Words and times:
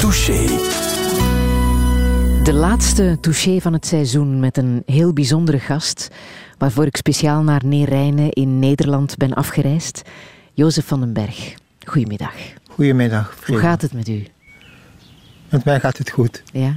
Touché. 0.00 0.46
De 2.42 2.52
laatste 2.52 3.18
touché 3.20 3.60
van 3.60 3.72
het 3.72 3.86
seizoen 3.86 4.40
met 4.40 4.56
een 4.56 4.82
heel 4.86 5.12
bijzondere 5.12 5.58
gast, 5.58 6.10
waarvoor 6.58 6.86
ik 6.86 6.96
speciaal 6.96 7.42
naar 7.42 7.62
Neerijnen 7.64 8.30
in 8.30 8.58
Nederland 8.58 9.16
ben 9.16 9.34
afgereisd. 9.34 10.02
Jozef 10.52 10.86
van 10.86 11.00
den 11.00 11.12
Berg. 11.12 11.54
Goedemiddag. 11.84 12.34
Goedemiddag. 12.70 13.36
Hoe 13.46 13.58
gaat 13.58 13.82
het 13.82 13.92
met 13.92 14.08
u? 14.08 14.26
Met 15.48 15.64
mij 15.64 15.80
gaat 15.80 15.98
het 15.98 16.10
goed. 16.10 16.42
Ja. 16.52 16.74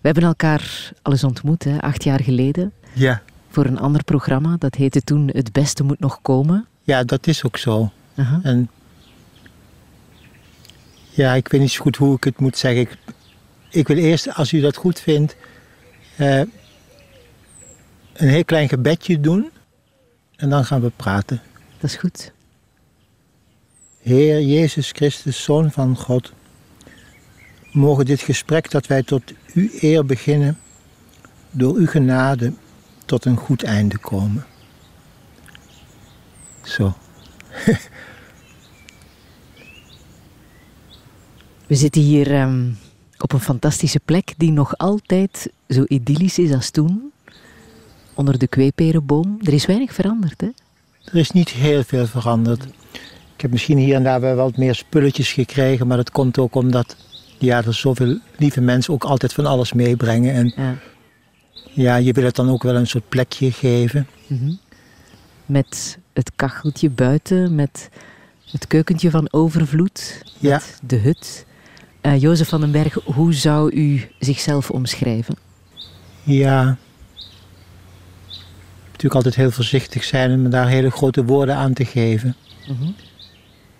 hebben 0.00 0.22
elkaar 0.22 0.92
al 1.02 1.12
eens 1.12 1.24
ontmoet, 1.24 1.64
hè, 1.64 1.80
acht 1.80 2.04
jaar 2.04 2.22
geleden. 2.22 2.72
Ja. 2.92 3.22
Voor 3.48 3.64
een 3.64 3.78
ander 3.78 4.04
programma. 4.04 4.56
Dat 4.58 4.74
heette 4.74 5.00
toen 5.00 5.30
Het 5.32 5.52
Beste 5.52 5.82
Moet 5.82 6.00
Nog 6.00 6.18
Komen. 6.22 6.66
Ja, 6.82 7.04
dat 7.04 7.26
is 7.26 7.44
ook 7.44 7.56
zo. 7.56 7.90
Aha. 8.16 8.40
En 8.42 8.68
ja, 11.10 11.34
ik 11.34 11.48
weet 11.48 11.60
niet 11.60 11.70
zo 11.70 11.82
goed 11.82 11.96
hoe 11.96 12.16
ik 12.16 12.24
het 12.24 12.38
moet 12.38 12.58
zeggen. 12.58 12.80
Ik, 12.80 12.98
ik 13.70 13.88
wil 13.88 13.96
eerst, 13.96 14.34
als 14.34 14.52
u 14.52 14.60
dat 14.60 14.76
goed 14.76 15.00
vindt, 15.00 15.36
eh, 16.16 16.42
een 18.12 18.28
heel 18.28 18.44
klein 18.44 18.68
gebedje 18.68 19.20
doen. 19.20 19.50
En 20.36 20.50
dan 20.50 20.64
gaan 20.64 20.80
we 20.80 20.92
praten. 20.96 21.42
Dat 21.78 21.90
is 21.90 21.96
goed. 21.96 22.32
Heer 24.02 24.40
Jezus 24.40 24.90
Christus, 24.90 25.42
Zoon 25.42 25.70
van 25.70 25.96
God, 25.96 26.32
mogen 27.72 28.04
dit 28.04 28.20
gesprek 28.20 28.70
dat 28.70 28.86
wij 28.86 29.02
tot 29.02 29.22
uw 29.54 29.68
eer 29.80 30.06
beginnen, 30.06 30.58
door 31.50 31.74
uw 31.74 31.86
genade 31.86 32.52
tot 33.04 33.24
een 33.24 33.36
goed 33.36 33.62
einde 33.62 33.98
komen. 33.98 34.46
Zo. 36.62 36.94
We 41.70 41.76
zitten 41.76 42.02
hier 42.02 42.34
ehm, 42.34 42.68
op 43.18 43.32
een 43.32 43.40
fantastische 43.40 44.00
plek 44.04 44.34
die 44.36 44.52
nog 44.52 44.76
altijd 44.78 45.50
zo 45.68 45.84
idyllisch 45.88 46.38
is 46.38 46.52
als 46.52 46.70
toen. 46.70 47.12
Onder 48.14 48.38
de 48.38 48.46
kweeperenboom. 48.46 49.38
Er 49.42 49.52
is 49.52 49.66
weinig 49.66 49.94
veranderd, 49.94 50.40
hè? 50.40 50.48
Er 51.04 51.16
is 51.16 51.30
niet 51.30 51.48
heel 51.48 51.82
veel 51.82 52.06
veranderd. 52.06 52.64
Ik 53.34 53.40
heb 53.40 53.50
misschien 53.50 53.78
hier 53.78 53.94
en 53.94 54.02
daar 54.02 54.20
wel 54.20 54.34
wat 54.34 54.56
meer 54.56 54.74
spulletjes 54.74 55.32
gekregen, 55.32 55.86
maar 55.86 55.96
dat 55.96 56.10
komt 56.10 56.38
ook 56.38 56.54
omdat 56.54 56.96
ja, 57.38 57.64
er 57.64 57.74
zoveel 57.74 58.18
lieve 58.36 58.60
mensen 58.60 58.94
ook 58.94 59.04
altijd 59.04 59.32
van 59.32 59.46
alles 59.46 59.72
meebrengen. 59.72 60.34
En 60.34 60.52
Ja. 60.56 60.74
ja, 61.72 61.96
je 61.96 62.12
wil 62.12 62.24
het 62.24 62.36
dan 62.36 62.50
ook 62.50 62.62
wel 62.62 62.76
een 62.76 62.86
soort 62.86 63.08
plekje 63.08 63.52
geven. 63.52 64.06
Mhm. 64.26 64.52
Met 65.46 65.98
het 66.12 66.32
kacheltje 66.36 66.90
buiten, 66.90 67.54
met 67.54 67.88
het 68.50 68.66
keukentje 68.66 69.10
van 69.10 69.28
overvloed, 69.32 70.22
Ja. 70.38 70.50
met 70.56 70.78
de 70.86 70.96
hut. 70.96 71.46
Eh 72.00 72.20
Jozef 72.20 72.48
van 72.48 72.60
den 72.60 72.70
Berg, 72.70 72.94
hoe 72.94 73.34
zou 73.34 73.70
u 73.72 74.10
zichzelf 74.18 74.70
omschrijven? 74.70 75.34
Ja. 76.22 76.76
Natuurlijk 78.86 79.14
altijd 79.14 79.34
heel 79.34 79.50
voorzichtig 79.50 80.04
zijn 80.04 80.32
om 80.32 80.50
daar 80.50 80.68
hele 80.68 80.90
grote 80.90 81.24
woorden 81.24 81.56
aan 81.56 81.72
te 81.72 81.84
geven. 81.84 82.36
Mhm. 82.68 82.90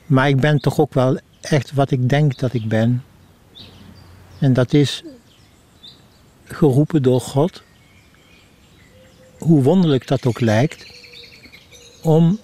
Maar 0.07 0.29
ik 0.29 0.41
ben 0.41 0.59
toch 0.59 0.81
ook 0.81 0.95
wel 0.95 1.19
echt 1.41 1.73
wat 1.73 1.91
ik 1.91 2.09
denk 2.09 2.39
dat 2.39 2.53
ik 2.53 2.69
ben. 2.69 3.05
En 4.39 4.53
dat 4.53 4.73
is 4.73 5.03
geroepen 6.45 7.03
door 7.03 7.21
God. 7.21 7.63
Hoe 9.39 9.63
wonderlijk 9.63 10.07
dat 10.07 10.27
ook 10.27 10.41
lijkt. 10.41 10.87
Om 12.03 12.39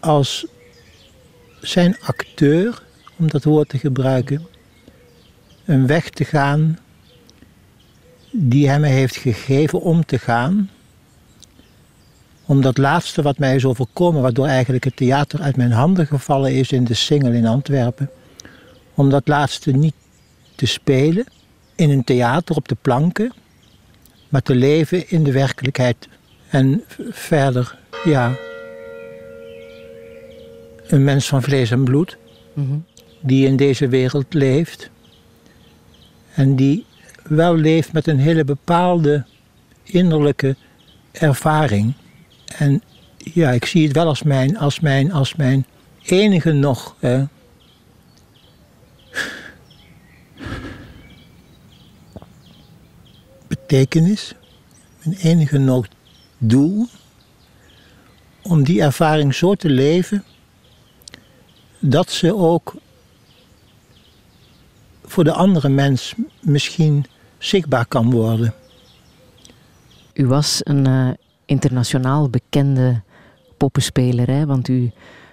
als 0.00 0.46
zijn 1.60 1.96
acteur, 2.00 2.82
om 3.16 3.28
dat 3.28 3.44
woord 3.44 3.68
te 3.68 3.78
gebruiken, 3.78 4.46
een 5.64 5.86
weg 5.86 6.10
te 6.10 6.24
gaan 6.24 6.78
die 8.30 8.68
hij 8.68 8.80
me 8.80 8.86
heeft 8.86 9.16
gegeven 9.16 9.80
om 9.80 10.04
te 10.04 10.18
gaan. 10.18 10.70
Om 12.46 12.60
dat 12.60 12.78
laatste 12.78 13.22
wat 13.22 13.38
mij 13.38 13.54
is 13.54 13.64
overkomen, 13.64 14.22
waardoor 14.22 14.46
eigenlijk 14.46 14.84
het 14.84 14.96
theater 14.96 15.40
uit 15.40 15.56
mijn 15.56 15.72
handen 15.72 16.06
gevallen 16.06 16.54
is 16.54 16.72
in 16.72 16.84
de 16.84 16.94
Singel 16.94 17.32
in 17.32 17.46
Antwerpen. 17.46 18.10
Om 18.94 19.10
dat 19.10 19.28
laatste 19.28 19.70
niet 19.70 19.94
te 20.54 20.66
spelen 20.66 21.24
in 21.74 21.90
een 21.90 22.04
theater 22.04 22.56
op 22.56 22.68
de 22.68 22.76
planken, 22.82 23.32
maar 24.28 24.42
te 24.42 24.54
leven 24.54 25.10
in 25.10 25.24
de 25.24 25.32
werkelijkheid. 25.32 26.08
En 26.48 26.84
verder, 27.10 27.78
ja, 28.04 28.32
een 30.86 31.04
mens 31.04 31.26
van 31.26 31.42
vlees 31.42 31.70
en 31.70 31.84
bloed 31.84 32.18
Mhm. 32.54 32.78
Die 33.26 33.46
in 33.46 33.56
deze 33.56 33.88
wereld 33.88 34.34
leeft. 34.34 34.90
En 36.34 36.56
die 36.56 36.86
wel 37.22 37.56
leeft 37.56 37.92
met 37.92 38.06
een 38.06 38.18
hele 38.18 38.44
bepaalde 38.44 39.24
innerlijke 39.82 40.56
ervaring. 41.12 41.94
En 42.56 42.82
ja, 43.16 43.50
ik 43.50 43.64
zie 43.64 43.86
het 43.86 43.96
wel 43.96 44.06
als 44.06 44.22
mijn, 44.22 44.58
als 44.58 44.80
mijn, 44.80 45.12
als 45.12 45.34
mijn 45.34 45.66
enige 46.02 46.52
nog. 46.52 46.96
betekenis, 53.46 54.34
mijn 55.02 55.16
enige 55.16 55.58
nog 55.58 55.86
doel, 56.38 56.86
om 58.42 58.64
die 58.64 58.82
ervaring 58.82 59.34
zo 59.34 59.54
te 59.54 59.68
leven 59.68 60.24
dat 61.78 62.10
ze 62.10 62.36
ook 62.36 62.74
voor 65.14 65.24
de 65.24 65.32
andere 65.32 65.68
mens 65.68 66.14
misschien 66.40 67.04
zichtbaar 67.38 67.86
kan 67.86 68.10
worden. 68.10 68.54
U 70.14 70.26
was 70.26 70.60
een 70.62 70.86
eh, 70.86 71.08
internationaal 71.44 72.28
bekende 72.28 73.02
poppenspeler, 73.56 74.30
hè? 74.30 74.46
want 74.46 74.68
u 74.68 74.92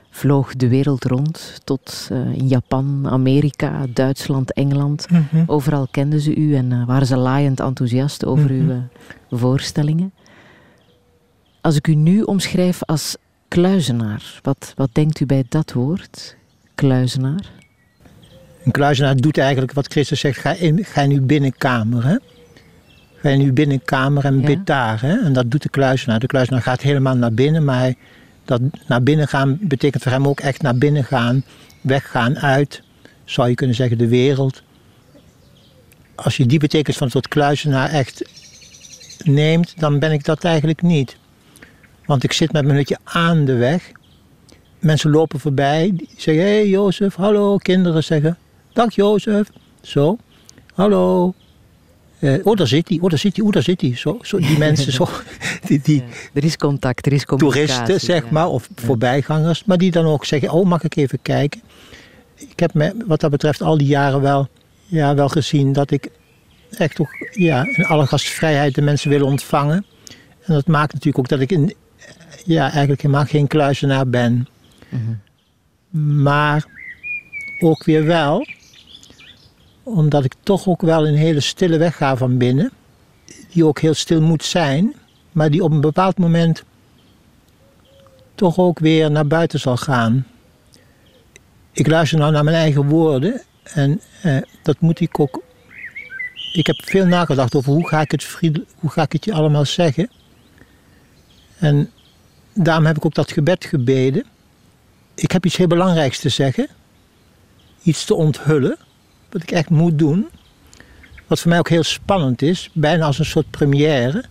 vloog 0.10 0.56
de 0.56 0.68
wereld 0.68 1.04
rond 1.04 1.62
tot 1.64 2.08
eh, 2.12 2.34
in 2.34 2.48
Japan, 2.48 3.08
Amerika, 3.10 3.86
Duitsland, 3.94 4.54
Engeland. 4.54 5.08
Overal 5.46 5.88
kenden 5.92 6.20
ze 6.20 6.36
u 6.36 6.56
en 6.56 6.72
eh, 6.72 6.86
waren 6.86 7.08
ze 7.08 7.18
laaiend 7.18 7.60
enthousiast 7.60 8.26
over 8.26 8.50
uw 8.50 8.70
eh, 8.70 8.78
voorstellingen. 9.32 10.14
Als 11.62 11.76
ik 11.76 11.88
u 11.88 11.96
nu 11.96 12.22
omschrijf 12.22 12.84
als 12.84 13.16
kluizenaar, 13.48 14.40
wat, 14.42 14.74
wat 14.76 14.90
denkt 14.92 15.20
u 15.20 15.26
bij 15.26 15.46
dat 15.50 15.74
woord? 15.74 16.36
Kluizenaar? 16.76 17.61
Een 18.64 18.72
kluizenaar 18.72 19.16
doet 19.16 19.38
eigenlijk 19.38 19.74
wat 19.74 19.88
Christus 19.92 20.20
zegt, 20.20 20.40
ga 20.40 20.54
in, 20.54 20.86
ga 20.86 21.02
in 21.02 21.12
uw 21.12 21.26
binnenkamer. 21.26 22.06
Hè? 22.06 22.16
Ga 23.16 23.30
in 23.30 23.42
uw 23.42 23.54
binnenkamer 23.54 24.26
en 24.26 24.40
Ja. 24.40 24.46
bid 24.46 24.66
daar. 24.66 25.02
Hè? 25.02 25.20
En 25.20 25.34
dat 25.34 25.52
doet 25.52 25.62
de 25.62 25.70
kluizenaar. 25.70 26.20
De 26.20 26.28
kluizenaar 26.28 26.62
gaat 26.62 26.82
helemaal 26.82 27.16
naar 27.16 27.34
binnen, 27.34 27.64
maar 27.64 27.78
hij, 27.78 27.96
dat 28.46 28.62
naar 28.88 29.04
binnen 29.04 29.28
gaan 29.28 29.58
betekent 29.62 30.04
voor 30.04 30.12
hem 30.12 30.28
ook 30.28 30.40
echt 30.40 30.62
naar 30.62 30.76
binnen 30.76 31.04
gaan, 31.04 31.44
weggaan 31.82 32.40
uit, 32.40 32.82
zou 33.26 33.50
je 33.50 33.56
kunnen 33.56 33.76
zeggen, 33.76 33.98
de 33.98 34.08
wereld. 34.08 34.62
Als 36.16 36.38
je 36.38 36.46
die 36.46 36.60
betekenis 36.60 36.98
van 36.98 37.06
het 37.06 37.14
woord 37.16 37.28
kluizenaar 37.28 37.90
echt 37.90 38.30
neemt, 39.24 39.74
dan 39.80 40.00
ben 40.00 40.12
ik 40.12 40.26
dat 40.26 40.44
eigenlijk 40.44 40.82
niet. 40.82 41.18
Want 42.06 42.24
ik 42.24 42.34
zit 42.34 42.52
met 42.52 42.66
mijn 42.66 42.78
hutje 42.78 42.98
aan 43.04 43.46
de 43.46 43.56
weg. 43.56 43.92
Mensen 44.80 45.10
lopen 45.12 45.40
voorbij, 45.40 45.92
die 45.94 46.10
zeggen, 46.18 46.44
hé 46.44 46.50
hey, 46.50 46.68
Jozef, 46.68 47.16
hallo. 47.16 47.58
Kinderen 47.58 48.04
zeggen, 48.04 48.38
dag 48.74 48.96
Jozef. 48.96 49.48
Zo, 49.82 50.18
hallo. 50.74 51.34
Eh, 52.20 52.34
oh, 52.44 52.56
daar 52.56 52.68
zit 52.68 52.90
hij, 52.90 52.98
oh, 53.02 53.10
daar 53.10 53.20
zit 53.20 53.36
hij, 53.36 53.46
oh, 53.46 53.52
daar 53.52 53.64
zit 53.64 53.82
hij. 53.82 53.96
Zo, 53.96 54.18
zo, 54.22 54.38
die 54.38 54.58
mensen, 54.68 54.92
zo, 54.92 55.08
die, 55.68 55.82
die 55.84 56.04
Er 56.34 56.44
is 56.44 56.58
contact, 56.58 57.06
er 57.06 57.14
is 57.14 57.26
communicatie. 57.26 57.68
toeristen, 57.68 58.00
zeg 58.00 58.24
ja. 58.24 58.32
maar, 58.32 58.48
of 58.48 58.70
voorbijgangers. 58.76 59.64
Maar 59.66 59.78
die 59.78 59.92
dan 59.92 60.06
ook 60.06 60.26
zeggen, 60.26 60.52
oh, 60.52 60.66
mag 60.66 60.84
ik 60.84 60.96
even 60.96 61.20
kijken? 61.22 61.62
Ik 62.36 62.60
heb 62.60 62.74
me, 62.74 62.94
wat 63.08 63.20
dat 63.20 63.32
betreft 63.32 63.62
al 63.62 63.78
die 63.78 63.88
jaren 63.88 64.22
wel, 64.22 64.48
ja, 64.86 65.16
wel 65.16 65.30
gezien 65.30 65.74
dat 65.74 65.92
ik 65.92 66.10
echt 66.78 67.00
ook 67.00 67.28
ja, 67.32 67.66
in 67.76 67.86
alle 67.86 68.08
gastvrijheid 68.08 68.76
de 68.76 68.82
mensen 68.82 69.10
wil 69.10 69.26
ontvangen. 69.26 69.86
En 70.42 70.54
dat 70.54 70.68
maakt 70.68 70.94
natuurlijk 70.94 71.20
ook 71.20 71.28
dat 71.30 71.40
ik 71.40 71.52
in, 71.52 71.76
ja, 72.46 72.72
eigenlijk 72.72 73.02
helemaal 73.02 73.26
geen 73.26 73.48
kluizenaar 73.48 74.08
ben. 74.08 74.48
Maar 76.24 76.66
ook 77.60 77.84
weer 77.84 78.06
wel, 78.06 78.46
omdat 79.84 80.24
ik 80.24 80.34
toch 80.44 80.68
ook 80.68 80.82
wel 80.82 81.08
een 81.08 81.16
hele 81.16 81.40
stille 81.40 81.78
weg 81.78 81.98
ga 81.98 82.18
van 82.18 82.38
binnen. 82.38 82.72
Die 83.52 83.66
ook 83.66 83.80
heel 83.80 83.94
stil 83.94 84.22
moet 84.22 84.44
zijn, 84.44 84.94
maar 85.32 85.52
die 85.52 85.64
op 85.64 85.72
een 85.72 85.82
bepaald 85.82 86.18
moment 86.18 86.64
toch 88.36 88.58
ook 88.58 88.80
weer 88.80 89.12
naar 89.12 89.28
buiten 89.28 89.60
zal 89.60 89.78
gaan. 89.78 90.28
Ik 91.72 91.88
luister 91.88 92.20
nou 92.20 92.32
naar 92.32 92.44
mijn 92.44 92.56
eigen 92.56 92.88
woorden 92.88 93.42
en 93.64 94.02
eh, 94.22 94.38
dat 94.64 94.80
moet 94.80 95.00
ik 95.00 95.20
ook. 95.20 95.44
Ik 96.54 96.68
heb 96.68 96.76
veel 96.84 97.06
nagedacht 97.06 97.56
over 97.56 97.72
hoe 97.72 97.88
ga 97.88 98.02
ik 98.02 98.12
het, 98.12 98.38
hoe 98.76 98.90
ga 98.90 99.02
ik 99.02 99.12
het 99.12 99.26
je 99.26 99.34
allemaal 99.34 99.66
zeggen. 99.66 100.10
En 101.58 101.92
daarom 102.54 102.86
heb 102.86 102.98
ik 102.98 103.06
ook 103.06 103.14
dat 103.14 103.32
gebed 103.32 103.66
gebeden. 103.66 104.26
ik 105.16 105.32
heb 105.32 105.46
iets 105.46 105.58
heel 105.58 105.68
belangrijks 105.68 106.20
te 106.20 106.30
zeggen. 106.30 106.68
Iets 107.84 108.06
te 108.06 108.16
onthullen. 108.16 108.78
Wat 109.32 109.44
ik 109.44 109.52
echt 109.52 109.70
moet 109.70 110.00
doen. 110.00 110.28
Wat 111.28 111.40
voor 111.40 111.50
mij 111.50 111.60
ook 111.60 111.70
heel 111.70 111.84
spannend 111.84 112.42
is. 112.42 112.70
Bijna 112.74 113.06
als 113.06 113.20
een 113.20 113.26
soort 113.26 113.50
première. 113.50 114.24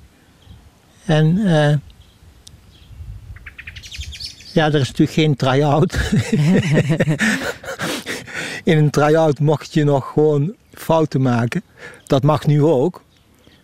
En 1.04 1.36
uh, 1.36 1.74
ja, 4.52 4.66
er 4.66 4.80
is 4.80 4.88
natuurlijk 4.88 5.10
geen 5.10 5.36
try-out. 5.36 5.96
In 8.64 8.78
een 8.78 8.90
try-out 8.90 9.40
mocht 9.40 9.74
je 9.74 9.84
nog 9.84 10.12
gewoon 10.12 10.54
fouten 10.72 11.22
maken. 11.22 11.62
Dat 12.06 12.22
mag 12.22 12.46
nu 12.46 12.62
ook. 12.62 13.02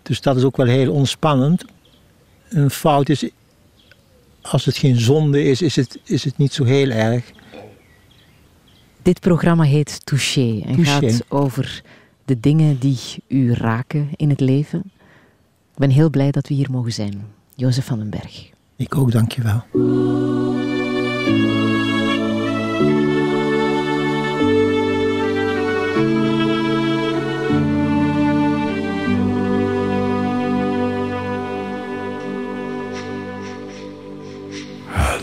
Dus 0.03 0.21
dat 0.21 0.37
is 0.37 0.43
ook 0.43 0.57
wel 0.57 0.67
heel 0.67 0.93
ontspannend. 0.93 1.65
Een 2.49 2.71
fout 2.71 3.09
is, 3.09 3.29
als 4.43 4.65
het 4.65 4.77
geen 4.77 5.01
zonde 5.01 5.45
is, 5.45 5.63
is 5.63 5.77
het, 5.77 5.99
is 6.05 6.25
het 6.25 6.39
niet 6.39 6.53
zo 6.53 6.65
heel 6.65 6.91
erg. 6.91 7.25
Dit 9.07 9.21
programma 9.21 9.63
heet 9.63 10.07
Touché 10.07 10.61
en 10.65 10.85
gaat 10.85 11.25
over 11.29 11.83
de 12.25 12.41
dingen 12.41 12.79
die 12.79 12.99
u 13.29 13.53
raken 13.53 14.09
in 14.17 14.31
het 14.31 14.41
leven. 14.41 14.83
Ik 15.73 15.79
ben 15.79 15.91
heel 15.91 16.11
blij 16.11 16.31
dat 16.31 16.49
we 16.49 16.55
hier 16.55 16.71
mogen 16.71 16.93
zijn. 16.93 17.25
Jozef 17.55 17.85
van 17.85 17.99
den 17.99 18.11
Berg. 18.11 18.51
Ik 18.77 18.97
ook, 18.97 19.13
dankjewel. 19.13 19.65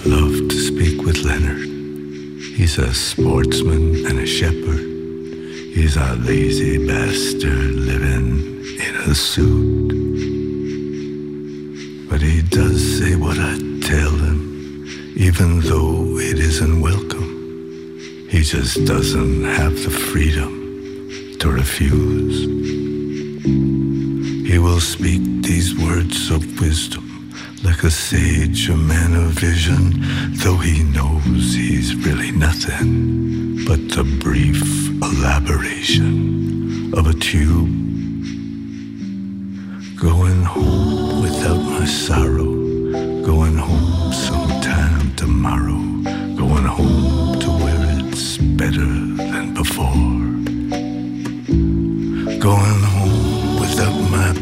love 0.06 0.48
to 0.48 0.56
speak 0.56 1.06
with 1.06 1.24
Leonard. 1.24 1.73
He's 2.56 2.78
a 2.78 2.94
sportsman 2.94 4.06
and 4.06 4.20
a 4.20 4.28
shepherd. 4.28 4.86
He's 5.74 5.98
a 5.98 6.14
lazy 6.14 6.86
bastard 6.86 7.74
living 7.74 8.64
in 8.80 8.96
a 9.10 9.16
suit. 9.16 9.90
But 12.08 12.22
he 12.22 12.44
does 12.44 13.00
say 13.00 13.16
what 13.16 13.40
I 13.40 13.58
tell 13.82 14.12
him, 14.12 14.86
even 15.18 15.62
though 15.62 16.20
it 16.20 16.38
isn't 16.38 16.80
welcome. 16.80 18.28
He 18.30 18.44
just 18.44 18.86
doesn't 18.86 19.46
have 19.46 19.74
the 19.84 19.90
freedom 19.90 21.36
to 21.40 21.50
refuse. 21.50 22.46
He 24.48 24.60
will 24.60 24.80
speak 24.80 25.22
these 25.42 25.76
words 25.76 26.30
of 26.30 26.62
wisdom 26.62 27.13
like 27.64 27.84
a 27.84 27.92
sage, 27.92 28.70
a 28.70 28.76
man 28.76 29.16
of 29.16 29.32
vision, 29.32 29.94
though 30.44 30.58
he 30.58 30.84
knows 30.84 31.54
he's 31.54 31.96
really 31.96 32.32
nothing 32.32 33.66
but 33.66 33.80
the 33.96 34.04
brief 34.20 34.62
elaboration 35.02 36.94
of 36.94 37.08
a 37.08 37.14
tube. 37.14 37.70
Going 39.98 40.44
home 40.44 41.22
without 41.22 41.62
my 41.64 41.86
sorrow, 41.86 42.52
going 43.24 43.56
home 43.56 44.12
sometime 44.12 45.16
tomorrow, 45.16 45.80
going 46.36 46.66
home 46.66 47.40
to 47.40 47.50
where 47.50 48.10
it's 48.10 48.38
better 48.38 48.92
than 49.32 49.54
before. 49.54 49.94
Going 52.40 52.82
home 52.96 53.60
without 53.62 53.98
my 54.12 54.34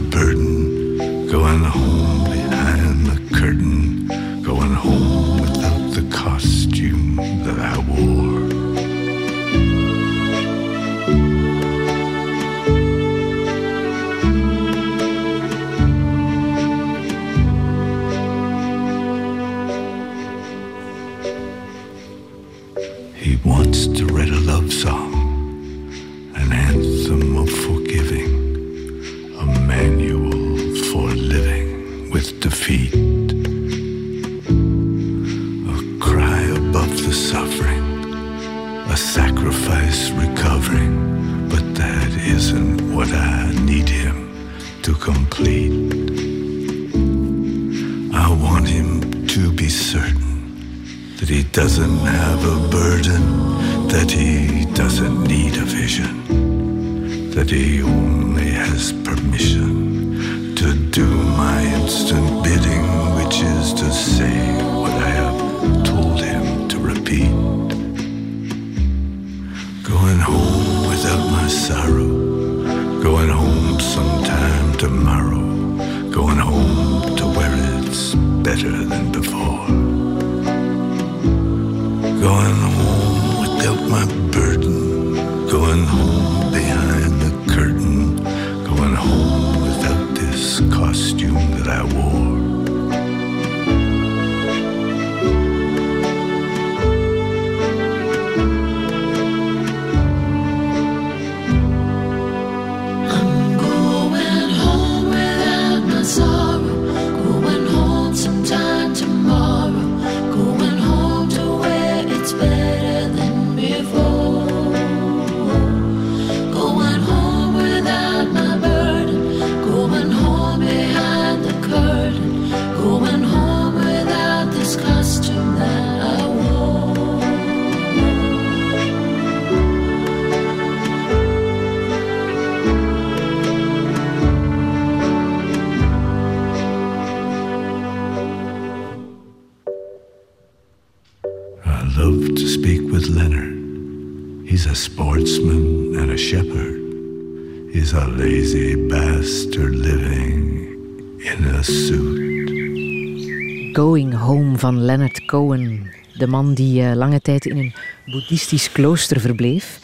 van 154.62 154.82
Leonard 154.82 155.26
Cohen, 155.26 155.92
de 156.14 156.28
man 156.28 156.54
die 156.54 156.82
uh, 156.82 156.94
lange 156.94 157.20
tijd 157.20 157.46
in 157.46 157.58
een 157.58 157.74
boeddhistisch 158.06 158.72
klooster 158.72 159.20
verbleef. 159.20 159.80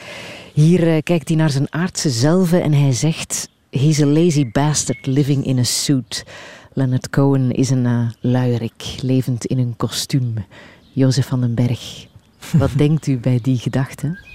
Hier 0.54 0.88
uh, 0.88 0.98
kijkt 1.04 1.28
hij 1.28 1.38
naar 1.38 1.50
zijn 1.50 1.74
aardse 1.74 2.10
zelf 2.10 2.52
en 2.52 2.74
hij 2.74 2.92
zegt: 2.92 3.50
He's 3.70 4.02
a 4.02 4.06
lazy 4.06 4.52
bastard 4.52 5.06
living 5.06 5.46
in 5.46 5.60
a 5.60 5.64
suit. 5.64 6.26
Leonard 6.74 7.10
Cohen 7.10 7.52
is 7.52 7.70
een 7.70 7.86
uh, 7.86 8.10
luierik, 8.20 8.96
levend 9.02 9.46
in 9.46 9.58
een 9.58 9.74
kostuum. 9.78 10.34
Jozef 10.92 11.28
van 11.28 11.42
den 11.42 11.54
Berg, 11.54 12.06
wat 12.52 12.72
denkt 12.84 13.08
u 13.08 13.18
bij 13.18 13.40
die 13.42 13.58
gedachte? 13.58 14.27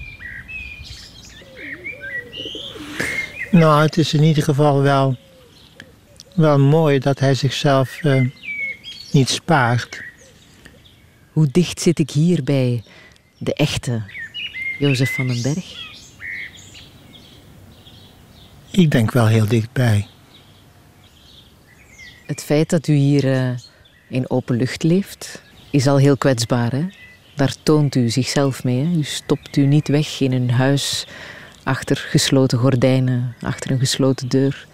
Nou, 3.52 3.82
het 3.82 3.96
is 3.98 4.14
in 4.14 4.22
ieder 4.22 4.42
geval 4.42 4.82
wel, 4.82 5.16
wel 6.34 6.58
mooi 6.58 6.98
dat 6.98 7.18
hij 7.18 7.34
zichzelf 7.34 8.00
niet 9.10 9.28
spaart. 9.28 10.02
Hoe 11.32 11.46
dicht 11.50 11.80
zit 11.80 11.98
ik 11.98 12.10
hier 12.10 12.44
bij 12.44 12.82
de 13.38 13.54
echte 13.54 14.02
Jozef 14.78 15.14
van 15.14 15.26
den 15.26 15.42
Berg? 15.42 15.90
Ik 18.70 18.90
denk 18.90 19.10
wel 19.10 19.26
heel 19.26 19.46
dichtbij. 19.46 20.06
Het 22.26 22.42
feit 22.42 22.70
dat 22.70 22.88
u 22.88 22.94
hier 22.94 23.24
uh, 23.24 23.50
in 24.08 24.30
open 24.30 24.56
lucht 24.56 24.82
leeft, 24.82 25.42
is 25.70 25.86
al 25.86 25.96
heel 25.96 26.16
kwetsbaar. 26.16 26.72
Hè? 26.72 26.86
Daar 27.36 27.54
toont 27.62 27.94
u 27.94 28.08
zichzelf 28.08 28.64
mee. 28.64 28.84
Hè? 28.84 28.96
U 28.96 29.02
stopt 29.02 29.56
u 29.56 29.66
niet 29.66 29.88
weg 29.88 30.20
in 30.20 30.32
een 30.32 30.50
huis 30.50 31.06
achter 31.62 31.96
gesloten 31.96 32.58
gordijnen, 32.58 33.34
achter 33.40 33.70
een 33.70 33.78
gesloten 33.78 34.28
deur. 34.28 34.66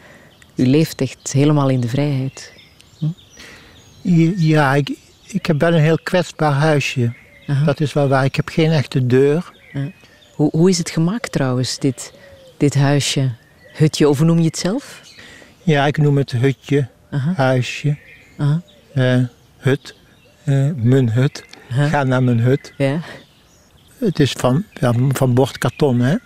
U 0.54 0.66
leeft 0.66 1.00
echt 1.00 1.32
helemaal 1.32 1.68
in 1.68 1.80
de 1.80 1.88
vrijheid. 1.88 2.52
Hm? 2.98 4.32
Ja, 4.36 4.74
ik, 4.74 4.90
ik 5.26 5.46
heb 5.46 5.60
wel 5.60 5.74
een 5.74 5.80
heel 5.80 5.98
kwetsbaar 6.02 6.52
huisje. 6.52 7.12
Aha. 7.46 7.64
Dat 7.64 7.80
is 7.80 7.92
wel 7.92 8.08
waar. 8.08 8.24
Ik 8.24 8.36
heb 8.36 8.48
geen 8.48 8.70
echte 8.70 9.06
deur. 9.06 9.52
Ja. 9.72 9.90
Hoe, 10.34 10.50
hoe 10.50 10.70
is 10.70 10.78
het 10.78 10.90
gemaakt 10.90 11.32
trouwens, 11.32 11.78
dit, 11.78 12.12
dit 12.56 12.74
huisje? 12.74 13.30
Hutje, 13.72 14.08
of 14.08 14.20
noem 14.20 14.38
je 14.38 14.44
het 14.44 14.58
zelf? 14.58 15.00
Ja, 15.62 15.86
ik 15.86 15.96
noem 15.96 16.16
het 16.16 16.30
hutje, 16.30 16.88
Aha. 17.10 17.32
huisje, 17.36 17.96
Aha. 18.36 18.62
Uh, 18.94 19.24
hut, 19.56 19.94
uh, 20.44 20.70
mijn 20.76 21.10
hut. 21.10 21.44
Ga 21.68 22.04
naar 22.04 22.22
mijn 22.22 22.40
hut. 22.40 22.72
Ja. 22.76 23.00
Het 23.98 24.20
is 24.20 24.32
van, 24.32 24.64
ja, 24.72 24.94
van 25.08 25.34
bordkarton, 25.34 26.00
hè. 26.00 26.16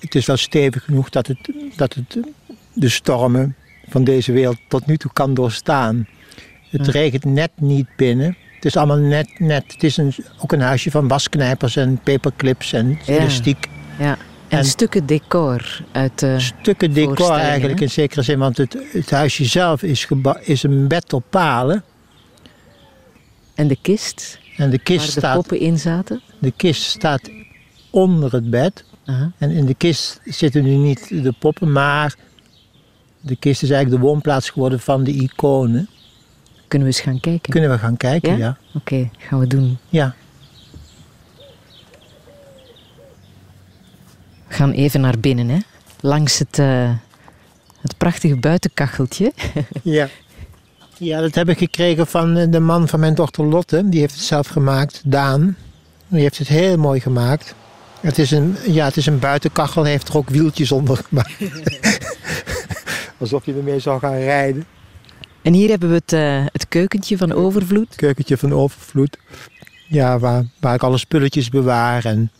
Het 0.00 0.14
is 0.14 0.26
wel 0.26 0.36
stevig 0.36 0.84
genoeg 0.84 1.08
dat 1.08 1.26
het, 1.26 1.38
dat 1.76 1.94
het 1.94 2.18
de 2.72 2.88
stormen 2.88 3.54
van 3.88 4.04
deze 4.04 4.32
wereld 4.32 4.58
tot 4.68 4.86
nu 4.86 4.96
toe 4.96 5.12
kan 5.12 5.34
doorstaan. 5.34 6.08
Het 6.70 6.88
regent 6.88 7.24
net 7.24 7.50
niet 7.54 7.86
binnen. 7.96 8.36
Het 8.54 8.64
is 8.64 8.76
allemaal 8.76 8.96
net, 8.96 9.38
net. 9.38 9.72
Het 9.72 9.82
is 9.82 9.96
een, 9.96 10.14
ook 10.38 10.52
een 10.52 10.60
huisje 10.60 10.90
van 10.90 11.08
wasknijpers 11.08 11.76
en 11.76 12.00
paperclips 12.02 12.72
en 12.72 12.98
ja. 13.04 13.18
elastiek. 13.18 13.68
Ja. 13.98 14.16
En, 14.48 14.58
en, 14.58 14.64
stukken 14.64 15.06
decor 15.06 15.84
uit 15.92 16.18
de 16.18 16.40
Stukken 16.40 16.92
decor 16.92 17.30
eigenlijk 17.30 17.80
in 17.80 17.90
zekere 17.90 18.22
zin, 18.22 18.38
want 18.38 18.56
het, 18.56 18.76
het 18.92 19.10
huisje 19.10 19.44
zelf 19.44 19.82
is, 19.82 20.08
is 20.40 20.62
een 20.62 20.88
bed 20.88 21.12
op 21.12 21.24
palen. 21.30 21.84
En 23.54 23.68
de 23.68 23.78
kist? 23.82 24.38
En 24.56 24.70
de 24.70 24.78
kist 24.78 25.00
waar 25.00 25.10
staat, 25.10 25.32
de 25.34 25.38
poppen 25.38 25.58
in 25.58 25.78
zaten? 25.78 26.20
De 26.38 26.52
kist 26.56 26.82
staat 26.82 27.30
onder 27.90 28.32
het 28.32 28.50
bed. 28.50 28.84
-huh. 29.16 29.32
En 29.38 29.50
in 29.50 29.66
de 29.66 29.74
kist 29.74 30.20
zitten 30.24 30.62
nu 30.62 30.74
niet 30.74 31.08
de 31.08 31.34
poppen, 31.38 31.72
maar 31.72 32.14
de 33.20 33.36
kist 33.36 33.62
is 33.62 33.70
eigenlijk 33.70 34.02
de 34.02 34.08
woonplaats 34.08 34.50
geworden 34.50 34.80
van 34.80 35.04
de 35.04 35.12
iconen. 35.12 35.88
Kunnen 36.68 36.88
we 36.88 36.94
eens 36.94 37.02
gaan 37.02 37.20
kijken? 37.20 37.52
Kunnen 37.52 37.70
we 37.70 37.78
gaan 37.78 37.96
kijken, 37.96 38.30
ja. 38.30 38.36
ja. 38.36 38.56
Oké, 38.74 38.94
okay, 38.94 39.10
gaan 39.18 39.38
we 39.38 39.46
doen. 39.46 39.78
Ja. 39.88 40.14
We 44.48 44.54
gaan 44.54 44.70
even 44.70 45.00
naar 45.00 45.18
binnen, 45.18 45.48
hè? 45.48 45.58
langs 46.00 46.38
het, 46.38 46.58
uh, 46.58 46.90
het 47.80 47.96
prachtige 47.96 48.36
buitenkacheltje. 48.36 49.32
ja. 49.82 50.08
ja, 50.98 51.20
dat 51.20 51.34
heb 51.34 51.48
ik 51.48 51.58
gekregen 51.58 52.06
van 52.06 52.36
eh, 52.36 52.50
de 52.50 52.60
man 52.60 52.88
van 52.88 53.00
mijn 53.00 53.14
dochter 53.14 53.44
Lotte. 53.44 53.88
Die 53.88 54.00
heeft 54.00 54.14
het 54.14 54.22
zelf 54.22 54.46
gemaakt, 54.46 55.02
Daan. 55.04 55.56
Die 56.08 56.20
heeft 56.20 56.38
het 56.38 56.48
heel 56.48 56.76
mooi 56.76 57.00
gemaakt. 57.00 57.54
Het 58.00 58.18
is 58.18 58.30
een, 58.30 58.56
ja, 58.66 58.84
het 58.84 58.96
is 58.96 59.06
een 59.06 59.18
buitenkachel, 59.18 59.82
hij 59.82 59.90
heeft 59.90 60.08
er 60.08 60.16
ook 60.16 60.30
wieltjes 60.30 60.72
onder 60.72 60.96
gemaakt. 60.96 61.32
Alsof 63.18 63.46
je 63.46 63.54
ermee 63.54 63.78
zou 63.78 63.98
gaan 63.98 64.16
rijden. 64.16 64.64
En 65.42 65.52
hier 65.52 65.68
hebben 65.68 65.88
we 65.88 65.94
het, 65.94 66.12
uh, 66.12 66.46
het 66.52 66.68
keukentje 66.68 67.16
van 67.16 67.32
Overvloed. 67.32 67.86
Het 67.88 67.96
keukentje 67.96 68.36
van 68.36 68.52
Overvloed. 68.52 69.18
Ja, 69.88 70.18
waar, 70.18 70.44
waar 70.60 70.74
ik 70.74 70.82
alle 70.82 70.98
spulletjes 70.98 71.48
bewaar. 71.48 72.04
En, 72.04 72.30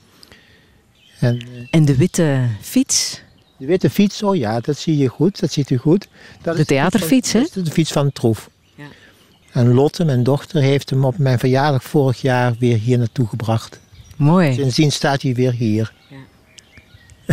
en, 1.20 1.34
uh, 1.34 1.66
en 1.70 1.84
de 1.84 1.96
witte 1.96 2.46
fiets. 2.60 3.22
De 3.56 3.66
witte 3.66 3.90
fiets, 3.90 4.22
oh 4.22 4.36
ja, 4.36 4.60
dat 4.60 4.76
zie 4.76 4.96
je 4.96 5.08
goed. 5.08 5.40
Dat 5.40 5.52
ziet 5.52 5.70
u 5.70 5.76
goed. 5.76 6.08
Dat 6.42 6.56
de 6.56 6.64
theaterfiets, 6.64 7.32
hè? 7.32 7.40
Dat 7.40 7.56
is 7.56 7.64
de 7.64 7.70
fiets 7.70 7.92
van 7.92 8.12
Troef. 8.12 8.50
Ja. 8.74 8.84
En 9.52 9.74
Lotte, 9.74 10.04
mijn 10.04 10.22
dochter, 10.22 10.62
heeft 10.62 10.90
hem 10.90 11.04
op 11.04 11.18
mijn 11.18 11.38
verjaardag 11.38 11.82
vorig 11.82 12.20
jaar 12.20 12.54
weer 12.58 12.78
hier 12.78 12.98
naartoe 12.98 13.26
gebracht. 13.26 13.80
Mooi. 14.20 14.54
Sindsdien 14.54 14.92
staat 14.92 15.22
hij 15.22 15.34
weer 15.34 15.52
hier. 15.52 15.92
Ja. 16.08 16.16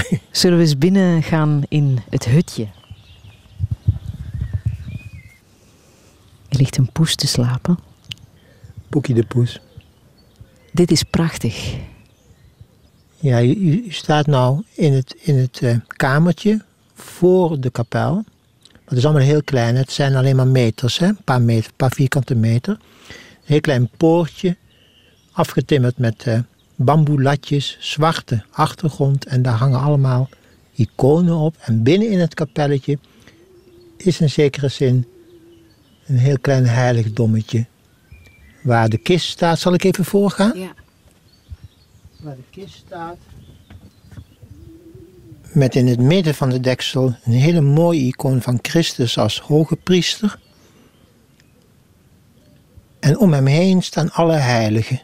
Zullen 0.32 0.58
we 0.58 0.64
eens 0.64 0.78
binnen 0.78 1.24
gaan 1.24 1.64
in 1.68 2.00
het 2.10 2.26
hutje? 2.26 2.68
Er 6.50 6.58
ligt 6.58 6.78
een 6.78 6.92
poes 6.92 7.16
te 7.16 7.28
slapen. 7.28 7.80
Poekie 8.90 9.16
de 9.16 9.24
poes. 9.26 9.60
Dit 10.72 10.92
is 10.92 11.04
prachtig. 11.04 11.76
Ja, 13.20 13.44
u, 13.44 13.86
staat 13.90 14.28
nou 14.28 14.64
in 14.74 14.94
het, 14.94 15.16
in 15.20 15.36
het 15.36 15.62
uh, 15.62 15.76
kamertje 15.88 16.64
voor 16.94 17.60
de 17.60 17.70
kapel. 17.70 18.24
Het 18.86 18.98
is 18.98 19.06
allemaal 19.06 19.24
heel 19.24 19.44
klein. 19.44 19.76
Het 19.76 19.92
zijn 19.92 20.16
alleen 20.16 20.36
maar 20.36 20.48
meters, 20.48 20.98
hè? 20.98 21.08
Een 21.08 21.24
paar, 21.24 21.42
meter, 21.42 21.70
een 21.70 21.76
paar 21.76 21.92
vierkante 21.92 22.36
meter. 22.36 22.74
Een 23.08 23.16
heel 23.44 23.62
klein 23.62 23.90
poortje, 23.98 24.58
afgetimmerd 25.32 25.98
met 25.98 26.26
uh, 26.26 26.40
bamboelatjes, 26.78 27.78
zwarte 27.80 28.44
achtergrond. 28.52 29.26
En 29.26 29.42
daar 29.42 29.54
hangen 29.58 29.80
allemaal 29.80 30.30
iconen 30.74 31.36
op. 31.36 31.56
En 31.60 31.84
binnen 31.84 32.10
in 32.10 32.20
het 32.20 32.34
kapelletje 32.34 32.98
is 33.98 34.22
in 34.22 34.30
zekere 34.30 34.68
zin 34.68 35.06
een 36.06 36.18
heel 36.18 36.40
klein 36.40 36.66
heiligdommetje. 36.66 37.66
Waar 38.64 38.90
de 38.90 38.98
kist 38.98 39.30
staat, 39.30 39.60
zal 39.60 39.74
ik 39.74 39.84
even 39.84 40.06
voorgaan? 40.06 40.60
Ja. 40.60 40.74
Waar 42.20 42.36
de 42.36 42.44
kist 42.50 42.74
staat. 42.74 43.18
Met 45.54 45.76
in 45.76 45.88
het 45.88 46.00
midden 46.00 46.36
van 46.36 46.50
de 46.50 46.60
deksel 46.60 47.16
een 47.24 47.34
hele 47.34 47.62
mooie 47.62 48.02
icoon 48.02 48.42
van 48.42 48.60
Christus 48.62 49.18
als 49.18 49.40
hoge 49.40 49.76
priester. 49.76 50.40
En 53.00 53.18
om 53.18 53.34
hem 53.34 53.46
heen 53.46 53.84
staan 53.84 54.12
alle 54.12 54.36
heiligen. 54.36 55.02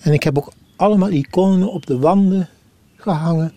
En 0.00 0.12
ik 0.12 0.22
heb 0.22 0.38
ook 0.38 0.52
allemaal 0.76 1.10
iconen 1.10 1.72
op 1.72 1.86
de 1.86 1.98
wanden 1.98 2.48
gehangen. 2.96 3.52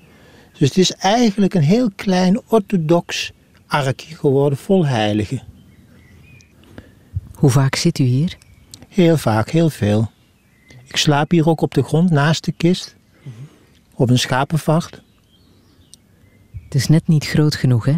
Dus 0.58 0.68
het 0.68 0.78
is 0.78 0.92
eigenlijk 0.92 1.54
een 1.54 1.64
heel 1.64 1.90
klein 1.96 2.42
orthodox 2.48 3.32
arkje 3.68 4.16
geworden 4.16 4.58
vol 4.58 4.86
heiligen. 4.86 5.44
Hoe 7.34 7.50
vaak 7.50 7.76
zit 7.76 8.00
u 8.00 8.04
hier? 8.04 8.38
Heel 8.88 9.18
vaak, 9.18 9.50
heel 9.50 9.70
veel. 9.70 10.12
Ik 10.88 10.96
slaap 10.96 11.32
hier 11.32 11.50
ook 11.50 11.62
op 11.62 11.74
de 11.74 11.84
grond 11.84 12.10
naast 12.10 12.46
de 12.46 12.52
kist. 12.52 12.96
Op 13.94 14.10
een 14.10 14.20
schapenvacht. 14.20 15.02
Het 16.64 16.76
is 16.76 16.88
net 16.88 17.08
niet 17.08 17.26
groot 17.26 17.56
genoeg, 17.56 17.86
hè? 17.86 17.96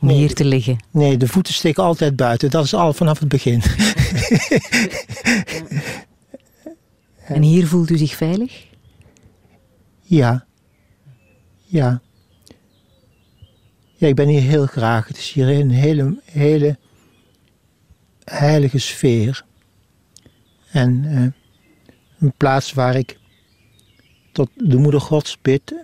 Om 0.00 0.08
hier 0.08 0.34
te 0.34 0.44
liggen. 0.44 0.84
Nee, 0.90 1.16
de 1.16 1.28
voeten 1.28 1.54
steken 1.54 1.82
altijd 1.82 2.16
buiten. 2.16 2.50
Dat 2.50 2.64
is 2.64 2.74
al 2.74 2.92
vanaf 2.92 3.18
het 3.18 3.28
begin. 3.28 3.62
en 7.28 7.42
hier 7.42 7.66
voelt 7.66 7.90
u 7.90 7.96
zich 7.96 8.14
veilig? 8.14 8.66
Ja. 10.02 10.46
Ja. 11.64 12.00
Ja, 13.94 14.06
ik 14.06 14.14
ben 14.14 14.28
hier 14.28 14.40
heel 14.40 14.66
graag. 14.66 15.08
Het 15.08 15.16
is 15.16 15.32
hier 15.32 15.48
een 15.48 15.70
hele, 15.70 16.20
hele 16.24 16.78
heilige 18.24 18.78
sfeer. 18.78 19.44
En 20.70 21.04
uh, 21.04 21.26
een 22.18 22.32
plaats 22.36 22.72
waar 22.72 22.96
ik 22.96 23.18
tot 24.32 24.50
de 24.54 24.76
moeder 24.76 25.00
Gods 25.00 25.38
bid 25.42 25.74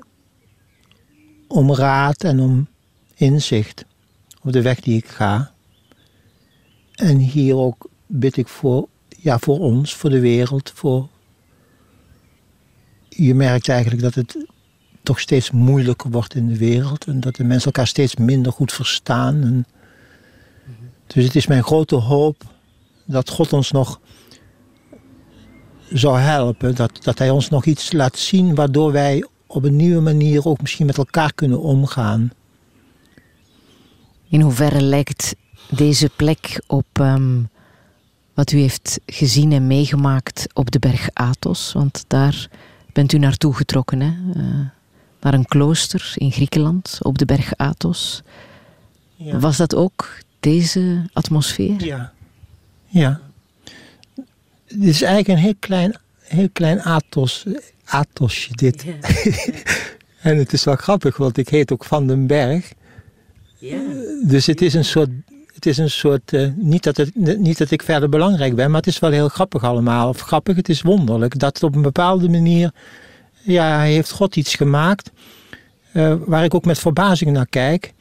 om 1.48 1.74
raad 1.74 2.24
en 2.24 2.40
om 2.40 2.68
inzicht 3.14 3.84
op 4.42 4.52
de 4.52 4.62
weg 4.62 4.80
die 4.80 4.96
ik 4.96 5.06
ga. 5.06 5.52
En 6.94 7.16
hier 7.16 7.56
ook 7.56 7.90
bid 8.06 8.36
ik 8.36 8.48
voor, 8.48 8.88
ja, 9.08 9.38
voor 9.38 9.58
ons, 9.58 9.94
voor 9.94 10.10
de 10.10 10.20
wereld, 10.20 10.70
voor... 10.74 11.08
Je 13.16 13.35
merkt 13.35 13.68
eigenlijk 13.68 14.02
dat 14.02 14.14
het 14.14 14.37
toch 15.02 15.21
steeds 15.21 15.50
moeilijker 15.50 16.11
wordt 16.11 16.35
in 16.35 16.49
de 16.49 16.56
wereld 16.56 17.04
en 17.04 17.21
dat 17.21 17.37
de 17.37 17.44
mensen 17.44 17.66
elkaar 17.66 17.87
steeds 17.87 18.16
minder 18.16 18.52
goed 18.52 18.73
verstaan. 18.73 19.64
Dus 21.06 21.25
het 21.25 21.37
is 21.37 21.47
mijn 21.47 21.62
grote 21.62 21.94
hoop 21.94 22.42
dat 23.04 23.30
God 23.30 23.52
ons 23.52 23.71
nog 23.71 24.00
zou 25.88 26.18
helpen. 26.18 26.75
Dat, 26.75 26.99
dat 27.02 27.18
Hij 27.18 27.30
ons 27.30 27.49
nog 27.49 27.64
iets 27.64 27.92
laat 27.92 28.18
zien 28.18 28.54
waardoor 28.54 28.92
wij 28.92 29.26
op 29.47 29.64
een 29.64 29.76
nieuwe 29.76 30.00
manier 30.00 30.47
ook 30.47 30.61
misschien 30.61 30.87
met 30.87 30.99
elkaar 30.99 31.33
kunnen 31.33 31.61
omgaan. 31.61 32.33
In 34.28 34.40
hoeverre 34.40 34.80
lijkt 34.80 35.35
deze 35.71 36.11
plek 36.16 36.62
op 36.66 36.87
um, 37.00 37.49
wat 38.35 38.52
u 38.52 38.59
heeft 38.59 39.00
gezien 39.06 39.52
en 39.52 39.66
meegemaakt 39.66 40.47
op 40.52 40.71
de 40.71 40.78
berg 40.78 41.09
Athos? 41.12 41.73
Want 41.73 42.04
daar 42.06 42.49
bent 42.94 43.12
u 43.12 43.18
naartoe 43.18 43.54
getrokken, 43.54 44.00
hè? 44.00 44.12
Uh, 44.36 44.60
naar 45.20 45.34
een 45.34 45.46
klooster 45.46 46.12
in 46.14 46.32
Griekenland 46.32 46.98
op 47.02 47.18
de 47.18 47.24
berg 47.24 47.56
Athos. 47.56 48.22
Ja. 49.14 49.38
Was 49.38 49.56
dat 49.56 49.74
ook 49.74 50.18
deze 50.40 51.02
atmosfeer? 51.12 51.84
Ja. 51.84 52.12
Ja. 52.86 53.20
Het 54.64 54.82
is 54.82 55.02
eigenlijk 55.02 55.28
een 55.28 55.44
heel 55.44 55.56
klein, 55.58 55.96
heel 56.18 56.48
klein 56.52 56.82
Athos, 56.82 57.44
Athosje 57.84 58.52
dit. 58.52 58.84
en 60.20 60.36
het 60.36 60.52
is 60.52 60.64
wel 60.64 60.76
grappig, 60.76 61.16
want 61.16 61.36
ik 61.36 61.48
heet 61.48 61.72
ook 61.72 61.84
Van 61.84 62.06
den 62.06 62.26
Berg. 62.26 62.72
Ja. 63.58 63.80
Dus 64.26 64.46
het 64.46 64.62
is 64.62 64.74
een 64.74 64.84
soort, 64.84 65.10
het 65.64 65.73
is 65.73 65.78
een 65.78 65.90
soort 65.90 66.33
eh, 66.33 66.49
niet, 66.56 66.83
dat 66.83 66.97
het, 66.97 67.14
niet 67.38 67.59
dat 67.59 67.71
ik 67.71 67.83
verder 67.83 68.09
belangrijk 68.09 68.54
ben, 68.54 68.71
maar 68.71 68.80
het 68.80 68.87
is 68.87 68.99
wel 68.99 69.11
heel 69.11 69.28
grappig 69.28 69.64
allemaal. 69.64 70.09
Of 70.09 70.21
grappig, 70.21 70.56
het 70.56 70.68
is 70.68 70.83
wonderlijk 70.83 71.38
dat 71.38 71.62
op 71.62 71.75
een 71.75 71.83
bepaalde 71.83 72.28
manier, 72.28 72.73
ja, 73.42 73.80
heeft 73.80 74.11
God 74.11 74.37
iets 74.37 74.54
gemaakt 74.54 75.11
eh, 75.92 76.14
waar 76.26 76.44
ik 76.44 76.54
ook 76.54 76.64
met 76.64 76.78
verbazing 76.78 77.30
naar 77.30 77.47
kijk. 77.47 77.92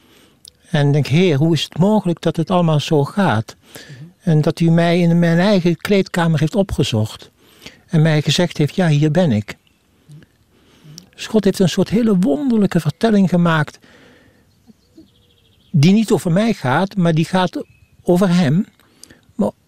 En 0.70 0.92
denk, 0.92 1.06
heer, 1.06 1.36
hoe 1.36 1.54
is 1.54 1.62
het 1.62 1.78
mogelijk 1.78 2.20
dat 2.20 2.36
het 2.36 2.50
allemaal 2.50 2.80
zo 2.80 3.04
gaat? 3.04 3.56
En 4.20 4.40
dat 4.40 4.60
u 4.60 4.70
mij 4.70 5.00
in 5.00 5.18
mijn 5.18 5.38
eigen 5.38 5.76
kleedkamer 5.76 6.40
heeft 6.40 6.54
opgezocht. 6.54 7.30
En 7.86 8.02
mij 8.02 8.22
gezegd 8.22 8.58
heeft, 8.58 8.74
ja, 8.74 8.88
hier 8.88 9.10
ben 9.10 9.32
ik. 9.32 9.56
Dus 11.14 11.26
God 11.26 11.44
heeft 11.44 11.58
een 11.58 11.68
soort 11.68 11.88
hele 11.88 12.16
wonderlijke 12.18 12.80
vertelling 12.80 13.28
gemaakt. 13.28 13.78
Die 15.76 15.92
niet 15.92 16.10
over 16.10 16.32
mij 16.32 16.52
gaat, 16.52 16.96
maar 16.96 17.14
die 17.14 17.24
gaat 17.24 17.64
over 18.02 18.34
hem. 18.34 18.66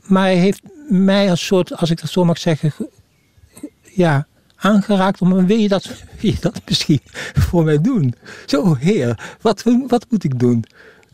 Maar, 0.07 0.23
hij 0.23 0.37
heeft 0.37 0.63
mij 0.89 1.31
als 1.31 1.47
soort, 1.47 1.77
als 1.77 1.91
ik 1.91 2.01
dat 2.01 2.11
zo 2.11 2.25
mag 2.25 2.39
zeggen, 2.39 2.71
ge- 2.71 2.91
ja, 3.83 4.27
aangeraakt. 4.57 5.21
Om, 5.21 5.47
wil, 5.47 5.59
je 5.59 5.69
dat, 5.69 5.85
wil 6.21 6.31
je 6.31 6.37
dat 6.41 6.61
misschien 6.67 7.01
voor 7.49 7.65
mij 7.65 7.81
doen? 7.81 8.15
Zo, 8.47 8.75
heer, 8.75 9.37
wat, 9.41 9.63
wat 9.87 10.07
moet 10.09 10.25
ik 10.25 10.39
doen? 10.39 10.65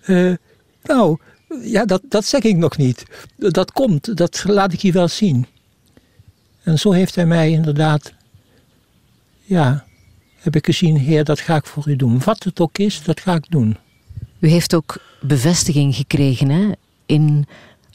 Eh, 0.02 0.32
nou, 0.82 1.18
ja, 1.62 1.84
dat, 1.84 2.02
dat 2.08 2.24
zeg 2.24 2.42
ik 2.42 2.56
nog 2.56 2.76
niet. 2.76 3.04
Dat 3.36 3.72
komt, 3.72 4.16
dat 4.16 4.44
laat 4.46 4.72
ik 4.72 4.80
je 4.80 4.92
wel 4.92 5.08
zien. 5.08 5.46
En 6.62 6.78
zo 6.78 6.92
heeft 6.92 7.14
hij 7.14 7.26
mij 7.26 7.50
inderdaad, 7.50 8.12
ja, 9.42 9.84
heb 10.36 10.56
ik 10.56 10.64
gezien, 10.64 10.96
Heer, 10.96 11.24
dat 11.24 11.40
ga 11.40 11.56
ik 11.56 11.66
voor 11.66 11.88
u 11.88 11.96
doen. 11.96 12.20
Wat 12.24 12.44
het 12.44 12.60
ook 12.60 12.78
is, 12.78 13.02
dat 13.02 13.20
ga 13.20 13.34
ik 13.34 13.50
doen. 13.50 13.76
U 14.42 14.48
heeft 14.48 14.74
ook 14.74 14.96
bevestiging 15.20 15.94
gekregen 15.94 16.48
hè, 16.48 16.70
in 17.06 17.46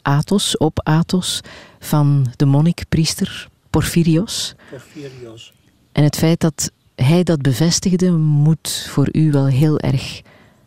Athos, 0.02 0.56
op 0.56 0.80
Athos, 0.82 1.40
van 1.78 2.26
de 2.36 2.44
monnikpriester 2.44 3.48
Porphyrios. 3.70 4.54
Porphyrios. 4.70 5.52
En 5.92 6.02
het 6.02 6.16
feit 6.16 6.40
dat 6.40 6.70
hij 6.94 7.22
dat 7.22 7.42
bevestigde, 7.42 8.10
moet 8.12 8.86
voor 8.90 9.08
u 9.12 9.30
wel 9.30 9.46
heel 9.46 9.78
erg 9.78 10.22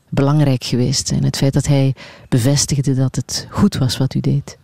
belangrijk 0.10 0.64
geweest 0.64 1.08
zijn. 1.08 1.24
Het 1.24 1.38
feit 1.38 1.54
dat 1.54 1.68
hij 1.68 1.96
bevestigde 2.30 2.94
dat 2.94 3.16
het 3.16 3.48
goed 3.50 3.76
was 3.76 3.98
wat 3.98 4.14
u 4.14 4.20
deed. 4.20 4.58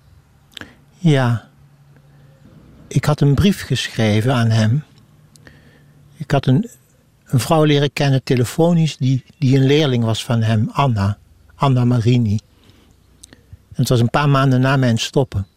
Ja. 0.97 1.49
Ik 2.87 3.05
had 3.05 3.21
een 3.21 3.35
brief 3.35 3.61
geschreven 3.61 4.33
aan 4.33 4.49
hem. 4.49 4.83
Ik 6.17 6.31
had 6.31 6.45
een, 6.45 6.69
een 7.27 7.39
vrouw 7.39 7.63
leren 7.63 7.93
kennen 7.93 8.23
telefonisch 8.23 8.97
die, 8.97 9.23
die 9.37 9.57
een 9.57 9.65
leerling 9.65 10.03
was 10.03 10.23
van 10.23 10.41
hem, 10.41 10.69
Anna. 10.71 11.17
Anna 11.55 11.85
Marini. 11.85 12.39
En 13.69 13.83
het 13.83 13.89
was 13.89 13.99
een 13.99 14.09
paar 14.09 14.29
maanden 14.29 14.61
na 14.61 14.77
mijn 14.77 14.97
stoppen. 14.97 15.47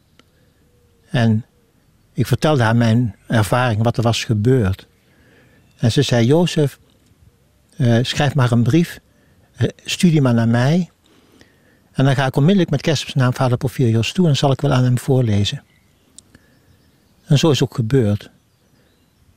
En 1.10 1.44
ik 2.12 2.26
vertelde 2.26 2.62
haar 2.62 2.76
mijn 2.76 3.16
ervaring, 3.26 3.82
wat 3.82 3.96
er 3.96 4.02
was 4.02 4.24
gebeurd. 4.24 4.86
En 5.76 5.92
ze 5.92 6.02
zei, 6.02 6.26
Jozef, 6.26 6.78
eh, 7.76 7.98
schrijf 8.02 8.34
maar 8.34 8.52
een 8.52 8.62
brief. 8.62 9.00
eh, 9.56 9.68
stuur 9.84 10.10
die 10.10 10.20
maar 10.20 10.34
naar 10.34 10.48
mij. 10.48 10.90
En 11.92 12.04
dan 12.04 12.14
ga 12.14 12.26
ik 12.26 12.36
onmiddellijk 12.36 12.70
met 12.70 12.80
kerstmis 12.80 13.14
naar 13.14 13.32
vader 13.32 13.56
Porphyrios 13.56 14.12
toe 14.12 14.28
en 14.28 14.36
zal 14.36 14.52
ik 14.52 14.60
wel 14.60 14.72
aan 14.72 14.84
hem 14.84 14.98
voorlezen. 14.98 15.62
En 17.24 17.38
zo 17.38 17.50
is 17.50 17.62
ook 17.62 17.74
gebeurd. 17.74 18.30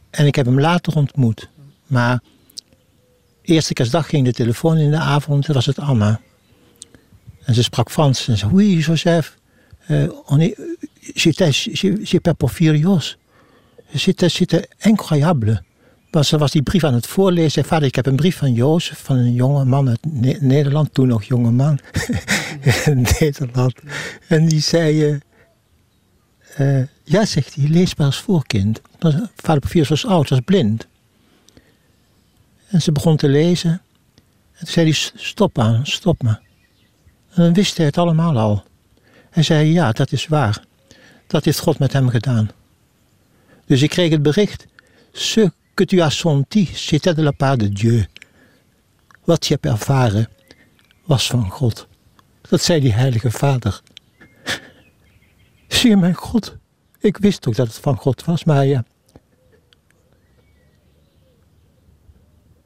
En 0.10 0.26
ik 0.26 0.36
heb 0.36 0.46
hem 0.46 0.60
later 0.60 0.96
ontmoet. 0.96 1.50
Maar 1.94 2.20
eerste 3.42 3.74
kerstdag 3.74 4.10
ging 4.10 4.26
de 4.26 4.34
telefoon 4.34 4.78
in 4.78 4.92
de 4.92 4.98
avond, 4.98 5.48
was 5.48 5.66
het 5.66 5.80
Anna. 5.80 6.20
En 7.44 7.54
ze 7.54 7.64
sprak 7.64 7.92
Frans 7.92 8.28
en 8.28 8.38
zei, 8.38 8.52
oui, 8.52 8.78
Joseph, 8.80 9.38
euh, 9.90 10.10
on 10.26 10.40
est, 10.40 10.56
j'étais, 11.14 12.22
pas 12.22 12.34
Porphyrios. 12.38 13.18
C'était, 13.96 14.68
incroyable. 14.80 15.64
Maar 16.12 16.26
ze 16.26 16.38
was 16.38 16.52
die 16.52 16.62
brief 16.62 16.84
aan 16.84 16.94
het 16.94 17.08
voorlezen. 17.08 17.66
Vader, 17.66 17.88
ik 17.88 17.96
heb 17.96 18.06
een 18.06 18.16
brief 18.16 18.38
van 18.38 18.54
Jozef, 18.54 19.00
van 19.04 19.18
een 19.18 19.34
jonge 19.34 19.66
man 19.66 19.90
uit 19.90 20.00
Ne- 20.06 20.38
Nederland. 20.40 20.94
Toen 20.94 21.08
nog 21.08 21.24
jonge 21.24 21.52
man. 21.52 21.80
Nederland. 23.20 23.74
En 24.28 24.46
die 24.46 24.62
zei... 24.62 25.04
eh, 26.56 26.80
eh, 26.80 26.88
ja, 27.04 27.26
zegt 27.26 27.56
hij, 27.56 27.68
lees 27.68 27.96
maar 27.96 28.06
als 28.08 28.20
voorkind. 28.20 28.82
Maar 29.00 29.30
Vader 29.36 29.60
Porphyrios 29.60 29.90
was 29.90 30.06
oud, 30.06 30.30
was 30.30 30.40
blind. 30.46 30.88
En 32.74 32.82
ze 32.82 32.92
begon 32.92 33.18
te 33.18 33.30
lezen. 33.30 33.72
En 34.52 34.60
toen 34.60 34.68
zei 34.68 34.86
hij, 34.86 34.96
stop 35.16 35.60
aan, 35.60 35.86
stop 35.86 36.24
maar. 36.24 36.42
En 37.30 37.44
dan 37.44 37.54
wist 37.54 37.78
hij 37.78 37.86
het 37.86 37.98
allemaal 37.98 38.38
al. 38.38 38.64
Hij 39.30 39.44
zei, 39.44 39.72
ja, 39.72 39.92
dat 39.92 40.12
is 40.12 40.28
waar. 40.28 40.64
Dat 41.28 41.46
heeft 41.46 41.60
God 41.60 41.80
met 41.80 41.94
hem 41.94 42.10
gedaan. 42.10 42.50
Dus 43.66 43.82
ik 43.82 43.90
kreeg 43.90 44.12
het 44.12 44.22
bericht. 44.22 44.66
Ce 45.12 45.52
que 45.74 45.86
tu 45.86 46.00
as 46.00 46.18
senti, 46.18 46.66
c'était 46.66 47.16
de 47.16 47.22
la 47.22 47.32
part 47.32 47.60
de 47.60 47.70
Dieu. 47.70 48.08
Wat 49.24 49.48
je 49.48 49.54
hebt 49.54 49.66
ervaren, 49.66 50.30
was 51.06 51.28
van 51.28 51.50
God. 51.50 51.88
Dat 52.42 52.62
zei 52.62 52.80
die 52.80 52.94
heilige 52.94 53.32
vader. 53.32 53.82
Zie 55.68 55.90
je 55.90 55.98
mijn 55.98 56.14
God? 56.14 56.56
Ik 57.00 57.18
wist 57.18 57.48
ook 57.48 57.56
dat 57.56 57.68
het 57.68 57.78
van 57.78 57.98
God 57.98 58.26
was, 58.26 58.44
maar 58.44 58.66
ja. 58.66 58.84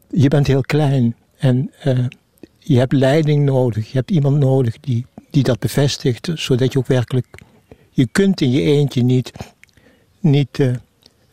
Je 0.10 0.28
bent 0.28 0.48
heel 0.48 0.62
klein 0.62 1.16
en 1.38 1.72
eh, 1.80 2.06
je 2.58 2.78
hebt 2.78 2.94
leiding 2.94 3.46
nodig. 3.46 3.92
Je 3.92 3.98
hebt 3.98 4.12
iemand 4.12 4.38
nodig 4.38 4.80
die, 4.80 5.06
die 5.30 5.44
dat 5.44 5.60
bevestigt, 5.60 6.30
zodat 6.34 6.74
je 6.74 6.80
ook 6.80 6.88
werkelijk. 6.88 7.28
Je 7.90 8.08
kunt 8.08 8.42
in 8.42 8.52
je 8.52 8.62
eentje 8.62 9.04
niet, 9.04 9.32
niet 10.20 10.60
eh, 10.60 10.76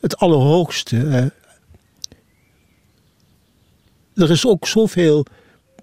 het 0.00 0.16
allerhoogste. 0.16 1.06
eh. 1.06 1.24
er 4.22 4.30
is 4.30 4.46
ook 4.46 4.66
zoveel 4.66 5.26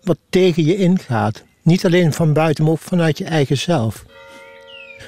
wat 0.03 0.17
tegen 0.29 0.65
je 0.65 0.75
ingaat. 0.75 1.43
Niet 1.61 1.85
alleen 1.85 2.13
van 2.13 2.33
buiten, 2.33 2.63
maar 2.63 2.73
ook 2.73 2.79
vanuit 2.79 3.17
je 3.17 3.25
eigen 3.25 3.57
zelf. 3.57 4.05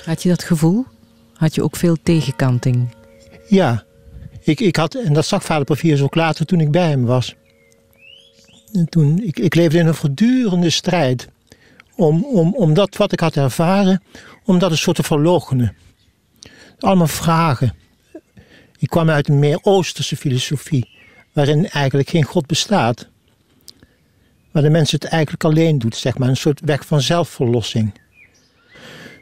Had 0.05 0.23
je 0.23 0.29
dat 0.29 0.43
gevoel? 0.43 0.85
Had 1.33 1.55
je 1.55 1.63
ook 1.63 1.75
veel 1.75 1.97
tegenkanting? 2.03 2.95
Ja, 3.47 3.83
ik, 4.43 4.59
ik 4.59 4.75
had, 4.75 4.95
en 4.95 5.13
dat 5.13 5.25
zag 5.25 5.43
vader 5.43 5.65
Porphyrios 5.65 6.01
ook 6.01 6.15
later 6.15 6.45
toen 6.45 6.59
ik 6.59 6.71
bij 6.71 6.89
hem 6.89 7.05
was. 7.05 7.35
En 8.73 8.89
toen, 8.89 9.19
ik, 9.23 9.39
ik 9.39 9.55
leefde 9.55 9.77
in 9.77 9.87
een 9.87 9.93
voortdurende 9.95 10.69
strijd 10.69 11.27
om, 11.95 12.23
om, 12.23 12.55
om 12.55 12.73
dat 12.73 12.97
wat 12.97 13.11
ik 13.11 13.19
had 13.19 13.35
ervaren, 13.35 14.03
om 14.43 14.59
dat 14.59 14.71
een 14.71 14.77
soort 14.77 14.95
te 14.95 15.03
verloochenen. 15.03 15.75
Allemaal 16.79 17.07
vragen. 17.07 17.75
Ik 18.77 18.87
kwam 18.87 19.09
uit 19.09 19.27
een 19.27 19.39
meer 19.39 19.59
Oosterse 19.61 20.15
filosofie, 20.15 20.89
waarin 21.33 21.69
eigenlijk 21.69 22.09
geen 22.09 22.23
God 22.23 22.45
bestaat. 22.45 23.07
Waar 24.51 24.63
de 24.63 24.69
mens 24.69 24.91
het 24.91 25.03
eigenlijk 25.03 25.43
alleen 25.43 25.79
doet, 25.79 25.95
zeg 25.95 26.17
maar, 26.17 26.29
een 26.29 26.37
soort 26.37 26.59
weg 26.59 26.85
van 26.85 27.01
zelfverlossing. 27.01 28.01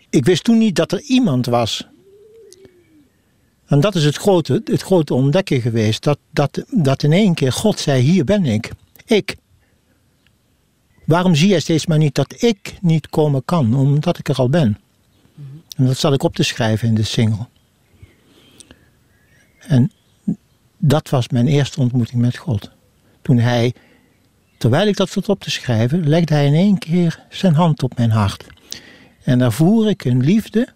Ik 0.10 0.26
wist 0.26 0.44
toen 0.44 0.58
niet 0.58 0.76
dat 0.76 0.92
er 0.92 1.02
iemand 1.02 1.46
was 1.46 1.90
en 3.72 3.80
dat 3.80 3.96
is 3.96 4.04
het 4.04 4.16
grote, 4.16 4.62
het 4.66 4.82
grote 4.82 5.14
ontdekken 5.14 5.62
geweest. 5.62 6.04
Dat, 6.04 6.18
dat, 6.32 6.64
dat 6.70 7.04
in 7.04 7.12
één 7.12 7.34
keer 7.34 7.52
God 7.52 7.80
zei, 7.80 8.02
hier 8.02 8.24
ben 8.24 8.46
ik. 8.46 8.72
Ik. 9.06 9.36
Waarom 11.12 11.36
zie 11.36 11.48
jij 11.48 11.60
steeds 11.60 11.86
maar 11.86 11.98
niet 11.98 12.16
dat 12.16 12.44
ik 12.44 12.78
niet 12.82 13.10
komen 13.10 13.46
kan? 13.46 13.76
Omdat 13.76 14.18
ik 14.18 14.30
er 14.30 14.36
al 14.36 14.50
ben. 14.50 14.80
En 15.76 15.86
dat 15.86 15.98
zat 15.98 16.14
ik 16.14 16.24
op 16.24 16.36
te 16.36 16.44
schrijven 16.44 16.88
in 16.88 16.96
de 16.96 17.04
single. 17.04 17.48
En 19.60 19.92
dat 20.78 21.10
was 21.10 21.30
mijn 21.30 21.48
eerste 21.48 21.80
ontmoeting 21.80 22.22
met 22.22 22.38
God. 22.38 22.72
Toen 23.22 23.38
hij, 23.38 23.74
terwijl 24.58 24.88
ik 24.88 24.96
dat 24.96 25.10
zat 25.10 25.30
op 25.30 25.40
te 25.40 25.52
schrijven, 25.52 26.08
legde 26.08 26.34
hij 26.34 26.46
in 26.46 26.54
één 26.54 26.78
keer 26.78 27.26
zijn 27.30 27.54
hand 27.54 27.84
op 27.84 27.98
mijn 27.98 28.12
hart. 28.12 28.46
En 29.24 29.40
daar 29.40 29.54
voer 29.54 29.90
ik 29.90 30.06
een 30.06 30.24
liefde 30.24 30.68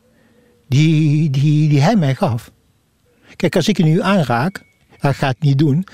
die, 0.68 1.30
die, 1.30 1.70
die 1.70 1.82
hij 1.82 1.96
mij 1.96 2.16
gaf. 2.16 2.52
Kijk, 3.36 3.56
als 3.56 3.68
ik 3.68 3.78
je 3.78 3.84
nu 3.84 4.02
aanraak, 4.02 4.66
dat 5.00 5.16
ga 5.16 5.30
ik 5.30 5.40
niet 5.40 5.58
doen, 5.58 5.88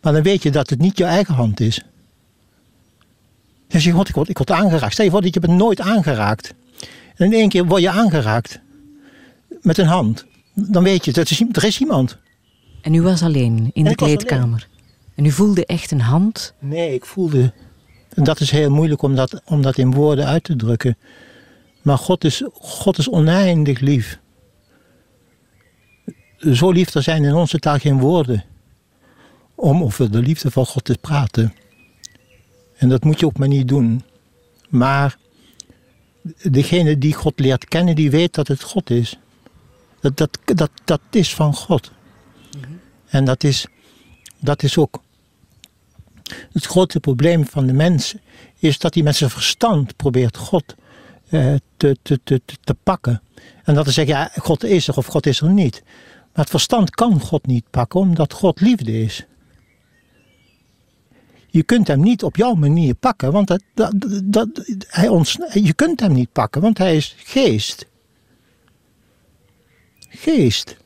maar 0.00 0.12
dan 0.12 0.22
weet 0.22 0.42
je 0.42 0.50
dat 0.50 0.70
het 0.70 0.78
niet 0.78 0.98
je 0.98 1.04
eigen 1.04 1.34
hand 1.34 1.60
is. 1.60 1.82
Dus 3.68 3.84
je 3.84 3.92
wordt, 3.92 4.08
ik, 4.08 4.14
word, 4.14 4.28
ik 4.28 4.36
word 4.36 4.50
aangeraakt. 4.50 4.92
Stel 4.92 5.04
je 5.04 5.10
voor 5.10 5.22
dat 5.22 5.34
je 5.34 5.40
bent 5.40 5.58
nooit 5.58 5.80
aangeraakt. 5.80 6.54
En 7.16 7.26
in 7.26 7.32
één 7.32 7.48
keer 7.48 7.66
word 7.66 7.82
je 7.82 7.90
aangeraakt. 7.90 8.60
Met 9.60 9.78
een 9.78 9.86
hand. 9.86 10.26
Dan 10.54 10.82
weet 10.82 11.04
je, 11.04 11.12
dat 11.12 11.30
is, 11.30 11.40
er 11.52 11.64
is 11.64 11.80
iemand. 11.80 12.16
En 12.82 12.94
u 12.94 13.02
was 13.02 13.22
alleen 13.22 13.70
in 13.72 13.84
de 13.84 13.94
kleedkamer. 13.94 14.68
En 15.14 15.24
u 15.24 15.30
voelde 15.30 15.66
echt 15.66 15.90
een 15.90 16.00
hand. 16.00 16.54
Nee, 16.58 16.94
ik 16.94 17.04
voelde. 17.04 17.52
En 18.14 18.24
dat 18.24 18.40
is 18.40 18.50
heel 18.50 18.70
moeilijk 18.70 19.02
om 19.02 19.14
dat, 19.14 19.40
om 19.44 19.62
dat 19.62 19.78
in 19.78 19.92
woorden 19.92 20.26
uit 20.26 20.44
te 20.44 20.56
drukken. 20.56 20.96
Maar 21.82 21.98
God 21.98 22.24
is, 22.24 22.42
God 22.52 22.98
is 22.98 23.08
oneindig 23.10 23.80
lief. 23.80 24.18
zo 26.52 26.70
lief, 26.70 26.94
er 26.94 27.02
zijn 27.02 27.24
in 27.24 27.34
onze 27.34 27.58
taal 27.58 27.78
geen 27.78 27.98
woorden 27.98 28.44
om 29.54 29.82
over 29.82 30.10
de 30.10 30.18
liefde 30.18 30.50
van 30.50 30.66
God 30.66 30.84
te 30.84 30.98
praten. 31.00 31.52
En 32.78 32.88
dat 32.88 33.04
moet 33.04 33.20
je 33.20 33.26
ook 33.26 33.38
maar 33.38 33.48
niet 33.48 33.68
doen. 33.68 34.02
Maar 34.68 35.16
degene 36.42 36.98
die 36.98 37.14
God 37.14 37.40
leert 37.40 37.64
kennen, 37.64 37.94
die 37.94 38.10
weet 38.10 38.34
dat 38.34 38.48
het 38.48 38.62
God 38.62 38.90
is. 38.90 39.18
Dat, 40.00 40.16
dat, 40.16 40.38
dat, 40.44 40.70
dat 40.84 41.00
is 41.10 41.34
van 41.34 41.54
God. 41.54 41.90
En 43.06 43.24
dat 43.24 43.44
is, 43.44 43.66
dat 44.40 44.62
is 44.62 44.78
ook 44.78 45.02
het 46.52 46.66
grote 46.66 47.00
probleem 47.00 47.46
van 47.46 47.66
de 47.66 47.72
mensen. 47.72 48.20
Is 48.58 48.78
dat 48.78 48.94
hij 48.94 49.02
met 49.02 49.16
zijn 49.16 49.30
verstand 49.30 49.96
probeert 49.96 50.36
God 50.36 50.74
eh, 51.28 51.54
te, 51.76 51.96
te, 52.02 52.20
te, 52.24 52.40
te 52.64 52.74
pakken. 52.82 53.22
En 53.64 53.74
dat 53.74 53.84
te 53.84 53.90
zeggen, 53.90 54.14
ja, 54.14 54.30
God 54.36 54.64
is 54.64 54.88
er 54.88 54.96
of 54.96 55.06
God 55.06 55.26
is 55.26 55.40
er 55.40 55.50
niet. 55.50 55.82
Maar 56.32 56.44
het 56.44 56.50
verstand 56.50 56.90
kan 56.90 57.20
God 57.20 57.46
niet 57.46 57.70
pakken, 57.70 58.00
omdat 58.00 58.32
God 58.32 58.60
liefde 58.60 59.02
is. 59.02 59.26
Je 61.58 61.64
kunt 61.64 61.88
hem 61.88 62.00
niet 62.00 62.22
op 62.22 62.36
jouw 62.36 62.54
manier 62.54 62.94
pakken, 62.94 63.32
want 63.32 63.46
dat, 63.46 63.62
dat, 64.24 64.48
hij 64.88 65.08
ons, 65.08 65.38
je 65.52 65.72
kunt 65.72 66.00
hem 66.00 66.12
niet 66.12 66.32
pakken, 66.32 66.60
want 66.60 66.78
hij 66.78 66.96
is 66.96 67.14
geest. 67.18 67.86
Geest. 70.08 70.76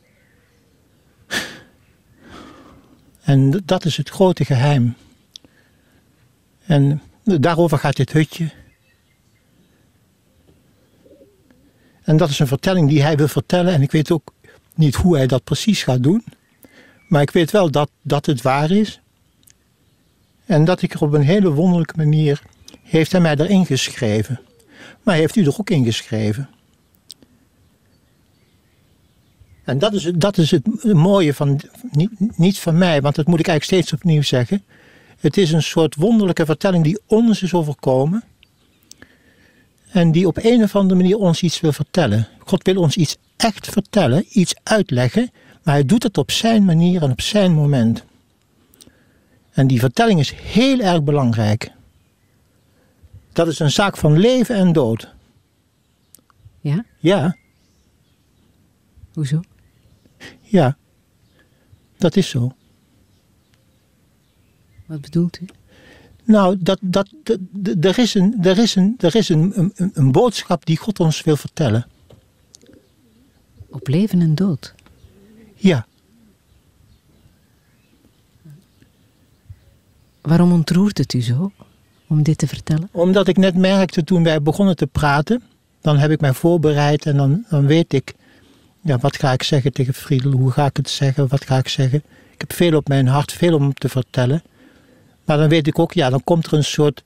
En 3.23 3.63
dat 3.65 3.85
is 3.85 3.97
het 3.97 4.09
grote 4.09 4.45
geheim. 4.45 4.95
En 6.65 7.03
daarover 7.23 7.79
gaat 7.79 7.97
dit 7.97 8.13
hutje. 8.13 8.51
En 12.03 12.17
dat 12.17 12.29
is 12.29 12.39
een 12.39 12.47
vertelling 12.47 12.89
die 12.89 13.03
hij 13.03 13.17
wil 13.17 13.29
vertellen. 13.29 13.73
En 13.73 13.83
ik 13.83 13.93
weet 13.93 14.11
ook 14.11 14.35
niet 14.75 14.95
hoe 14.95 15.17
hij 15.17 15.27
dat 15.27 15.45
precies 15.45 15.83
gaat 15.83 16.03
doen. 16.03 16.25
Maar 17.09 17.23
ik 17.23 17.31
weet 17.31 17.51
wel 17.51 17.71
dat, 17.71 17.91
dat 18.03 18.27
het 18.27 18.43
waar 18.43 18.71
is. 18.71 19.02
En 20.47 20.65
dat 20.65 20.83
ik 20.83 20.93
er 20.93 21.03
op 21.03 21.13
een 21.13 21.23
hele 21.23 21.53
wonderlijke 21.53 21.97
manier. 21.97 22.43
heeft 22.83 23.13
hij 23.13 23.21
mij 23.21 23.37
erin 23.37 23.67
geschreven. 23.67 24.41
Maar 25.03 25.15
heeft 25.15 25.37
u 25.37 25.45
er 25.45 25.59
ook 25.59 25.71
ingeschreven. 25.71 26.49
En 29.65 29.79
dat 29.79 29.93
is, 29.93 30.11
dat 30.15 30.39
is 30.39 30.51
het 30.51 30.67
mooie 30.93 31.35
van, 31.35 31.61
niet 32.37 32.59
van 32.59 32.79
mij, 32.79 33.01
want 33.01 33.15
dat 33.15 33.27
moet 33.27 33.41
ik 33.41 33.47
eigenlijk 33.47 33.83
steeds 33.83 34.01
opnieuw 34.01 34.23
zeggen. 34.23 34.63
Het 35.21 35.37
is 35.37 35.53
een 35.53 35.63
soort 35.63 35.95
wonderlijke 35.95 36.47
vertelling 36.47 36.85
die 36.85 37.01
ons 37.07 37.43
is 37.43 37.55
overkomen. 37.55 38.25
En 39.91 40.13
die 40.13 40.27
op 40.27 40.39
een 40.43 40.63
of 40.63 40.77
andere 40.77 41.01
manier 41.01 41.17
ons 41.17 41.43
iets 41.43 41.61
wil 41.61 41.73
vertellen. 41.73 42.29
God 42.39 42.63
wil 42.63 42.77
ons 42.77 42.97
iets 42.97 43.17
echt 43.37 43.69
vertellen, 43.69 44.25
iets 44.29 44.55
uitleggen, 44.63 45.31
maar 45.63 45.75
hij 45.75 45.85
doet 45.85 46.03
het 46.03 46.19
op 46.19 46.31
zijn 46.31 46.65
manier 46.65 47.03
en 47.03 47.11
op 47.11 47.21
zijn 47.21 47.53
moment. 47.53 48.05
En 49.53 49.67
die 49.67 49.79
vertelling 49.79 50.21
is 50.21 50.33
heel 50.33 50.81
erg 50.81 51.03
belangrijk. 51.03 51.73
Dat 53.33 53.49
is 53.49 53.59
een 53.59 53.71
zaak 53.71 53.97
van 53.97 54.19
leven 54.19 54.57
en 54.57 54.73
dood. 54.73 55.15
Ja? 56.61 56.85
Ja. 56.99 57.37
Hoezo? 59.13 59.41
Ja, 60.41 60.77
dat 61.97 62.17
is 62.17 62.29
zo. 62.29 62.55
Wat 64.87 65.01
bedoelt 65.01 65.41
u? 65.41 65.47
Nou, 66.25 66.57
dat, 66.61 66.79
dat, 66.81 67.09
dat, 67.23 67.39
er 67.81 67.99
is, 67.99 68.15
een, 68.15 68.37
er 68.43 68.59
is, 68.59 68.75
een, 68.75 68.95
er 68.99 69.15
is 69.15 69.29
een, 69.29 69.53
een, 69.59 69.91
een 69.95 70.13
boodschap 70.13 70.67
die 70.67 70.77
God 70.77 71.01
ons 71.01 71.23
wil 71.23 71.37
vertellen. 71.37 71.87
Op 73.69 73.89
leven 73.89 74.21
en 74.21 74.35
dood? 74.35 74.75
Ja. 75.55 75.87
Waarom 80.23 80.53
ontroert 80.53 80.99
het 80.99 81.13
u 81.13 81.23
zo 81.23 81.53
om 82.07 82.23
dit 82.23 82.39
te 82.39 82.47
vertellen? 82.47 82.89
Omdat 82.93 83.29
ik 83.29 83.37
net 83.37 83.57
merkte 83.57 84.05
toen 84.05 84.25
wij 84.25 84.43
begonnen 84.43 84.77
te 84.77 84.87
praten, 84.87 85.43
dan 85.81 85.99
heb 85.99 86.11
ik 86.11 86.21
mij 86.21 86.33
voorbereid 86.33 87.07
en 87.07 87.17
dan, 87.17 87.45
dan 87.49 87.67
weet 87.67 87.93
ik, 87.93 88.15
ja, 88.81 88.99
wat 88.99 89.17
ga 89.17 89.33
ik 89.33 89.43
zeggen 89.43 89.73
tegen 89.73 89.95
Friedel, 89.95 90.33
hoe 90.33 90.51
ga 90.51 90.67
ik 90.67 90.77
het 90.77 90.89
zeggen, 90.89 91.29
wat 91.29 91.45
ga 91.45 91.59
ik 91.59 91.69
zeggen. 91.69 92.03
Ik 92.31 92.41
heb 92.41 92.53
veel 92.53 92.77
op 92.77 92.89
mijn 92.89 93.07
hart, 93.07 93.33
veel 93.33 93.55
om 93.55 93.75
te 93.75 93.89
vertellen. 93.89 94.43
Maar 95.25 95.37
dan 95.37 95.49
weet 95.49 95.67
ik 95.67 95.79
ook, 95.79 95.93
ja, 95.93 96.11
dan 96.11 96.25
komt 96.25 96.47
er 96.47 96.53
een 96.53 96.65
soort, 96.65 97.03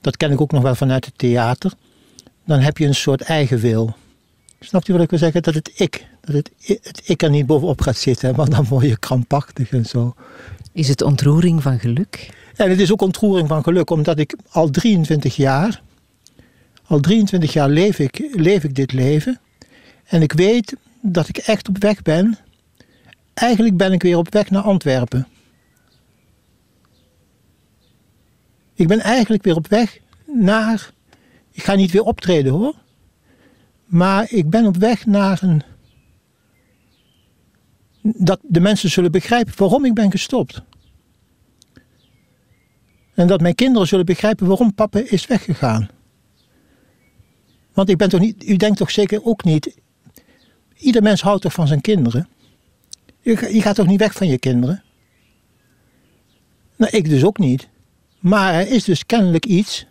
dat 0.00 0.16
ken 0.16 0.32
ik 0.32 0.40
ook 0.40 0.52
nog 0.52 0.62
wel 0.62 0.74
vanuit 0.74 1.04
het 1.04 1.18
theater, 1.18 1.72
dan 2.44 2.60
heb 2.60 2.78
je 2.78 2.86
een 2.86 2.94
soort 2.94 3.20
eigen 3.20 3.58
wil. 3.58 3.94
Snapt 4.60 4.88
u 4.88 4.92
wat 4.92 5.02
ik 5.02 5.10
wil 5.10 5.18
zeggen? 5.18 5.42
Dat 5.42 5.54
het 5.54 5.72
ik, 5.74 6.06
dat 6.20 6.34
het, 6.34 6.50
het 6.58 7.02
ik 7.04 7.22
er 7.22 7.30
niet 7.30 7.46
bovenop 7.46 7.80
gaat 7.80 7.96
zitten, 7.96 8.34
want 8.34 8.50
dan 8.50 8.64
word 8.64 8.84
je 8.84 8.98
krampachtig 8.98 9.70
en 9.70 9.84
zo. 9.84 10.14
Is 10.72 10.88
het 10.88 11.02
ontroering 11.02 11.62
van 11.62 11.78
geluk? 11.78 12.30
En 12.56 12.70
het 12.70 12.80
is 12.80 12.92
ook 12.92 13.02
ontroering 13.02 13.48
van 13.48 13.62
geluk, 13.62 13.90
omdat 13.90 14.18
ik 14.18 14.36
al 14.50 14.70
23 14.70 15.36
jaar, 15.36 15.82
al 16.86 17.00
23 17.00 17.52
jaar 17.52 17.68
leef 17.68 17.98
ik, 17.98 18.30
leef 18.32 18.64
ik 18.64 18.74
dit 18.74 18.92
leven. 18.92 19.40
En 20.04 20.22
ik 20.22 20.32
weet 20.32 20.76
dat 21.00 21.28
ik 21.28 21.36
echt 21.36 21.68
op 21.68 21.78
weg 21.78 22.02
ben. 22.02 22.38
Eigenlijk 23.34 23.76
ben 23.76 23.92
ik 23.92 24.02
weer 24.02 24.18
op 24.18 24.32
weg 24.32 24.50
naar 24.50 24.62
Antwerpen. 24.62 25.26
Ik 28.74 28.88
ben 28.88 29.00
eigenlijk 29.00 29.44
weer 29.44 29.56
op 29.56 29.66
weg 29.66 29.98
naar. 30.26 30.92
Ik 31.50 31.62
ga 31.62 31.74
niet 31.74 31.90
weer 31.90 32.02
optreden 32.02 32.52
hoor. 32.52 32.74
Maar 33.84 34.32
ik 34.32 34.50
ben 34.50 34.66
op 34.66 34.76
weg 34.76 35.06
naar 35.06 35.42
een. 35.42 35.62
Dat 38.02 38.40
de 38.42 38.60
mensen 38.60 38.90
zullen 38.90 39.12
begrijpen 39.12 39.52
waarom 39.56 39.84
ik 39.84 39.94
ben 39.94 40.10
gestopt. 40.10 40.62
En 43.14 43.26
dat 43.26 43.40
mijn 43.40 43.54
kinderen 43.54 43.88
zullen 43.88 44.06
begrijpen 44.06 44.46
waarom 44.46 44.74
papa 44.74 44.98
is 45.04 45.26
weggegaan. 45.26 45.88
Want 47.72 47.88
ik 47.88 47.96
ben 47.96 48.08
toch 48.08 48.20
niet, 48.20 48.48
u 48.48 48.56
denkt 48.56 48.76
toch 48.76 48.90
zeker 48.90 49.24
ook 49.24 49.44
niet. 49.44 49.76
Ieder 50.76 51.02
mens 51.02 51.22
houdt 51.22 51.42
toch 51.42 51.52
van 51.52 51.66
zijn 51.66 51.80
kinderen? 51.80 52.28
Je, 53.20 53.36
gaat 53.36 53.74
toch 53.74 53.86
niet 53.86 53.98
weg 53.98 54.14
van 54.14 54.26
je 54.26 54.38
kinderen? 54.38 54.82
Nou, 56.76 56.96
ik 56.96 57.08
dus 57.08 57.24
ook 57.24 57.38
niet. 57.38 57.68
Maar 58.20 58.54
er 58.54 58.68
is 58.68 58.84
dus 58.84 59.06
kennelijk 59.06 59.46
iets. 59.46 59.86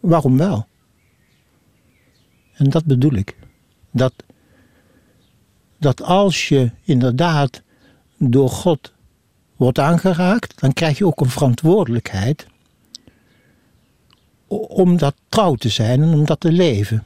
Waarom 0.00 0.36
wel? 0.36 0.66
En 2.52 2.70
dat 2.70 2.84
bedoel 2.84 3.12
ik. 3.12 3.36
Dat, 3.90 4.12
dat 5.78 6.02
als 6.02 6.48
je 6.48 6.70
inderdaad 6.82 7.62
door 8.30 8.50
God 8.50 8.92
wordt 9.56 9.78
aangeraakt, 9.78 10.60
dan 10.60 10.72
krijg 10.72 10.98
je 10.98 11.06
ook 11.06 11.20
een 11.20 11.30
verantwoordelijkheid 11.30 12.46
om 14.68 14.96
dat 14.96 15.14
trouw 15.28 15.54
te 15.54 15.68
zijn 15.68 16.02
en 16.02 16.12
om 16.12 16.24
dat 16.24 16.40
te 16.40 16.52
leven. 16.52 17.04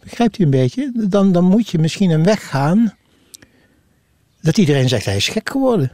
Begrijpt 0.00 0.38
u 0.38 0.44
een 0.44 0.50
beetje? 0.50 0.92
Dan, 0.94 1.32
dan 1.32 1.44
moet 1.44 1.68
je 1.68 1.78
misschien 1.78 2.10
een 2.10 2.24
weg 2.24 2.48
gaan 2.48 2.94
dat 4.40 4.58
iedereen 4.58 4.88
zegt 4.88 5.04
hij 5.04 5.16
is 5.16 5.28
gek 5.28 5.50
geworden. 5.50 5.92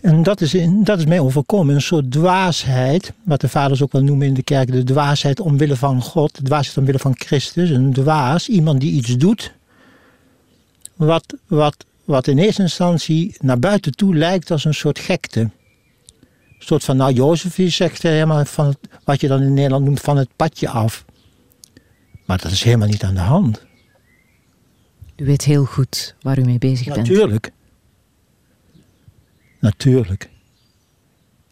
En 0.00 0.22
dat 0.22 0.40
is, 0.40 0.54
in, 0.54 0.84
dat 0.84 0.98
is 0.98 1.06
mij 1.06 1.20
overkomen, 1.20 1.74
een 1.74 1.82
soort 1.82 2.10
dwaasheid, 2.10 3.12
wat 3.22 3.40
de 3.40 3.48
vaders 3.48 3.82
ook 3.82 3.92
wel 3.92 4.02
noemen 4.02 4.26
in 4.26 4.34
de 4.34 4.42
kerk, 4.42 4.72
de 4.72 4.84
dwaasheid 4.84 5.40
omwille 5.40 5.76
van 5.76 6.02
God, 6.02 6.36
de 6.36 6.42
dwaasheid 6.42 6.76
omwille 6.76 6.98
van 6.98 7.14
Christus, 7.18 7.70
een 7.70 7.92
dwaas, 7.92 8.48
iemand 8.48 8.80
die 8.80 8.92
iets 8.92 9.16
doet, 9.16 9.52
wat, 10.96 11.34
wat, 11.46 11.84
wat 12.04 12.26
in 12.26 12.38
eerste 12.38 12.62
instantie 12.62 13.36
naar 13.40 13.58
buiten 13.58 13.92
toe 13.92 14.14
lijkt 14.14 14.50
als 14.50 14.64
een 14.64 14.74
soort 14.74 14.98
gekte. 14.98 15.40
Een 15.40 15.52
soort 16.58 16.84
van, 16.84 16.96
nou 16.96 17.12
Jozef 17.12 17.72
zegt 17.72 18.02
helemaal 18.02 18.44
van 18.44 18.74
wat 19.04 19.20
je 19.20 19.28
dan 19.28 19.42
in 19.42 19.54
Nederland 19.54 19.84
noemt 19.84 20.00
van 20.00 20.16
het 20.16 20.28
padje 20.36 20.68
af. 20.68 21.04
Maar 22.24 22.38
dat 22.38 22.50
is 22.50 22.62
helemaal 22.62 22.88
niet 22.88 23.02
aan 23.02 23.14
de 23.14 23.20
hand. 23.20 23.66
U 25.16 25.24
weet 25.24 25.44
heel 25.44 25.64
goed 25.64 26.14
waar 26.20 26.38
u 26.38 26.42
mee 26.42 26.58
bezig 26.58 26.86
bent. 26.86 27.08
Natuurlijk. 27.08 27.50
Natuurlijk. 29.58 30.30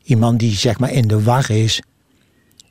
Iemand 0.02 0.40
die 0.40 0.52
zeg 0.52 0.78
maar 0.78 0.92
in 0.92 1.08
de 1.08 1.22
war 1.22 1.50
is, 1.50 1.82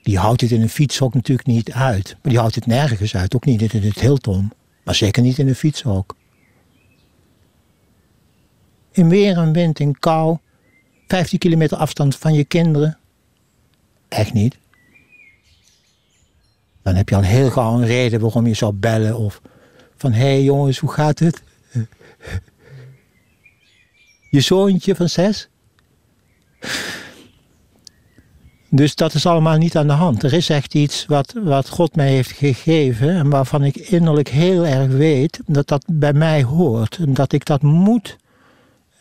die 0.04 0.18
houdt 0.18 0.42
het 0.42 0.52
in 0.52 0.62
een 0.62 0.70
fietshok 0.70 1.14
natuurlijk 1.14 1.48
niet 1.48 1.72
uit. 1.72 2.18
Maar 2.22 2.32
die 2.32 2.40
houdt 2.40 2.56
het 2.56 2.66
nergens 2.66 3.16
uit, 3.16 3.36
ook 3.36 3.46
niet 3.46 3.74
in 3.74 3.82
het 3.82 4.00
Hilton. 4.00 4.52
Maar 4.84 4.96
zeker 4.96 5.22
niet 5.24 5.38
in 5.38 5.48
een 5.48 5.56
fietshok. 5.56 6.16
In 8.92 9.10
weer 9.10 9.38
en 9.38 9.54
wind, 9.54 9.80
in 9.80 10.00
kou, 10.00 10.38
15 11.08 11.40
kilometer 11.40 11.78
afstand 11.78 12.16
van 12.16 12.34
je 12.34 12.44
kinderen. 12.44 12.98
Echt 14.08 14.34
niet. 14.34 14.58
Dan 16.82 16.96
heb 16.96 17.10
je 17.10 17.16
al 17.16 17.22
heel 17.22 17.50
gauw 17.50 17.74
een 17.74 17.86
reden 17.86 18.20
waarom 18.20 18.48
je 18.48 18.54
zou 18.54 18.74
bellen 18.74 19.18
of 19.18 19.42
van 19.98 20.12
hé 20.12 20.26
hey 20.26 20.44
jongens, 20.44 20.78
hoe 20.78 20.92
gaat 20.92 21.20
het? 21.20 21.44
Je 24.36 24.42
zoontje 24.42 24.96
van 24.96 25.10
zes? 25.10 25.50
Dus 28.70 28.96
dat 28.96 29.14
is 29.14 29.26
allemaal 29.26 29.58
niet 29.58 29.78
aan 29.78 29.88
de 29.88 29.94
hand. 29.94 30.24
Er 30.24 30.34
is 30.34 30.50
echt 30.50 30.74
iets 30.74 31.06
wat, 31.06 31.34
wat 31.44 31.70
God 31.70 31.96
mij 31.96 32.10
heeft 32.10 32.32
gegeven 32.32 33.10
en 33.10 33.30
waarvan 33.30 33.64
ik 33.64 33.76
innerlijk 33.76 34.28
heel 34.28 34.66
erg 34.66 34.92
weet 34.92 35.40
dat 35.46 35.68
dat 35.68 35.86
bij 35.92 36.14
mij 36.14 36.44
hoort. 36.44 36.98
En 36.98 37.14
dat 37.14 37.34
ik 37.34 37.46
dat 37.46 37.62
moet, 37.62 38.18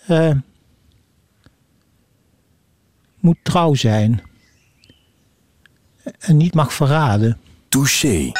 uh, 0.08 0.30
moet 3.20 3.38
trouw 3.42 3.74
zijn. 3.74 4.22
En 6.18 6.36
niet 6.36 6.54
mag 6.54 6.72
verraden. 6.72 7.38
Touché. 7.68 8.32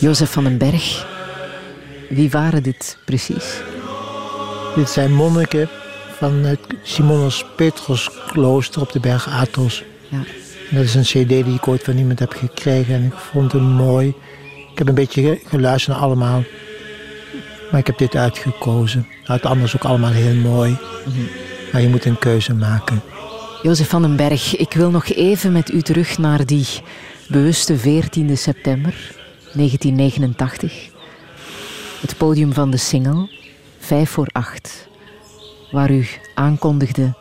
Jozef 0.00 0.32
van 0.32 0.44
den 0.44 0.58
Berg, 0.58 1.06
wie 2.08 2.30
waren 2.30 2.62
dit 2.62 2.96
precies? 3.04 3.60
Dit 4.74 4.90
zijn 4.90 5.14
monniken 5.14 5.68
van 6.16 6.32
het 6.32 6.60
Simonos 6.82 7.44
Petrus 7.56 8.10
klooster 8.26 8.80
op 8.80 8.92
de 8.92 9.00
berg 9.00 9.28
Athos. 9.28 9.84
Ja. 10.08 10.18
Dat 10.70 10.84
is 10.84 10.94
een 10.94 11.02
cd 11.02 11.28
die 11.28 11.54
ik 11.54 11.68
ooit 11.68 11.82
van 11.82 11.96
iemand 11.96 12.18
heb 12.18 12.32
gekregen 12.32 12.94
en 12.94 13.04
ik 13.04 13.12
vond 13.12 13.52
hem 13.52 13.62
mooi. 13.62 14.14
Ik 14.72 14.78
heb 14.78 14.88
een 14.88 14.94
beetje 14.94 15.40
geluisterd 15.46 15.96
naar 15.96 16.06
allemaal, 16.06 16.42
maar 17.70 17.80
ik 17.80 17.86
heb 17.86 17.98
dit 17.98 18.16
uitgekozen. 18.16 19.06
Het 19.24 19.46
anders 19.46 19.76
ook 19.76 19.84
allemaal 19.84 20.12
heel 20.12 20.34
mooi, 20.34 20.76
mhm. 21.04 21.20
maar 21.72 21.82
je 21.82 21.88
moet 21.88 22.04
een 22.04 22.18
keuze 22.18 22.54
maken. 22.54 23.02
Jozef 23.62 23.88
van 23.88 24.02
den 24.02 24.16
Berg, 24.16 24.56
ik 24.56 24.72
wil 24.72 24.90
nog 24.90 25.08
even 25.08 25.52
met 25.52 25.72
u 25.72 25.82
terug 25.82 26.18
naar 26.18 26.46
die 26.46 26.66
bewuste 27.28 27.78
14 27.78 28.36
september 28.36 29.14
1989. 29.54 30.90
Het 32.00 32.16
podium 32.16 32.52
van 32.52 32.70
de 32.70 32.76
single, 32.76 33.30
5 33.78 34.10
voor 34.10 34.28
8, 34.32 34.88
waar 35.70 35.90
u 35.90 36.06
aankondigde 36.34 37.14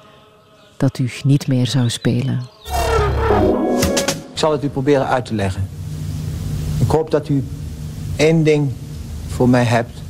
dat 0.77 0.99
u 0.99 1.09
niet 1.23 1.47
meer 1.47 1.67
zou 1.67 1.89
spelen. 1.89 2.41
Ik 4.31 4.37
zal 4.37 4.51
het 4.51 4.63
u 4.63 4.69
proberen 4.69 5.07
uit 5.07 5.25
te 5.25 5.33
leggen. 5.33 5.69
Ik 6.79 6.89
hoop 6.89 7.11
dat 7.11 7.29
u 7.29 7.43
één 8.15 8.43
ding 8.43 8.71
voor 9.27 9.49
mij 9.49 9.63
hebt. 9.63 10.01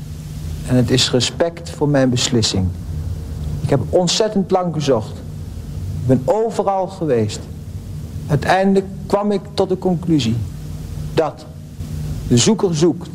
En 0.68 0.76
het 0.76 0.92
is 0.92 1.12
respect 1.12 1.70
voor 1.70 1.90
mijn 1.90 2.10
beslissing. 2.10 2.68
Ik 3.62 3.70
heb 3.70 3.82
ontzettend 3.90 4.52
lang 4.52 4.74
gezocht. 4.74 5.22
Ik 6.02 6.08
ben 6.08 6.22
overal 6.26 6.88
geweest. 6.88 7.40
Uiteindelijk 8.28 8.86
kwam 9.06 9.32
ik 9.32 9.42
tot 9.54 9.70
de 9.70 9.78
conclusie 9.78 10.36
dat 11.14 11.46
de 12.28 12.38
zoeker 12.38 12.76
zoekt, 12.76 13.10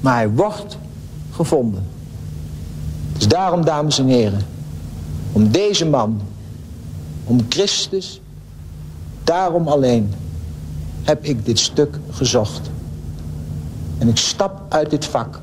maar 0.00 0.14
hij 0.14 0.30
wordt 0.30 0.78
gevonden. 1.30 1.86
Dus 3.12 3.28
daarom, 3.28 3.64
dames 3.64 3.98
en 3.98 4.06
heren, 4.06 4.40
om 5.32 5.50
deze 5.50 5.86
man, 5.86 6.20
om 7.24 7.40
Christus, 7.48 8.20
daarom 9.24 9.68
alleen 9.68 10.12
heb 11.02 11.24
ik 11.24 11.46
dit 11.46 11.58
stuk 11.58 11.98
gezocht. 12.10 12.70
En 13.98 14.08
ik 14.08 14.16
stap 14.16 14.62
uit 14.68 14.90
dit 14.90 15.04
vak. 15.04 15.40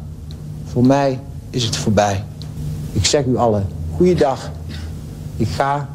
Voor 0.66 0.86
mij 0.86 1.20
is 1.50 1.64
het 1.64 1.76
voorbij. 1.76 2.24
Ik 2.92 3.06
zeg 3.06 3.26
u 3.26 3.38
allen, 3.38 3.68
goeiedag. 3.96 4.50
Ik 5.36 5.48
ga 5.48 5.90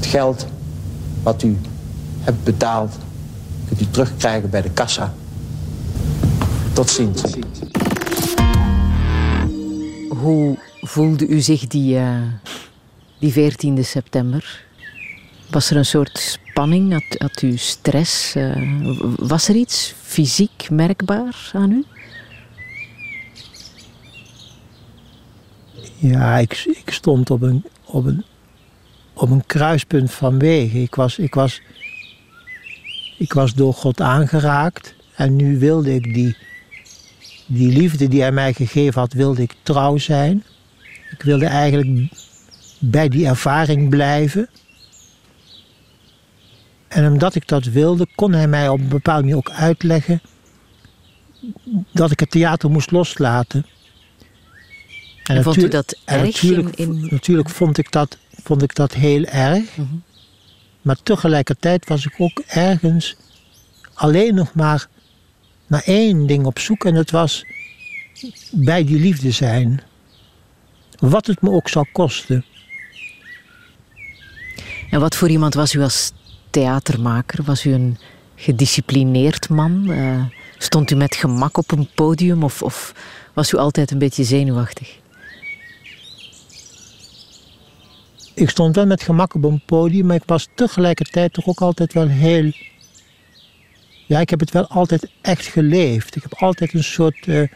het 0.00 0.08
geld 0.08 0.46
wat 1.22 1.42
u 1.42 1.56
hebt 2.20 2.44
betaald, 2.44 2.98
kunt 3.68 3.80
u 3.80 3.86
terugkrijgen 3.90 4.50
bij 4.50 4.62
de 4.62 4.70
kassa. 4.70 5.14
Tot 6.72 6.90
ziens. 6.90 7.22
Hoe 10.08 10.58
voelde 10.80 11.26
u 11.26 11.40
zich 11.40 11.66
die, 11.66 11.94
uh, 11.94 12.22
die 13.18 13.32
14 13.32 13.84
september? 13.84 14.64
Was 15.50 15.70
er 15.70 15.76
een 15.76 15.84
soort 15.84 16.18
spanning? 16.18 16.92
Had, 16.92 17.18
had 17.18 17.42
u 17.42 17.56
stress? 17.56 18.36
Uh, 18.36 18.92
was 19.16 19.48
er 19.48 19.54
iets 19.54 19.94
fysiek 20.02 20.70
merkbaar 20.70 21.50
aan 21.52 21.72
u? 21.72 21.84
Ja, 25.96 26.38
ik, 26.38 26.64
ik 26.84 26.90
stond 26.92 27.30
op 27.30 27.42
een, 27.42 27.64
op, 27.84 28.04
een, 28.06 28.24
op 29.20 29.30
een 29.30 29.46
kruispunt 29.46 30.12
van 30.12 30.38
wegen. 30.38 30.82
Ik 30.82 30.94
was, 30.94 31.18
ik, 31.18 31.34
was, 31.34 31.60
ik 33.18 33.32
was 33.32 33.54
door 33.54 33.74
God 33.74 34.00
aangeraakt 34.00 34.94
en 35.14 35.36
nu 35.36 35.58
wilde 35.58 35.94
ik 35.94 36.14
die 36.14 36.36
die 37.52 37.72
liefde 37.72 38.08
die 38.08 38.20
hij 38.20 38.32
mij 38.32 38.52
gegeven 38.52 39.00
had, 39.00 39.12
wilde 39.12 39.42
ik 39.42 39.54
trouw 39.62 39.96
zijn. 39.96 40.44
Ik 41.10 41.22
wilde 41.22 41.46
eigenlijk 41.46 42.12
bij 42.78 43.08
die 43.08 43.26
ervaring 43.26 43.88
blijven. 43.88 44.48
En 46.88 47.12
omdat 47.12 47.34
ik 47.34 47.48
dat 47.48 47.64
wilde, 47.64 48.06
kon 48.14 48.32
hij 48.32 48.48
mij 48.48 48.68
op 48.68 48.78
een 48.78 48.88
bepaalde 48.88 49.20
manier 49.20 49.36
ook 49.36 49.50
uitleggen 49.50 50.20
dat 51.92 52.10
ik 52.10 52.20
het 52.20 52.30
theater 52.30 52.70
moest 52.70 52.90
loslaten. 52.90 53.66
En, 55.24 55.36
en 55.36 55.42
vond 55.42 55.56
u 55.56 55.68
dat 55.68 55.98
erg? 56.04 56.22
Natuurlijk, 56.22 56.76
in, 56.76 57.06
natuurlijk 57.10 57.48
vond, 57.48 57.78
ik 57.78 57.92
dat, 57.92 58.16
vond 58.42 58.62
ik 58.62 58.74
dat 58.74 58.94
heel 58.94 59.24
erg. 59.24 59.76
Mhm. 59.76 59.94
Maar 60.82 61.02
tegelijkertijd 61.02 61.88
was 61.88 62.06
ik 62.06 62.14
ook 62.18 62.42
ergens 62.46 63.16
alleen 63.94 64.34
nog 64.34 64.54
maar 64.54 64.88
naar 65.66 65.82
één 65.84 66.26
ding 66.26 66.46
op 66.46 66.58
zoek 66.58 66.84
en 66.84 66.94
het 66.94 67.10
was 67.10 67.44
bij 68.50 68.84
die 68.84 68.98
liefde 68.98 69.30
zijn. 69.30 69.82
Wat 70.98 71.26
het 71.26 71.42
me 71.42 71.50
ook 71.50 71.68
zou 71.68 71.86
kosten. 71.92 72.44
En 74.90 75.00
wat 75.00 75.16
voor 75.16 75.28
iemand 75.28 75.54
was 75.54 75.74
u 75.74 75.82
als 75.82 76.12
theatermaker? 76.50 77.44
Was 77.44 77.64
u 77.64 77.72
een 77.72 77.98
gedisciplineerd 78.34 79.48
man? 79.48 79.90
Uh, 79.90 80.24
stond 80.58 80.90
u 80.90 80.94
met 80.94 81.14
gemak 81.14 81.56
op 81.56 81.70
een 81.70 81.88
podium 81.94 82.42
of, 82.42 82.62
of 82.62 82.94
was 83.34 83.52
u 83.52 83.56
altijd 83.56 83.90
een 83.90 83.98
beetje 83.98 84.24
zenuwachtig? 84.24 84.98
Ik 88.40 88.50
stond 88.50 88.76
wel 88.76 88.86
met 88.86 89.02
gemak 89.02 89.34
op 89.34 89.44
een 89.44 89.62
podium, 89.66 90.06
maar 90.06 90.16
ik 90.16 90.22
was 90.26 90.48
tegelijkertijd 90.54 91.32
toch 91.32 91.46
ook 91.46 91.60
altijd 91.60 91.92
wel 91.92 92.08
heel. 92.08 92.52
Ja, 94.06 94.20
ik 94.20 94.30
heb 94.30 94.40
het 94.40 94.50
wel 94.50 94.66
altijd 94.66 95.10
echt 95.20 95.46
geleefd. 95.46 96.16
Ik 96.16 96.22
heb 96.22 96.34
altijd 96.34 96.74
een 96.74 96.84
soort. 96.84 97.26
Uh, 97.26 97.48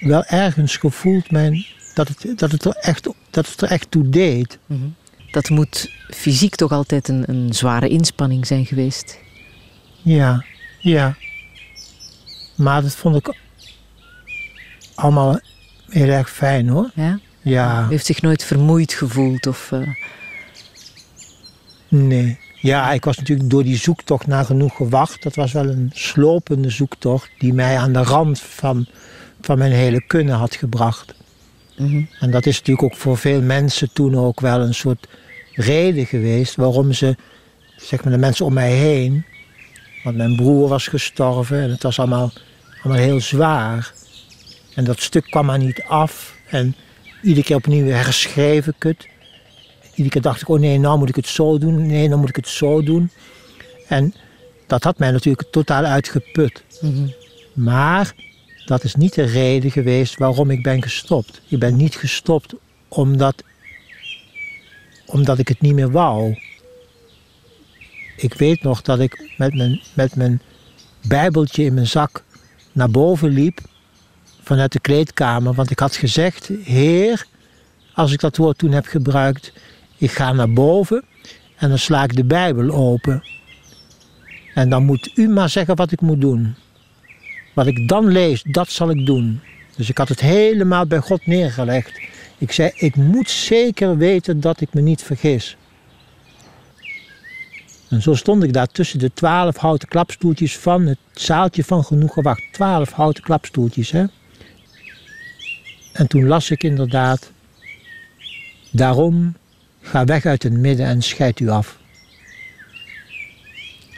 wel 0.00 0.24
ergens 0.24 0.76
gevoeld 0.76 1.30
mijn, 1.30 1.66
dat, 1.94 2.08
het, 2.08 2.38
dat, 2.38 2.50
het 2.50 2.64
er 2.64 2.74
echt, 2.74 3.08
dat 3.30 3.48
het 3.48 3.60
er 3.60 3.70
echt 3.70 3.90
toe 3.90 4.08
deed. 4.08 4.58
Mhm. 4.66 4.88
Dat 5.30 5.48
moet 5.48 5.90
fysiek 6.08 6.54
toch 6.54 6.72
altijd 6.72 7.08
een, 7.08 7.24
een 7.26 7.52
zware 7.52 7.88
inspanning 7.88 8.46
zijn 8.46 8.66
geweest? 8.66 9.18
Ja, 10.02 10.44
ja. 10.80 11.16
Maar 12.54 12.82
dat 12.82 12.94
vond 12.94 13.16
ik 13.16 13.36
allemaal 14.94 15.40
heel 15.88 16.08
erg 16.08 16.30
fijn 16.30 16.68
hoor. 16.68 16.90
Ja? 16.94 17.18
Ja. 17.44 17.88
Heeft 17.88 18.06
zich 18.06 18.22
nooit 18.22 18.44
vermoeid 18.44 18.92
gevoeld 18.92 19.46
of... 19.46 19.70
Uh... 19.70 19.88
Nee. 21.88 22.38
Ja, 22.60 22.92
ik 22.92 23.04
was 23.04 23.16
natuurlijk 23.16 23.50
door 23.50 23.62
die 23.62 23.76
zoektocht 23.76 24.26
naar 24.26 24.44
genoeg 24.44 24.76
gewacht. 24.76 25.22
Dat 25.22 25.34
was 25.34 25.52
wel 25.52 25.68
een 25.68 25.90
slopende 25.92 26.70
zoektocht 26.70 27.30
die 27.38 27.52
mij 27.52 27.78
aan 27.78 27.92
de 27.92 28.02
rand 28.02 28.40
van, 28.40 28.86
van 29.40 29.58
mijn 29.58 29.72
hele 29.72 30.06
kunnen 30.06 30.34
had 30.34 30.54
gebracht. 30.54 31.14
Mm 31.76 32.08
En 32.20 32.30
dat 32.30 32.46
is 32.46 32.58
natuurlijk 32.58 32.92
ook 32.92 32.96
voor 32.96 33.18
veel 33.18 33.42
mensen 33.42 33.92
toen 33.92 34.16
ook 34.16 34.40
wel 34.40 34.60
een 34.60 34.74
soort 34.74 35.08
reden 35.52 36.06
geweest 36.06 36.56
waarom 36.56 36.92
ze, 36.92 37.16
zeg 37.76 38.04
maar 38.04 38.12
de 38.12 38.18
mensen 38.18 38.44
om 38.46 38.52
mij 38.52 38.72
heen, 38.72 39.24
want 40.04 40.16
mijn 40.16 40.36
broer 40.36 40.68
was 40.68 40.86
gestorven 40.86 41.60
en 41.60 41.70
het 41.70 41.82
was 41.82 41.98
allemaal, 41.98 42.32
allemaal 42.82 43.02
heel 43.02 43.20
zwaar. 43.20 43.92
En 44.74 44.84
dat 44.84 45.00
stuk 45.00 45.24
kwam 45.24 45.46
maar 45.46 45.58
niet 45.58 45.82
af. 45.82 46.34
En 46.48 46.74
iedere 47.24 47.46
keer 47.46 47.56
opnieuw 47.56 47.86
herschreef 47.86 48.66
ik 48.66 48.82
het. 48.82 49.08
Iedere 49.90 50.08
keer 50.08 50.22
dacht 50.22 50.40
ik, 50.40 50.48
oh 50.48 50.58
nee, 50.60 50.78
nou 50.78 50.98
moet 50.98 51.08
ik 51.08 51.16
het 51.16 51.26
zo 51.26 51.58
doen. 51.58 51.86
Nee, 51.86 52.08
nou 52.08 52.20
moet 52.20 52.28
ik 52.28 52.36
het 52.36 52.48
zo 52.48 52.82
doen. 52.82 53.10
En 53.88 54.14
dat 54.66 54.82
had 54.82 54.98
mij 54.98 55.10
natuurlijk 55.10 55.50
totaal 55.50 55.84
uitgeput. 55.84 56.64
Maar 57.52 58.14
dat 58.64 58.84
is 58.84 58.94
niet 58.94 59.14
de 59.14 59.22
reden 59.22 59.70
geweest 59.70 60.18
waarom 60.18 60.50
ik 60.50 60.62
ben 60.62 60.82
gestopt. 60.82 61.40
Ik 61.48 61.58
ben 61.58 61.76
niet 61.76 61.96
gestopt 61.96 62.54
omdat, 62.88 63.42
omdat 65.06 65.38
ik 65.38 65.48
het 65.48 65.60
niet 65.60 65.74
meer 65.74 65.90
wou. 65.90 66.38
Ik 68.16 68.34
weet 68.34 68.62
nog 68.62 68.82
dat 68.82 68.98
ik 68.98 69.34
met 69.36 69.54
mijn, 69.54 69.80
met 69.94 70.16
mijn 70.16 70.40
bijbeltje 71.08 71.64
in 71.64 71.74
mijn 71.74 71.86
zak 71.86 72.24
naar 72.72 72.90
boven 72.90 73.28
liep 73.28 73.60
vanuit 74.44 74.72
de 74.72 74.80
kleedkamer. 74.80 75.54
Want 75.54 75.70
ik 75.70 75.78
had 75.78 75.96
gezegd, 75.96 76.50
Heer, 76.62 77.26
als 77.94 78.12
ik 78.12 78.20
dat 78.20 78.36
woord 78.36 78.58
toen 78.58 78.72
heb 78.72 78.86
gebruikt, 78.86 79.52
ik 79.96 80.10
ga 80.10 80.32
naar 80.32 80.52
boven 80.52 81.04
en 81.56 81.68
dan 81.68 81.78
sla 81.78 82.04
ik 82.04 82.16
de 82.16 82.24
Bijbel 82.24 82.70
open. 82.70 83.22
En 84.54 84.68
dan 84.68 84.84
moet 84.84 85.10
u 85.14 85.28
maar 85.28 85.48
zeggen 85.48 85.76
wat 85.76 85.92
ik 85.92 86.00
moet 86.00 86.20
doen. 86.20 86.54
Wat 87.54 87.66
ik 87.66 87.88
dan 87.88 88.06
lees, 88.06 88.42
dat 88.42 88.68
zal 88.68 88.90
ik 88.90 89.06
doen. 89.06 89.40
Dus 89.76 89.88
ik 89.88 89.98
had 89.98 90.08
het 90.08 90.20
helemaal 90.20 90.86
bij 90.86 90.98
God 90.98 91.26
neergelegd. 91.26 92.00
Ik 92.38 92.52
zei, 92.52 92.70
ik 92.74 92.96
moet 92.96 93.30
zeker 93.30 93.96
weten 93.96 94.40
dat 94.40 94.60
ik 94.60 94.74
me 94.74 94.80
niet 94.80 95.02
vergis. 95.02 95.56
En 97.88 98.02
zo 98.02 98.14
stond 98.14 98.42
ik 98.42 98.52
daar 98.52 98.66
tussen 98.66 98.98
de 98.98 99.10
twaalf 99.14 99.56
houten 99.56 99.88
klapstoeltjes 99.88 100.58
van 100.58 100.86
het 100.86 100.98
zaaltje 101.12 101.64
van 101.64 101.84
genoeg 101.84 102.12
gewacht. 102.12 102.42
Twaalf 102.52 102.92
houten 102.92 103.22
klapstoeltjes, 103.22 103.90
hè. 103.90 104.04
En 105.94 106.06
toen 106.06 106.26
las 106.26 106.50
ik 106.50 106.62
inderdaad, 106.62 107.30
daarom 108.70 109.34
ga 109.80 110.04
weg 110.04 110.24
uit 110.24 110.42
het 110.42 110.52
midden 110.52 110.86
en 110.86 111.02
scheid 111.02 111.40
u 111.40 111.48
af. 111.48 111.78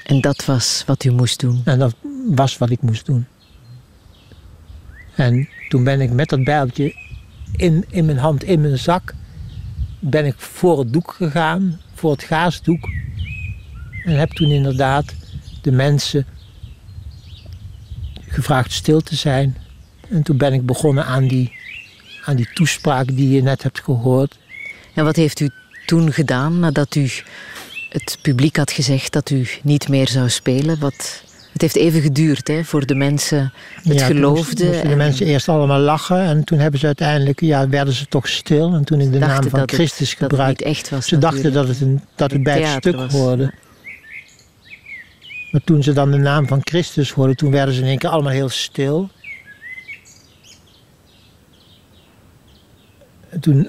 En 0.05 0.21
dat 0.21 0.45
was 0.45 0.83
wat 0.87 1.05
u 1.05 1.11
moest 1.11 1.41
doen? 1.41 1.63
En 1.65 1.79
dat 1.79 1.95
was 2.27 2.59
wat 2.59 2.71
ik 2.71 2.83
moest 2.83 3.07
doen. 3.07 3.27
En 5.15 5.49
toen 5.69 5.85
ben 5.85 6.01
ik 6.01 6.11
met 6.11 6.29
dat 6.29 6.45
bijltje 6.45 6.95
in, 7.53 7.85
in 7.89 8.05
mijn 8.05 8.19
hand, 8.19 8.45
in 8.45 8.61
mijn 8.61 8.79
zak, 8.79 9.15
ben 9.99 10.27
ik 10.27 10.35
voor 10.39 10.79
het 10.79 10.93
doek 10.93 11.13
gegaan, 11.13 11.81
voor 11.95 12.11
het 12.11 12.23
gaasdoek. 12.23 12.89
En 14.05 14.19
heb 14.19 14.31
toen 14.31 14.51
inderdaad 14.51 15.15
de 15.63 15.73
mensen 15.73 16.27
gevraagd 18.27 18.73
stil 18.73 19.01
te 19.01 19.17
zijn. 19.17 19.57
En 20.09 20.23
toen 20.23 20.37
ben 20.37 20.53
ik 20.53 20.67
begonnen 20.67 21.05
aan 21.05 21.29
die 21.29 21.56
aan 22.27 22.37
die 22.37 22.49
toespraak 22.55 23.17
die 23.17 23.31
je 23.31 23.43
net 23.43 23.63
hebt 23.63 23.81
gehoord. 23.81 24.39
En 24.95 25.05
wat 25.05 25.17
heeft 25.17 25.41
u 25.41 25.51
toen 25.87 26.13
gedaan 26.13 26.59
nadat 26.59 26.95
u 26.95 27.11
het 27.89 28.19
publiek 28.23 28.57
had 28.57 28.71
gezegd 28.71 29.13
dat 29.13 29.31
u 29.31 29.49
niet 29.63 29.89
meer 29.89 30.09
zou 30.09 30.29
spelen? 30.29 30.79
Wat, 30.79 31.23
het 31.53 31.63
heeft 31.63 31.77
even 31.77 32.01
geduurd 32.01 32.49
hè, 32.49 32.65
voor 32.65 32.87
de 32.87 32.95
mensen 32.95 33.53
het 33.83 33.99
ja, 33.99 34.07
geloofden. 34.07 34.67
Moesten 34.67 34.89
de 34.89 34.97
mensen 34.97 35.27
eerst 35.27 35.49
allemaal 35.49 35.81
lachen 35.81 36.21
en 36.21 36.45
toen 36.45 36.59
hebben 36.59 36.81
ze 36.81 36.87
uiteindelijk, 36.87 37.41
ja, 37.41 37.69
werden 37.69 37.95
ze 37.95 38.07
toch 38.07 38.29
stil. 38.29 38.75
En 38.75 38.85
toen 38.85 39.01
ik 39.01 39.13
de 39.13 39.19
naam 39.19 39.49
van 39.49 39.69
Christus 39.69 40.15
gebruikte, 40.15 40.65
echt 40.65 40.91
was. 40.91 41.07
Ze 41.07 41.19
dachten 41.19 41.53
dat 41.53 41.69
het, 41.69 41.81
een, 41.81 42.01
dat 42.15 42.31
het 42.31 42.43
bij 42.43 42.63
het 42.63 42.77
stuk 42.83 43.11
hoorde. 43.11 43.53
Maar 45.51 45.61
toen 45.65 45.83
ze 45.83 45.93
dan 45.93 46.11
de 46.11 46.17
naam 46.17 46.47
van 46.47 46.61
Christus 46.65 47.13
hoorden, 47.13 47.37
toen 47.37 47.51
werden 47.51 47.75
ze 47.75 47.81
in 47.81 47.87
één 47.87 47.99
keer 47.99 48.11
allemaal 48.11 48.33
heel 48.33 48.49
stil. 48.49 49.11
Toen, 53.41 53.69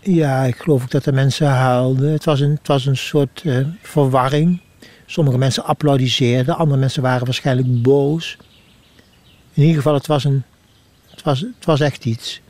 ja, 0.00 0.44
ik 0.44 0.56
geloof 0.56 0.82
ook 0.82 0.90
dat 0.90 1.04
de 1.04 1.12
mensen 1.12 1.46
huilden. 1.46 2.12
Het 2.12 2.24
was 2.24 2.40
een, 2.40 2.50
het 2.50 2.66
was 2.66 2.86
een 2.86 2.96
soort 2.96 3.42
uh, 3.44 3.66
verwarring. 3.82 4.60
Sommige 5.06 5.38
mensen 5.38 5.64
applaudisseerden, 5.64 6.56
andere 6.56 6.80
mensen 6.80 7.02
waren 7.02 7.24
waarschijnlijk 7.24 7.82
boos. 7.82 8.36
In 9.52 9.62
ieder 9.62 9.76
geval, 9.76 9.94
het 9.94 10.06
was, 10.06 10.24
een, 10.24 10.42
het 11.10 11.22
was, 11.22 11.40
het 11.40 11.64
was 11.64 11.80
echt 11.80 12.04
iets. 12.04 12.40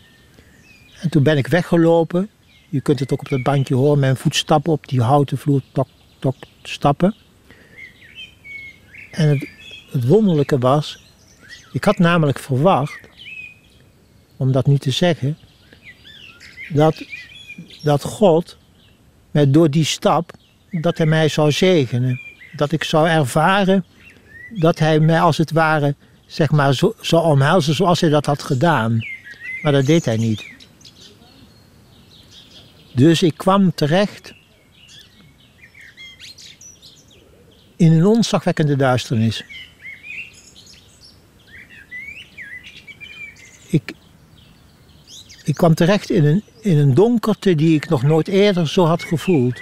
En 1.01 1.11
toen 1.11 1.23
ben 1.23 1.37
ik 1.37 1.47
weggelopen. 1.47 2.29
Je 2.69 2.81
kunt 2.81 2.99
het 2.99 3.13
ook 3.13 3.21
op 3.21 3.29
dat 3.29 3.43
bandje 3.43 3.75
horen, 3.75 3.99
mijn 3.99 4.17
voetstappen 4.17 4.73
op 4.73 4.89
die 4.89 5.01
houten 5.01 5.39
vloer, 5.39 5.61
tok, 5.73 5.89
tok, 6.19 6.35
stappen. 6.63 7.15
En 9.11 9.29
het, 9.29 9.49
het 9.91 10.07
wonderlijke 10.07 10.59
was, 10.59 11.05
ik 11.73 11.85
had 11.85 11.99
namelijk 11.99 12.39
verwacht, 12.39 13.01
om 14.37 14.53
dat 14.53 14.67
niet 14.67 14.81
te 14.81 14.91
zeggen, 14.91 15.37
dat, 16.69 17.05
dat 17.83 18.03
God, 18.03 18.57
met, 19.31 19.55
door 19.55 19.71
die 19.71 19.85
stap, 19.85 20.33
dat 20.71 20.99
hij 20.99 21.07
mij 21.07 21.29
zou 21.29 21.53
zegenen. 21.53 22.21
Dat 22.57 22.73
ik 22.73 22.85
zou 22.85 23.09
ervaren 23.09 23.85
dat 24.55 24.79
hij 24.79 25.01
mij 25.01 25.21
als 25.21 25.39
het 25.39 25.51
ware, 25.51 25.95
zeg 26.27 26.51
maar, 26.51 26.75
zo, 26.75 26.95
zou 27.01 27.25
omhelzen 27.25 27.75
zoals 27.75 28.01
hij 28.01 28.11
dat 28.11 28.27
had 28.27 28.43
gedaan. 28.43 28.99
Maar 29.63 29.73
dat 29.73 29.87
deed 29.87 30.05
hij 30.05 30.17
niet. 30.17 30.45
Dus 32.95 33.23
ik 33.23 33.37
kwam 33.37 33.75
terecht 33.75 34.35
in 37.77 37.93
een 37.93 38.07
onzagwekkende 38.07 38.77
duisternis. 38.77 39.45
Ik, 43.69 43.93
ik 45.45 45.55
kwam 45.55 45.75
terecht 45.75 46.11
in 46.11 46.25
een, 46.25 46.43
in 46.61 46.79
een 46.79 46.95
donkerte 46.95 47.55
die 47.55 47.75
ik 47.75 47.89
nog 47.89 48.03
nooit 48.03 48.29
eerder 48.29 48.69
zo 48.69 48.85
had 48.85 49.03
gevoeld. 49.03 49.61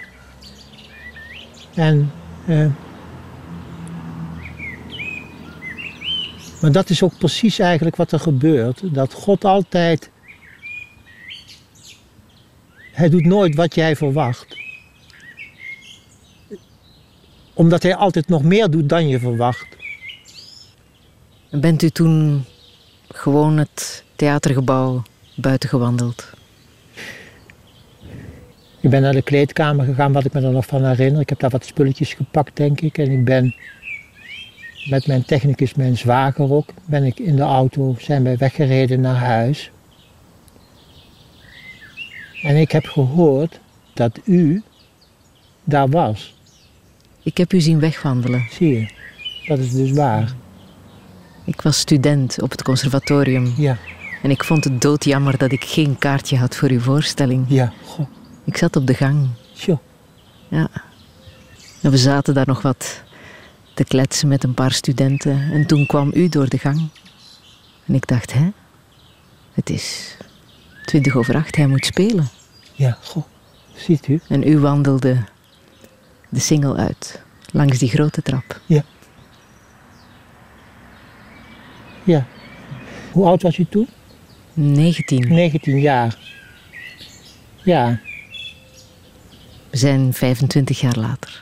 En. 1.75 2.13
Eh, 2.47 2.67
maar 6.61 6.73
dat 6.73 6.91
is 6.91 7.03
ook 7.03 7.19
precies 7.19 7.59
eigenlijk 7.59 7.97
wat 7.97 8.13
er 8.13 8.21
gebeurt. 8.21 8.95
Dat 8.95 9.13
God 9.13 9.45
altijd. 9.45 10.11
Hij 12.93 13.09
doet 13.09 13.25
nooit 13.25 13.55
wat 13.55 13.75
jij 13.75 13.97
verwacht. 13.97 14.57
Omdat 17.55 17.83
hij 17.83 17.95
altijd 17.95 18.29
nog 18.29 18.43
meer 18.43 18.71
doet 18.71 18.89
dan 18.89 19.09
je 19.09 19.19
verwacht. 19.19 19.67
Bent 21.51 21.83
u 21.83 21.91
toen 21.91 22.45
gewoon 23.09 23.57
het 23.57 24.05
theatergebouw 24.17 25.03
buiten 25.41 25.69
gewandeld? 25.69 26.31
Ik 28.81 28.91
ben 28.91 29.03
naar 29.03 29.13
de 29.13 29.23
kleedkamer 29.23 29.85
gegaan, 29.85 30.13
wat 30.13 30.25
ik 30.25 30.33
me 30.33 30.41
er 30.41 30.51
nog 30.51 30.67
van 30.67 30.85
herinner. 30.85 31.21
Ik 31.21 31.29
heb 31.29 31.39
daar 31.41 31.51
wat 31.51 31.65
spulletjes 31.65 32.15
gepakt, 32.15 32.57
denk 32.57 32.81
ik. 32.81 32.99
En 32.99 33.11
ik 33.11 33.25
ben 33.25 33.55
met 34.89 35.07
mijn 35.07 35.25
technicus, 35.25 35.75
mijn 35.75 35.99
zwager 35.99 36.53
ook, 36.53 36.71
ben 36.85 37.05
ik 37.05 37.19
in 37.19 37.37
de 37.37 37.43
auto, 37.43 37.97
zijn 37.99 38.23
wij 38.23 38.37
weggereden 38.37 39.01
naar 39.01 39.17
huis. 39.17 39.71
En 42.43 42.57
ik 42.57 42.73
heb 42.73 42.87
gehoord 42.87 43.61
dat 43.95 44.21
u 44.25 44.63
daar 45.65 45.89
was. 45.89 46.35
Ik 47.23 47.37
heb 47.37 47.53
u 47.53 47.61
zien 47.61 47.81
wegwandelen. 47.81 48.47
Zie 48.51 48.79
je, 48.79 48.91
dat 49.47 49.59
is 49.59 49.73
dus 49.73 49.93
waar. 49.93 50.33
Ik 51.45 51.61
was 51.61 51.79
student 51.79 52.43
op 52.43 52.51
het 52.51 52.63
conservatorium. 52.63 53.53
Ja, 53.57 53.77
En 54.23 54.31
ik 54.31 54.45
vond 54.45 54.65
het 54.65 54.81
doodjammer 54.81 55.39
dat 55.39 55.53
ik 55.53 55.65
geen 55.65 55.99
kaartje 55.99 56.37
had 56.37 56.57
voor 56.57 56.69
uw 56.69 56.81
voorstelling. 56.81 57.45
ja, 57.49 57.73
goh, 57.85 58.07
Ik 58.45 58.57
zat 58.57 58.77
op 58.77 58.87
de 58.87 58.95
gang. 58.95 59.29
tjoh. 59.55 59.79
Ja. 60.49 60.69
En 61.83 61.91
we 61.91 61.97
zaten 61.99 62.35
daar 62.35 62.47
nog 62.47 62.63
wat 62.63 63.03
te 63.75 63.85
kletsen 63.85 64.29
met 64.29 64.45
een 64.45 64.55
paar 64.55 64.73
studenten. 64.73 65.53
En 65.53 65.67
toen 65.67 65.87
kwam 65.87 66.11
u 66.15 66.29
door 66.29 66.49
de 66.49 66.59
gang. 66.59 66.89
En 67.87 67.95
ik 67.95 68.07
dacht, 68.07 68.33
hè? 68.33 68.51
Het 69.53 69.71
is 69.71 70.17
twintig 70.85 71.17
over 71.17 71.35
acht, 71.37 71.57
hij 71.57 71.67
moet 71.67 71.85
spelen. 71.87 72.29
Ja, 72.73 72.99
goh, 73.03 73.25
ziet 73.75 74.09
u? 74.09 74.21
En 74.29 74.49
u 74.49 74.59
wandelde 74.59 75.17
de 76.29 76.41
singel 76.41 76.77
uit, 76.77 77.23
langs 77.53 77.79
die 77.79 77.89
grote 77.89 78.23
trap. 78.23 78.61
Ja. 78.67 78.83
Ja. 82.05 82.27
Hoe 83.13 83.27
oud 83.27 83.43
was 83.43 83.59
u 83.59 83.67
toen? 83.71 83.89
19. 84.61 85.29
19 85.29 85.81
jaar. 85.81 86.17
Ja, 87.63 88.01
We 89.71 89.77
zijn 89.77 90.13
25 90.15 90.81
jaar 90.81 90.97
later. 90.97 91.41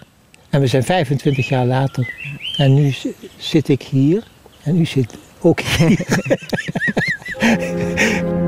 en 0.51 0.61
we 0.61 0.67
zijn 0.67 0.83
25 0.85 1.49
jaar 1.49 1.67
later. 1.67 2.15
En 2.57 2.75
nu 2.75 2.91
zi- 2.91 3.13
zit 3.37 3.69
ik 3.69 3.83
hier 3.83 4.23
en 4.63 4.79
u 4.81 4.85
zit 4.87 5.15
ook 5.41 5.61
hier. 5.61 6.07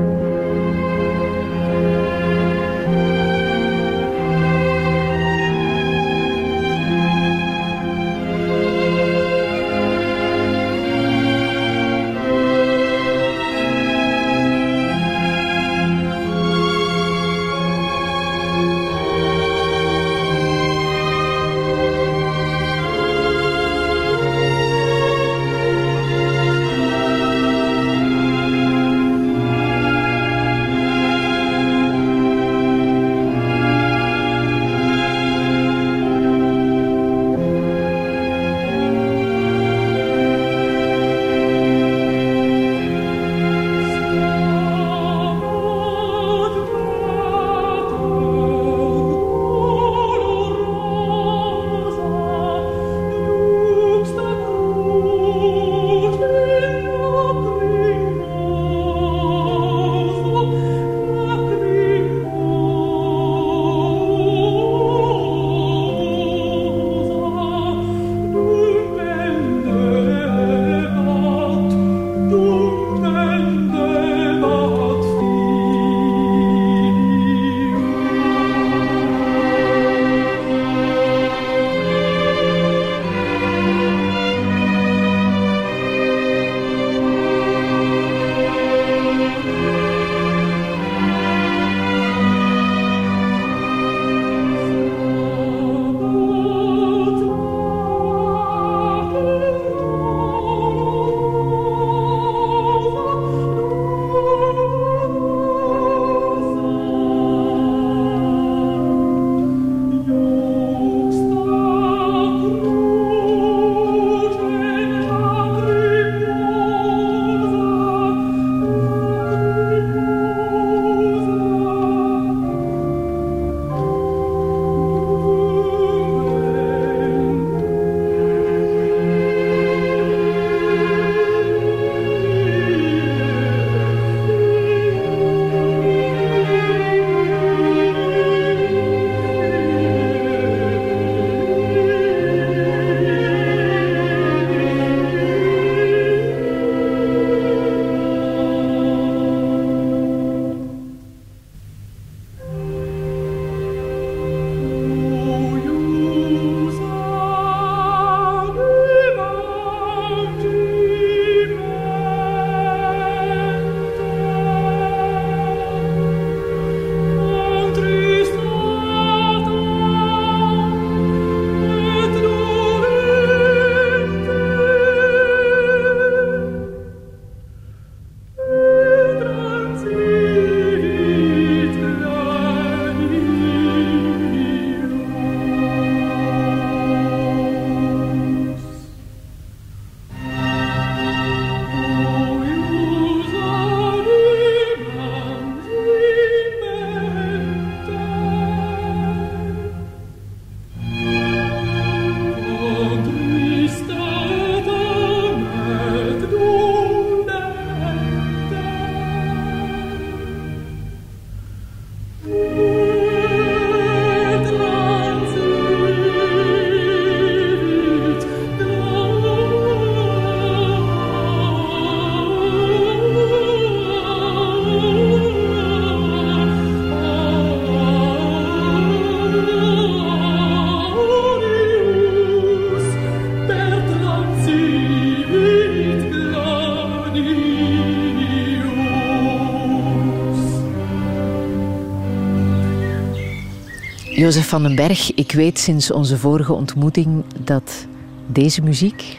Jozef 244.31 244.49
van 244.49 244.63
den 244.63 244.75
Berg, 244.75 245.13
ik 245.13 245.31
weet 245.31 245.59
sinds 245.59 245.91
onze 245.91 246.17
vorige 246.17 246.53
ontmoeting 246.53 247.23
dat 247.39 247.87
deze 248.27 248.61
muziek, 248.61 249.15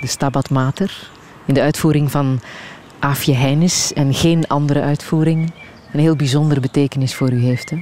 de 0.00 0.06
Stabat 0.06 0.50
Mater, 0.50 1.10
in 1.46 1.54
de 1.54 1.60
uitvoering 1.60 2.10
van 2.10 2.40
Aafje 2.98 3.32
Heines 3.32 3.92
en 3.92 4.14
geen 4.14 4.46
andere 4.46 4.80
uitvoering, 4.80 5.52
een 5.92 6.00
heel 6.00 6.16
bijzondere 6.16 6.60
betekenis 6.60 7.14
voor 7.14 7.32
u 7.32 7.40
heeft. 7.40 7.70
Hè? 7.70 7.76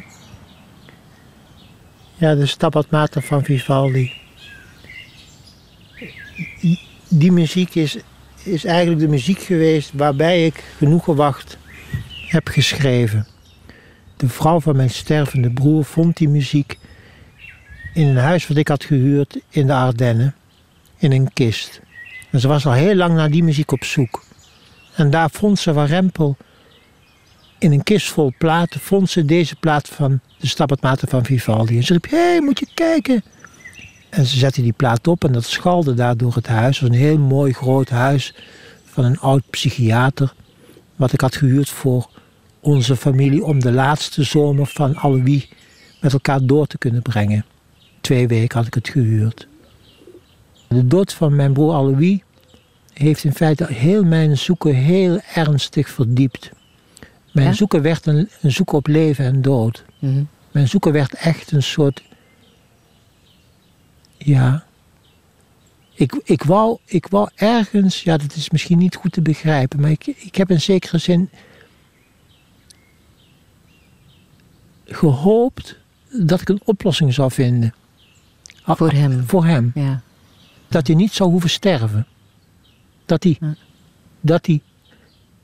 Ja, 2.14 2.34
de 2.34 2.46
Stabat 2.46 2.90
Mater 2.90 3.22
van 3.22 3.44
Vivaldi. 3.44 4.12
Die 7.08 7.32
muziek 7.32 7.74
is, 7.74 7.96
is 8.42 8.64
eigenlijk 8.64 9.00
de 9.00 9.08
muziek 9.08 9.38
geweest 9.38 9.90
waarbij 9.92 10.46
ik 10.46 10.64
genoeg 10.76 11.04
gewacht 11.04 11.58
heb 12.28 12.48
geschreven. 12.48 13.33
De 14.24 14.30
vrouw 14.30 14.60
van 14.60 14.76
mijn 14.76 14.90
stervende 14.90 15.50
broer 15.50 15.84
vond 15.84 16.16
die 16.16 16.28
muziek 16.28 16.78
in 17.94 18.06
een 18.06 18.16
huis 18.16 18.46
wat 18.46 18.56
ik 18.56 18.68
had 18.68 18.84
gehuurd 18.84 19.38
in 19.48 19.66
de 19.66 19.72
Ardennen, 19.72 20.34
in 20.98 21.12
een 21.12 21.32
kist. 21.32 21.80
En 22.30 22.40
ze 22.40 22.48
was 22.48 22.66
al 22.66 22.72
heel 22.72 22.94
lang 22.94 23.14
naar 23.14 23.30
die 23.30 23.44
muziek 23.44 23.72
op 23.72 23.84
zoek. 23.84 24.24
En 24.94 25.10
daar 25.10 25.30
vond 25.30 25.58
ze 25.58 25.72
van 25.72 25.84
Rempel 25.84 26.36
in 27.58 27.72
een 27.72 27.82
kist 27.82 28.10
vol 28.10 28.32
platen, 28.38 28.80
vond 28.80 29.10
ze 29.10 29.24
deze 29.24 29.56
plaat 29.56 29.88
van 29.88 30.20
de 30.38 30.46
Stabatmaten 30.46 31.08
van 31.08 31.24
Vivaldi. 31.24 31.76
En 31.76 31.84
ze 31.84 31.92
riep, 31.92 32.10
hé, 32.10 32.16
hey, 32.16 32.40
moet 32.40 32.58
je 32.58 32.68
kijken. 32.74 33.24
En 34.10 34.26
ze 34.26 34.38
zette 34.38 34.62
die 34.62 34.72
plaat 34.72 35.08
op 35.08 35.24
en 35.24 35.32
dat 35.32 35.44
schalde 35.44 35.94
daar 35.94 36.16
door 36.16 36.34
het 36.34 36.46
huis. 36.46 36.78
Het 36.78 36.88
was 36.88 36.98
een 36.98 37.04
heel 37.04 37.18
mooi 37.18 37.52
groot 37.52 37.88
huis 37.88 38.34
van 38.84 39.04
een 39.04 39.18
oud 39.18 39.42
psychiater. 39.50 40.34
Wat 40.96 41.12
ik 41.12 41.20
had 41.20 41.36
gehuurd 41.36 41.68
voor 41.68 42.08
onze 42.64 42.96
familie 42.96 43.44
om 43.44 43.60
de 43.60 43.72
laatste 43.72 44.22
zomer 44.22 44.66
van 44.66 44.96
Alois 44.96 45.48
met 46.00 46.12
elkaar 46.12 46.46
door 46.46 46.66
te 46.66 46.78
kunnen 46.78 47.02
brengen. 47.02 47.44
Twee 48.00 48.28
weken 48.28 48.58
had 48.58 48.66
ik 48.66 48.74
het 48.74 48.88
gehuurd. 48.88 49.48
De 50.68 50.86
dood 50.86 51.12
van 51.12 51.36
mijn 51.36 51.52
broer 51.52 51.72
Alois 51.72 52.18
heeft 52.92 53.24
in 53.24 53.32
feite 53.32 53.66
heel 53.72 54.04
mijn 54.04 54.38
zoeken 54.38 54.74
heel 54.74 55.20
ernstig 55.34 55.88
verdiept. 55.88 56.50
Mijn 57.32 57.54
zoeken 57.54 57.82
werd 57.82 58.06
een, 58.06 58.28
een 58.40 58.52
zoeken 58.52 58.78
op 58.78 58.86
leven 58.86 59.24
en 59.24 59.42
dood. 59.42 59.84
Mhm. 59.98 60.22
Mijn 60.50 60.68
zoeken 60.68 60.92
werd 60.92 61.14
echt 61.14 61.50
een 61.50 61.62
soort. 61.62 62.02
Ja. 64.16 64.64
Ik, 65.94 66.20
ik, 66.24 66.42
wou, 66.42 66.78
ik 66.84 67.06
wou 67.06 67.28
ergens, 67.34 68.02
ja, 68.02 68.16
dat 68.16 68.34
is 68.34 68.50
misschien 68.50 68.78
niet 68.78 68.96
goed 68.96 69.12
te 69.12 69.22
begrijpen, 69.22 69.80
maar 69.80 69.90
ik, 69.90 70.06
ik 70.06 70.34
heb 70.34 70.50
in 70.50 70.60
zekere 70.60 70.98
zin 70.98 71.30
gehoopt 74.84 75.78
dat 76.10 76.40
ik 76.40 76.48
een 76.48 76.60
oplossing 76.64 77.14
zou 77.14 77.30
vinden. 77.30 77.74
Voor 78.66 78.90
hem. 78.92 79.22
Voor 79.26 79.44
hem. 79.44 79.70
Ja. 79.74 80.00
Dat 80.68 80.86
hij 80.86 80.96
niet 80.96 81.12
zou 81.12 81.30
hoeven 81.30 81.50
sterven. 81.50 82.06
Dat 83.06 83.22
hij, 83.22 83.36
Ja. 83.40 83.54
dat 84.20 84.46
hij, 84.46 84.60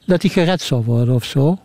dat 0.07 0.23
hij 0.23 0.31
gered 0.31 0.61
zou 0.61 0.85
worden 0.85 1.15
of 1.15 1.25
zo. 1.25 1.59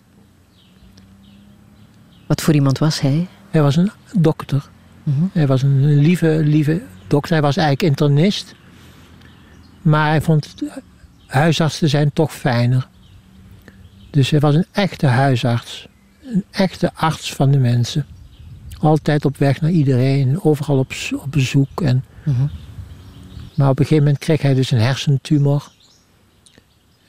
Wat 2.28 2.42
voor 2.42 2.54
iemand 2.54 2.78
was 2.78 3.00
hij? 3.00 3.28
Hij 3.50 3.62
was 3.62 3.76
een 3.76 3.92
dokter. 4.18 4.70
Mhm. 5.04 5.26
Hij 5.32 5.48
was 5.48 5.62
een 5.62 5.96
lieve, 5.98 6.42
lieve 6.44 6.82
dokter. 7.08 7.32
Hij 7.32 7.42
was 7.42 7.58
eigenlijk 7.58 7.90
internist. 7.90 8.56
Maar 9.82 10.10
hij 10.10 10.22
vond 10.22 10.56
huisartsen 11.26 11.90
zijn 11.90 12.14
toch 12.14 12.34
fijner. 12.34 12.88
Dus 14.10 14.30
hij 14.30 14.40
was 14.40 14.56
een 14.56 14.66
echte 14.72 15.08
huisarts. 15.08 15.88
Een 16.26 16.44
echte 16.52 16.94
arts 16.94 17.34
van 17.34 17.52
de 17.52 17.58
mensen. 17.58 18.06
Altijd 18.80 19.26
op 19.26 19.38
weg 19.38 19.62
naar 19.62 19.72
iedereen. 19.72 20.42
Overal 20.44 20.78
op, 20.78 20.94
op 21.14 21.32
bezoek. 21.32 21.82
En, 21.82 22.04
Mhm. 22.24 22.46
maar 23.56 23.70
op 23.70 23.80
een 23.80 23.86
gegeven 23.86 24.04
moment 24.04 24.24
kreeg 24.24 24.42
hij 24.42 24.54
dus 24.54 24.72
een 24.72 24.80
hersentumor. 24.80 25.72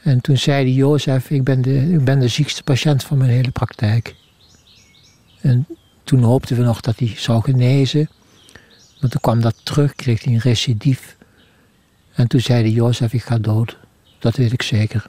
En 0.02 0.20
toen 0.20 0.36
zei 0.36 0.62
hij, 0.64 0.72
Jozef, 0.72 1.30
ik 1.30 1.44
ben, 1.44 1.62
de, 1.62 1.92
ik 1.92 2.04
ben 2.04 2.18
de 2.20 2.28
ziekste 2.28 2.62
patiënt 2.62 3.04
van 3.04 3.18
mijn 3.18 3.30
hele 3.30 3.50
praktijk. 3.50 4.14
En 5.40 5.66
toen 6.04 6.22
hoopten 6.22 6.56
we 6.56 6.62
nog 6.62 6.80
dat 6.80 6.98
hij 6.98 7.12
zou 7.16 7.42
genezen. 7.42 8.08
Maar 9.00 9.10
toen 9.10 9.20
kwam 9.20 9.40
dat 9.40 9.54
terug, 9.62 9.94
kreeg 9.94 10.24
hij 10.24 10.32
een 10.32 10.38
recidief. 10.40 11.16
En 12.14 12.28
toen 12.28 12.40
zei 12.40 12.60
hij, 12.62 12.70
Jozef, 12.70 13.12
ik 13.12 13.22
ga 13.22 13.38
dood. 13.38 13.76
Dat 14.18 14.36
weet 14.36 14.52
ik 14.52 14.62
zeker. 14.62 15.06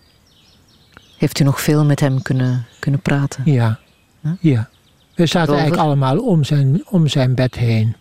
Heeft 1.18 1.40
u 1.40 1.44
nog 1.44 1.62
veel 1.62 1.86
met 1.86 2.00
hem 2.00 2.22
kunnen, 2.22 2.66
kunnen 2.80 3.00
praten? 3.02 3.52
Ja, 3.52 3.80
Huh? 4.28 4.52
ja. 4.54 4.70
We 5.16 5.26
zaten 5.26 5.54
eigenlijk 5.54 5.84
allemaal 5.84 6.20
om 6.20 6.44
zijn, 6.44 6.88
om 6.88 7.08
zijn 7.08 7.36
bed 7.36 7.56
heen. 7.56 7.96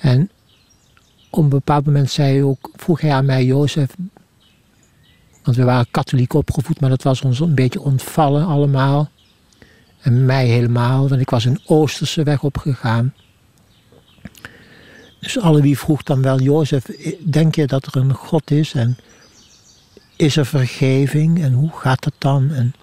En 0.00 0.30
op 1.30 1.42
een 1.42 1.48
bepaald 1.48 1.86
moment 1.86 2.10
zei 2.10 2.32
hij 2.32 2.42
ook, 2.42 2.70
vroeg 2.76 3.00
hij 3.00 3.12
aan 3.12 3.24
mij, 3.24 3.44
Jozef, 3.44 3.94
want 5.42 5.56
we 5.56 5.64
waren 5.64 5.86
katholiek 5.90 6.34
opgevoed, 6.34 6.80
maar 6.80 6.90
dat 6.90 7.02
was 7.02 7.22
ons 7.22 7.40
een 7.40 7.54
beetje 7.54 7.80
ontvallen 7.80 8.46
allemaal. 8.46 9.10
En 10.00 10.24
mij 10.26 10.46
helemaal, 10.46 11.08
want 11.08 11.20
ik 11.20 11.30
was 11.30 11.44
een 11.44 11.60
Oosterse 11.66 12.22
weg 12.22 12.42
opgegaan. 12.42 13.14
Dus 15.20 15.40
alle 15.40 15.62
wie 15.62 15.78
vroeg 15.78 16.02
dan 16.02 16.22
wel, 16.22 16.40
Jozef, 16.40 16.84
denk 17.20 17.54
je 17.54 17.66
dat 17.66 17.86
er 17.86 17.96
een 17.96 18.14
God 18.14 18.50
is? 18.50 18.74
En 18.74 18.96
is 20.16 20.36
er 20.36 20.46
vergeving? 20.46 21.42
En 21.42 21.52
hoe 21.52 21.70
gaat 21.72 22.02
dat 22.02 22.14
dan? 22.18 22.50
En 22.50 22.74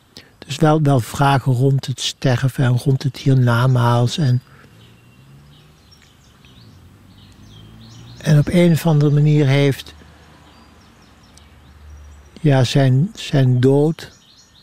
dus 0.51 0.59
wel, 0.59 0.81
wel 0.81 0.99
vragen 0.99 1.53
rond 1.53 1.85
het 1.85 2.01
sterven 2.01 2.63
en 2.63 2.77
rond 2.77 3.03
het 3.03 3.17
hiernamaals. 3.17 4.17
En, 4.17 4.41
en 8.17 8.39
op 8.39 8.47
een 8.47 8.71
of 8.71 8.85
andere 8.85 9.11
manier 9.11 9.47
heeft 9.47 9.93
ja, 12.41 12.63
zijn, 12.63 13.11
zijn 13.15 13.59
dood 13.59 14.11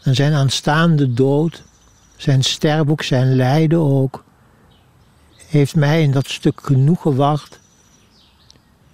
en 0.02 0.14
zijn 0.14 0.32
aanstaande 0.32 1.12
dood, 1.12 1.64
zijn 2.16 2.42
sterven 2.42 2.90
ook, 2.90 3.02
zijn 3.02 3.36
lijden 3.36 3.78
ook, 3.78 4.24
heeft 5.46 5.76
mij 5.76 6.02
in 6.02 6.12
dat 6.12 6.28
stuk 6.28 6.60
genoeg 6.62 7.02
gewacht, 7.02 7.60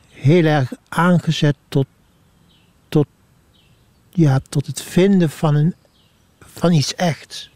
heel 0.09 0.45
erg 0.45 0.73
aangezet 0.89 1.57
tot, 1.69 1.87
tot, 2.89 3.07
ja, 4.11 4.41
tot 4.49 4.67
het 4.67 4.83
vinden 4.83 5.31
van, 5.31 5.55
een, 5.55 5.75
van 6.55 6.73
iets 6.73 6.95
echts. 6.95 7.51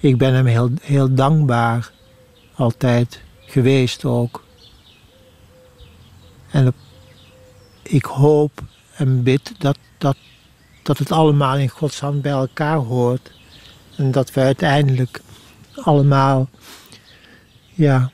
Ik 0.00 0.18
ben 0.18 0.34
hem 0.34 0.46
heel, 0.46 0.70
heel 0.82 1.14
dankbaar, 1.14 1.92
altijd 2.54 3.20
geweest 3.46 4.04
ook. 4.04 4.44
En 6.50 6.74
ik 7.82 8.04
hoop 8.04 8.62
en 8.94 9.22
bid 9.22 9.52
dat, 9.58 9.78
dat, 9.98 10.16
dat 10.82 10.98
het 10.98 11.12
allemaal 11.12 11.56
in 11.56 11.68
Gods 11.68 12.00
hand 12.00 12.22
bij 12.22 12.32
elkaar 12.32 12.76
hoort. 12.76 13.32
En 13.96 14.10
dat 14.10 14.32
we 14.32 14.40
uiteindelijk 14.40 15.20
allemaal, 15.74 16.48
ja, 17.74 18.10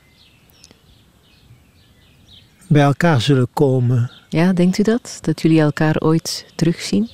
bij 2.69 2.83
elkaar 2.83 3.21
zullen 3.21 3.49
komen. 3.53 4.11
Ja, 4.29 4.53
denkt 4.53 4.79
u 4.79 4.83
dat? 4.83 5.19
Dat 5.21 5.43
jullie 5.43 5.61
elkaar 5.61 6.01
ooit 6.01 6.47
terugzien? 6.55 7.11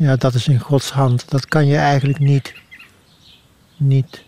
Ja, 0.00 0.16
dat 0.16 0.34
is 0.34 0.48
in 0.48 0.58
Gods 0.58 0.90
hand. 0.90 1.30
Dat 1.30 1.46
kan 1.46 1.66
je 1.66 1.76
eigenlijk 1.76 2.18
niet. 2.18 2.54
Niet. 3.76 4.24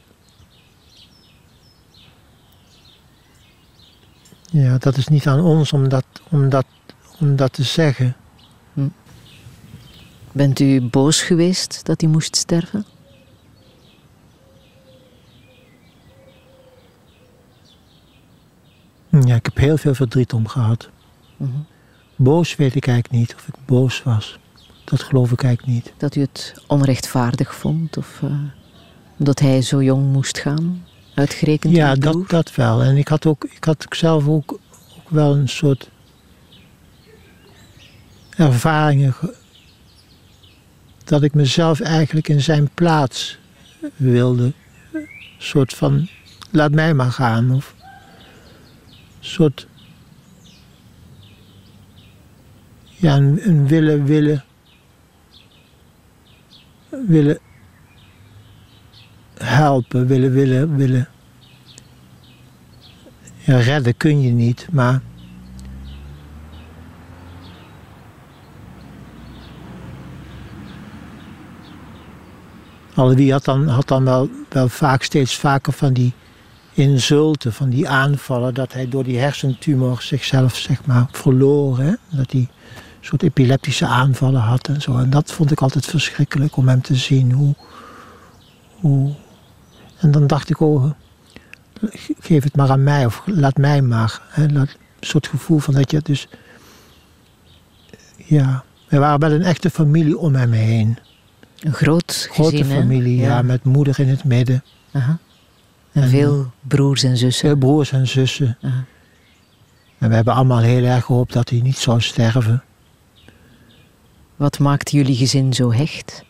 Ja, 4.51 4.79
dat 4.79 4.97
is 4.97 5.09
niet 5.09 5.27
aan 5.27 5.41
ons 5.41 5.73
om 5.73 5.89
dat, 5.89 6.05
om 6.31 6.49
dat, 6.49 6.67
om 7.21 7.37
dat 7.37 7.53
te 7.53 7.63
zeggen. 7.63 8.17
Bent 10.33 10.61
u 10.61 10.81
boos 10.81 11.23
geweest 11.23 11.85
dat 11.85 12.01
hij 12.01 12.11
moest 12.11 12.37
sterven? 12.37 12.85
Ja, 19.09 19.35
ik 19.35 19.45
heb 19.45 19.57
heel 19.57 19.77
veel 19.77 19.95
verdriet 19.95 20.33
om 20.33 20.49
gehad. 20.49 20.91
Mhm. 21.37 21.51
Boos 22.17 22.57
weet 22.57 22.75
ik 22.75 22.87
eigenlijk 22.87 23.19
niet 23.19 23.35
of 23.35 23.49
ik 23.49 23.55
boos 23.67 24.03
was. 24.03 24.41
Dat 24.85 25.03
geloof 25.03 25.33
ik 25.33 25.43
eigenlijk 25.43 25.75
niet. 25.75 25.93
Dat 25.97 26.15
u 26.15 26.21
het 26.21 26.55
onrechtvaardig 26.67 27.55
vond? 27.55 27.97
Of 27.97 28.21
eh, 28.23 28.31
omdat 29.19 29.39
hij 29.39 29.63
zo 29.63 29.83
jong 29.83 30.13
moest 30.13 30.39
gaan? 30.39 30.85
Uitgerekend 31.15 31.77
Ja, 31.77 31.95
dat, 31.95 32.29
dat 32.29 32.55
wel. 32.55 32.83
En 32.83 32.97
ik 32.97 33.09
had, 33.09 33.27
ook, 33.27 33.45
ik 33.45 33.65
had 33.65 33.87
zelf 33.91 34.29
ook, 34.29 34.53
ook 34.99 35.09
wel 35.11 35.35
een 35.35 35.49
soort 35.49 35.91
ervaringen. 38.37 39.13
ge- 39.13 39.35
dat 41.05 41.23
ik 41.23 41.35
mezelf 41.35 41.81
eigenlijk 41.81 42.29
in 42.29 42.41
zijn 42.41 42.71
plaats 42.75 43.39
wilde. 43.97 44.53
Een 44.93 45.09
soort 45.39 45.75
van, 45.75 46.09
laat 46.51 46.73
mij 46.73 46.95
maar 46.95 47.11
gaan. 47.13 47.51
Of 47.55 47.75
een 47.79 47.85
soort. 49.21 49.67
Ja, 52.85 53.17
een, 53.17 53.41
een 53.49 53.67
willen, 53.67 54.05
willen. 54.05 54.45
Willen 57.07 57.39
helpen, 59.35 60.07
willen, 60.07 60.33
willen, 60.33 60.77
willen. 60.77 61.09
Redden 63.45 63.97
kun 63.97 64.21
je 64.21 64.31
niet, 64.31 64.69
maar. 64.71 65.01
Wie 72.95 73.33
had 73.33 73.45
dan, 73.45 73.69
had 73.69 73.89
dan 73.89 74.05
wel, 74.05 74.29
wel 74.49 74.69
vaak 74.69 75.03
steeds 75.03 75.37
vaker 75.37 75.73
van 75.73 75.93
die 75.93 76.13
insulten, 76.73 77.53
van 77.53 77.69
die 77.69 77.89
aanvallen, 77.89 78.55
dat 78.55 78.73
hij 78.73 78.89
door 78.89 79.05
die 79.05 79.19
hersentumor 79.19 80.03
zichzelf 80.03 80.57
zeg 80.57 80.87
maar 80.87 81.07
verloor. 81.11 81.79
Hè? 81.79 81.93
Dat 82.09 82.33
hij 82.33 82.49
soort 83.07 83.23
epileptische 83.23 83.87
aanvallen 83.87 84.41
had 84.41 84.69
en 84.69 84.83
zo. 84.83 84.99
En 84.99 85.11
dat 85.11 85.33
vond 85.33 85.51
ik 85.51 85.61
altijd 85.61 85.87
verschrikkelijk 85.87 86.57
om 86.57 86.69
hem 86.69 86.83
te 86.83 86.97
zien. 86.97 87.33
Hoe, 87.33 87.55
hoe... 88.81 89.15
En 89.99 90.11
dan 90.11 90.27
dacht 90.27 90.51
ik, 90.51 90.61
oh, 90.61 90.91
geef 92.21 92.43
het 92.45 92.57
maar 92.57 92.71
aan 92.71 92.83
mij 92.83 93.07
of 93.07 93.23
laat 93.27 93.57
mij 93.57 93.83
maar. 93.83 94.21
Hè? 94.29 94.45
een 94.45 94.69
soort 95.01 95.27
gevoel 95.27 95.59
van 95.59 95.75
dat 95.75 95.91
je 95.91 96.01
dus. 96.03 96.29
Ja, 98.17 98.65
we 98.89 98.99
waren 98.99 99.21
wel 99.21 99.31
een 99.31 99.43
echte 99.43 99.71
familie 99.71 100.19
om 100.19 100.35
hem 100.35 100.53
heen. 100.53 100.99
Een 101.61 101.73
groot 101.73 102.29
Grote 102.31 102.65
familie, 102.65 103.17
ja. 103.17 103.43
met 103.43 103.65
moeder 103.65 104.01
in 104.01 104.09
het 104.09 104.25
midden. 104.25 104.65
Aha. 104.93 105.19
En, 105.93 106.09
veel 106.09 106.53
broers 106.61 107.03
en 107.03 107.17
zussen. 107.17 107.49
Veel 107.49 107.59
broers 107.59 107.93
en 107.93 108.07
zussen. 108.07 108.59
Aha. 108.63 108.85
En 109.99 110.09
we 110.09 110.15
hebben 110.15 110.35
allemaal 110.35 110.59
heel 110.59 110.85
erg 110.85 111.05
gehoopt 111.05 111.33
dat 111.33 111.49
hij 111.49 111.61
niet 111.61 111.79
zou 111.79 112.01
sterven. 112.01 112.63
Wat 114.43 114.59
maakt 114.59 114.91
jullie 114.91 115.17
gezin 115.17 115.53
zo 115.53 115.73
hecht? 115.73 116.25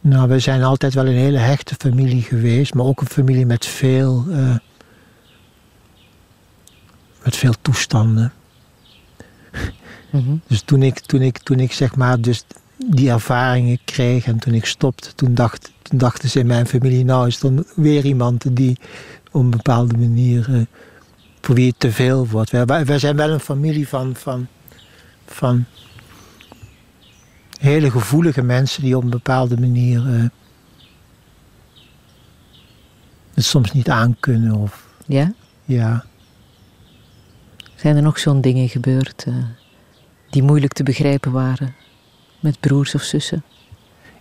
Nou, 0.00 0.28
we 0.28 0.38
zijn 0.38 0.62
altijd 0.62 0.94
wel 0.94 1.06
een 1.06 1.16
hele 1.16 1.38
hechte 1.38 1.74
familie 1.78 2.22
geweest, 2.22 2.74
maar 2.74 2.84
ook 2.84 3.00
een 3.00 3.06
familie 3.06 3.46
met 3.46 3.66
veel, 3.66 4.24
uh, 4.28 4.56
met 7.22 7.36
veel 7.36 7.54
toestanden. 7.62 8.32
Mhm. 10.10 10.36
Dus 10.46 10.62
toen 10.62 10.82
ik, 10.82 10.98
toen, 10.98 11.22
ik, 11.22 11.38
toen 11.38 11.60
ik 11.60 11.72
zeg 11.72 11.96
maar 11.96 12.20
dus 12.20 12.44
die 12.76 13.10
ervaringen 13.10 13.78
kreeg 13.84 14.26
en 14.26 14.38
toen 14.38 14.54
ik 14.54 14.64
stopte, 14.64 15.14
toen, 15.14 15.34
dacht, 15.34 15.72
toen 15.82 15.98
dachten 15.98 16.28
ze 16.28 16.38
in 16.38 16.46
mijn 16.46 16.66
familie, 16.66 17.04
nou 17.04 17.26
is 17.26 17.42
er 17.42 17.64
weer 17.74 18.04
iemand 18.04 18.56
die 18.56 18.78
op 19.32 19.40
een 19.40 19.50
bepaalde 19.50 19.96
manier 19.96 20.48
uh, 20.50 20.56
voor 20.56 20.66
wie 21.46 21.68
het 21.68 21.80
te 21.80 21.92
veel 21.92 22.26
wordt. 22.26 22.50
Wij, 22.50 22.84
wij 22.84 22.98
zijn 22.98 23.16
wel 23.16 23.30
een 23.30 23.40
familie 23.40 23.88
van, 23.88 24.16
van, 24.16 24.46
van 25.26 25.64
hele 27.58 27.90
gevoelige 27.90 28.42
mensen 28.42 28.82
die 28.82 28.96
op 28.96 29.02
een 29.02 29.10
bepaalde 29.10 29.60
manier 29.60 30.06
uh, 30.06 30.24
het 33.34 33.44
soms 33.44 33.72
niet 33.72 33.88
aankunnen. 33.88 34.54
Of, 34.54 34.86
ja? 35.06 35.32
Ja. 35.64 36.04
Zijn 37.74 37.96
er 37.96 38.02
nog 38.02 38.18
zo'n 38.18 38.40
dingen 38.40 38.68
gebeurd 38.68 39.24
uh, 39.28 39.34
die 40.30 40.42
moeilijk 40.42 40.72
te 40.72 40.82
begrijpen 40.82 41.32
waren 41.32 41.74
met 42.40 42.60
broers 42.60 42.94
of 42.94 43.02
zussen? 43.02 43.44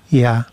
Ja. 0.06 0.48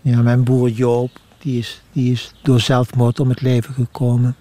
Ja, 0.00 0.22
mijn 0.22 0.44
broer 0.44 0.68
Joop, 0.68 1.10
die 1.42 1.58
is, 1.58 1.82
die 1.92 2.12
is 2.12 2.32
door 2.42 2.60
zelfmoord 2.60 3.20
om 3.20 3.28
het 3.28 3.40
leven 3.40 3.74
gekomen. 3.74 4.36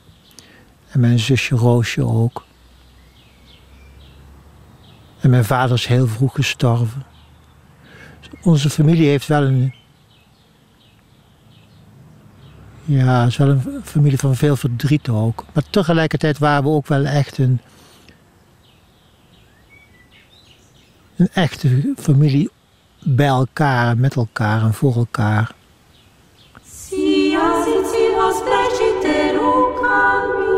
En 0.89 0.99
mijn 0.99 1.20
zusje 1.20 1.56
Roosje 1.56 2.06
ook. 2.06 2.45
En 5.20 5.30
mijn 5.30 5.45
vader 5.45 5.76
is 5.76 5.86
heel 5.86 6.08
vroeg 6.08 6.36
gestorven. 6.36 7.06
Onze 8.41 8.70
familie 8.70 9.08
heeft 9.08 9.28
wel 9.28 9.43
een. 9.43 9.74
Ja, 12.86 13.26
is 13.26 13.38
wel 13.38 13.49
een 13.49 13.82
familie 13.84 14.18
van 14.18 14.36
veel 14.36 14.56
verdriet 14.56 15.10
ook. 15.10 15.45
Maar 15.54 15.64
tegelijkertijd 15.70 16.38
waren 16.38 16.64
we 16.64 16.70
ook 16.70 16.88
wel 16.88 17.06
echt 17.06 17.38
een. 17.38 17.62
Een 21.16 21.30
echte 21.34 21.93
familie 21.97 22.49
bij 22.99 23.28
elkaar, 23.28 23.97
met 23.97 24.16
elkaar 24.16 24.62
en 24.62 24.74
voor 24.74 24.95
elkaar. 24.95 25.52
sprečite 28.34 29.34
rukami, 29.36 30.57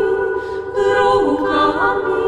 rukami, 0.96 2.24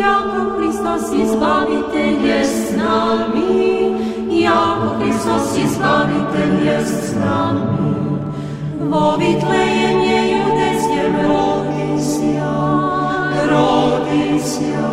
jako 0.00 0.40
Hristos 0.56 1.12
izbavitelj 1.12 2.28
je 2.28 2.44
s 2.44 2.76
nami, 2.76 3.94
jako 4.28 4.88
Hristos 4.98 5.56
izbavitelj 5.56 6.68
je 6.68 6.84
s 6.84 7.14
nami. 7.14 7.92
Vovitlejem 8.80 10.00
je 10.00 10.38
judesjem 10.38 11.12
rodisja, 11.28 12.54
rodisja, 13.50 14.90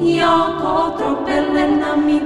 jako 0.00 0.66
otropelen 0.86 1.80
nam 1.80 2.08
i 2.08 2.20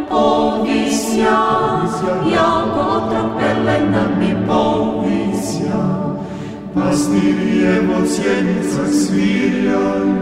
Pastiri 6.90 7.62
evo 7.66 8.06
cijenica 8.06 8.92
svirjaju, 8.92 10.16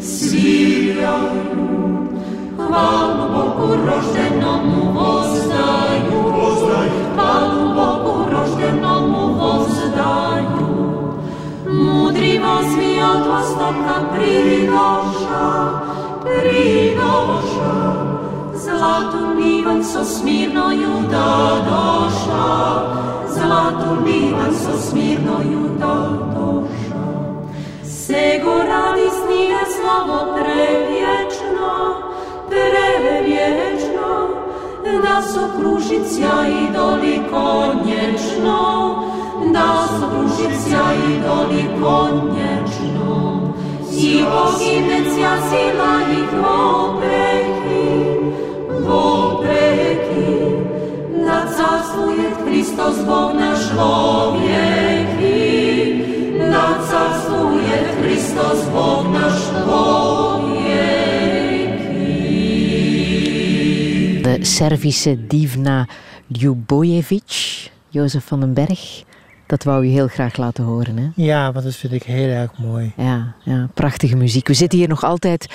sviraju. 0.00 1.56
Hvalu 2.56 3.32
Bogu 3.32 3.74
roždenomu 3.86 4.92
vozdaju, 4.94 6.22
hvalu 7.14 7.74
Bogu 7.74 8.24
roždenomu 8.32 9.34
vozdaju. 9.40 10.66
Mudri 11.66 12.38
vozni 12.38 13.02
od 13.02 13.26
vostoka 13.26 14.14
pridoša, 14.14 15.70
pridoša. 16.22 17.92
Zlatu 18.54 19.26
livan 19.38 19.84
so 19.84 20.04
smirnoju 20.04 20.92
da 21.10 21.56
doša, 21.68 22.46
zlato 23.36 23.90
livan 24.04 24.54
so 24.54 24.90
smirno 24.90 25.36
juto 25.52 26.68
Se 27.82 27.90
Sego 27.92 28.54
radi 28.68 29.08
snige 29.18 29.62
slovo 29.76 30.34
prevječno, 30.34 31.72
prevječno, 32.48 34.28
da 35.02 35.22
so 35.22 35.40
kružica 35.58 36.32
i 36.48 36.72
doli 36.72 37.20
konječno, 37.30 38.62
da 39.52 39.86
so 39.88 40.06
kružica 40.10 40.82
i 41.08 41.20
doli 41.20 41.64
konječno. 41.82 43.52
I 43.98 44.22
oginecja 44.22 45.36
sila 45.48 45.94
i 46.12 46.20
kropreki, 46.30 47.86
vopreki, 48.88 50.45
De 64.22 64.38
Servische 64.40 65.26
Divna 65.26 65.86
Ljubojevic, 66.26 67.70
Jozef 67.88 68.24
van 68.24 68.40
den 68.40 68.54
Berg. 68.54 69.04
Dat 69.46 69.64
wou 69.64 69.84
u 69.84 69.88
heel 69.88 70.08
graag 70.08 70.36
laten 70.36 70.64
horen, 70.64 70.96
hè? 70.96 71.08
Ja, 71.14 71.52
want 71.52 71.64
dat 71.64 71.74
vind 71.74 71.92
ik 71.92 72.02
heel 72.02 72.28
erg 72.28 72.50
mooi. 72.58 72.92
Ja, 72.96 73.34
ja 73.44 73.68
prachtige 73.74 74.16
muziek. 74.16 74.48
We 74.48 74.54
zitten 74.54 74.78
hier 74.78 74.88
nog 74.88 75.04
altijd 75.04 75.46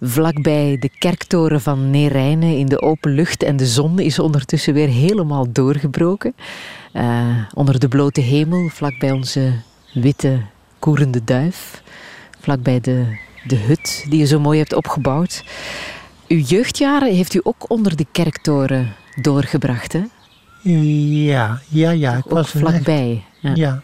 vlakbij 0.00 0.76
de 0.80 0.90
kerktoren 0.98 1.60
van 1.60 1.90
Neerijnen 1.90 2.58
in 2.58 2.66
de 2.66 2.82
open 2.82 3.10
lucht. 3.10 3.42
En 3.42 3.56
de 3.56 3.66
zon 3.66 3.98
is 3.98 4.18
ondertussen 4.18 4.74
weer 4.74 4.88
helemaal 4.88 5.52
doorgebroken. 5.52 6.34
Uh, 6.92 7.26
onder 7.54 7.80
de 7.80 7.88
blote 7.88 8.20
hemel, 8.20 8.68
vlakbij 8.68 9.10
onze 9.10 9.52
witte 9.92 10.40
koerende 10.78 11.24
duif. 11.24 11.82
Vlakbij 12.40 12.80
de, 12.80 13.16
de 13.46 13.56
hut 13.56 14.06
die 14.08 14.18
je 14.18 14.26
zo 14.26 14.40
mooi 14.40 14.58
hebt 14.58 14.74
opgebouwd. 14.74 15.44
Uw 16.28 16.38
jeugdjaren 16.38 17.14
heeft 17.14 17.34
u 17.34 17.40
ook 17.42 17.70
onder 17.70 17.96
de 17.96 18.06
kerktoren 18.12 18.94
doorgebracht, 19.20 19.92
hè? 19.92 20.02
Ja, 20.62 21.60
ja, 21.68 21.90
ja. 21.90 22.16
Ik 22.16 22.24
was 22.24 22.50
vlakbij. 22.50 23.24
Ja. 23.40 23.52
ja. 23.54 23.82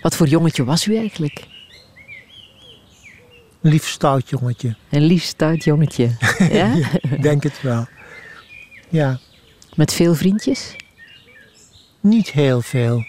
Wat 0.00 0.16
voor 0.16 0.26
jongetje 0.26 0.64
was 0.64 0.86
u 0.86 0.96
eigenlijk? 0.96 1.46
Een 3.64 3.70
lief 3.70 3.86
stout 3.86 4.28
jongetje. 4.28 4.74
Een 4.90 5.02
lief 5.02 5.22
stout 5.22 5.64
jongetje. 5.64 6.10
Ja? 6.50 6.74
denk 7.20 7.42
het 7.42 7.62
wel. 7.62 7.86
Ja. 8.88 9.18
Met 9.74 9.92
veel 9.92 10.14
vriendjes? 10.14 10.76
Niet 12.00 12.30
heel 12.30 12.60
veel. 12.60 13.04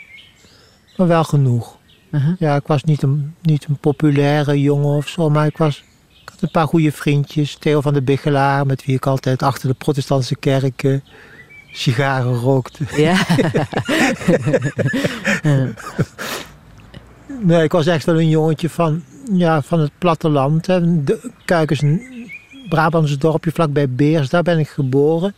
Maar 0.97 1.07
wel 1.07 1.23
genoeg. 1.23 1.77
Uh-huh. 2.11 2.35
Ja, 2.39 2.55
ik 2.55 2.67
was 2.67 2.83
niet 2.83 3.01
een, 3.01 3.35
niet 3.41 3.65
een 3.65 3.77
populaire 3.77 4.61
jongen 4.61 4.95
of 4.95 5.07
zo, 5.07 5.29
maar 5.29 5.45
ik 5.45 5.57
was, 5.57 5.83
ik 6.21 6.29
had 6.29 6.41
een 6.41 6.51
paar 6.51 6.67
goede 6.67 6.91
vriendjes. 6.91 7.55
Theo 7.55 7.81
van 7.81 7.93
de 7.93 8.01
Biggelaar, 8.01 8.65
met 8.65 8.85
wie 8.85 8.95
ik 8.95 9.05
altijd 9.05 9.43
achter 9.43 9.67
de 9.67 9.73
protestantse 9.73 10.35
kerken 10.35 11.03
sigaren 11.71 12.35
rookte. 12.35 12.83
Ja. 13.03 13.17
Nee, 17.41 17.63
ik 17.63 17.71
was 17.71 17.85
echt 17.85 18.05
wel 18.05 18.19
een 18.19 18.29
jongetje 18.29 18.69
van, 18.69 19.03
ja, 19.31 19.61
van 19.61 19.79
het 19.79 19.91
platteland. 19.97 20.67
Hè. 20.67 21.03
De, 21.03 21.31
Kuik 21.45 21.71
is 21.71 21.81
een 21.81 22.01
Brabantse 22.69 23.17
dorpje 23.17 23.51
vlakbij 23.51 23.89
Beers. 23.89 24.29
Daar 24.29 24.43
ben 24.43 24.59
ik 24.59 24.67
geboren. 24.67 25.33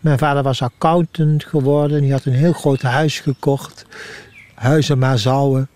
Mijn 0.00 0.18
vader 0.18 0.42
was 0.42 0.62
accountant 0.62 1.44
geworden. 1.44 2.00
Die 2.00 2.12
had 2.12 2.24
een 2.24 2.32
heel 2.32 2.52
groot 2.52 2.82
huis 2.82 3.20
gekocht. 3.20 3.86
Huizen 4.54 4.98
Maasouwen. 4.98 5.68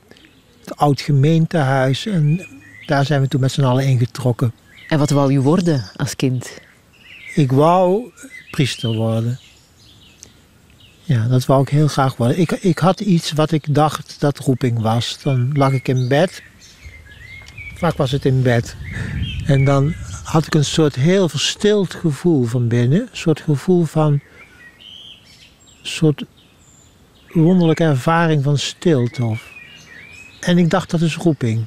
Het 0.60 0.76
oud 0.76 1.00
gemeentehuis. 1.00 2.06
En 2.06 2.46
daar 2.86 3.04
zijn 3.04 3.20
we 3.20 3.28
toen 3.28 3.40
met 3.40 3.52
z'n 3.52 3.64
allen 3.64 3.86
ingetrokken. 3.86 4.52
En 4.88 4.98
wat 4.98 5.10
wou 5.10 5.32
je 5.32 5.40
worden 5.40 5.84
als 5.96 6.16
kind? 6.16 6.60
Ik 7.34 7.52
wou 7.52 8.10
priester 8.50 8.94
worden. 8.94 9.38
Ja, 11.02 11.28
dat 11.28 11.46
wou 11.46 11.62
ik 11.62 11.68
heel 11.68 11.88
graag 11.88 12.16
worden. 12.16 12.38
Ik, 12.38 12.50
ik 12.50 12.78
had 12.78 13.00
iets 13.00 13.32
wat 13.32 13.52
ik 13.52 13.74
dacht 13.74 14.16
dat 14.18 14.38
roeping 14.38 14.80
was. 14.80 15.18
Dan 15.22 15.50
lag 15.52 15.72
ik 15.72 15.88
in 15.88 16.08
bed. 16.08 16.42
Vaak 17.76 17.96
was 17.96 18.10
het 18.10 18.24
in 18.24 18.42
bed. 18.42 18.76
En 19.46 19.64
dan 19.64 19.94
had 20.24 20.46
ik 20.46 20.54
een 20.54 20.64
soort 20.64 20.94
heel 20.94 21.28
verstild 21.28 21.94
gevoel 21.94 22.44
van 22.44 22.68
binnen. 22.68 23.00
Een 23.00 23.08
soort 23.12 23.40
gevoel 23.40 23.84
van... 23.84 24.12
Een 24.12 25.92
soort 25.92 26.24
wonderlijke 27.32 27.84
ervaring 27.84 28.42
van 28.42 28.58
stilte. 28.58 29.24
Of, 29.24 29.50
en 30.40 30.58
ik 30.58 30.70
dacht 30.70 30.90
dat 30.90 31.00
is 31.00 31.16
roeping. 31.16 31.64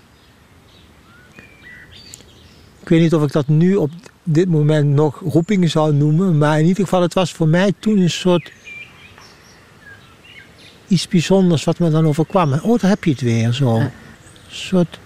Ik 2.81 2.89
weet 2.89 3.01
niet 3.01 3.13
of 3.13 3.23
ik 3.23 3.31
dat 3.31 3.47
nu 3.47 3.75
op 3.75 3.91
dit 4.23 4.49
moment 4.49 4.87
nog 4.87 5.19
roeping 5.19 5.69
zou 5.69 5.93
noemen. 5.93 6.37
Maar 6.37 6.59
in 6.59 6.65
ieder 6.65 6.83
geval, 6.83 7.01
het 7.01 7.13
was 7.13 7.31
voor 7.31 7.47
mij 7.47 7.73
toen 7.79 7.97
een 7.97 8.09
soort 8.09 8.51
iets 10.87 11.07
bijzonders 11.07 11.63
wat 11.63 11.79
me 11.79 11.89
dan 11.89 12.07
overkwam. 12.07 12.53
En, 12.53 12.61
oh, 12.61 12.79
daar 12.79 12.89
heb 12.89 13.03
je 13.03 13.11
het 13.11 13.21
weer 13.21 13.53
zo. 13.53 13.75
Een 13.79 13.91
soort 14.47 14.99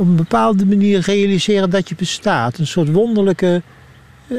op 0.00 0.06
een 0.06 0.16
bepaalde 0.16 0.66
manier 0.66 1.00
realiseren 1.00 1.70
dat 1.70 1.88
je 1.88 1.94
bestaat. 1.94 2.58
Een 2.58 2.66
soort 2.66 2.92
wonderlijke, 2.92 3.62
eh, 4.28 4.36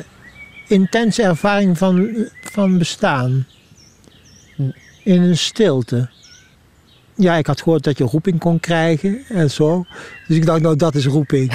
intense 0.68 1.24
ervaring 1.24 1.78
van, 1.78 2.28
van 2.42 2.78
bestaan. 2.78 3.46
In 5.04 5.22
een 5.22 5.38
stilte. 5.38 6.10
Ja, 7.16 7.36
ik 7.36 7.48
had 7.48 7.62
gehoord 7.62 7.84
dat 7.84 7.98
je 7.98 8.04
roeping 8.04 8.40
kon 8.40 8.60
krijgen 8.60 9.22
en 9.30 9.52
zo. 9.52 9.86
Dus 10.28 10.38
ik 10.38 10.46
dacht, 10.46 10.62
nou, 10.62 10.76
dat 10.76 10.96
is 10.96 11.06
roeping. 11.06 11.52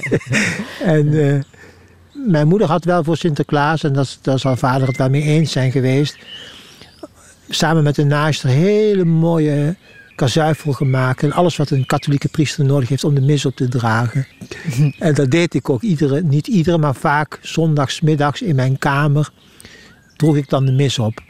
en 0.84 1.28
eh, 1.28 1.40
mijn 2.12 2.48
moeder 2.48 2.68
had 2.68 2.84
wel 2.84 3.04
voor 3.04 3.16
Sinterklaas, 3.16 3.82
en 3.82 3.92
dat, 3.92 4.18
daar 4.22 4.38
zal 4.38 4.56
vader 4.56 4.88
het 4.88 4.96
wel 4.96 5.10
mee 5.10 5.22
eens 5.22 5.52
zijn 5.52 5.72
geweest, 5.72 6.18
samen 7.48 7.82
met 7.82 7.98
een 7.98 8.06
naaister 8.06 8.48
hele 8.48 9.04
mooie 9.04 9.76
kazuifel 10.20 10.72
gemaakt. 10.72 11.22
En 11.22 11.32
alles 11.32 11.56
wat 11.56 11.70
een 11.70 11.86
katholieke 11.86 12.28
priester 12.28 12.64
nodig 12.64 12.88
heeft 12.88 13.04
om 13.04 13.14
de 13.14 13.20
mis 13.20 13.44
op 13.46 13.56
te 13.56 13.68
dragen. 13.68 14.26
en 14.98 15.14
dat 15.14 15.30
deed 15.30 15.54
ik 15.54 15.70
ook 15.70 15.82
iedere, 15.82 16.22
niet 16.22 16.46
iedere, 16.46 16.78
maar 16.78 16.94
vaak 16.94 17.38
zondagsmiddags 17.42 18.42
in 18.42 18.54
mijn 18.54 18.78
kamer 18.78 19.30
droeg 20.16 20.36
ik 20.36 20.48
dan 20.48 20.64
de 20.66 20.72
mis 20.72 20.98
op. 20.98 21.22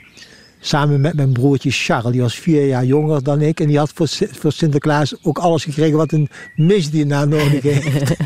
Samen 0.60 1.00
met 1.00 1.14
mijn 1.14 1.32
broertje 1.32 1.70
Charles, 1.70 2.12
die 2.12 2.20
was 2.20 2.38
vier 2.38 2.66
jaar 2.66 2.84
jonger 2.84 3.22
dan 3.22 3.40
ik. 3.40 3.60
En 3.60 3.66
die 3.66 3.78
had 3.78 3.90
voor, 3.94 4.08
voor 4.30 4.52
Sinterklaas 4.52 5.14
ook 5.22 5.38
alles 5.38 5.64
gekregen 5.64 5.96
wat 5.96 6.12
een 6.12 6.28
misdienaar 6.54 7.28
nodig 7.28 7.62
heeft. 7.72 8.16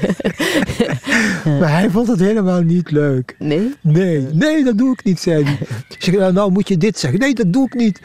maar 1.61 1.71
hij 1.71 1.91
vond 1.91 2.09
het 2.09 2.21
helemaal 2.21 2.61
niet 2.61 2.91
leuk. 2.91 3.37
Nee? 3.39 3.75
Nee, 3.81 4.21
nee, 4.33 4.65
dat 4.65 4.79
doe 4.79 4.93
ik 4.93 5.05
niet, 5.05 5.21
zei 5.21 5.45
hij. 5.45 5.59
Zeg, 5.99 6.15
nou, 6.15 6.33
nou 6.33 6.53
moet 6.53 6.69
je 6.69 6.77
dit 6.77 6.99
zeggen. 6.99 7.21
Nee, 7.21 7.35
dat 7.35 7.53
doe 7.53 7.67
ik 7.67 7.75
niet. 7.75 8.01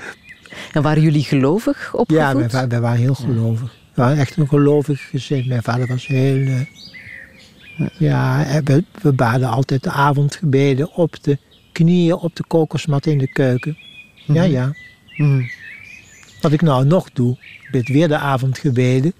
En 0.73 0.81
waren 0.81 1.01
jullie 1.01 1.23
gelovig 1.23 1.93
opgevoed? 1.93 2.51
Ja, 2.51 2.67
wij 2.67 2.79
waren 2.79 2.99
heel 2.99 3.13
gelovig. 3.13 3.77
We 3.93 4.01
waren 4.01 4.17
echt 4.17 4.37
een 4.37 4.47
gelovig 4.47 5.09
gezin. 5.09 5.47
Mijn 5.47 5.63
vader 5.63 5.87
was 5.87 6.07
heel... 6.07 6.45
eh, 6.47 7.87
ja, 7.97 8.45
eh, 8.45 8.61
we, 8.63 8.83
we 9.01 9.13
baden 9.13 9.49
altijd 9.49 9.83
de 9.83 9.91
avondgebeden 9.91 10.93
op 10.93 11.23
de 11.23 11.37
knieën 11.71 12.15
op 12.15 12.35
de 12.35 12.43
kokosmat 12.47 13.05
in 13.05 13.17
de 13.17 13.31
keuken. 13.31 13.77
Ja, 14.25 14.43
ja. 14.43 14.73
Mhm. 15.15 15.43
Wat 16.41 16.51
ik 16.51 16.61
nou 16.61 16.85
nog 16.85 17.11
doe, 17.11 17.31
ik 17.31 17.67
bid 17.71 17.87
weer 17.87 18.07
de 18.07 18.17
avondgebeden. 18.17 19.13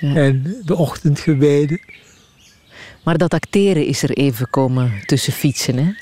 Ja. 0.00 0.14
En 0.14 0.56
de 0.64 0.76
ochtendgebeden. 0.76 1.80
Maar 3.04 3.18
dat 3.18 3.34
acteren 3.34 3.86
is 3.86 4.02
er 4.02 4.10
even 4.10 4.50
komen 4.50 4.92
tussen 5.06 5.32
fietsen, 5.32 5.76
hè? 5.76 5.92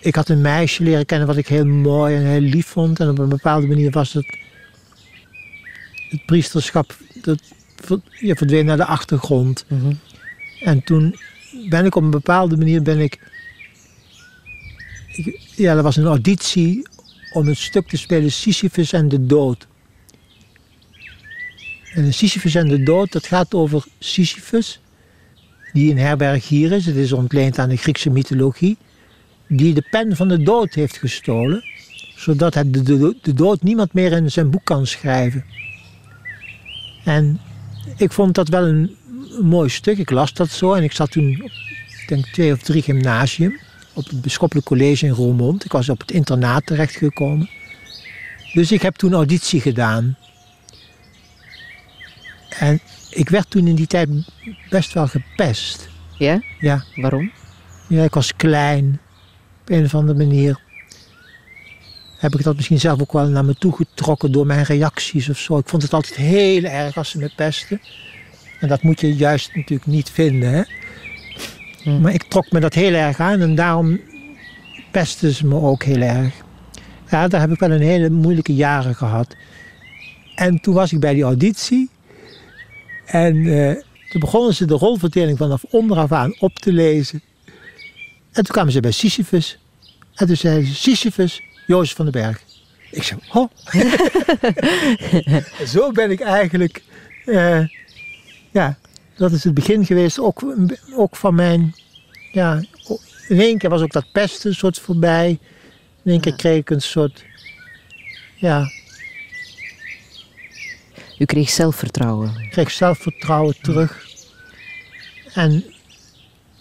Ik 0.00 0.14
had 0.14 0.28
een 0.28 0.40
meisje 0.40 0.82
leren 0.82 1.06
kennen 1.06 1.26
wat 1.26 1.36
ik 1.36 1.46
heel 1.48 1.66
mooi 1.66 2.16
en 2.16 2.22
heel 2.22 2.40
lief 2.40 2.66
vond. 2.66 3.00
En 3.00 3.08
op 3.08 3.18
een 3.18 3.28
bepaalde 3.28 3.66
manier 3.66 3.90
was 3.90 4.12
het... 4.12 4.38
Het 6.10 6.24
priesterschap, 6.26 6.96
dat 7.22 7.40
ja, 8.20 8.34
verdween 8.34 8.64
naar 8.64 8.76
de 8.76 8.84
achtergrond. 8.84 9.64
Mhm. 9.68 9.92
En 10.60 10.84
toen 10.84 11.16
ben 11.68 11.84
ik 11.84 11.94
op 11.94 12.02
een 12.02 12.10
bepaalde 12.10 12.56
manier 12.56 12.82
ben 12.82 12.98
ik, 12.98 13.18
ik- 15.12 15.40
ja, 15.56 15.76
er 15.76 15.82
was 15.82 15.96
een 15.96 16.04
auditie 16.06 16.88
om 17.32 17.46
het 17.46 17.58
stuk 17.58 17.88
te 17.88 17.96
spelen 17.96 18.32
Sisyphus 18.32 18.92
en 18.92 19.08
de 19.08 19.26
dood. 19.26 19.66
En 21.94 22.14
Sisyphus 22.14 22.54
en 22.54 22.68
de 22.68 22.82
dood, 22.82 23.12
dat 23.12 23.26
gaat 23.26 23.54
over 23.54 23.84
Sisyphus, 23.98 24.80
die 25.72 25.90
een 25.90 25.98
herbergier 25.98 26.72
is. 26.72 26.86
Het 26.86 26.96
is 26.96 27.12
ontleend 27.12 27.58
aan 27.58 27.68
de 27.68 27.76
Griekse 27.76 28.10
mythologie. 28.10 28.76
Die 29.52 29.74
de 29.74 29.86
pen 29.90 30.16
van 30.16 30.28
de 30.28 30.42
dood 30.42 30.74
heeft 30.74 30.96
gestolen, 30.96 31.64
zodat 32.16 32.54
hij 32.54 32.70
de, 32.70 32.82
de, 32.82 33.16
de 33.22 33.34
dood 33.34 33.62
niemand 33.62 33.92
meer 33.92 34.12
in 34.12 34.30
zijn 34.30 34.50
boek 34.50 34.64
kan 34.64 34.86
schrijven. 34.86 35.44
En 37.04 37.40
ik 37.96 38.12
vond 38.12 38.34
dat 38.34 38.48
wel 38.48 38.66
een, 38.66 38.96
een 39.38 39.46
mooi 39.46 39.68
stuk. 39.68 39.98
Ik 39.98 40.10
las 40.10 40.32
dat 40.32 40.50
zo 40.50 40.72
en 40.72 40.82
ik 40.82 40.92
zat 40.92 41.10
toen 41.10 41.40
op 41.42 41.50
ik 42.02 42.08
denk 42.08 42.26
twee 42.26 42.52
of 42.52 42.62
drie 42.62 42.82
gymnasium 42.82 43.58
op 43.92 44.08
het 44.08 44.20
Bisschoppelijk 44.20 44.66
College 44.66 45.06
in 45.06 45.12
Roermond. 45.12 45.64
Ik 45.64 45.72
was 45.72 45.88
op 45.88 46.00
het 46.00 46.10
internaat 46.10 46.66
terechtgekomen. 46.66 47.48
Dus 48.52 48.72
ik 48.72 48.82
heb 48.82 48.94
toen 48.94 49.12
auditie 49.12 49.60
gedaan. 49.60 50.16
En 52.58 52.80
ik 53.10 53.28
werd 53.28 53.50
toen 53.50 53.66
in 53.66 53.74
die 53.74 53.86
tijd 53.86 54.08
best 54.70 54.92
wel 54.92 55.06
gepest. 55.06 55.88
Ja? 56.18 56.42
Ja, 56.60 56.84
Waarom? 56.94 57.32
ja 57.88 58.04
ik 58.04 58.14
was 58.14 58.36
klein. 58.36 59.00
Op 59.70 59.76
een 59.76 59.84
of 59.84 59.94
andere 59.94 60.18
manier 60.18 60.60
heb 62.18 62.34
ik 62.34 62.42
dat 62.42 62.56
misschien 62.56 62.80
zelf 62.80 63.00
ook 63.00 63.12
wel 63.12 63.28
naar 63.28 63.44
me 63.44 63.54
toe 63.54 63.72
getrokken 63.72 64.32
door 64.32 64.46
mijn 64.46 64.64
reacties 64.64 65.28
of 65.28 65.38
zo. 65.38 65.58
Ik 65.58 65.68
vond 65.68 65.82
het 65.82 65.92
altijd 65.92 66.14
heel 66.14 66.62
erg 66.62 66.96
als 66.96 67.10
ze 67.10 67.18
me 67.18 67.32
pesten. 67.36 67.80
En 68.60 68.68
dat 68.68 68.82
moet 68.82 69.00
je 69.00 69.16
juist 69.16 69.54
natuurlijk 69.54 69.90
niet 69.90 70.10
vinden. 70.10 70.52
Hè? 70.52 70.62
Hm. 71.82 72.00
Maar 72.00 72.12
ik 72.12 72.22
trok 72.22 72.50
me 72.50 72.60
dat 72.60 72.74
heel 72.74 72.92
erg 72.92 73.20
aan 73.20 73.40
en 73.40 73.54
daarom 73.54 74.00
pesten 74.90 75.34
ze 75.34 75.46
me 75.46 75.54
ook 75.54 75.82
heel 75.82 76.00
erg. 76.00 76.34
Ja, 77.10 77.28
daar 77.28 77.40
heb 77.40 77.50
ik 77.50 77.60
wel 77.60 77.70
een 77.70 77.80
hele 77.80 78.10
moeilijke 78.10 78.54
jaren 78.54 78.94
gehad. 78.94 79.36
En 80.34 80.60
toen 80.60 80.74
was 80.74 80.92
ik 80.92 81.00
bij 81.00 81.14
die 81.14 81.22
auditie. 81.22 81.90
En 83.06 83.46
eh, 83.46 83.82
toen 84.08 84.20
begonnen 84.20 84.54
ze 84.54 84.66
de 84.66 84.74
rolverdeling 84.74 85.38
vanaf 85.38 85.64
onderaf 85.64 86.12
aan 86.12 86.34
op 86.38 86.58
te 86.58 86.72
lezen. 86.72 87.22
En 88.32 88.44
toen 88.44 88.54
kwamen 88.54 88.72
ze 88.72 88.80
bij 88.80 88.90
Sisyphus. 88.90 89.58
En 90.14 90.26
toen 90.26 90.36
zeiden 90.36 90.66
ze, 90.66 90.74
Sisyphus, 90.74 91.42
Jozef 91.66 91.96
van 91.96 92.04
den 92.04 92.22
Berg. 92.22 92.42
Ik 92.90 93.02
zei, 93.02 93.20
oh. 93.32 93.50
Zo 95.74 95.92
ben 95.92 96.10
ik 96.10 96.20
eigenlijk, 96.20 96.82
eh, 97.24 97.66
ja, 98.50 98.78
dat 99.16 99.32
is 99.32 99.44
het 99.44 99.54
begin 99.54 99.86
geweest, 99.86 100.18
ook, 100.18 100.54
ook 100.96 101.16
van 101.16 101.34
mijn, 101.34 101.74
ja, 102.32 102.62
in 103.28 103.40
één 103.40 103.58
keer 103.58 103.70
was 103.70 103.82
ook 103.82 103.92
dat 103.92 104.12
pesten 104.12 104.54
soort 104.54 104.78
voorbij. 104.78 105.38
In 106.04 106.10
één 106.12 106.20
keer 106.20 106.36
kreeg 106.36 106.58
ik 106.58 106.70
een 106.70 106.82
soort, 106.82 107.24
ja, 108.36 108.68
U 111.20 111.24
kreeg 111.24 111.50
zelfvertrouwen. 111.50 112.34
ik 112.38 112.50
kreeg 112.50 112.70
zelfvertrouwen 112.70 113.60
terug. 113.60 114.06
En, 115.34 115.64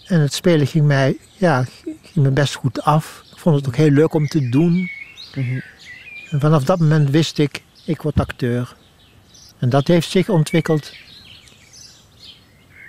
en 0.10 0.20
het 0.20 0.34
spelen 0.34 0.68
ging 0.68 0.86
mij, 0.86 1.18
ja, 1.38 1.66
ging 1.84 2.26
me 2.26 2.32
best 2.32 2.56
goed 2.56 2.82
af. 2.82 3.24
Ik 3.32 3.38
vond 3.38 3.56
het 3.56 3.68
ook 3.68 3.76
heel 3.76 3.90
leuk 3.90 4.14
om 4.14 4.28
te 4.28 4.50
doen. 4.50 4.90
Mhm. 5.36 5.60
En 6.30 6.40
vanaf 6.40 6.64
dat 6.64 6.80
moment 6.80 7.10
wist 7.10 7.38
ik, 7.38 7.64
ik 7.86 8.02
word 8.02 8.20
acteur. 8.20 8.76
En 9.60 9.70
dat 9.70 9.88
heeft 9.88 10.10
zich 10.10 10.30
ontwikkeld 10.30 10.92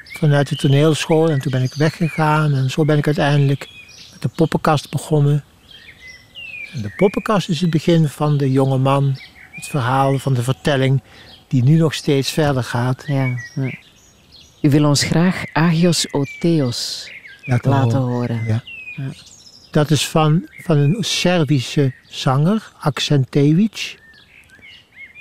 vanuit 0.04 0.48
de 0.48 0.56
toneelschool. 0.56 1.30
En 1.30 1.40
toen 1.40 1.50
ben 1.50 1.62
ik 1.62 1.74
weggegaan 1.74 2.54
en 2.54 2.70
zo 2.70 2.84
ben 2.84 2.98
ik 2.98 3.06
uiteindelijk 3.06 3.68
met 4.12 4.22
de 4.22 4.28
poppenkast 4.28 4.90
begonnen. 4.90 5.44
En 6.72 6.82
de 6.82 6.92
poppenkast 6.96 7.48
is 7.48 7.60
het 7.60 7.70
begin 7.70 8.08
van 8.08 8.36
de 8.36 8.50
jonge 8.50 8.78
man, 8.78 9.18
het 9.52 9.66
verhaal 9.66 10.18
van 10.18 10.34
de 10.34 10.42
vertelling 10.42 11.02
die 11.48 11.62
nu 11.62 11.76
nog 11.76 11.94
steeds 11.94 12.30
verder 12.30 12.64
gaat. 12.64 13.04
Ja. 13.06 13.26
ja. 13.54 13.89
U 14.62 14.70
wil 14.70 14.84
ons 14.84 15.02
graag 15.02 15.44
Agios 15.52 16.06
Otheos 16.10 17.10
laten, 17.44 17.70
laten 17.70 17.98
horen. 17.98 18.10
horen. 18.10 18.44
Ja. 18.46 18.62
Ja. 18.96 19.10
Dat 19.70 19.90
is 19.90 20.08
van, 20.08 20.48
van 20.62 20.76
een 20.76 20.96
Servische 21.00 21.92
zanger, 22.08 22.72
Akcentevic. 22.80 23.98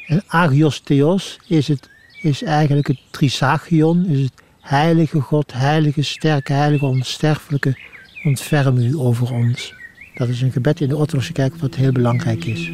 En 0.07 0.23
Agios 0.27 0.79
Theos 0.79 1.39
is, 1.47 1.67
het, 1.67 1.89
is 2.21 2.43
eigenlijk 2.43 2.87
het 2.87 2.99
Trisagion, 3.11 4.05
is 4.05 4.19
het 4.19 4.33
heilige 4.61 5.19
God, 5.19 5.53
heilige, 5.53 6.01
sterke, 6.01 6.53
heilige, 6.53 6.85
onsterfelijke, 6.85 7.79
ontferm 8.23 8.77
u 8.77 8.97
over 8.97 9.33
ons. 9.33 9.73
Dat 10.15 10.27
is 10.27 10.41
een 10.41 10.51
gebed 10.51 10.81
in 10.81 10.89
de 10.89 10.97
Orthodoxe 10.97 11.31
Kerk 11.31 11.55
wat 11.55 11.75
heel 11.75 11.91
belangrijk 11.91 12.45
is. 12.45 12.71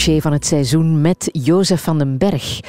Van 0.00 0.32
het 0.32 0.46
seizoen 0.46 1.00
met 1.00 1.28
Jozef 1.32 1.82
van 1.82 1.98
den 1.98 2.18
Berg. 2.18 2.60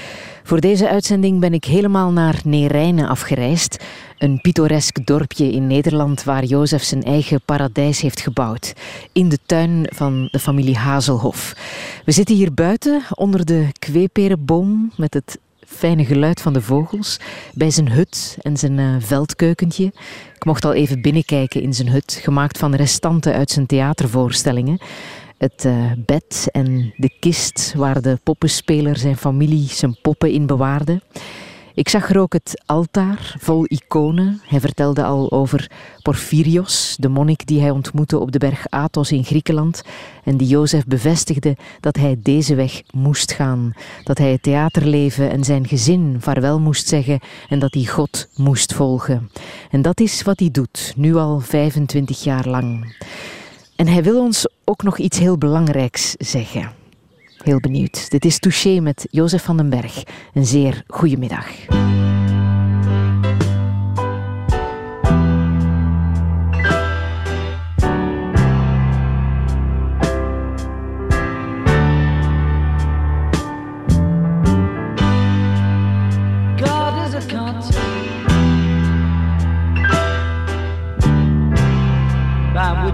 Voor 0.43 0.59
deze 0.59 0.89
uitzending 0.89 1.39
ben 1.39 1.53
ik 1.53 1.63
helemaal 1.65 2.11
naar 2.11 2.41
Neerijnen 2.43 3.07
afgereisd. 3.07 3.84
Een 4.17 4.41
pittoresk 4.41 5.05
dorpje 5.05 5.51
in 5.51 5.67
Nederland 5.67 6.23
waar 6.23 6.43
Jozef 6.43 6.84
zijn 6.84 7.03
eigen 7.03 7.41
paradijs 7.45 8.01
heeft 8.01 8.19
gebouwd. 8.19 8.73
In 9.11 9.29
de 9.29 9.38
tuin 9.45 9.88
van 9.89 10.27
de 10.32 10.39
familie 10.39 10.77
Hazelhof. 10.77 11.53
We 12.05 12.11
zitten 12.11 12.36
hier 12.36 12.53
buiten 12.53 13.01
onder 13.15 13.45
de 13.45 13.67
kweeperenboom 13.79 14.91
met 14.97 15.13
het 15.13 15.39
fijne 15.65 16.05
geluid 16.05 16.41
van 16.41 16.53
de 16.53 16.61
vogels 16.61 17.19
bij 17.53 17.71
zijn 17.71 17.91
hut 17.91 18.38
en 18.41 18.57
zijn 18.57 18.79
eh, 18.79 18.95
veldkeukentje. 18.99 19.86
Ik 20.36 20.45
mocht 20.45 20.65
al 20.65 20.73
even 20.73 21.01
binnenkijken 21.01 21.61
in 21.61 21.73
zijn 21.73 21.89
hut, 21.89 22.19
gemaakt 22.21 22.57
van 22.57 22.75
restanten 22.75 23.34
uit 23.34 23.49
zijn 23.49 23.65
theatervoorstellingen. 23.65 24.79
Het 25.41 25.65
eh, 25.65 25.91
bed 26.05 26.47
en 26.51 26.93
de 26.97 27.09
kist 27.19 27.73
waar 27.75 28.01
de 28.01 28.19
poppenspeler 28.23 28.97
zijn 28.97 29.17
familie 29.17 29.67
zijn 29.67 29.97
poppen 30.01 30.31
in 30.31 30.45
bewaarde. 30.45 31.01
Ik 31.73 31.89
zag 31.89 32.09
er 32.09 32.19
ook 32.19 32.33
het 32.33 32.63
altaar 32.65 33.35
vol 33.39 33.65
iconen. 33.67 34.41
Hij 34.43 34.59
vertelde 34.59 35.03
al 35.03 35.31
over 35.31 35.71
Porphyrios, 36.01 36.95
de 36.99 37.09
monnik 37.09 37.47
die 37.47 37.61
hij 37.61 37.69
ontmoette 37.69 38.17
op 38.19 38.31
de 38.31 38.37
berg 38.37 38.69
Athos 38.69 39.11
in 39.11 39.23
Griekenland 39.23 39.81
en 40.23 40.37
die 40.37 40.47
Jozef 40.47 40.85
bevestigde 40.85 41.57
dat 41.79 41.95
hij 41.95 42.19
deze 42.19 42.55
weg 42.55 42.81
moest 42.91 43.31
gaan. 43.31 43.73
Dat 44.03 44.17
hij 44.17 44.31
het 44.31 44.43
theaterleven 44.43 45.31
en 45.31 45.43
zijn 45.43 45.67
gezin 45.67 46.15
vaarwel 46.19 46.59
moest 46.59 46.87
zeggen 46.87 47.19
en 47.49 47.59
dat 47.59 47.73
hij 47.73 47.85
God 47.85 48.29
moest 48.35 48.73
volgen. 48.73 49.31
En 49.69 49.81
dat 49.81 49.99
is 49.99 50.21
wat 50.21 50.39
hij 50.39 50.51
doet, 50.51 50.93
nu 50.95 51.15
al 51.15 51.39
25 51.39 52.23
jaar 52.23 52.47
lang. 52.47 52.95
En 53.82 53.88
hij 53.88 54.03
wil 54.03 54.21
ons 54.21 54.47
ook 54.63 54.84
nog 54.84 54.97
iets 54.97 55.19
heel 55.19 55.38
belangrijks 55.38 56.15
zeggen. 56.17 56.71
Heel 57.38 57.59
benieuwd. 57.59 58.09
Dit 58.09 58.25
is 58.25 58.39
Touché 58.39 58.79
met 58.79 59.07
Jozef 59.09 59.43
van 59.43 59.57
den 59.57 59.69
Berg. 59.69 60.03
Een 60.34 60.45
zeer 60.45 60.84
goede 60.88 61.17
middag. 61.17 61.47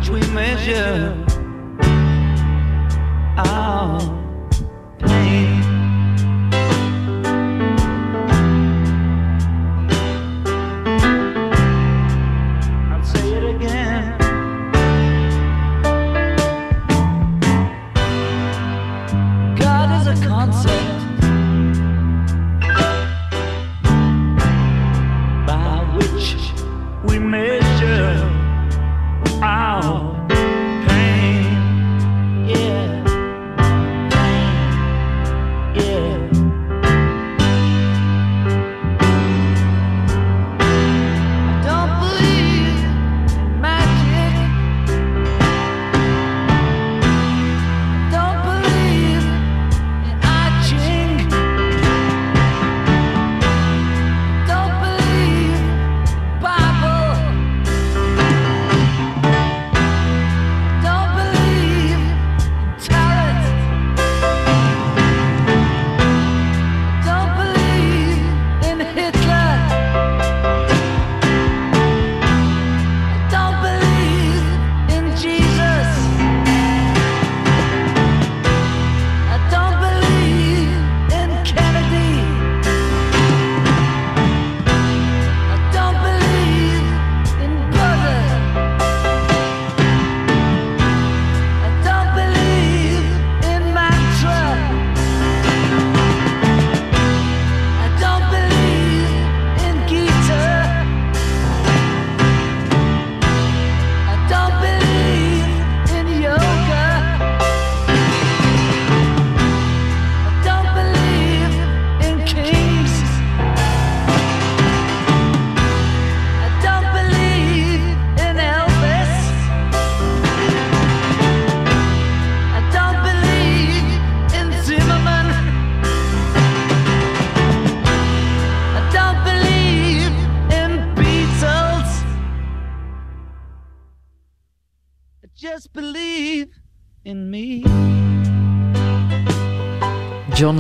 Which 0.09 0.25
we 0.25 0.33
measure. 0.33 1.25
Our 3.37 4.16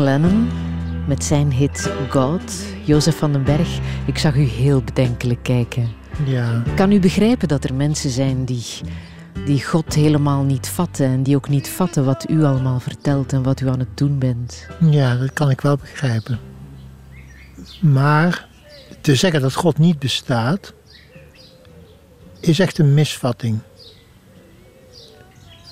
Lennon 0.07 0.49
met 1.07 1.23
zijn 1.23 1.51
hit 1.51 1.91
God. 2.09 2.65
Jozef 2.83 3.17
van 3.17 3.31
den 3.31 3.43
Berg, 3.43 3.79
ik 4.05 4.17
zag 4.17 4.35
u 4.35 4.41
heel 4.41 4.81
bedenkelijk 4.81 5.43
kijken. 5.43 5.89
Ja, 6.25 6.63
Kan 6.75 6.91
u 6.91 6.99
begrijpen 6.99 7.47
dat 7.47 7.63
er 7.63 7.73
mensen 7.73 8.09
zijn 8.09 8.45
die, 8.45 8.65
die 9.45 9.63
God 9.63 9.93
helemaal 9.93 10.43
niet 10.43 10.67
vatten 10.67 11.05
en 11.05 11.23
die 11.23 11.35
ook 11.35 11.49
niet 11.49 11.69
vatten 11.69 12.05
wat 12.05 12.29
u 12.29 12.43
allemaal 12.43 12.79
vertelt 12.79 13.33
en 13.33 13.43
wat 13.43 13.59
u 13.61 13.69
aan 13.69 13.79
het 13.79 13.97
doen 13.97 14.19
bent? 14.19 14.67
ja, 14.89 15.15
dat 15.15 15.33
kan 15.33 15.49
ik 15.49 15.61
wel 15.61 15.77
begrijpen. 15.77 16.39
Maar 17.81 18.47
te 19.01 19.15
zeggen 19.15 19.41
dat 19.41 19.53
God 19.53 19.77
niet 19.77 19.99
bestaat, 19.99 20.73
is 22.39 22.59
echt 22.59 22.77
een 22.77 22.93
misvatting. 22.93 23.59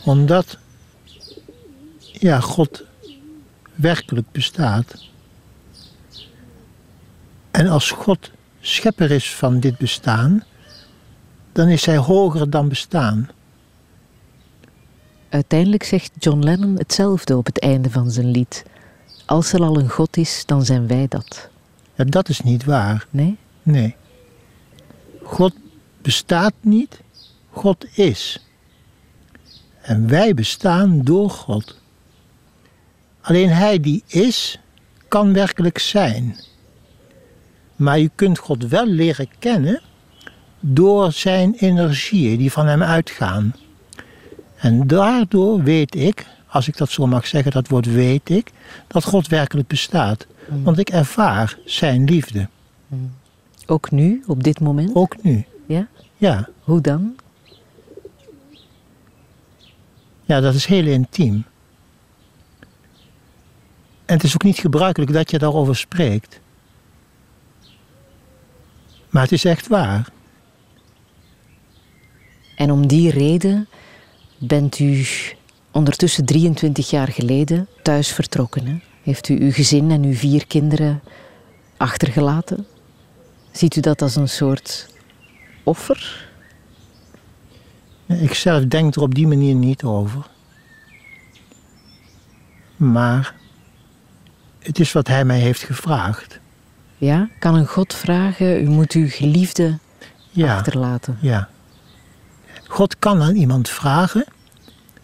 Omdat 0.05 0.57
ja, 2.01 2.39
God 2.39 2.83
werkelijk 3.75 4.31
bestaat. 4.31 4.95
En 7.51 7.67
als 7.67 7.91
God 7.91 8.31
schepper 8.59 9.11
is 9.11 9.35
van 9.35 9.59
dit 9.59 9.77
bestaan, 9.77 10.43
dan 11.51 11.67
is 11.67 11.85
hij 11.85 11.97
hoger 11.97 12.49
dan 12.49 12.69
bestaan. 12.69 13.29
Uiteindelijk 15.29 15.83
zegt 15.83 16.11
John 16.19 16.43
Lennon 16.43 16.77
hetzelfde 16.77 17.37
op 17.37 17.45
het 17.45 17.59
einde 17.59 17.89
van 17.89 18.11
zijn 18.11 18.31
lied. 18.31 18.65
Als 19.25 19.53
er 19.53 19.61
al 19.61 19.79
een 19.79 19.89
God 19.89 20.17
is, 20.17 20.43
dan 20.45 20.65
zijn 20.65 20.87
wij 20.87 21.07
dat. 21.07 21.49
Ja, 21.95 22.03
dat 22.03 22.29
is 22.29 22.41
niet 22.41 22.63
waar. 22.63 23.07
Nee? 23.09 23.37
Nee. 23.63 23.95
God 25.23 25.53
bestaat 26.01 26.53
niet, 26.61 27.01
God 27.49 27.85
is. 27.97 28.45
En 29.81 30.07
wij 30.07 30.33
bestaan 30.33 31.01
door 31.01 31.29
God. 31.29 31.77
Alleen 33.25 33.49
Hij 33.49 33.79
die 33.79 34.03
is, 34.07 34.59
kan 35.07 35.33
werkelijk 35.33 35.77
zijn. 35.77 36.35
Maar 37.75 37.99
je 37.99 38.11
kunt 38.15 38.37
God 38.37 38.67
wel 38.67 38.85
leren 38.85 39.27
kennen 39.39 39.81
door 40.59 41.11
zijn 41.11 41.53
energieën 41.53 42.37
die 42.37 42.51
van 42.51 42.65
Hem 42.67 42.83
uitgaan. 42.83 43.55
En 44.55 44.87
daardoor 44.87 45.63
weet 45.63 45.95
ik, 45.95 46.25
als 46.47 46.67
ik 46.67 46.77
dat 46.77 46.89
zo 46.89 47.07
mag 47.07 47.27
zeggen, 47.27 47.51
dat 47.51 47.67
woord 47.67 47.85
weet 47.85 48.29
ik, 48.29 48.51
dat 48.87 49.03
God 49.03 49.27
werkelijk 49.27 49.67
bestaat. 49.67 50.27
Want 50.63 50.77
ik 50.79 50.89
ervaar 50.89 51.57
Zijn 51.65 52.03
liefde. 52.03 52.47
Ook 53.65 53.91
nu, 53.91 54.23
op 54.27 54.43
dit 54.43 54.59
moment? 54.59 54.95
Ook 54.95 55.23
nu. 55.23 55.45
Ja? 55.65 55.87
Ja, 56.17 56.49
Hoe 56.59 56.81
dan? 56.81 57.15
ja, 60.25 60.39
dat 60.39 60.53
is 60.53 60.65
heel 60.65 60.85
intiem. 60.85 61.45
En 64.05 64.15
het 64.15 64.23
is 64.23 64.33
ook 64.33 64.43
niet 64.43 64.59
gebruikelijk 64.59 65.13
dat 65.13 65.31
je 65.31 65.39
daarover 65.39 65.75
spreekt. 65.75 66.39
Maar 69.09 69.23
het 69.23 69.31
is 69.31 69.45
echt 69.45 69.67
waar. 69.67 70.09
En 72.55 72.71
om 72.71 72.87
die 72.87 73.11
reden 73.11 73.67
bent 74.37 74.79
u 74.79 75.05
ondertussen 75.71 76.25
23 76.25 76.89
jaar 76.89 77.07
geleden 77.07 77.67
thuis 77.81 78.11
vertrokken. 78.11 78.67
Hè? 78.67 78.77
Heeft 79.01 79.29
u 79.29 79.41
uw 79.41 79.51
gezin 79.51 79.91
en 79.91 80.03
uw 80.03 80.13
vier 80.13 80.47
kinderen 80.47 81.01
achtergelaten? 81.77 82.65
Ziet 83.51 83.75
u 83.75 83.79
dat 83.79 84.01
als 84.01 84.15
een 84.15 84.29
soort 84.29 84.87
offer? 85.63 86.27
Ik 88.05 88.33
zelf 88.33 88.65
denk 88.65 88.95
er 88.95 89.01
op 89.01 89.15
die 89.15 89.27
manier 89.27 89.55
niet 89.55 89.83
over. 89.83 90.27
Maar 92.75 93.35
het 94.65 94.79
is 94.79 94.91
wat 94.91 95.07
hij 95.07 95.25
mij 95.25 95.39
heeft 95.39 95.63
gevraagd. 95.63 96.39
Ja? 96.97 97.29
Kan 97.39 97.55
een 97.55 97.67
God 97.67 97.93
vragen, 97.93 98.61
u 98.63 98.69
moet 98.69 98.91
uw 98.91 99.09
geliefde 99.09 99.77
Ja, 100.29 100.55
achterlaten? 100.55 101.17
ja. 101.21 101.49
God 102.67 102.99
kan 102.99 103.21
aan 103.21 103.35
iemand 103.35 103.69
vragen, 103.69 104.25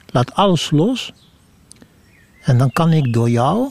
laat 0.08 0.34
alles 0.34 0.72
los. 0.72 1.12
En 2.42 2.58
dan 2.58 2.72
kan 2.72 2.92
ik 2.92 3.14
door 3.14 3.30
jou, 3.30 3.70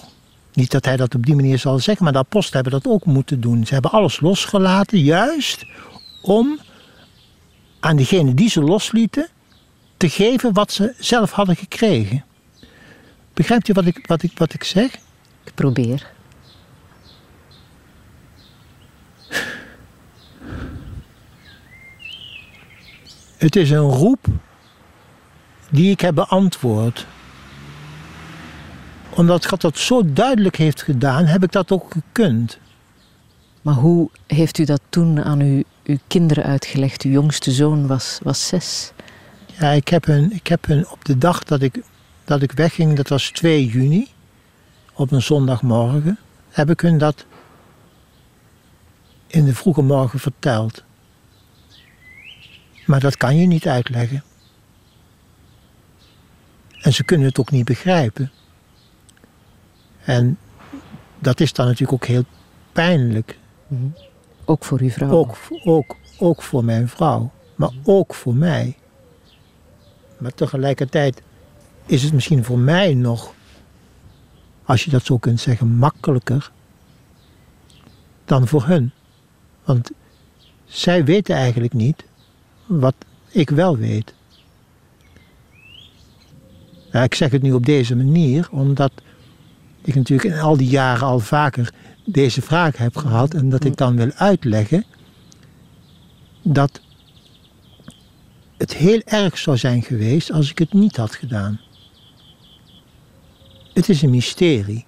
niet 0.53 0.71
dat 0.71 0.85
hij 0.85 0.97
dat 0.97 1.15
op 1.15 1.27
die 1.27 1.35
manier 1.35 1.59
zal 1.59 1.79
zeggen, 1.79 2.05
maar 2.05 2.13
de 2.13 2.19
apostelen 2.19 2.63
hebben 2.63 2.83
dat 2.83 2.93
ook 2.93 3.05
moeten 3.05 3.41
doen. 3.41 3.67
Ze 3.67 3.73
hebben 3.73 3.91
alles 3.91 4.21
losgelaten, 4.21 4.99
juist 4.99 5.67
om 6.23 6.59
aan 7.81 7.97
degene 7.97 8.35
die 8.35 8.49
ze 8.49 8.61
loslieten, 8.61 9.29
te 9.97 10.09
geven 10.09 10.53
wat 10.53 10.73
ze 10.73 10.95
zelf 10.99 11.31
hadden 11.31 11.57
gekregen. 11.57 12.25
Begrijpt 13.35 13.69
u 13.69 13.73
wat 13.73 13.87
ik, 13.87 14.07
wat 14.07 14.23
ik, 14.23 14.39
wat 14.39 14.53
ik 14.55 14.65
zeg? 14.65 14.91
Ik 15.45 15.55
probeer. 15.55 16.11
Het 23.37 23.57
is 23.57 23.71
een 23.71 23.79
roep 23.79 24.27
die 25.71 25.91
ik 25.91 26.01
heb 26.01 26.15
beantwoord. 26.15 27.07
Omdat 29.11 29.47
God 29.47 29.61
dat 29.61 29.79
zo 29.79 30.13
duidelijk 30.13 30.57
heeft 30.57 30.83
gedaan, 30.83 31.25
heb 31.25 31.43
ik 31.43 31.53
dat 31.53 31.73
ook 31.73 31.93
gekund. 31.93 32.59
Maar 33.63 33.75
hoe 33.75 34.11
heeft 34.27 34.59
u 34.59 34.65
dat 34.65 34.81
toen 34.89 35.25
aan 35.25 35.41
uw, 35.41 35.63
uw 35.85 35.99
kinderen 36.07 36.45
uitgelegd? 36.45 37.03
Uw 37.03 37.11
jongste 37.11 37.51
zoon 37.51 37.87
was, 37.87 38.19
was 38.23 38.47
zes. 38.47 38.93
Ja, 39.59 39.71
ik 39.71 39.89
heb 39.89 40.05
hun, 40.05 40.33
ik 40.33 40.47
heb 40.47 40.67
hun 40.67 40.89
op 40.89 41.05
de 41.05 41.19
dag 41.19 41.45
dat 41.45 41.63
ik, 41.63 41.83
dat 42.25 42.43
ik 42.43 42.53
wegging, 42.53 42.97
dat 42.97 43.09
was 43.09 43.31
2 43.31 43.67
juni, 43.67 44.09
op 45.01 45.11
een 45.11 45.23
zondagmorgen, 45.23 46.19
heb 46.51 46.71
ik 46.71 46.81
hun 46.81 46.99
dat 46.99 47.27
in 49.27 49.45
de 49.45 49.55
vroege 49.55 49.83
morgen 49.83 50.19
verteld. 50.19 50.85
Maar 52.87 53.01
dat 53.01 53.17
kan 53.17 53.37
je 53.37 53.47
niet 53.47 53.69
uitleggen. 53.69 54.25
En 56.81 56.93
ze 56.93 57.05
kunnen 57.05 57.27
het 57.27 57.39
ook 57.39 57.51
niet 57.51 57.65
begrijpen. 57.65 58.31
En 60.05 60.39
dat 61.19 61.41
is 61.41 61.53
dan 61.53 61.67
natuurlijk 61.67 61.93
ook 61.93 62.09
heel 62.09 62.25
pijnlijk. 62.73 63.39
Ook 64.45 64.65
voor 64.65 64.81
uw 64.81 64.91
vrouw. 64.91 65.11
Ook, 65.11 65.37
ook, 65.65 65.97
ook 66.19 66.43
voor 66.43 66.65
mijn 66.65 66.89
vrouw, 66.89 67.31
maar 67.55 67.71
ook 67.85 68.15
voor 68.15 68.35
mij. 68.35 68.77
Maar 70.19 70.35
tegelijkertijd 70.35 71.23
is 71.87 72.03
het 72.03 72.13
misschien 72.13 72.45
voor 72.45 72.59
mij 72.59 72.95
nog, 72.95 73.35
als 74.65 74.85
je 74.85 74.91
dat 74.91 75.05
zo 75.05 75.19
kunt 75.19 75.41
zeggen, 75.41 75.69
makkelijker 75.69 76.51
dan 78.25 78.49
voor 78.49 78.67
hun. 78.67 78.91
Want 79.65 79.91
zij 80.65 81.05
weten 81.05 81.35
eigenlijk 81.35 81.73
niet 81.73 82.05
wat 82.67 82.95
ik 83.29 83.51
wel 83.51 83.77
weet. 83.77 84.15
Ja, 86.93 87.03
ik 87.03 87.15
zeg 87.15 87.31
het 87.31 87.43
nu 87.43 87.53
op 87.53 87.67
deze 87.67 87.97
manier, 87.97 88.49
omdat 88.51 88.93
ik 89.83 89.95
natuurlijk 89.95 90.35
in 90.35 90.41
al 90.41 90.57
die 90.57 90.69
jaren 90.69 91.07
al 91.07 91.19
vaker 91.19 91.73
deze 92.05 92.43
vraag 92.43 92.77
heb 92.77 92.97
gehad 92.97 93.35
en 93.35 93.49
dat 93.49 93.65
ik 93.65 93.77
dan 93.77 93.97
wil 93.97 94.13
uitleggen 94.13 94.85
dat 96.43 96.81
het 98.57 98.75
heel 98.75 99.03
erg 99.05 99.39
zou 99.39 99.57
zijn 99.57 99.83
geweest 99.83 100.33
als 100.33 100.51
ik 100.51 100.59
het 100.59 100.73
niet 100.73 100.97
had 100.97 101.15
gedaan. 101.15 101.61
Het 103.73 103.89
is 103.89 104.03
een 104.03 104.11
mysterie. 104.11 104.85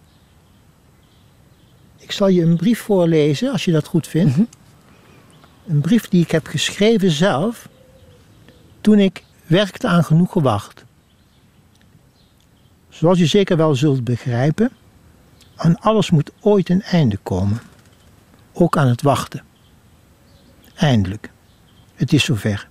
Ik 1.96 2.12
zal 2.12 2.28
je 2.28 2.42
een 2.42 2.56
brief 2.56 2.80
voorlezen, 2.80 3.52
als 3.52 3.64
je 3.64 3.72
dat 3.72 3.86
goed 3.86 4.06
vindt. 4.06 4.38
Een 5.66 5.80
brief 5.80 6.08
die 6.08 6.22
ik 6.22 6.30
heb 6.30 6.46
geschreven 6.46 7.10
zelf 7.10 7.68
toen 8.80 8.98
ik 8.98 9.24
werkte 9.46 9.88
aan 9.88 10.04
genoeg 10.04 10.32
gewacht. 10.32 10.84
Zoals 12.88 13.18
je 13.18 13.26
zeker 13.26 13.56
wel 13.56 13.74
zult 13.74 14.04
begrijpen, 14.04 14.70
aan 15.56 15.78
alles 15.78 16.10
moet 16.10 16.30
ooit 16.40 16.68
een 16.68 16.82
einde 16.82 17.16
komen. 17.22 17.60
Ook 18.52 18.76
aan 18.76 18.88
het 18.88 19.02
wachten. 19.02 19.44
Eindelijk. 20.74 21.30
Het 21.94 22.12
is 22.12 22.24
zover. 22.24 22.68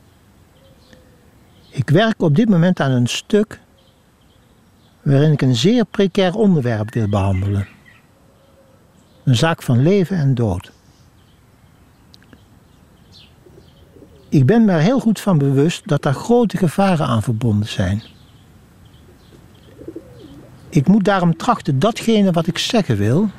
Ik 1.70 1.89
werk 1.89 2.22
op 2.22 2.36
dit 2.36 2.49
moment 2.49 2.80
aan 2.80 2.91
een 2.91 3.07
stuk 3.07 3.59
waarin 5.04 5.32
ik 5.32 5.41
een 5.41 5.56
zeer 5.56 5.86
precair 5.86 6.36
onderwerp 6.36 6.93
wil 6.93 7.08
behandelen. 7.08 7.68
Een 9.24 9.36
zaak 9.36 9.62
van 9.62 9.82
leven 9.82 10.18
en 10.18 10.36
dood. 10.36 10.72
Ik 14.30 14.45
ben 14.45 14.66
me 14.66 14.72
er 14.72 14.80
heel 14.80 14.99
goed 14.99 15.20
van 15.20 15.38
bewust 15.38 15.88
dat 15.88 16.04
daar 16.04 16.14
grote 16.14 16.58
gevaren 16.58 17.06
aan 17.06 17.24
verbonden 17.24 17.68
zijn. 17.68 18.04
Ik 20.70 20.88
moet 20.88 21.04
daarom 21.04 21.38
trachten 21.38 21.80
datgene 21.80 22.32
wat 22.32 22.47
ik 22.47 22.58
zeggen 22.58 22.97
wil, 22.97 23.30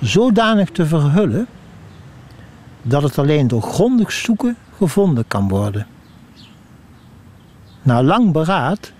zodanig 0.00 0.70
te 0.70 0.86
verhullen 0.86 1.46
dat 2.82 3.02
het 3.02 3.18
alleen 3.18 3.48
door 3.48 3.62
grondig 3.62 4.12
zoeken 4.12 4.56
gevonden 4.76 5.24
kan 5.28 5.48
worden. 5.48 5.86
Na 7.82 8.02
lang 8.02 8.32
beraad, 8.32 8.92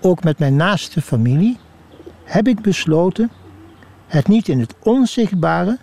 ook 0.00 0.24
met 0.24 0.38
mijn 0.38 0.56
naaste 0.56 1.00
familie, 1.02 1.58
heb 2.24 2.48
ik 2.48 2.60
besloten 2.60 3.30
Het 4.06 4.28
niet 4.28 4.48
in 4.48 4.60
het 4.60 4.74
onzichtbare, 4.78 5.78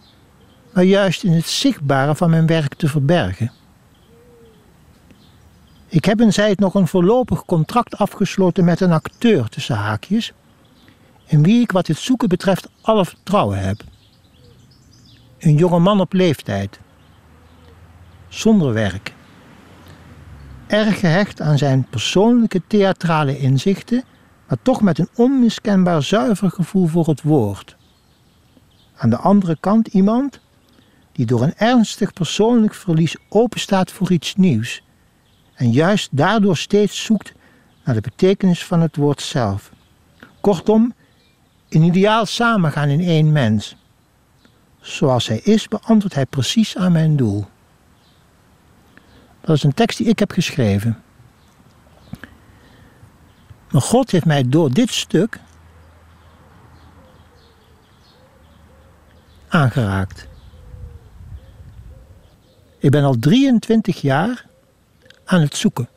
maar 0.74 0.84
juist 0.84 1.24
in 1.24 1.32
het 1.32 1.48
zichtbare 1.48 2.16
van 2.16 2.30
mijn 2.30 2.46
werk 2.48 2.74
te 2.74 2.88
verbergen. 2.88 3.52
Ik 5.88 6.06
heb 6.06 6.20
en 6.20 6.34
zij 6.34 6.50
het 6.50 6.60
nog 6.60 6.74
een 6.74 6.88
voorlopig 6.88 7.46
contract 7.46 7.98
afgesloten 7.98 8.66
met 8.66 8.80
een 8.80 8.92
acteur 8.92 9.50
tussen 9.50 9.76
haakjes, 9.76 10.34
in 11.26 11.44
wie 11.44 11.62
ik 11.62 11.72
wat 11.72 11.86
dit 11.86 11.98
zoeken 11.98 12.30
betreft 12.30 12.70
alle 12.82 13.06
vertrouwen 13.06 13.60
heb. 13.60 13.84
Een 15.40 15.56
jonge 15.56 15.80
man 15.80 16.00
op 16.00 16.14
leeftijd, 16.14 16.80
zonder 18.28 18.74
werk, 18.74 19.14
erg 20.68 21.00
gehecht 21.00 21.42
aan 21.42 21.58
zijn 21.58 21.88
persoonlijke 21.90 22.62
theatrale 22.68 23.40
inzichten, 23.40 24.04
maar 24.48 24.58
toch 24.62 24.82
met 24.82 25.00
een 25.00 25.10
onmiskenbaar 25.16 26.04
zuiver 26.04 26.52
gevoel 26.52 26.88
voor 26.88 27.08
het 27.08 27.22
woord. 27.22 27.76
Aan 28.98 29.10
de 29.10 29.18
andere 29.18 29.58
kant 29.60 29.88
iemand 29.88 30.40
die 31.12 31.26
door 31.26 31.42
een 31.42 31.58
ernstig 31.58 32.14
persoonlijk 32.14 32.74
verlies 32.74 33.16
openstaat 33.30 33.92
voor 33.92 34.12
iets 34.12 34.36
nieuws 34.36 34.82
en 35.54 35.72
juist 35.72 36.10
daardoor 36.12 36.58
steeds 36.58 37.04
zoekt 37.04 37.34
naar 37.84 37.96
de 37.96 38.02
betekenis 38.02 38.66
van 38.66 38.82
het 38.82 38.96
woord 38.96 39.22
zelf. 39.22 39.72
Kortom, 40.42 40.94
een 41.70 41.84
ideaal 41.84 42.26
samengaan 42.26 42.90
in 42.90 43.02
één 43.02 43.32
mens. 43.32 43.76
Zoals 44.80 45.28
hij 45.28 45.40
is, 45.40 45.68
beantwoordt 45.68 46.16
hij 46.16 46.26
precies 46.26 46.78
aan 46.78 46.92
mijn 46.92 47.16
doel. 47.16 47.46
Dat 49.48 49.56
is 49.56 49.64
een 49.64 49.74
tekst 49.74 49.98
die 49.98 50.08
ik 50.08 50.20
heb 50.20 50.32
geschreven. 50.32 51.02
Maar 53.72 53.82
God 53.82 54.12
heeft 54.12 54.26
mij 54.26 54.50
door 54.50 54.72
dit 54.72 54.92
stuk 54.92 55.40
aangeraakt. 59.48 60.28
Ik 62.78 62.92
ben 62.92 63.04
al 63.04 63.16
23 63.20 64.02
jaar 64.02 64.46
aan 65.26 65.42
het 65.42 65.56
zoeken 65.56 65.90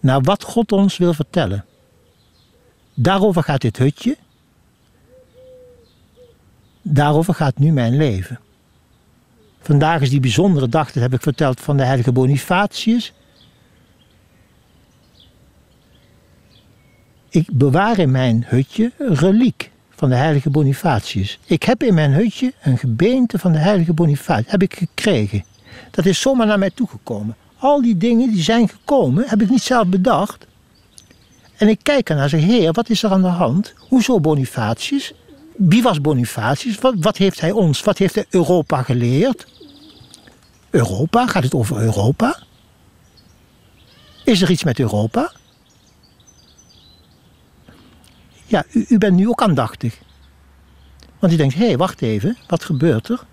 naar 0.00 0.20
wat 0.20 0.42
God 0.42 0.72
ons 0.72 0.96
wil 0.96 1.14
vertellen. 1.14 1.64
Daarover 2.94 3.42
gaat 3.42 3.60
dit 3.60 3.76
hutje. 3.76 4.16
Daarover 6.82 7.34
gaat 7.34 7.58
nu 7.58 7.72
mijn 7.72 7.96
leven. 7.96 8.40
Vandaag 9.62 10.00
is 10.00 10.10
die 10.10 10.20
bijzondere 10.20 10.68
dag, 10.68 10.92
dat 10.92 11.02
heb 11.02 11.14
ik 11.14 11.22
verteld, 11.22 11.60
van 11.60 11.76
de 11.76 11.84
heilige 11.84 12.12
Bonifatius. 12.12 13.12
Ik 17.28 17.48
bewaar 17.52 17.98
in 17.98 18.10
mijn 18.10 18.44
hutje 18.46 18.92
een 18.98 19.14
reliek 19.14 19.70
van 19.90 20.08
de 20.08 20.14
heilige 20.14 20.50
Bonifatius. 20.50 21.38
Ik 21.46 21.62
heb 21.62 21.82
in 21.82 21.94
mijn 21.94 22.12
hutje 22.12 22.52
een 22.62 22.78
gebeente 22.78 23.38
van 23.38 23.52
de 23.52 23.58
heilige 23.58 23.92
Bonifatius. 23.92 24.50
Heb 24.50 24.62
ik 24.62 24.74
gekregen. 24.74 25.44
Dat 25.90 26.06
is 26.06 26.20
zomaar 26.20 26.46
naar 26.46 26.58
mij 26.58 26.70
toegekomen. 26.70 27.36
Al 27.58 27.82
die 27.82 27.96
dingen 27.96 28.30
die 28.30 28.42
zijn 28.42 28.68
gekomen, 28.68 29.24
heb 29.28 29.42
ik 29.42 29.50
niet 29.50 29.62
zelf 29.62 29.86
bedacht. 29.86 30.46
En 31.56 31.68
ik 31.68 31.78
kijk 31.82 32.08
ernaar 32.08 32.24
en 32.24 32.30
zeg, 32.30 32.40
heer, 32.42 32.72
wat 32.72 32.88
is 32.90 33.02
er 33.02 33.10
aan 33.10 33.22
de 33.22 33.28
hand? 33.28 33.74
Hoezo 33.88 34.20
Bonifatius? 34.20 35.12
Wie 35.56 35.82
was 35.82 36.00
Bonifatius? 36.00 36.78
Wat, 36.78 36.94
wat 36.98 37.16
heeft 37.16 37.40
hij 37.40 37.50
ons, 37.50 37.82
wat 37.82 37.98
heeft 37.98 38.14
hij 38.14 38.24
Europa 38.30 38.82
geleerd? 38.82 39.46
Europa? 40.72 41.26
Gaat 41.26 41.42
het 41.42 41.54
over 41.54 41.80
Europa? 41.80 42.38
Is 44.24 44.42
er 44.42 44.50
iets 44.50 44.64
met 44.64 44.78
Europa? 44.78 45.32
Ja, 48.46 48.64
u, 48.88 48.98
bent 48.98 49.16
nu 49.16 49.28
ook 49.28 49.42
aandachtig. 49.42 49.98
Want 51.18 51.32
u 51.32 51.36
denkt, 51.36 51.54
hé, 51.54 51.66
hey, 51.66 51.76
wacht 51.76 52.02
even, 52.02 52.36
wat 52.46 52.64
gebeurt 52.64 53.08
er? 53.08 53.24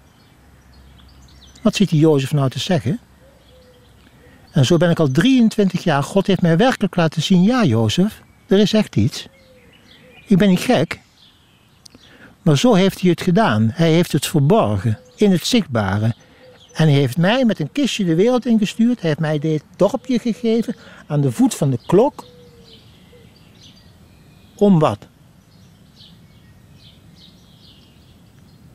Wat 1.62 1.76
zit 1.76 1.90
die 1.90 2.00
Jozef 2.00 2.34
nou 2.34 2.50
te 2.50 2.60
zeggen? 2.60 3.00
En 4.52 4.66
zo 4.66 4.78
ben 4.78 4.90
ik 4.90 5.00
al 5.00 5.12
23 5.12 5.84
jaar. 5.84 6.04
God 6.04 6.28
heeft 6.28 6.42
mij 6.42 6.58
werkelijk 6.58 6.96
laten 6.96 7.22
zien, 7.22 7.44
ja 7.44 7.64
Jozef, 7.64 8.22
er 8.48 8.60
is 8.60 8.74
echt 8.74 8.96
iets. 8.96 9.28
Ik 10.28 10.38
ben 10.38 10.50
niet 10.50 10.60
gek. 10.60 11.00
Maar 12.42 12.58
zo 12.58 12.74
heeft 12.74 13.02
hij 13.02 13.10
het 13.10 13.22
gedaan. 13.22 13.72
Hij 13.74 13.92
heeft 13.92 14.12
het 14.12 14.28
verborgen, 14.28 15.00
in 15.16 15.32
het 15.32 15.46
zichtbare. 15.46 16.16
En 16.74 16.88
hij 16.88 16.98
heeft 16.98 17.18
mij 17.18 17.46
met 17.46 17.60
een 17.60 17.72
kistje 17.72 18.06
de 18.06 18.16
wereld 18.16 18.46
ingestuurd. 18.46 19.00
Hij 19.00 19.10
heeft 19.10 19.22
mij 19.22 19.40
dit 19.40 19.64
dorpje 19.76 20.20
gegeven 20.20 20.76
aan 21.08 21.22
de 21.22 21.32
voet 21.32 21.56
van 21.56 21.70
de 21.70 21.80
klok. 21.86 22.26
Om 24.56 24.80
wat? 24.80 25.08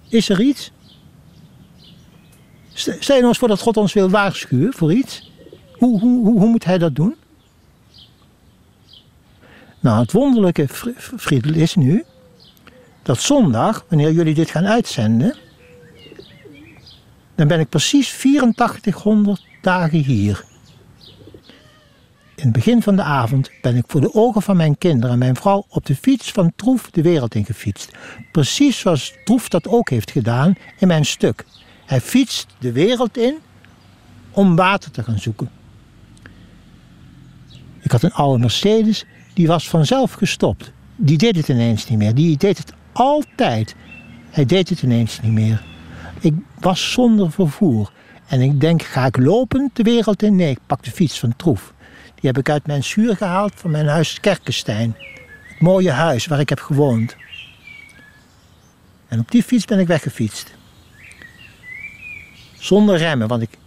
Is 0.09 0.29
er 0.29 0.41
iets? 0.41 0.73
Stel 2.73 2.95
je 2.95 3.09
nou 3.09 3.27
eens 3.27 3.39
voor 3.39 3.49
dat 3.49 3.61
God 3.61 3.77
ons 3.77 3.93
wil 3.93 4.11
waarschuwen 4.11 4.73
voor 4.73 4.93
iets. 4.93 5.31
Hoe, 5.73 6.01
hoe, 6.01 6.25
hoe, 6.25 6.39
hoe 6.39 6.49
moet 6.49 6.65
hij 6.65 6.79
dat 6.79 6.95
doen? 6.95 7.17
Nou, 9.81 10.01
het 10.01 10.13
wonderlijke, 10.13 10.69
Friedel, 11.17 11.55
is 11.55 11.75
nu 11.75 12.05
dat 13.03 13.21
zondag, 13.21 13.85
wanneer 13.89 14.13
jullie 14.13 14.35
dit 14.35 14.51
gaan 14.51 14.67
uitzenden, 14.67 15.37
dan 17.35 17.49
ben 17.49 17.61
ik 17.61 17.69
precies 17.69 18.15
8400 18.15 19.47
dagen 19.61 19.99
hier. 19.99 20.45
In 22.35 22.45
het 22.45 22.53
begin 22.53 22.83
van 22.83 22.97
de 22.97 23.03
avond 23.03 23.51
ben 23.63 23.77
ik 23.77 23.85
voor 23.87 24.01
de 24.01 24.15
ogen 24.15 24.43
van 24.43 24.57
mijn 24.57 24.79
kinderen 24.79 25.13
en 25.13 25.19
mijn 25.19 25.37
vrouw 25.37 25.65
op 25.69 25.87
de 25.87 25.97
fiets 25.97 26.31
van 26.31 26.53
Troef 26.57 26.91
de 26.91 27.03
wereld 27.03 27.35
in 27.35 27.45
gefietst. 27.45 27.93
Precies 28.33 28.79
zoals 28.79 29.15
Troef 29.25 29.49
dat 29.49 29.69
ook 29.69 29.91
heeft 29.91 30.11
gedaan 30.11 30.55
in 30.79 30.89
mijn 30.89 31.05
stuk. 31.05 31.45
Hij 31.87 32.01
fietst 32.01 32.47
de 32.59 32.73
wereld 32.73 33.17
in 33.17 33.35
om 34.31 34.57
water 34.57 34.91
te 34.91 35.03
gaan 35.03 35.19
zoeken. 35.19 35.51
Ik 37.81 37.91
had 37.91 38.03
een 38.03 38.13
oude 38.13 38.39
Mercedes, 38.39 39.05
die 39.35 39.47
was 39.47 39.69
vanzelf 39.69 40.13
gestopt. 40.13 40.73
Die 40.97 41.19
deed 41.19 41.37
het 41.37 41.49
ineens 41.49 41.89
niet 41.89 41.99
meer. 41.99 42.15
Die 42.15 42.37
deed 42.37 42.59
het 42.59 42.73
altijd. 42.93 43.75
Hij 44.31 44.45
deed 44.45 44.69
het 44.69 44.83
ineens 44.83 45.21
niet 45.21 45.33
meer. 45.33 45.65
Ik 46.21 46.35
was 46.65 46.93
zonder 46.93 47.33
vervoer. 47.33 47.91
En 48.27 48.41
ik 48.41 48.61
denk, 48.61 48.83
ga 48.83 49.07
ik 49.07 49.17
lopen 49.17 49.71
de 49.73 49.83
wereld 49.83 50.23
in? 50.23 50.37
Nee, 50.37 50.51
ik 50.51 50.59
pak 50.67 50.85
de 50.85 50.91
fiets 50.91 51.19
van 51.19 51.37
Troef. 51.37 51.73
Die 52.15 52.31
heb 52.31 52.39
ik 52.39 52.51
uit 52.51 52.67
mijn 52.67 52.85
schuur 52.85 53.17
gehaald 53.17 53.53
van 53.57 53.71
mijn 53.71 53.87
huis 53.87 54.21
Kerkenstein. 54.21 54.97
Het 55.49 55.61
mooie 55.61 55.91
huis 55.91 56.27
waar 56.27 56.41
ik 56.41 56.49
heb 56.49 56.61
gewoond. 56.61 57.17
En 59.09 59.19
op 59.19 59.31
die 59.31 59.43
fiets 59.43 59.65
ben 59.65 59.79
ik 59.79 59.87
weggefietst. 59.87 60.55
Zonder 62.59 62.97
remmen, 62.97 63.29
want, 63.29 63.43
ik, 63.43 63.59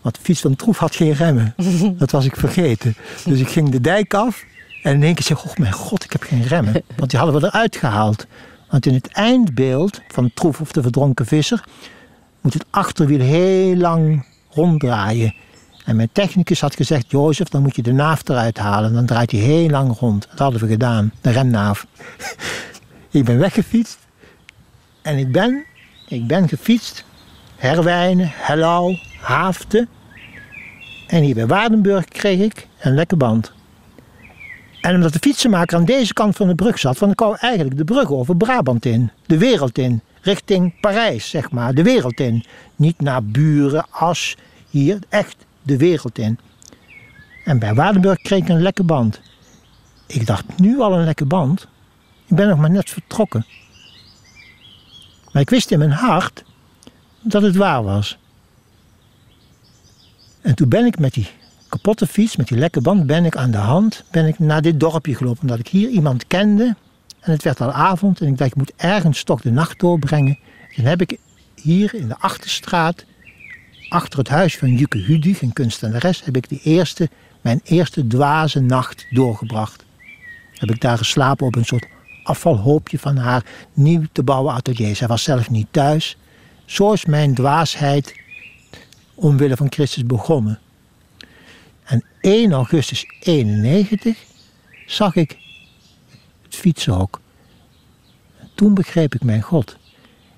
want 0.00 0.14
de 0.14 0.20
fiets 0.20 0.40
van 0.40 0.56
Troef 0.56 0.78
had 0.78 0.96
geen 0.96 1.12
remmen. 1.12 1.54
Dat 1.98 2.10
was 2.10 2.24
ik 2.24 2.36
vergeten. 2.36 2.94
Dus 3.24 3.40
ik 3.40 3.48
ging 3.48 3.68
de 3.68 3.80
dijk 3.80 4.14
af 4.14 4.44
en 4.82 4.94
in 4.94 5.02
één 5.02 5.14
keer 5.14 5.24
zei 5.24 5.38
ik, 5.38 5.44
oh 5.44 5.56
mijn 5.56 5.72
god, 5.72 6.04
ik 6.04 6.12
heb 6.12 6.22
geen 6.22 6.42
remmen. 6.42 6.82
Want 6.96 7.10
die 7.10 7.18
hadden 7.18 7.40
we 7.40 7.46
eruit 7.46 7.76
gehaald. 7.76 8.26
Want 8.70 8.86
in 8.86 8.94
het 8.94 9.08
eindbeeld 9.08 10.00
van 10.08 10.30
Troef 10.34 10.60
of 10.60 10.72
de 10.72 10.82
verdronken 10.82 11.26
visser 11.26 11.64
moet 12.46 12.54
het 12.54 12.66
achterwiel 12.70 13.20
heel 13.20 13.76
lang 13.76 14.26
ronddraaien. 14.50 15.34
En 15.84 15.96
mijn 15.96 16.08
technicus 16.12 16.60
had 16.60 16.76
gezegd, 16.76 17.10
Jozef, 17.10 17.48
dan 17.48 17.62
moet 17.62 17.76
je 17.76 17.82
de 17.82 17.92
naaf 17.92 18.28
eruit 18.28 18.58
halen. 18.58 18.92
Dan 18.92 19.06
draait 19.06 19.30
hij 19.30 19.40
heel 19.40 19.68
lang 19.68 19.98
rond. 19.98 20.26
Dat 20.30 20.38
hadden 20.38 20.60
we 20.60 20.66
gedaan, 20.66 21.12
de 21.20 21.30
remnaaf. 21.30 21.86
ik 23.10 23.24
ben 23.24 23.38
weggefietst. 23.38 23.98
En 25.02 25.18
ik 25.18 25.32
ben, 25.32 25.64
ik 26.08 26.26
ben 26.26 26.48
gefietst. 26.48 27.04
Herwijnen, 27.56 28.30
Hellau, 28.32 28.98
Haafte. 29.20 29.88
En 31.06 31.22
hier 31.22 31.34
bij 31.34 31.46
Waardenburg 31.46 32.04
kreeg 32.04 32.40
ik 32.40 32.68
een 32.80 32.94
lekke 32.94 33.16
band. 33.16 33.52
En 34.80 34.94
omdat 34.94 35.12
de 35.12 35.18
fietsenmaker 35.18 35.76
aan 35.76 35.84
deze 35.84 36.12
kant 36.12 36.36
van 36.36 36.48
de 36.48 36.54
brug 36.54 36.78
zat, 36.78 36.98
want 36.98 37.10
ik 37.10 37.16
kwam 37.16 37.34
eigenlijk 37.34 37.76
de 37.76 37.84
brug 37.84 38.10
over 38.10 38.36
Brabant 38.36 38.84
in, 38.84 39.10
de 39.26 39.38
wereld 39.38 39.78
in, 39.78 40.02
richting 40.26 40.80
Parijs, 40.80 41.30
zeg 41.30 41.50
maar, 41.50 41.74
de 41.74 41.82
wereld 41.82 42.20
in. 42.20 42.44
Niet 42.76 43.00
naar 43.00 43.24
Buren, 43.24 43.86
As, 43.90 44.36
hier, 44.70 44.98
echt 45.08 45.36
de 45.62 45.76
wereld 45.76 46.18
in. 46.18 46.38
En 47.44 47.58
bij 47.58 47.74
Waardenburg 47.74 48.18
kreeg 48.18 48.42
ik 48.42 48.48
een 48.48 48.62
lekke 48.62 48.82
band. 48.82 49.20
Ik 50.06 50.26
dacht, 50.26 50.44
nu 50.58 50.80
al 50.80 50.98
een 50.98 51.04
lekke 51.04 51.24
band? 51.24 51.66
Ik 52.26 52.36
ben 52.36 52.48
nog 52.48 52.58
maar 52.58 52.70
net 52.70 52.90
vertrokken. 52.90 53.46
Maar 55.32 55.42
ik 55.42 55.50
wist 55.50 55.70
in 55.70 55.78
mijn 55.78 55.90
hart 55.90 56.44
dat 57.20 57.42
het 57.42 57.56
waar 57.56 57.82
was. 57.82 58.18
En 60.40 60.54
toen 60.54 60.68
ben 60.68 60.86
ik 60.86 60.98
met 60.98 61.14
die 61.14 61.28
kapotte 61.68 62.06
fiets, 62.06 62.36
met 62.36 62.48
die 62.48 62.58
lekke 62.58 62.80
band, 62.80 63.06
ben 63.06 63.24
ik 63.24 63.36
aan 63.36 63.50
de 63.50 63.56
hand 63.56 64.04
ben 64.10 64.26
ik 64.26 64.38
naar 64.38 64.62
dit 64.62 64.80
dorpje 64.80 65.14
gelopen. 65.14 65.42
Omdat 65.42 65.58
ik 65.58 65.68
hier 65.68 65.88
iemand 65.88 66.26
kende. 66.26 66.76
En 67.26 67.32
het 67.32 67.42
werd 67.42 67.60
al 67.60 67.72
avond 67.72 68.20
en 68.20 68.26
ik 68.26 68.38
dacht, 68.38 68.50
ik 68.50 68.56
moet 68.56 68.72
ergens 68.76 69.22
toch 69.22 69.40
de 69.40 69.50
nacht 69.50 69.80
doorbrengen. 69.80 70.38
Toen 70.74 70.84
heb 70.84 71.00
ik 71.00 71.18
hier 71.54 71.94
in 71.94 72.08
de 72.08 72.18
Achterstraat, 72.18 73.04
achter 73.88 74.18
het 74.18 74.28
huis 74.28 74.56
van 74.56 74.74
Juke 74.74 74.98
Hudig, 74.98 75.42
een 75.42 75.52
kunstenares, 75.52 76.24
heb 76.24 76.36
ik 76.36 76.48
de 76.48 76.60
eerste, 76.62 77.08
mijn 77.40 77.60
eerste 77.64 78.06
dwaze 78.06 78.60
nacht 78.60 79.06
doorgebracht. 79.10 79.84
Heb 80.52 80.70
ik 80.70 80.80
daar 80.80 80.98
geslapen 80.98 81.46
op 81.46 81.54
een 81.54 81.64
soort 81.64 81.86
afvalhoopje 82.22 82.98
van 82.98 83.16
haar 83.16 83.44
nieuw 83.72 84.04
te 84.12 84.22
bouwen 84.22 84.54
atelier. 84.54 84.96
Zij 84.96 85.08
was 85.08 85.22
zelf 85.22 85.50
niet 85.50 85.68
thuis. 85.70 86.16
Zo 86.64 86.92
is 86.92 87.04
mijn 87.04 87.34
dwaasheid 87.34 88.14
omwille 89.14 89.56
van 89.56 89.72
Christus 89.72 90.06
begonnen. 90.06 90.58
En 91.84 92.04
1 92.20 92.52
augustus 92.52 93.06
91 93.20 94.16
zag 94.86 95.14
ik 95.14 95.44
het 96.56 96.64
fietsenhok. 96.64 97.20
En 98.38 98.50
toen 98.54 98.74
begreep 98.74 99.14
ik 99.14 99.22
mijn 99.22 99.42
God. 99.42 99.76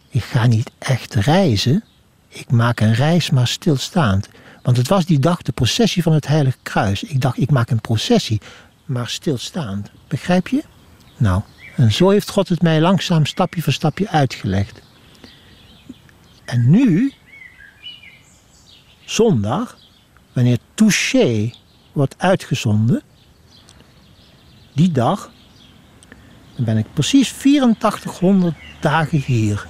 Ik 0.08 0.22
ga 0.22 0.46
niet 0.46 0.70
echt 0.78 1.14
reizen. 1.14 1.84
Ik 2.28 2.50
maak 2.50 2.80
een 2.80 2.94
reis, 2.94 3.30
maar 3.30 3.48
stilstaand. 3.48 4.28
Want 4.62 4.76
het 4.76 4.88
was 4.88 5.04
die 5.04 5.18
dag 5.18 5.42
de 5.42 5.52
processie 5.52 6.02
van 6.02 6.12
het 6.12 6.26
Heilige 6.26 6.58
Kruis. 6.62 7.02
Ik 7.02 7.20
dacht, 7.20 7.38
ik 7.38 7.50
maak 7.50 7.70
een 7.70 7.80
processie, 7.80 8.40
maar 8.84 9.08
stilstaand. 9.08 9.90
Begrijp 10.08 10.48
je? 10.48 10.62
Nou, 11.16 11.42
en 11.76 11.92
zo 11.92 12.08
heeft 12.08 12.30
God 12.30 12.48
het 12.48 12.62
mij 12.62 12.80
langzaam 12.80 13.26
stapje 13.26 13.62
voor 13.62 13.72
stapje 13.72 14.08
uitgelegd. 14.08 14.80
En 16.44 16.70
nu, 16.70 17.12
zondag, 19.04 19.78
wanneer 20.32 20.58
Touché 20.74 21.52
wordt 21.92 22.14
uitgezonden, 22.18 23.02
die 24.72 24.92
dag, 24.92 25.30
dan 26.58 26.66
ben 26.66 26.76
ik 26.76 26.92
precies 26.92 27.32
8400 27.32 28.54
dagen 28.80 29.18
hier. 29.18 29.66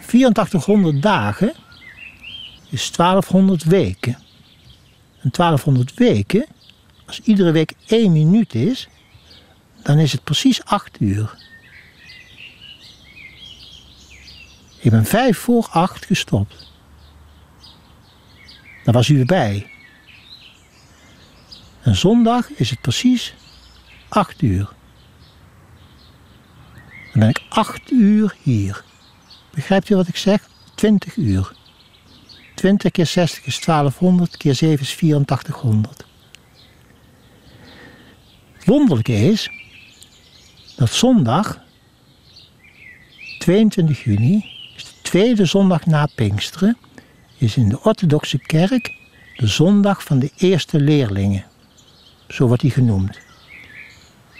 8400 0.00 1.02
dagen 1.02 1.54
is 2.70 2.90
1200 2.92 3.64
weken. 3.64 4.18
En 5.20 5.30
1200 5.30 5.94
weken, 5.94 6.46
als 7.06 7.20
iedere 7.20 7.50
week 7.50 7.72
één 7.86 8.12
minuut 8.12 8.54
is, 8.54 8.88
dan 9.82 9.98
is 9.98 10.12
het 10.12 10.24
precies 10.24 10.64
8 10.64 11.00
uur. 11.00 11.34
Ik 14.78 14.90
ben 14.90 15.04
vijf 15.04 15.38
voor 15.38 15.68
acht 15.70 16.06
gestopt. 16.06 16.72
Daar 18.84 18.94
was 18.94 19.08
u 19.08 19.18
erbij. 19.18 19.70
En 21.82 21.96
zondag 21.96 22.50
is 22.50 22.70
het 22.70 22.80
precies 22.80 23.34
8 24.08 24.42
uur. 24.42 24.74
Dan 27.16 27.24
ben 27.24 27.42
ik 27.42 27.46
8 27.48 27.90
uur 27.90 28.36
hier. 28.42 28.84
Begrijpt 29.50 29.90
u 29.90 29.96
wat 29.96 30.08
ik 30.08 30.16
zeg? 30.16 30.48
20 30.74 31.16
uur. 31.16 31.52
20 32.54 32.90
keer 32.90 33.06
60 33.06 33.46
is 33.46 33.60
1200, 33.60 34.36
keer 34.36 34.54
7 34.54 34.80
is 34.80 34.92
8400. 34.92 36.04
Het 38.52 38.64
wonderlijke 38.64 39.12
is 39.12 39.50
dat 40.76 40.90
zondag, 40.90 41.60
22 43.38 44.04
juni, 44.04 44.44
is 44.76 44.84
de 44.84 45.02
tweede 45.02 45.44
zondag 45.44 45.86
na 45.86 46.08
Pinksteren, 46.14 46.76
is 47.38 47.56
in 47.56 47.68
de 47.68 47.82
orthodoxe 47.82 48.38
kerk 48.38 48.94
de 49.36 49.46
zondag 49.46 50.02
van 50.02 50.18
de 50.18 50.30
eerste 50.36 50.80
leerlingen. 50.80 51.44
Zo 52.28 52.46
wordt 52.46 52.62
die 52.62 52.70
genoemd. 52.70 53.18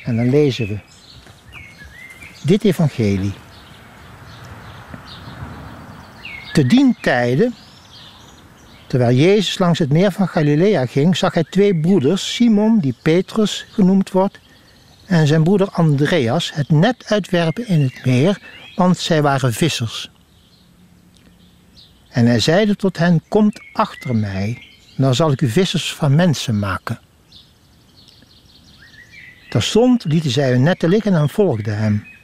En 0.05 0.16
dan 0.16 0.31
lezen 0.31 0.66
we 0.69 0.78
dit 2.47 2.64
evangelie. 2.64 3.32
Te 6.52 6.66
dien 6.66 6.97
tijde, 7.01 7.51
terwijl 8.86 9.16
Jezus 9.16 9.59
langs 9.59 9.78
het 9.78 9.93
meer 9.93 10.12
van 10.12 10.28
Galilea 10.28 10.86
ging, 10.86 11.16
zag 11.16 11.35
hij 11.35 11.44
twee 11.44 11.77
broeders, 11.77 12.35
Simon, 12.35 12.78
die 12.78 12.94
Petrus 13.02 13.66
genoemd 13.70 14.10
wordt, 14.10 14.39
en 15.06 15.27
zijn 15.27 15.43
broeder 15.43 15.68
Andreas, 15.70 16.55
het 16.55 16.70
net 16.70 17.05
uitwerpen 17.06 17.68
in 17.68 17.82
het 17.82 18.05
meer, 18.05 18.39
want 18.74 18.98
zij 18.98 19.23
waren 19.23 19.52
vissers. 19.52 20.10
En 22.09 22.27
hij 22.27 22.40
zeide 22.40 22.77
tot 22.77 22.98
hen, 22.98 23.23
komt 23.28 23.60
achter 23.73 24.16
mij, 24.16 24.62
dan 24.97 25.14
zal 25.14 25.32
ik 25.32 25.40
u 25.40 25.48
vissers 25.48 25.94
van 25.94 26.14
mensen 26.14 26.59
maken. 26.59 27.01
Terstond 29.48 30.05
lieten 30.05 30.31
zij 30.31 30.51
hun 30.51 30.62
netten 30.62 30.89
liggen 30.89 31.14
en 31.14 31.28
volgden 31.28 31.78
hem. 31.78 32.16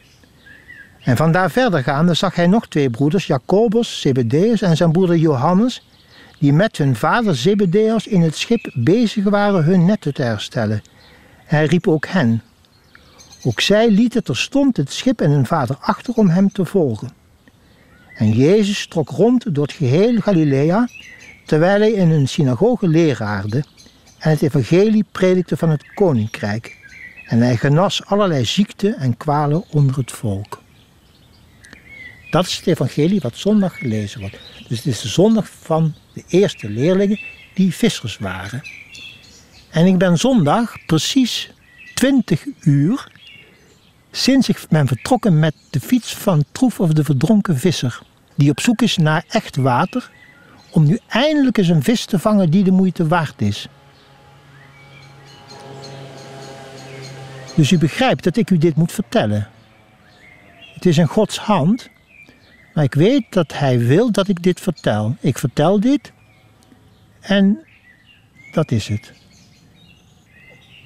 En 1.03 1.17
vandaar 1.17 1.51
verder 1.51 1.83
gaande 1.83 2.15
zag 2.15 2.35
hij 2.35 2.47
nog 2.47 2.69
twee 2.69 2.91
broeders, 2.91 3.27
Jacobus, 3.27 4.01
Zebedeus 4.01 4.63
en 4.63 4.77
zijn 4.77 4.93
broeder 4.93 5.17
Johannes, 5.17 5.87
die 6.39 6.53
met 6.53 6.77
hun 6.77 6.97
vader 6.97 7.37
Zebedeus 7.37 8.07
in 8.07 8.21
het 8.21 8.37
schip 8.37 8.71
bezig 8.75 9.25
waren 9.25 9.65
hun 9.65 9.85
netten 9.85 10.15
te 10.15 10.23
herstellen. 10.23 10.83
Hij 11.45 11.65
riep 11.65 11.89
ook 11.89 12.07
hen. 12.07 12.43
Ook 13.45 13.61
zij 13.61 13.91
lieten 13.91 14.25
terstond 14.25 14.77
het 14.77 14.93
schip 14.93 15.21
en 15.21 15.31
hun 15.31 15.47
vader 15.47 15.77
achter 15.81 16.15
om 16.15 16.29
hem 16.29 16.53
te 16.53 16.65
volgen. 16.65 17.11
En 18.17 18.31
Jezus 18.31 18.87
trok 18.87 19.09
rond 19.09 19.55
door 19.55 19.65
het 19.65 19.73
geheel 19.73 20.21
Galilea, 20.21 20.89
terwijl 21.47 21.81
hij 21.81 21.93
in 21.93 22.11
een 22.11 22.29
synagoge 22.29 22.89
leraarde 22.89 23.65
en 24.19 24.31
het 24.31 24.43
evangelie 24.43 25.05
predikte 25.13 25.57
van 25.57 25.71
het 25.71 25.95
koninkrijk. 25.95 26.77
En 27.27 27.41
hij 27.41 27.57
genas 27.57 28.07
allerlei 28.07 28.45
ziekten 28.45 28.97
en 28.97 29.17
kwalen 29.17 29.65
onder 29.71 29.97
het 29.97 30.13
volk. 30.13 30.62
Dat 32.33 32.47
is 32.47 32.57
het 32.57 32.67
evangelie 32.67 33.21
wat 33.21 33.37
zondag 33.37 33.79
gelezen 33.79 34.21
wordt. 34.21 34.39
Dus 34.69 34.77
het 34.77 34.87
is 34.87 35.01
de 35.01 35.09
zondag 35.09 35.49
van 35.49 35.95
de 36.13 36.23
eerste 36.29 36.71
leerlingen 36.71 37.21
die 37.55 37.75
vissers 37.75 38.19
waren. 38.19 38.63
En 39.71 39.87
ik 39.87 39.99
ben 39.99 40.19
zondag 40.19 40.77
precies 40.87 41.51
20 41.95 42.45
uur 42.61 43.11
sinds 44.11 44.49
ik 44.49 44.65
ben 44.69 44.87
vertrokken 44.87 45.39
met 45.39 45.55
de 45.71 45.81
fiets 45.81 46.15
van 46.15 46.45
Troef 46.53 46.81
of 46.81 46.93
de 46.93 47.05
verdronken 47.05 47.59
visser. 47.59 48.01
Die 48.35 48.51
op 48.51 48.61
zoek 48.61 48.83
is 48.83 48.97
naar 48.97 49.25
echt 49.29 49.57
water 49.57 50.11
om 50.71 50.87
nu 50.87 50.99
eindelijk 51.09 51.59
eens 51.59 51.69
een 51.69 51.83
vis 51.83 52.05
te 52.05 52.19
vangen 52.19 52.51
die 52.51 52.65
de 52.65 52.71
moeite 52.71 53.07
waard 53.07 53.41
is. 53.41 53.69
Dus 57.55 57.71
u 57.71 57.79
begrijpt 57.79 58.25
dat 58.25 58.37
ik 58.37 58.51
u 58.51 58.59
dit 58.59 58.77
moet 58.77 58.93
vertellen. 58.93 59.49
Het 60.75 60.87
is 60.87 60.99
in 60.99 61.07
Gods 61.07 61.39
hand, 61.39 61.91
maar 62.75 62.85
ik 62.85 62.95
weet 62.95 63.25
dat 63.31 63.53
Hij 63.53 63.79
wil 63.79 64.13
dat 64.13 64.29
ik 64.29 64.43
dit 64.43 64.61
vertel. 64.61 65.17
Ik 65.21 65.39
vertel 65.39 65.81
dit 65.81 66.13
en 67.21 67.59
dat 68.53 68.71
is 68.71 68.89
het. 68.89 69.13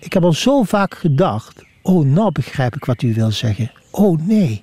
Ik 0.01 0.13
heb 0.13 0.25
al 0.25 0.33
zo 0.33 0.63
vaak 0.63 0.95
gedacht, 0.95 1.65
oh 1.83 2.07
nou 2.07 2.33
begrijp 2.33 2.77
ik 2.77 2.85
wat 2.85 3.03
u 3.03 3.15
wil 3.15 3.31
zeggen. 3.31 3.71
Oh 3.91 4.21
nee. 4.21 4.63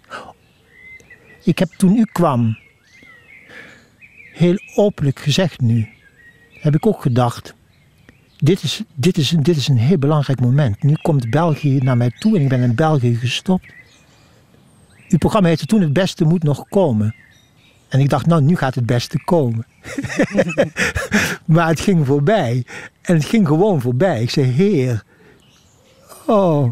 Ik 1.44 1.60
heb 1.60 1.70
toen 1.70 1.96
u 1.96 2.04
kwam, 2.12 2.58
heel 4.34 4.58
openlijk 4.76 5.20
gezegd 5.20 5.62
nu, 5.62 5.88
heb 6.60 6.76
ik 6.76 6.86
ook 6.86 7.02
gedacht, 7.02 7.54
dit 8.38 8.64
is, 8.64 8.82
dit, 8.94 9.18
is, 9.18 9.30
dit 9.30 9.56
is 9.56 9.68
een 9.68 9.78
heel 9.78 9.98
belangrijk 9.98 10.40
moment. 10.40 10.84
Nu 10.84 10.94
komt 11.02 11.30
België 11.30 11.78
naar 11.78 11.98
mij 11.98 12.12
toe 12.20 12.36
en 12.36 12.42
ik 12.42 12.50
ben 12.50 12.62
in 12.62 12.76
België 12.76 13.16
gestopt. 13.16 13.66
Uw 15.10 15.18
programma 15.18 15.48
heette 15.48 15.66
toen 15.66 15.82
Het 15.82 15.94
Beste 15.94 16.26
Moet 16.26 16.44
Nog 16.44 16.66
Komen. 16.70 17.16
En 17.94 18.00
ik 18.00 18.10
dacht, 18.10 18.26
nou, 18.26 18.42
nu 18.42 18.56
gaat 18.56 18.76
het 18.76 18.86
beste 18.86 19.24
komen. 19.24 19.66
maar 21.46 21.68
het 21.68 21.80
ging 21.80 22.06
voorbij. 22.06 22.66
En 23.02 23.16
het 23.16 23.26
ging 23.26 23.48
gewoon 23.48 23.82
voorbij. 23.82 24.22
Ik 24.22 24.30
zei, 24.30 24.48
Heer, 24.48 25.04
oh, 26.26 26.70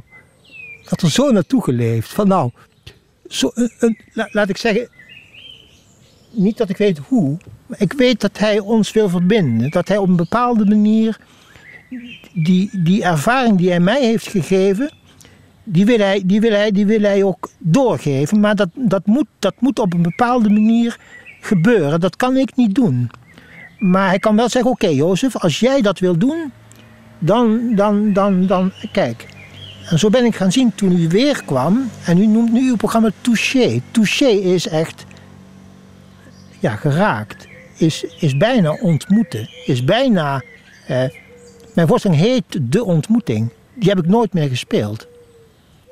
had 0.85 1.01
er 1.01 1.11
zo 1.11 1.31
naartoe 1.31 1.63
geleefd. 1.63 2.13
Van 2.13 2.27
nou, 2.27 2.51
zo, 3.27 3.51
een, 3.53 3.97
laat 4.13 4.49
ik 4.49 4.57
zeggen, 4.57 4.89
niet 6.31 6.57
dat 6.57 6.69
ik 6.69 6.77
weet 6.77 6.97
hoe, 6.97 7.37
maar 7.65 7.81
ik 7.81 7.93
weet 7.93 8.21
dat 8.21 8.37
Hij 8.37 8.59
ons 8.59 8.91
wil 8.91 9.09
verbinden. 9.09 9.69
Dat 9.71 9.87
Hij 9.87 9.97
op 9.97 10.07
een 10.07 10.15
bepaalde 10.15 10.65
manier 10.65 11.19
die, 12.33 12.69
die 12.83 13.03
ervaring 13.03 13.57
die 13.57 13.69
hij 13.69 13.79
mij 13.79 14.05
heeft 14.05 14.27
gegeven, 14.27 14.91
die 15.63 15.85
wil 15.85 15.97
hij, 15.97 16.21
die 16.25 16.41
wil 16.41 16.51
hij, 16.51 16.71
die 16.71 16.85
wil 16.85 17.01
hij 17.01 17.23
ook 17.23 17.49
doorgeven. 17.57 18.39
Maar 18.39 18.55
dat, 18.55 18.69
dat, 18.73 19.05
moet, 19.05 19.27
dat 19.39 19.53
moet 19.59 19.79
op 19.79 19.93
een 19.93 20.01
bepaalde 20.01 20.49
manier 20.49 20.99
gebeuren. 21.41 21.99
Dat 21.99 22.15
kan 22.15 22.37
ik 22.37 22.55
niet 22.55 22.75
doen. 22.75 23.11
Maar 23.79 24.07
hij 24.07 24.19
kan 24.19 24.35
wel 24.35 24.49
zeggen: 24.49 24.71
Oké, 24.71 24.87
Jozef, 24.87 25.37
als 25.37 25.59
jij 25.59 25.81
dat 25.81 25.99
wil 25.99 26.17
doen, 26.17 26.51
dan, 27.19 27.75
dan, 27.75 28.13
dan, 28.13 28.45
dan, 28.45 28.71
kijk. 28.91 29.27
En 29.89 29.99
zo 29.99 30.09
ben 30.09 30.25
ik 30.25 30.35
gaan 30.35 30.51
zien 30.51 30.75
toen 30.75 30.97
u 30.97 31.07
weer 31.07 31.43
kwam. 31.45 31.89
En 32.05 32.17
u 32.17 32.25
noemt 32.25 32.51
nu 32.51 32.69
uw 32.69 32.75
programma 32.75 33.09
Touché. 33.21 33.81
Touché 33.91 34.29
is 34.29 34.67
echt, 34.67 35.05
ja, 36.59 36.75
geraakt. 36.75 37.47
Is, 37.77 38.03
is 38.03 38.37
bijna 38.37 38.77
ontmoeten. 38.81 39.49
Is 39.65 39.83
bijna. 39.83 40.43
Eh, 40.87 41.03
mijn 41.75 41.87
voorstelling 41.87 42.21
heet 42.21 42.43
De 42.61 42.83
Ontmoeting. 42.83 43.49
Die 43.73 43.89
heb 43.89 43.97
ik 43.97 44.07
nooit 44.07 44.33
meer 44.33 44.49
gespeeld. 44.49 45.07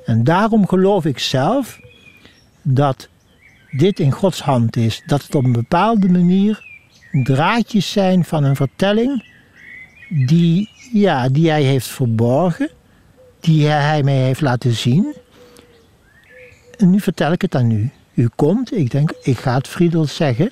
En 0.10 0.24
daarom 0.24 0.68
geloof 0.68 1.06
ik 1.06 1.20
zelf 1.20 1.80
dat 2.62 3.10
dit 3.72 4.00
in 4.00 4.12
Gods 4.12 4.42
hand 4.42 4.76
is. 4.76 5.02
Dat 5.06 5.24
het 5.24 5.36
op 5.36 5.44
een 5.44 5.52
bepaalde 5.52 6.10
manier 6.10 6.66
draadjes 7.24 7.92
zijn 7.92 8.26
van 8.26 8.44
een 8.44 8.56
vertelling 8.56 9.26
die, 10.10 10.70
ja, 10.94 11.30
die 11.30 11.50
hij 11.50 11.64
heeft 11.64 11.88
verborgen, 11.88 12.70
die 13.40 13.68
hij 13.68 14.04
mij 14.04 14.16
heeft 14.18 14.42
laten 14.42 14.74
zien, 14.74 15.16
en 16.78 16.90
nu 16.90 17.00
vertel 17.00 17.32
ik 17.32 17.42
het 17.42 17.56
aan 17.56 17.72
u. 17.72 17.90
U 18.14 18.30
komt, 18.36 18.74
ik 18.74 18.92
denk, 18.92 19.14
ik 19.22 19.38
ga 19.38 19.54
het 19.54 19.68
Friedel 19.68 20.06
zeggen. 20.06 20.52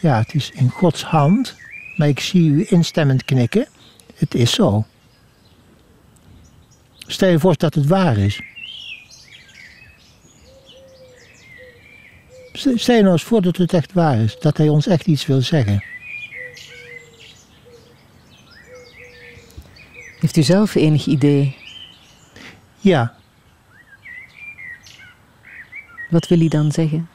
Ja, 0.00 0.18
het 0.18 0.34
is 0.34 0.50
in 0.50 0.70
Gods 0.70 1.02
hand, 1.02 1.56
maar 1.96 2.08
ik 2.08 2.20
zie 2.20 2.50
u 2.50 2.66
instemmend 2.68 3.24
knikken. 3.24 3.66
Het 4.14 4.34
is 4.34 4.52
zo. 4.52 4.84
Stel 7.10 7.28
je 7.28 7.38
voor 7.38 7.56
dat 7.56 7.74
het 7.74 7.86
waar 7.86 8.16
is. 8.16 8.40
Stel 12.52 12.94
je 12.94 13.02
nou 13.02 13.12
eens 13.12 13.22
voor 13.22 13.42
dat 13.42 13.56
het 13.56 13.72
echt 13.72 13.92
waar 13.92 14.18
is, 14.18 14.38
dat 14.38 14.56
hij 14.56 14.68
ons 14.68 14.86
echt 14.86 15.06
iets 15.06 15.26
wil 15.26 15.40
zeggen. 15.40 15.84
Heeft 20.20 20.36
u 20.36 20.42
zelf 20.42 20.74
enig 20.74 21.06
idee? 21.06 21.56
Ja, 22.78 23.18
Wat 26.08 26.28
wil 26.28 26.38
hij 26.38 26.48
dan 26.48 26.72
zeggen? 26.72 27.08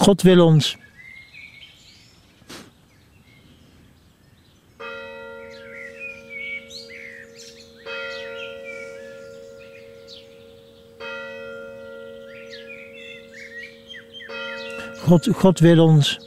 God 0.00 0.22
wil 0.22 0.40
ons. 0.40 0.76
God, 15.04 15.28
God 15.28 15.60
wil 15.60 15.84
ons. 15.84 16.18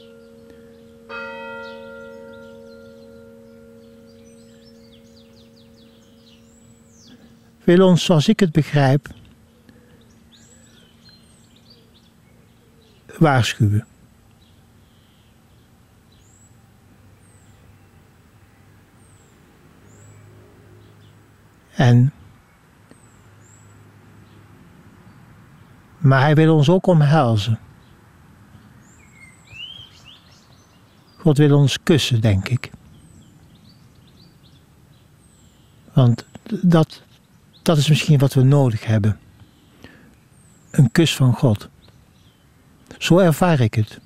Wil 7.64 7.82
ons, 7.82 8.04
zoals 8.04 8.28
ik 8.28 8.40
het 8.40 8.52
begrijp, 8.52 9.08
waarschuwen. 13.18 13.86
En, 21.74 22.12
maar 25.98 26.20
hij 26.20 26.34
wil 26.34 26.54
ons 26.54 26.68
ook 26.68 26.86
omhelzen. 26.86 27.58
God 31.16 31.38
wil 31.38 31.58
ons 31.58 31.82
kussen, 31.82 32.20
denk 32.20 32.48
ik. 32.48 32.70
Want 35.92 36.26
dat, 36.62 37.02
dat 37.62 37.76
is 37.76 37.88
misschien 37.88 38.18
wat 38.18 38.34
we 38.34 38.42
nodig 38.42 38.84
hebben. 38.84 39.18
Een 40.70 40.92
kus 40.92 41.16
van 41.16 41.32
God. 41.32 41.68
Zo 42.98 43.18
ervaar 43.18 43.60
ik 43.60 43.74
het. 43.74 43.98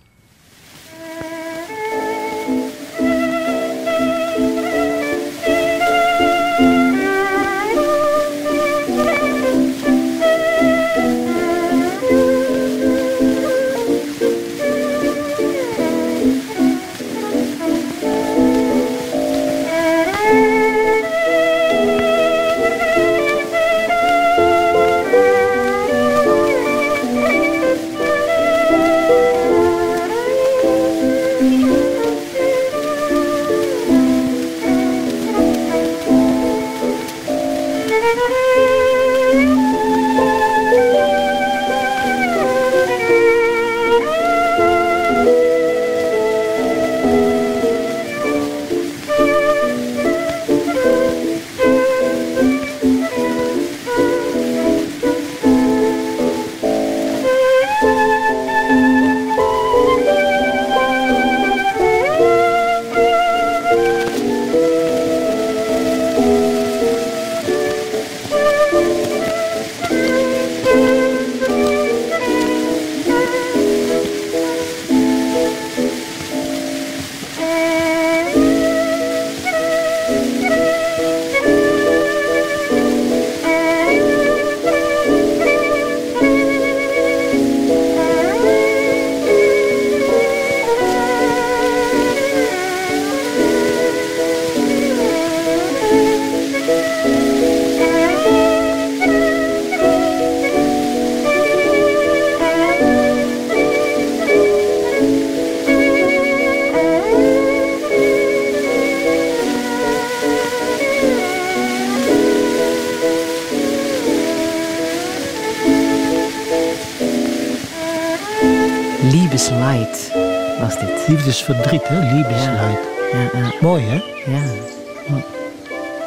Mooi, 123.61 123.83
hè? 123.83 123.95
ja. 124.31 124.43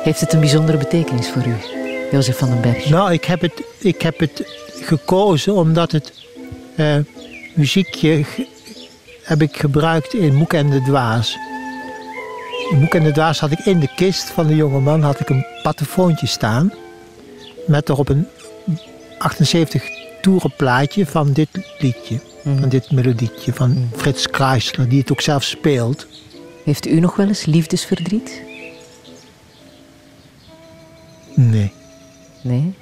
Heeft 0.04 0.20
het 0.20 0.34
een 0.34 0.40
bijzondere 0.40 0.78
betekenis 0.78 1.30
voor 1.30 1.46
u, 1.46 1.56
Jozef 2.12 2.38
van 2.38 2.50
den 2.50 2.62
Berg? 2.62 2.90
Nou, 2.90 3.14
ik 3.14 3.26
heb 3.26 3.42
het, 3.42 3.64
ik 3.78 4.02
heb 4.02 4.20
het 4.20 4.44
gekozen 4.82 5.54
omdat 5.54 5.92
het 5.92 6.14
eh, 6.76 6.96
muziekje 7.54 8.26
heb 9.24 9.42
ik 9.42 9.58
gebruikt 9.58 10.14
in 10.14 10.36
Moek 10.36 10.54
en 10.54 10.70
de 10.70 10.82
Dwaas. 10.82 11.38
In 12.72 12.80
Moek 12.80 12.94
en 12.94 13.04
de 13.04 13.12
Dwaas 13.12 13.40
had 13.40 13.52
ik 13.52 13.60
in 13.60 13.80
de 13.80 13.94
kist 13.96 14.30
van 14.30 14.48
de 14.48 14.56
jongeman 14.56 15.02
had 15.02 15.20
ik 15.20 15.30
een 15.30 15.46
patefoontje 15.64 16.28
staan. 16.28 16.74
Met 17.68 17.90
erop 17.90 18.10
een 18.10 18.28
78 19.18 19.84
toeren 20.22 20.54
plaatje 20.58 21.06
van 21.06 21.34
dit 21.34 21.50
liedje. 21.80 22.20
Van 22.44 22.70
dit 22.70 22.92
melodietje 22.92 23.54
van 23.54 23.90
Frits 23.96 24.28
Kreisler, 24.28 24.90
die 24.90 25.00
het 25.00 25.12
ook 25.12 25.22
zelf 25.22 25.44
speelt. 25.44 26.08
Heeft 26.64 26.88
u 26.88 27.00
nog 27.00 27.16
wel 27.16 27.28
eens 27.28 27.46
liefdesverdriet? 27.46 28.42
Nee. 31.36 31.74
Nee? 32.42 32.74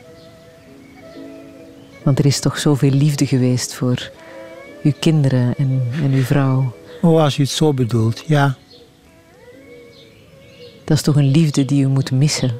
Want 2.03 2.19
er 2.19 2.25
is 2.25 2.39
toch 2.39 2.59
zoveel 2.59 2.91
liefde 2.91 3.25
geweest 3.25 3.73
voor 3.73 4.11
uw 4.83 4.93
kinderen 4.99 5.55
en, 5.57 5.81
en 6.03 6.11
uw 6.11 6.23
vrouw. 6.23 6.73
Oh, 7.01 7.21
als 7.21 7.37
u 7.37 7.41
het 7.41 7.51
zo 7.51 7.73
bedoelt, 7.73 8.23
ja. 8.27 8.57
Dat 10.83 10.97
is 10.97 11.03
toch 11.03 11.15
een 11.15 11.31
liefde 11.31 11.65
die 11.65 11.83
u 11.83 11.87
moet 11.87 12.11
missen? 12.11 12.59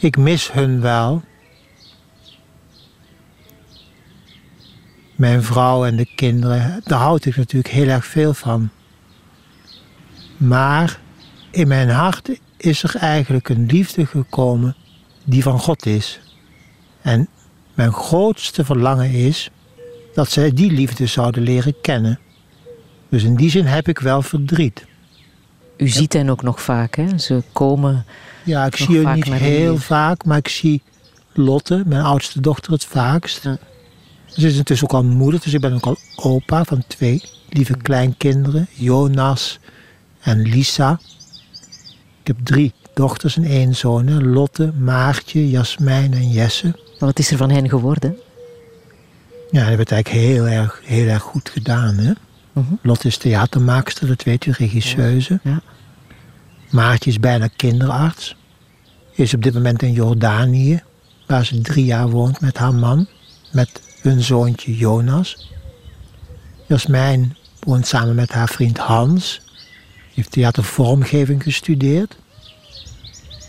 Ik 0.00 0.16
mis 0.16 0.52
hun 0.52 0.80
wel. 0.80 1.22
Mijn 5.20 5.42
vrouw 5.42 5.84
en 5.84 5.96
de 5.96 6.06
kinderen, 6.14 6.80
daar 6.84 6.98
houd 6.98 7.24
ik 7.24 7.36
natuurlijk 7.36 7.74
heel 7.74 7.88
erg 7.88 8.04
veel 8.04 8.34
van. 8.34 8.68
Maar 10.36 11.00
in 11.50 11.68
mijn 11.68 11.88
hart 11.88 12.40
is 12.56 12.82
er 12.82 12.96
eigenlijk 12.96 13.48
een 13.48 13.66
liefde 13.66 14.06
gekomen 14.06 14.76
die 15.24 15.42
van 15.42 15.58
God 15.58 15.86
is. 15.86 16.20
En 17.02 17.28
mijn 17.74 17.92
grootste 17.92 18.64
verlangen 18.64 19.10
is 19.10 19.50
dat 20.14 20.30
zij 20.30 20.52
die 20.52 20.70
liefde 20.70 21.06
zouden 21.06 21.42
leren 21.42 21.74
kennen. 21.82 22.18
Dus 23.08 23.22
in 23.22 23.36
die 23.36 23.50
zin 23.50 23.66
heb 23.66 23.88
ik 23.88 23.98
wel 23.98 24.22
verdriet. 24.22 24.86
U 25.76 25.88
ziet 25.88 26.12
hen 26.12 26.30
ook 26.30 26.42
nog 26.42 26.62
vaak, 26.62 26.94
hè? 26.96 27.18
Ze 27.18 27.42
komen 27.52 28.04
Ja, 28.44 28.66
ik 28.66 28.76
zie 28.76 29.02
vaak 29.02 29.14
niet 29.14 29.34
heel 29.34 29.76
vaak, 29.76 30.24
maar 30.24 30.38
ik 30.38 30.48
zie 30.48 30.82
Lotte, 31.32 31.82
mijn 31.86 32.02
oudste 32.02 32.40
dochter, 32.40 32.72
het 32.72 32.84
vaakst. 32.84 33.42
Ja. 33.42 33.58
Ze 34.36 34.46
is 34.46 34.56
intussen 34.56 34.88
ook 34.88 34.94
al 34.94 35.04
moeder, 35.04 35.40
dus 35.40 35.54
ik 35.54 35.60
ben 35.60 35.72
ook 35.74 35.84
al 35.86 35.96
opa 36.16 36.64
van 36.64 36.82
twee 36.86 37.22
lieve 37.48 37.76
kleinkinderen. 37.76 38.68
Jonas 38.72 39.58
en 40.20 40.42
Lisa. 40.42 41.00
Ik 42.20 42.26
heb 42.26 42.36
drie 42.42 42.72
dochters 42.94 43.36
en 43.36 43.44
één 43.44 43.74
zoon. 43.76 44.06
hè. 44.06 44.20
Lotte, 44.20 44.72
Maartje, 44.78 45.50
Jasmijn 45.50 46.12
en 46.12 46.30
Jesse. 46.30 46.66
Maar 46.66 47.08
wat 47.08 47.18
is 47.18 47.30
er 47.30 47.36
van 47.36 47.50
hen 47.50 47.68
geworden? 47.68 48.16
Ja, 49.50 49.66
dat 49.68 49.76
werd 49.76 49.92
eigenlijk 49.92 50.24
heel 50.24 50.46
erg, 50.46 50.80
heel 50.84 51.06
erg 51.06 51.22
goed 51.22 51.48
gedaan. 51.48 51.94
Hè? 51.94 52.12
Mhm. 52.52 52.74
Lotte 52.82 53.06
is 53.06 53.16
theatermaakster, 53.16 54.06
dat 54.06 54.22
weet 54.22 54.46
u, 54.46 54.50
regisseuse. 54.50 55.40
Ja. 55.42 55.60
Maartje 56.70 57.10
is 57.10 57.20
bijna 57.20 57.48
kinderarts. 57.56 58.36
Is 59.14 59.34
op 59.34 59.42
dit 59.42 59.54
moment 59.54 59.82
in 59.82 59.92
Jordanië, 59.92 60.82
waar 61.26 61.44
ze 61.44 61.60
drie 61.60 61.84
jaar 61.84 62.08
woont 62.10 62.40
met 62.40 62.58
haar 62.58 62.74
man. 62.74 63.06
Met 63.52 63.80
hun 64.02 64.22
zoontje 64.22 64.76
Jonas. 64.76 65.50
Jasmijn 66.66 67.36
woont 67.60 67.86
samen 67.86 68.14
met 68.14 68.32
haar 68.32 68.48
vriend 68.48 68.78
Hans. 68.78 69.40
Heeft 70.14 70.30
theatervormgeving 70.30 71.42
gestudeerd. 71.42 72.16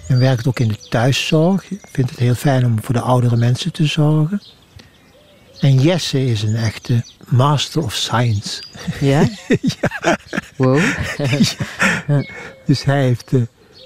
En 0.07 0.19
werkt 0.19 0.47
ook 0.47 0.59
in 0.59 0.67
de 0.67 0.87
thuiszorg. 0.89 1.67
Vindt 1.91 2.09
het 2.09 2.19
heel 2.19 2.35
fijn 2.35 2.65
om 2.65 2.83
voor 2.83 2.93
de 2.93 3.01
oudere 3.01 3.35
mensen 3.35 3.71
te 3.71 3.85
zorgen. 3.85 4.41
En 5.59 5.79
Jesse 5.79 6.25
is 6.25 6.43
een 6.43 6.55
echte 6.55 7.03
master 7.27 7.83
of 7.83 7.93
science. 7.93 8.63
Ja? 8.99 9.27
Wow. 10.57 10.81
Dus 12.65 12.83
hij 12.83 13.03
heeft 13.03 13.33
eh, 13.33 13.41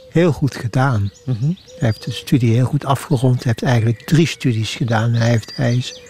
heel 0.09 0.31
goed 0.31 0.55
gedaan. 0.55 1.11
Mhm. 1.25 1.45
Hij 1.45 1.55
heeft 1.77 2.05
de 2.05 2.11
studie 2.11 2.53
heel 2.53 2.65
goed 2.65 2.85
afgerond. 2.85 3.43
Hij 3.43 3.53
heeft 3.55 3.63
eigenlijk 3.63 4.01
drie 4.05 4.27
studies 4.27 4.75
gedaan. 4.75 5.13
Hij, 5.13 5.29
heeft, 5.29 5.55
hij 5.55 5.75
is 5.75 6.01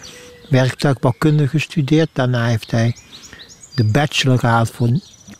werktuigbouwkunde 0.48 1.48
gestudeerd. 1.48 2.08
Daarna 2.12 2.46
heeft 2.46 2.70
hij 2.70 2.96
de 3.74 3.84
bachelor 3.84 4.38
gehaald 4.38 4.70
voor 4.70 4.88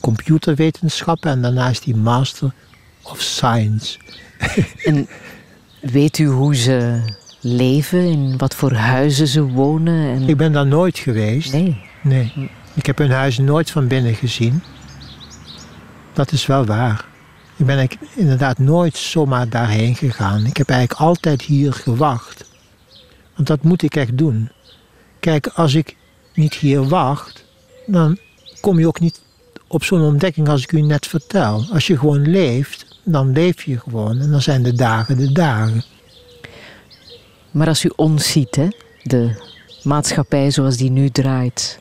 computerwetenschappen. 0.00 1.30
En 1.30 1.42
daarna 1.42 1.68
is 1.68 1.84
hij 1.84 1.94
master 1.94 2.52
of 3.02 3.20
science. 3.20 3.98
En 4.84 5.08
weet 5.80 6.18
u 6.18 6.26
hoe 6.26 6.54
ze 6.54 7.02
leven? 7.40 8.04
In 8.10 8.38
wat 8.38 8.54
voor 8.54 8.72
huizen 8.72 9.26
ze 9.26 9.42
wonen? 9.42 10.10
En... 10.10 10.28
Ik 10.28 10.36
ben 10.36 10.52
daar 10.52 10.66
nooit 10.66 10.98
geweest. 10.98 11.52
Nee. 11.52 11.80
Nee. 12.02 12.50
Ik 12.74 12.86
heb 12.86 12.98
hun 12.98 13.10
huis 13.10 13.38
nooit 13.38 13.70
van 13.70 13.88
binnen 13.88 14.14
gezien. 14.14 14.62
Dat 16.12 16.32
is 16.32 16.46
wel 16.46 16.64
waar. 16.64 17.04
Ik 17.56 17.66
ben 17.66 17.88
inderdaad 18.14 18.58
nooit 18.58 18.96
zomaar 18.96 19.48
daarheen 19.48 19.94
gegaan. 19.94 20.46
Ik 20.46 20.56
heb 20.56 20.68
eigenlijk 20.68 21.00
altijd 21.00 21.42
hier 21.42 21.72
gewacht. 21.72 22.50
Want 23.34 23.48
dat 23.48 23.62
moet 23.62 23.82
ik 23.82 23.96
echt 23.96 24.18
doen. 24.18 24.50
Kijk, 25.26 25.46
als 25.46 25.74
ik 25.74 25.96
niet 26.34 26.54
hier 26.54 26.88
wacht, 26.88 27.44
dan 27.86 28.18
kom 28.60 28.78
je 28.78 28.86
ook 28.86 29.00
niet 29.00 29.20
op 29.66 29.84
zo'n 29.84 30.00
ontdekking 30.00 30.48
als 30.48 30.62
ik 30.62 30.72
u 30.72 30.80
net 30.80 31.06
vertel. 31.06 31.64
Als 31.72 31.86
je 31.86 31.98
gewoon 31.98 32.30
leeft, 32.30 33.00
dan 33.04 33.32
leef 33.32 33.62
je 33.62 33.78
gewoon 33.78 34.20
en 34.20 34.30
dan 34.30 34.42
zijn 34.42 34.62
de 34.62 34.72
dagen 34.72 35.16
de 35.16 35.32
dagen. 35.32 35.82
Maar 37.50 37.68
als 37.68 37.84
u 37.84 37.92
ons 37.96 38.30
ziet, 38.30 38.56
hè? 38.56 38.68
de 39.02 39.30
maatschappij 39.82 40.50
zoals 40.50 40.76
die 40.76 40.90
nu 40.90 41.10
draait, 41.10 41.80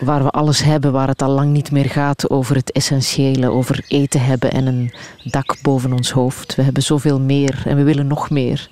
waar 0.00 0.22
we 0.22 0.30
alles 0.30 0.62
hebben, 0.62 0.92
waar 0.92 1.08
het 1.08 1.22
al 1.22 1.30
lang 1.30 1.52
niet 1.52 1.70
meer 1.70 1.90
gaat 1.90 2.30
over 2.30 2.56
het 2.56 2.72
essentiële, 2.72 3.50
over 3.50 3.84
eten 3.88 4.24
hebben 4.24 4.52
en 4.52 4.66
een 4.66 4.94
dak 5.24 5.56
boven 5.62 5.92
ons 5.92 6.10
hoofd. 6.10 6.54
We 6.54 6.62
hebben 6.62 6.82
zoveel 6.82 7.20
meer 7.20 7.62
en 7.64 7.76
we 7.76 7.82
willen 7.82 8.06
nog 8.06 8.30
meer. 8.30 8.68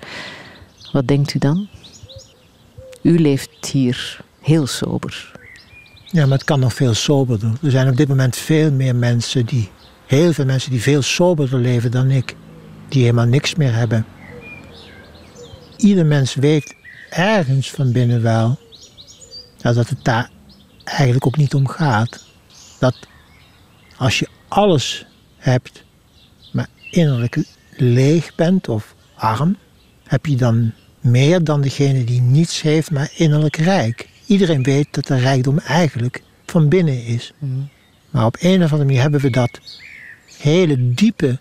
Wat 0.91 1.07
denkt 1.07 1.33
u 1.33 1.39
dan? 1.39 1.69
U 3.01 3.19
leeft 3.19 3.65
hier 3.71 4.19
heel 4.41 4.67
sober. 4.67 5.31
Ja, 6.05 6.25
maar 6.25 6.37
het 6.37 6.43
kan 6.43 6.59
nog 6.59 6.73
veel 6.73 6.93
soberder. 6.93 7.51
Er 7.61 7.71
zijn 7.71 7.89
op 7.89 7.97
dit 7.97 8.07
moment 8.07 8.35
veel 8.35 8.71
meer 8.71 8.95
mensen 8.95 9.45
die, 9.45 9.69
heel 10.05 10.33
veel 10.33 10.45
mensen 10.45 10.71
die 10.71 10.81
veel 10.81 11.01
soberder 11.01 11.59
leven 11.59 11.91
dan 11.91 12.11
ik. 12.11 12.35
Die 12.89 13.01
helemaal 13.01 13.25
niks 13.25 13.55
meer 13.55 13.73
hebben. 13.73 14.05
Ieder 15.77 16.05
mens 16.05 16.35
weet 16.35 16.75
ergens 17.09 17.71
van 17.71 17.91
binnen 17.91 18.21
wel 18.21 18.59
dat 19.57 19.75
het 19.75 20.03
daar 20.03 20.29
eigenlijk 20.83 21.25
ook 21.25 21.37
niet 21.37 21.53
om 21.53 21.67
gaat. 21.67 22.25
Dat 22.79 22.95
als 23.97 24.19
je 24.19 24.27
alles 24.47 25.05
hebt, 25.37 25.83
maar 26.51 26.67
innerlijk 26.89 27.43
leeg 27.77 28.35
bent 28.35 28.69
of 28.69 28.95
arm, 29.15 29.57
heb 30.03 30.25
je 30.25 30.35
dan 30.35 30.71
meer 31.01 31.43
dan 31.43 31.61
degene 31.61 32.03
die 32.03 32.21
niets 32.21 32.61
heeft, 32.61 32.91
maar 32.91 33.11
innerlijk 33.15 33.55
rijk. 33.55 34.09
Iedereen 34.25 34.63
weet 34.63 34.87
dat 34.91 35.07
de 35.07 35.15
rijkdom 35.17 35.57
eigenlijk 35.59 36.21
van 36.45 36.69
binnen 36.69 37.05
is. 37.05 37.33
Maar 38.09 38.25
op 38.25 38.37
een 38.39 38.55
of 38.63 38.71
andere 38.71 38.85
manier 38.85 39.01
hebben 39.01 39.21
we 39.21 39.29
dat 39.29 39.59
hele 40.37 40.93
diepe 40.93 41.39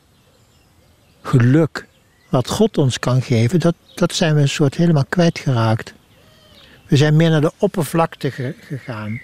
geluk 1.23 1.87
wat 2.28 2.49
God 2.49 2.78
ons 2.78 2.99
kan 2.99 3.23
geven, 3.23 3.61
dat, 3.61 3.74
dat 3.95 4.15
zijn 4.15 4.35
we 4.35 4.41
een 4.41 4.49
soort 4.49 4.74
helemaal 4.74 5.05
kwijtgeraakt. 5.09 5.93
We 6.87 6.97
zijn 6.97 7.16
meer 7.16 7.31
naar 7.31 7.41
de 7.41 7.53
oppervlakte 7.59 8.31
ge- 8.31 8.55
gegaan. 8.61 9.20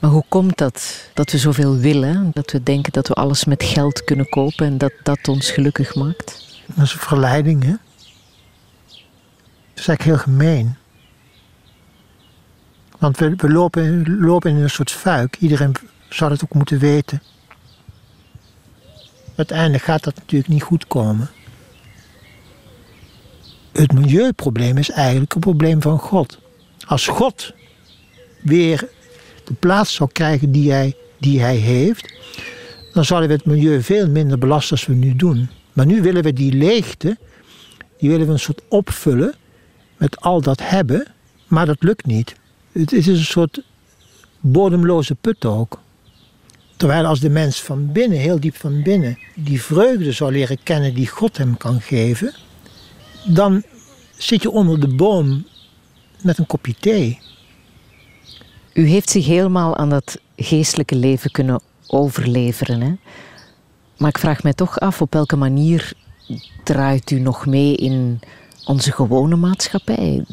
Maar 0.00 0.10
hoe 0.10 0.24
komt 0.28 0.58
dat? 0.58 1.08
Dat 1.14 1.30
we 1.32 1.38
zoveel 1.38 1.76
willen, 1.76 2.30
dat 2.34 2.50
we 2.50 2.62
denken 2.62 2.92
dat 2.92 3.08
we 3.08 3.14
alles 3.14 3.44
met 3.44 3.62
geld 3.62 4.04
kunnen 4.04 4.28
kopen 4.28 4.66
en 4.66 4.78
dat 4.78 4.92
dat 5.02 5.28
ons 5.28 5.50
gelukkig 5.50 5.94
maakt? 5.94 6.58
Dat 6.74 6.84
is 6.84 6.92
een 6.92 6.98
verleiding, 6.98 7.64
hè? 7.64 7.72
Is 9.74 9.88
eigenlijk 9.88 10.02
heel 10.02 10.32
gemeen. 10.34 10.76
Want 12.98 13.18
we, 13.18 13.34
we 13.36 13.50
lopen, 13.50 14.18
lopen 14.20 14.50
in 14.50 14.56
een 14.56 14.70
soort 14.70 14.90
fuik. 14.90 15.36
Iedereen 15.36 15.74
zou 16.08 16.30
dat 16.30 16.44
ook 16.44 16.54
moeten 16.54 16.78
weten. 16.78 17.22
Uiteindelijk 19.36 19.84
gaat 19.84 20.04
dat 20.04 20.14
natuurlijk 20.14 20.52
niet 20.52 20.62
goed 20.62 20.86
komen. 20.86 21.30
Het 23.72 23.92
milieuprobleem 23.92 24.78
is 24.78 24.90
eigenlijk 24.90 25.34
een 25.34 25.40
probleem 25.40 25.82
van 25.82 25.98
God. 25.98 26.38
Als 26.86 27.06
God 27.06 27.52
weer 28.40 28.88
de 29.44 29.54
plaats 29.54 29.94
zou 29.94 30.10
krijgen 30.12 30.52
die 30.52 30.72
hij, 30.72 30.96
die 31.18 31.40
hij 31.40 31.56
heeft, 31.56 32.14
dan 32.92 33.04
zouden 33.04 33.28
we 33.28 33.34
het 33.34 33.44
milieu 33.44 33.82
veel 33.82 34.08
minder 34.08 34.38
belasten 34.38 34.76
als 34.76 34.86
we 34.86 34.94
nu 34.94 35.16
doen. 35.16 35.48
Maar 35.72 35.86
nu 35.86 36.02
willen 36.02 36.22
we 36.22 36.32
die 36.32 36.52
leegte, 36.52 37.18
die 37.98 38.10
willen 38.10 38.26
we 38.26 38.32
een 38.32 38.38
soort 38.38 38.60
opvullen 38.68 39.34
met 40.04 40.20
al 40.20 40.40
dat 40.40 40.60
hebben, 40.60 41.06
maar 41.46 41.66
dat 41.66 41.82
lukt 41.82 42.06
niet. 42.06 42.34
Het 42.72 42.92
is 42.92 43.06
een 43.06 43.24
soort 43.24 43.62
bodemloze 44.40 45.14
put 45.14 45.44
ook. 45.44 45.80
Terwijl 46.76 47.04
als 47.04 47.20
de 47.20 47.30
mens 47.30 47.62
van 47.62 47.92
binnen, 47.92 48.18
heel 48.18 48.40
diep 48.40 48.56
van 48.56 48.82
binnen, 48.82 49.18
die 49.34 49.62
vreugde 49.62 50.12
zou 50.12 50.32
leren 50.32 50.62
kennen 50.62 50.94
die 50.94 51.08
God 51.08 51.36
hem 51.36 51.56
kan 51.56 51.80
geven, 51.80 52.34
dan 53.24 53.62
zit 54.16 54.42
je 54.42 54.50
onder 54.50 54.80
de 54.80 54.94
boom 54.94 55.46
met 56.22 56.38
een 56.38 56.46
kopje 56.46 56.74
thee. 56.80 57.18
U 58.72 58.86
heeft 58.86 59.10
zich 59.10 59.26
helemaal 59.26 59.76
aan 59.76 59.90
dat 59.90 60.18
geestelijke 60.36 60.96
leven 60.96 61.30
kunnen 61.30 61.60
overleveren. 61.86 62.80
Hè? 62.80 62.92
Maar 63.96 64.08
ik 64.08 64.18
vraag 64.18 64.42
mij 64.42 64.54
toch 64.54 64.80
af 64.80 65.00
op 65.00 65.12
welke 65.12 65.36
manier 65.36 65.92
draait 66.64 67.10
u 67.10 67.20
nog 67.20 67.46
mee 67.46 67.76
in 67.76 68.20
onze 68.64 68.92
gewone 68.92 69.36
maatschappij? 69.36 70.24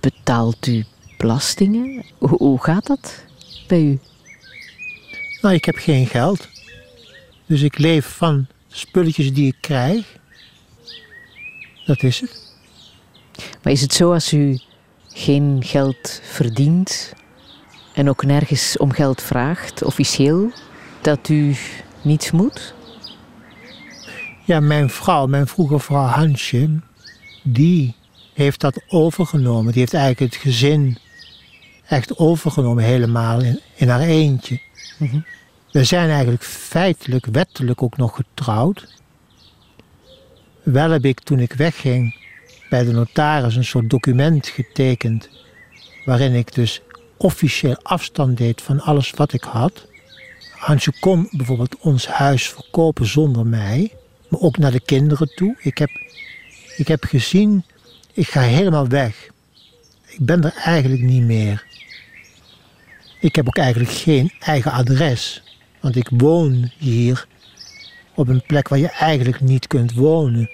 Betaalt 0.00 0.66
u 0.66 0.84
belastingen? 1.16 2.04
Hoe, 2.18 2.36
hoe 2.38 2.62
gaat 2.62 2.86
dat 2.86 3.24
bij 3.66 3.82
u? 3.82 3.98
Nou, 5.40 5.54
ik 5.54 5.64
heb 5.64 5.76
geen 5.76 6.06
geld. 6.06 6.48
Dus 7.46 7.62
ik 7.62 7.78
leef 7.78 8.06
van 8.06 8.46
spulletjes 8.68 9.32
die 9.32 9.46
ik 9.46 9.56
krijg. 9.60 10.16
Dat 11.86 12.02
is 12.02 12.20
het. 12.20 12.52
Maar 13.62 13.72
is 13.72 13.80
het 13.80 13.92
zo 13.92 14.12
als 14.12 14.32
u 14.32 14.58
geen 15.08 15.62
geld 15.64 16.20
verdient 16.22 17.12
en 17.94 18.08
ook 18.08 18.24
nergens 18.24 18.76
om 18.76 18.92
geld 18.92 19.22
vraagt, 19.22 19.84
officieel, 19.84 20.50
dat 21.00 21.28
u 21.28 21.56
niets 22.02 22.30
moet? 22.30 22.74
Ja, 24.44 24.60
mijn 24.60 24.90
vrouw, 24.90 25.26
mijn 25.26 25.46
vroege 25.46 25.78
vrouw 25.78 26.06
Hansje, 26.06 26.80
die 27.44 27.94
heeft 28.32 28.60
dat 28.60 28.82
overgenomen. 28.88 29.72
Die 29.72 29.80
heeft 29.80 29.94
eigenlijk 29.94 30.32
het 30.32 30.42
gezin 30.42 30.98
echt 31.86 32.18
overgenomen 32.18 32.84
helemaal 32.84 33.40
in, 33.40 33.60
in 33.74 33.88
haar 33.88 34.00
eentje. 34.00 34.60
We 35.72 35.84
zijn 35.84 36.10
eigenlijk 36.10 36.44
feitelijk, 36.44 37.26
wettelijk 37.26 37.82
ook 37.82 37.96
nog 37.96 38.14
getrouwd. 38.14 38.86
Wel 40.62 40.90
heb 40.90 41.04
ik 41.04 41.20
toen 41.20 41.38
ik 41.38 41.52
wegging 41.52 42.16
bij 42.70 42.84
de 42.84 42.92
notaris 42.92 43.56
een 43.56 43.64
soort 43.64 43.90
document 43.90 44.46
getekend. 44.46 45.28
Waarin 46.04 46.34
ik 46.34 46.54
dus 46.54 46.80
officieel 47.16 47.76
afstand 47.82 48.36
deed 48.36 48.62
van 48.62 48.80
alles 48.80 49.10
wat 49.10 49.32
ik 49.32 49.42
had. 49.42 49.86
Hansje 50.54 50.92
kon 51.00 51.28
bijvoorbeeld 51.30 51.76
ons 51.78 52.06
huis 52.06 52.48
verkopen 52.48 53.06
zonder 53.06 53.46
mij. 53.46 53.92
Maar 54.28 54.40
ook 54.40 54.58
naar 54.58 54.70
de 54.70 54.80
kinderen 54.80 55.34
toe. 55.34 55.56
Ik 55.58 55.78
heb, 55.78 55.90
ik 56.76 56.88
heb 56.88 57.04
gezien, 57.04 57.64
ik 58.12 58.28
ga 58.28 58.40
helemaal 58.40 58.88
weg. 58.88 59.28
Ik 60.06 60.20
ben 60.20 60.44
er 60.44 60.54
eigenlijk 60.54 61.02
niet 61.02 61.22
meer. 61.22 61.64
Ik 63.20 63.36
heb 63.36 63.46
ook 63.46 63.58
eigenlijk 63.58 63.90
geen 63.90 64.32
eigen 64.40 64.72
adres. 64.72 65.42
Want 65.80 65.96
ik 65.96 66.10
woon 66.12 66.70
hier 66.78 67.26
op 68.14 68.28
een 68.28 68.42
plek 68.46 68.68
waar 68.68 68.78
je 68.78 68.90
eigenlijk 68.90 69.40
niet 69.40 69.66
kunt 69.66 69.94
wonen. 69.94 70.50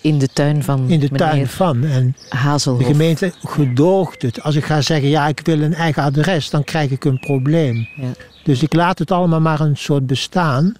In 0.00 0.18
de 0.18 0.28
tuin 0.28 0.62
van 0.62 0.90
In 0.90 1.00
de 1.00 1.08
tuin 1.08 1.46
van. 1.46 1.84
En 1.84 2.16
Hazelhof. 2.28 2.80
de 2.80 2.86
gemeente 2.86 3.32
gedoogt 3.44 4.22
het. 4.22 4.42
Als 4.42 4.54
ik 4.54 4.64
ga 4.64 4.80
zeggen, 4.80 5.08
ja, 5.08 5.26
ik 5.28 5.40
wil 5.44 5.60
een 5.60 5.74
eigen 5.74 6.02
adres, 6.02 6.50
dan 6.50 6.64
krijg 6.64 6.90
ik 6.90 7.04
een 7.04 7.18
probleem. 7.18 7.88
Ja. 7.96 8.12
Dus 8.44 8.62
ik 8.62 8.74
laat 8.74 8.98
het 8.98 9.10
allemaal 9.10 9.40
maar 9.40 9.60
een 9.60 9.76
soort 9.76 10.06
bestaan. 10.06 10.74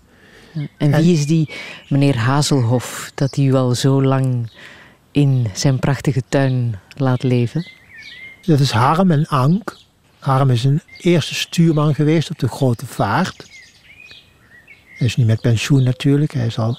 En 0.77 0.91
wie 0.91 1.13
is 1.13 1.27
die 1.27 1.51
meneer 1.89 2.17
Hazelhof 2.17 3.11
dat 3.15 3.35
hij 3.35 3.45
u 3.45 3.55
al 3.55 3.75
zo 3.75 4.03
lang 4.03 4.51
in 5.11 5.47
zijn 5.55 5.79
prachtige 5.79 6.23
tuin 6.29 6.79
laat 6.97 7.23
leven? 7.23 7.67
Dat 8.43 8.61
is 8.61 8.71
Harm 8.71 9.11
en 9.11 9.27
Ank. 9.27 9.77
Harm 10.19 10.51
is 10.51 10.65
een 10.65 10.81
eerste 10.99 11.35
stuurman 11.35 11.95
geweest 11.95 12.31
op 12.31 12.39
de 12.39 12.49
grote 12.49 12.87
vaart. 12.87 13.47
Hij 14.97 15.07
is 15.07 15.17
nu 15.17 15.25
met 15.25 15.41
pensioen 15.41 15.83
natuurlijk. 15.83 16.33
Hij 16.33 16.47
is 16.47 16.59
al 16.59 16.79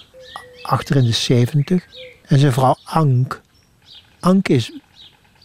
achter 0.61 0.95
in 0.95 1.03
de 1.03 1.11
zeventig. 1.11 1.85
En 2.25 2.39
zijn 2.39 2.53
vrouw 2.53 2.77
Ank. 2.83 3.41
Ank 4.19 4.47
is 4.47 4.71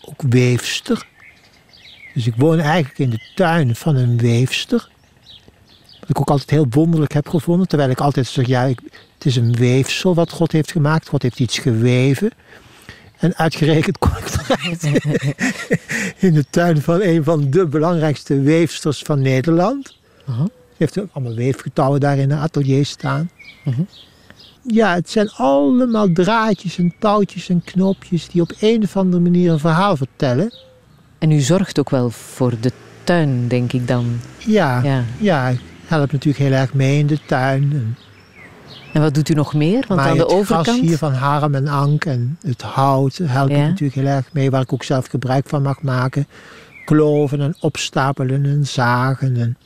ook 0.00 0.22
weefster. 0.22 1.06
Dus 2.14 2.26
ik 2.26 2.34
woon 2.36 2.58
eigenlijk 2.58 2.98
in 2.98 3.10
de 3.10 3.30
tuin 3.34 3.76
van 3.76 3.96
een 3.96 4.18
weefster. 4.18 4.88
Ik 6.10 6.20
ook 6.20 6.30
altijd 6.30 6.50
heel 6.50 6.66
wonderlijk 6.70 7.12
heb 7.12 7.28
gevonden. 7.28 7.68
Terwijl 7.68 7.90
ik 7.90 8.00
altijd 8.00 8.26
zeg, 8.26 8.46
ja, 8.46 8.62
ik, 8.62 8.80
het 9.14 9.24
is 9.24 9.36
een 9.36 9.54
weefsel 9.54 10.14
wat 10.14 10.30
God 10.30 10.52
heeft 10.52 10.70
gemaakt. 10.70 11.08
God 11.08 11.22
heeft 11.22 11.40
iets 11.40 11.58
geweven. 11.58 12.30
En 13.18 13.36
uitgerekend 13.36 13.98
kom 13.98 14.10
ik 14.10 14.24
terecht 14.24 14.84
in 16.26 16.34
de 16.34 16.44
tuin 16.50 16.82
van 16.82 17.02
een 17.02 17.24
van 17.24 17.50
de 17.50 17.66
belangrijkste 17.66 18.40
weefsters 18.40 19.02
van 19.02 19.22
Nederland. 19.22 19.96
Aha. 20.26 20.44
Ze 20.44 20.76
heeft 20.76 20.98
ook 21.00 21.08
allemaal 21.12 21.34
weefgetouwen 21.34 22.00
daar 22.00 22.18
in 22.18 22.30
haar 22.30 22.40
atelier 22.42 22.86
staan. 22.86 23.30
Mhm. 23.64 23.82
Ja, 24.62 24.94
het 24.94 25.10
zijn 25.10 25.30
allemaal 25.30 26.12
draadjes 26.12 26.78
en 26.78 26.94
touwtjes 26.98 27.48
en 27.48 27.62
knopjes 27.64 28.28
die 28.28 28.42
op 28.42 28.52
een 28.60 28.82
of 28.82 28.96
andere 28.96 29.22
manier 29.22 29.50
een 29.52 29.58
verhaal 29.58 29.96
vertellen. 29.96 30.54
En 31.18 31.30
u 31.30 31.40
zorgt 31.40 31.78
ook 31.78 31.90
wel 31.90 32.10
voor 32.10 32.54
de 32.60 32.72
tuin, 33.04 33.48
denk 33.48 33.72
ik 33.72 33.88
dan. 33.88 34.20
Ja, 34.38 34.82
Ja. 34.82 35.04
ja. 35.18 35.52
Ik 35.90 35.96
help 35.96 36.12
natuurlijk 36.12 36.44
heel 36.44 36.52
erg 36.52 36.74
mee 36.74 36.98
in 36.98 37.06
de 37.06 37.18
tuin. 37.26 37.96
En 38.92 39.00
wat 39.00 39.14
doet 39.14 39.28
u 39.28 39.34
nog 39.34 39.54
meer? 39.54 39.84
Want 39.88 40.00
aan 40.00 40.16
de 40.16 40.22
het 40.22 40.30
gras 40.30 40.40
overkant. 40.40 40.80
hier 40.80 40.98
van 40.98 41.12
Harm 41.12 41.54
en 41.54 41.68
Ank 41.68 42.04
en 42.04 42.38
het 42.42 42.62
hout 42.62 43.20
help 43.22 43.50
ik 43.50 43.56
Ja. 43.56 43.62
natuurlijk 43.66 43.94
heel 43.94 44.06
erg 44.06 44.32
mee, 44.32 44.50
waar 44.50 44.60
ik 44.60 44.72
ook 44.72 44.82
zelf 44.82 45.06
gebruik 45.06 45.48
van 45.48 45.62
mag 45.62 45.82
maken. 45.82 46.26
Kloven 46.84 47.40
en 47.40 47.56
opstapelen 47.60 48.44
en 48.44 48.66
zagen. 48.66 49.36
En, 49.36 49.56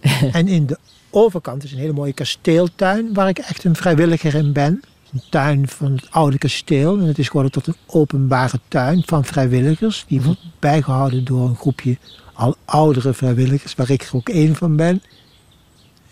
en 0.32 0.48
in 0.48 0.66
de 0.66 0.78
overkant 1.10 1.64
is 1.64 1.72
een 1.72 1.78
hele 1.78 1.92
mooie 1.92 2.12
kasteeltuin 2.12 3.14
waar 3.14 3.28
ik 3.28 3.38
echt 3.38 3.64
een 3.64 3.76
vrijwilliger 3.76 4.34
in 4.34 4.52
ben. 4.52 4.80
Een 5.12 5.22
tuin 5.30 5.68
van 5.68 5.92
het 5.92 6.06
oude 6.10 6.38
kasteel. 6.38 6.98
En 6.98 7.04
het 7.06 7.18
is 7.18 7.26
geworden 7.26 7.52
tot 7.52 7.66
een 7.66 7.76
openbare 7.86 8.60
tuin 8.68 9.02
van 9.06 9.24
vrijwilligers. 9.24 10.04
Die 10.08 10.22
wordt 10.22 10.40
bijgehouden 10.58 11.24
door 11.24 11.48
een 11.48 11.56
groepje 11.56 11.96
al 12.32 12.56
oudere 12.64 13.14
vrijwilligers, 13.14 13.74
waar 13.74 13.90
ik 13.90 14.02
er 14.02 14.16
ook 14.16 14.28
één 14.28 14.56
van 14.56 14.76
ben. 14.76 15.02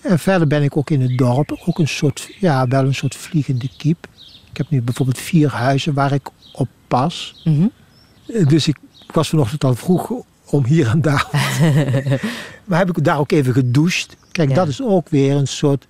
En 0.09 0.19
verder 0.19 0.47
ben 0.47 0.63
ik 0.63 0.77
ook 0.77 0.91
in 0.91 1.01
het 1.01 1.19
dorp, 1.19 1.59
ook 1.67 1.79
een 1.79 1.89
soort, 1.89 2.29
ja, 2.41 2.67
wel 2.69 2.85
een 2.85 2.95
soort 2.95 3.15
vliegende 3.15 3.69
kiep. 3.77 4.07
Ik 4.51 4.57
heb 4.57 4.71
nu 4.71 4.83
bijvoorbeeld 4.83 5.19
vier 5.19 5.49
huizen 5.51 5.95
waar 5.95 6.13
ik 6.13 6.29
op 6.53 6.69
pas. 6.89 7.41
Mhm. 7.45 7.67
Eh, 8.27 8.47
Dus 8.49 8.69
ik 8.69 8.77
was 9.13 9.29
vanochtend 9.29 9.65
al 9.65 9.75
vroeg 9.75 10.13
om 10.51 10.65
hier 10.65 10.89
en 10.89 11.01
daar. 11.01 11.27
maar 12.65 12.79
heb 12.79 12.97
ik 12.97 13.05
daar 13.05 13.19
ook 13.19 13.33
even 13.33 13.53
gedoucht. 13.53 14.17
Kijk, 14.33 14.49
Ja. 14.49 14.55
dat 14.55 14.69
is 14.69 14.83
ook 14.83 15.09
weer 15.09 15.37
een 15.37 15.47
soort... 15.49 15.87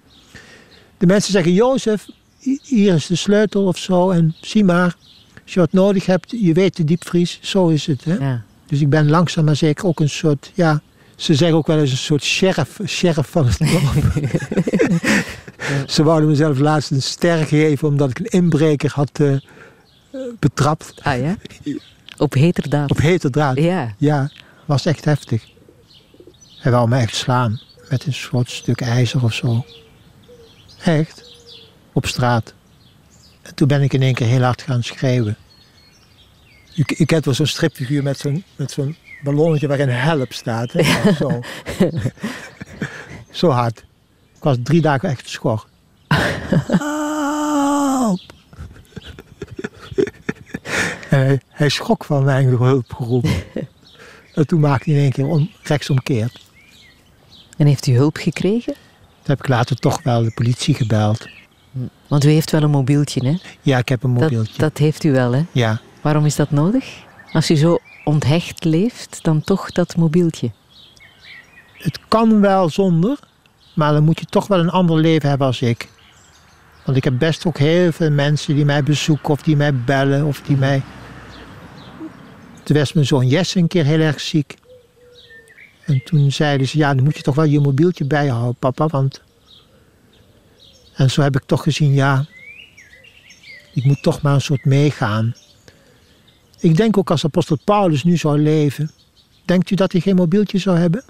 De 0.99 1.07
mensen 1.07 1.33
zeggen, 1.33 1.53
Jozef, 1.53 2.07
hi- 2.39 2.59
hier 2.63 2.95
is 2.95 3.07
de 3.07 3.17
sleutel 3.17 3.65
of 3.67 3.77
zo. 3.79 4.11
En 4.11 4.35
zie 4.41 4.65
maar, 4.65 4.97
als 5.45 5.55
je 5.55 5.61
wat 5.61 5.73
nodig 5.73 6.07
hebt, 6.07 6.31
je 6.31 6.53
weet 6.53 6.77
de 6.77 6.85
diepvries. 6.85 7.39
Zo 7.43 7.69
is 7.69 7.87
het. 7.87 8.05
Hè? 8.05 8.15
Ja. 8.15 8.43
Dus 8.67 8.81
ik 8.81 8.89
ben 8.91 9.09
langzaam 9.11 9.45
maar 9.45 9.57
zeker 9.57 9.87
ook 9.87 10.01
een 10.01 10.09
soort, 10.09 10.51
ja... 10.55 10.81
Ze 11.17 11.35
zeggen 11.35 11.57
ook 11.57 11.67
wel 11.67 11.79
eens 11.79 11.91
een 11.91 11.97
soort 11.97 12.23
sheriff, 12.23 12.81
sheriff 12.87 13.31
van 13.31 13.47
het 13.47 13.59
dorp. 13.59 14.29
Ze 15.95 16.03
wouden 16.03 16.29
mezelf 16.29 16.59
laatst 16.59 16.91
een 16.91 17.03
ster 17.03 17.47
geven 17.47 17.89
omdat 17.89 18.11
ik 18.11 18.19
een 18.19 18.27
inbreker 18.27 18.91
had 18.95 19.11
eh, 19.21 19.37
betrapt. 20.39 20.95
Ah 21.03 21.19
ja? 21.21 21.37
Op 22.17 22.33
heterdaad. 22.33 22.91
Op 22.91 22.99
hete 22.99 23.31
draad. 23.31 23.59
Ja. 23.59 23.95
Ja, 23.99 24.31
was 24.65 24.87
echt 24.87 25.05
heftig. 25.05 25.45
Hij 26.59 26.73
wou 26.73 26.89
me 26.89 26.97
echt 26.97 27.15
slaan 27.15 27.61
met 27.89 28.07
een 28.07 28.15
soort 28.15 28.51
stuk 28.51 28.81
ijzer 28.81 29.25
of 29.25 29.33
zo. 29.33 29.65
Echt. 30.85 31.25
Op 31.93 32.07
straat. 32.07 32.55
En 33.43 33.55
toen 33.55 33.69
ben 33.69 33.83
ik 33.83 33.93
in 33.93 34.03
één 34.03 34.15
keer 34.15 34.27
heel 34.27 34.43
hard 34.43 34.63
gaan 34.63 34.83
schreeuwen. 34.83 35.37
Je 36.73 37.07
kent 37.07 37.25
wel 37.25 37.35
zo'n 37.35 37.47
stripfiguur 37.47 38.03
met 38.03 38.19
zo'n, 38.19 38.45
met 38.57 38.71
zo'n 38.71 38.97
ballonnetje 39.23 39.67
waarin 39.69 39.89
help 39.89 40.33
staat. 40.33 40.73
Hè? 40.73 41.13
Zo. 41.13 41.41
zo 43.31 43.49
hard. 43.51 43.79
Ik 44.37 44.43
was 44.43 44.57
drie 44.63 44.81
dagen 44.81 45.09
echt 45.09 45.29
schor. 45.29 45.67
Help! 46.09 48.21
En 51.11 51.19
hij, 51.27 51.41
hij 51.49 51.69
schrok 51.69 52.05
van 52.05 52.25
mijn 52.25 52.47
hulpgeroep. 52.47 53.27
en 54.35 54.47
toen 54.47 54.61
maakte 54.61 54.91
hij 54.91 54.99
in 54.99 55.03
één 55.05 55.13
keer 55.13 55.27
om, 55.27 55.51
rechtsomkeerd. 55.63 56.45
En 57.57 57.67
heeft 57.67 57.87
u 57.87 57.95
hulp 57.97 58.17
gekregen? 58.17 58.73
Toen 58.73 59.35
heb 59.35 59.39
ik 59.39 59.49
later 59.49 59.77
toch 59.77 60.03
wel 60.03 60.23
de 60.23 60.31
politie 60.35 60.75
gebeld. 60.75 61.29
Want 62.09 62.25
u 62.25 62.29
heeft 62.31 62.51
wel 62.51 62.63
een 62.63 62.71
mobieltje, 62.71 63.27
hè? 63.29 63.37
Ja, 63.63 63.79
ik 63.79 63.89
heb 63.89 64.03
een 64.03 64.15
Dat, 64.15 64.23
mobieltje. 64.23 64.59
dat 64.59 64.79
heeft 64.79 65.05
u 65.05 65.13
wel, 65.13 65.33
hè? 65.33 65.45
Ja, 65.53 65.81
Waarom 66.01 66.25
is 66.25 66.37
dat 66.37 66.51
nodig? 66.51 66.85
Als 67.33 67.51
u 67.51 67.57
zo 67.57 67.79
onthecht 68.05 68.65
leeft, 68.65 69.19
dan 69.23 69.41
toch 69.41 69.73
dat 69.73 69.97
mobieltje. 69.97 70.51
het 71.79 72.01
kan 72.09 72.41
wel 72.41 72.69
zonder, 72.69 73.19
maar 73.75 73.93
dan 73.93 74.05
moet 74.05 74.19
je 74.19 74.27
toch 74.27 74.47
wel 74.47 74.59
een 74.59 74.71
ander 74.71 74.97
leven 74.97 75.29
hebben 75.29 75.47
als 75.47 75.63
ik. 75.63 75.89
Want 76.85 76.97
ik 76.97 77.05
heb 77.05 77.19
best 77.19 77.47
ook 77.47 77.59
heel 77.59 77.93
veel 77.93 78.11
mensen 78.11 78.55
die 78.55 78.65
mij 78.65 78.83
bezoeken 78.83 79.31
of 79.31 79.43
die 79.43 79.57
mij 79.57 79.75
bellen 79.75 80.25
of 80.25 80.41
die 80.41 80.57
mij... 80.57 80.83
Toen 82.63 82.77
was 82.77 82.93
mijn 82.93 83.07
zoon 83.07 83.27
Jesse 83.27 83.59
een 83.59 83.69
keer 83.69 83.85
heel 83.85 84.01
erg 84.01 84.21
ziek. 84.21 84.57
En 85.85 86.05
toen 86.05 86.33
zeiden 86.33 86.69
ze, 86.69 86.79
ja, 86.79 86.95
dan 86.95 87.05
moet 87.05 87.17
je 87.17 87.23
toch 87.23 87.35
wel 87.35 87.45
je 87.45 87.61
mobieltje 87.61 88.05
bij 88.05 88.25
je 88.25 88.31
houden, 88.31 88.57
papa, 88.59 88.87
want... 88.87 89.23
En 90.95 91.11
zo 91.11 91.23
heb 91.23 91.37
ik 91.37 91.43
toch 91.47 91.63
gezien, 91.63 91.95
ja, 91.95 92.27
ik 93.75 93.85
moet 93.85 94.03
toch 94.03 94.23
maar 94.23 94.35
een 94.35 94.41
soort 94.41 94.65
meegaan. 94.65 95.35
Ik 96.67 96.77
denk 96.77 96.97
ook 96.99 97.11
als 97.11 97.25
apostel 97.25 97.59
Paulus 97.65 98.05
nu 98.05 98.17
zou 98.17 98.39
leven, 98.39 98.91
denkt 99.45 99.71
u 99.71 99.75
dat 99.75 99.93
hij 99.93 100.01
geen 100.01 100.17
mobieltje 100.17 100.59
zou 100.59 100.79
hebben? 100.79 101.05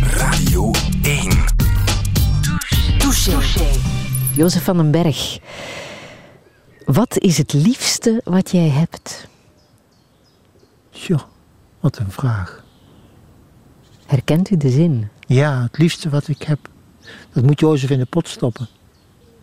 Radio 0.00 0.70
1. 1.02 1.30
Touché. 2.98 3.80
Jozef 4.36 4.64
van 4.64 4.76
den 4.76 4.90
Berg. 4.90 5.38
Wat 6.84 7.18
is 7.18 7.38
het 7.38 7.52
liefste 7.52 8.20
wat 8.24 8.50
jij 8.50 8.68
hebt? 8.68 9.28
Tjoh, 10.90 11.22
wat 11.80 11.98
een 11.98 12.10
vraag. 12.10 12.64
Herkent 14.06 14.50
u 14.50 14.56
de 14.56 14.70
zin? 14.70 15.08
Ja, 15.26 15.62
het 15.62 15.78
liefste 15.78 16.08
wat 16.08 16.28
ik 16.28 16.42
heb, 16.42 16.58
dat 17.32 17.44
moet 17.44 17.60
Jozef 17.60 17.90
in 17.90 17.98
de 17.98 18.04
pot 18.04 18.28
stoppen. 18.28 18.68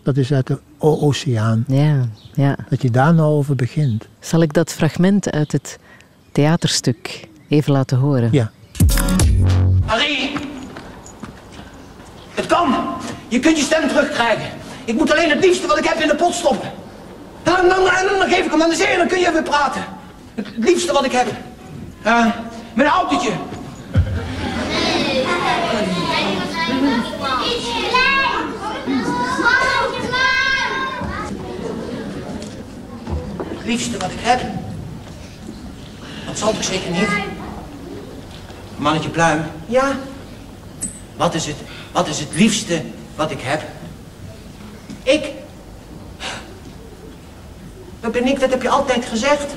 Dat 0.04 0.18
is 0.18 0.34
uit 0.34 0.48
de 0.48 0.60
oceaan. 0.80 1.64
Ja, 1.68 2.08
ja. 2.34 2.56
Dat 2.70 2.82
je 2.82 2.92
daar 2.92 3.14
nou 3.14 3.34
over 3.34 3.56
begint. 3.56 4.08
Zal 4.20 4.42
ik 4.42 4.54
dat 4.54 4.72
fragment 4.72 5.32
uit 5.32 5.52
het 5.52 5.80
theaterstuk 6.32 7.28
even 7.48 7.72
laten 7.72 7.98
horen? 7.98 8.30
Ja. 8.32 8.52
Harry! 9.86 10.32
Het 12.34 12.46
kan! 12.46 12.76
Je 13.28 13.40
kunt 13.40 13.58
je 13.58 13.64
stem 13.64 13.88
terugkrijgen. 13.88 14.50
Ik 14.86 14.96
moet 14.96 15.12
alleen 15.12 15.30
het 15.30 15.46
liefste 15.46 15.68
wat 15.68 15.78
ik 15.78 15.86
heb 15.86 16.00
in 16.00 16.08
de 16.08 16.16
pot 16.16 16.34
stoppen. 16.34 16.72
En 17.44 17.52
dan, 17.52 17.70
dan, 17.70 17.84
dan, 17.84 18.20
dan 18.20 18.30
geef 18.30 18.46
ik 18.46 18.52
hem 18.52 18.62
aan 18.62 18.70
de 18.70 18.76
zee 18.76 18.88
en 18.88 18.98
dan 18.98 19.08
kun 19.08 19.20
je 19.20 19.28
even 19.28 19.44
praten. 19.44 19.84
Het 20.36 20.48
liefste 20.58 20.94
wat 20.94 21.06
ik 21.06 21.12
heb. 21.12 21.28
Eh, 22.02 22.26
mijn 22.74 22.90
autootje. 22.90 23.32
Liefste 33.70 33.98
wat 33.98 34.12
ik 34.12 34.20
heb? 34.20 34.42
Dat 36.26 36.38
zal 36.38 36.54
toch 36.54 36.64
zeker 36.64 36.92
niet? 36.92 37.10
Mannetje 38.78 39.10
Pluim. 39.10 39.44
Ja? 39.66 39.98
Wat 41.18 41.34
is 41.34 41.46
het, 41.46 41.56
wat 41.92 42.08
is 42.08 42.20
het 42.20 42.34
liefste 42.34 42.82
wat 43.16 43.32
ik 43.32 43.42
heb? 43.42 43.64
Ik? 45.04 45.32
Dat 48.00 48.12
ben 48.12 48.28
ik, 48.28 48.40
dat 48.40 48.50
heb 48.50 48.62
je 48.62 48.70
altijd 48.70 49.06
gezegd. 49.06 49.54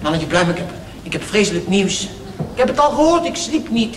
Mannetje 0.00 0.26
Pluim, 0.26 0.48
ik 0.48 0.56
heb, 0.56 0.70
ik 1.02 1.12
heb 1.12 1.22
vreselijk 1.22 1.68
nieuws. 1.68 2.02
Ik 2.52 2.58
heb 2.58 2.68
het 2.68 2.80
al 2.80 2.90
gehoord, 2.90 3.24
ik 3.24 3.36
sliep 3.36 3.70
niet. 3.70 3.96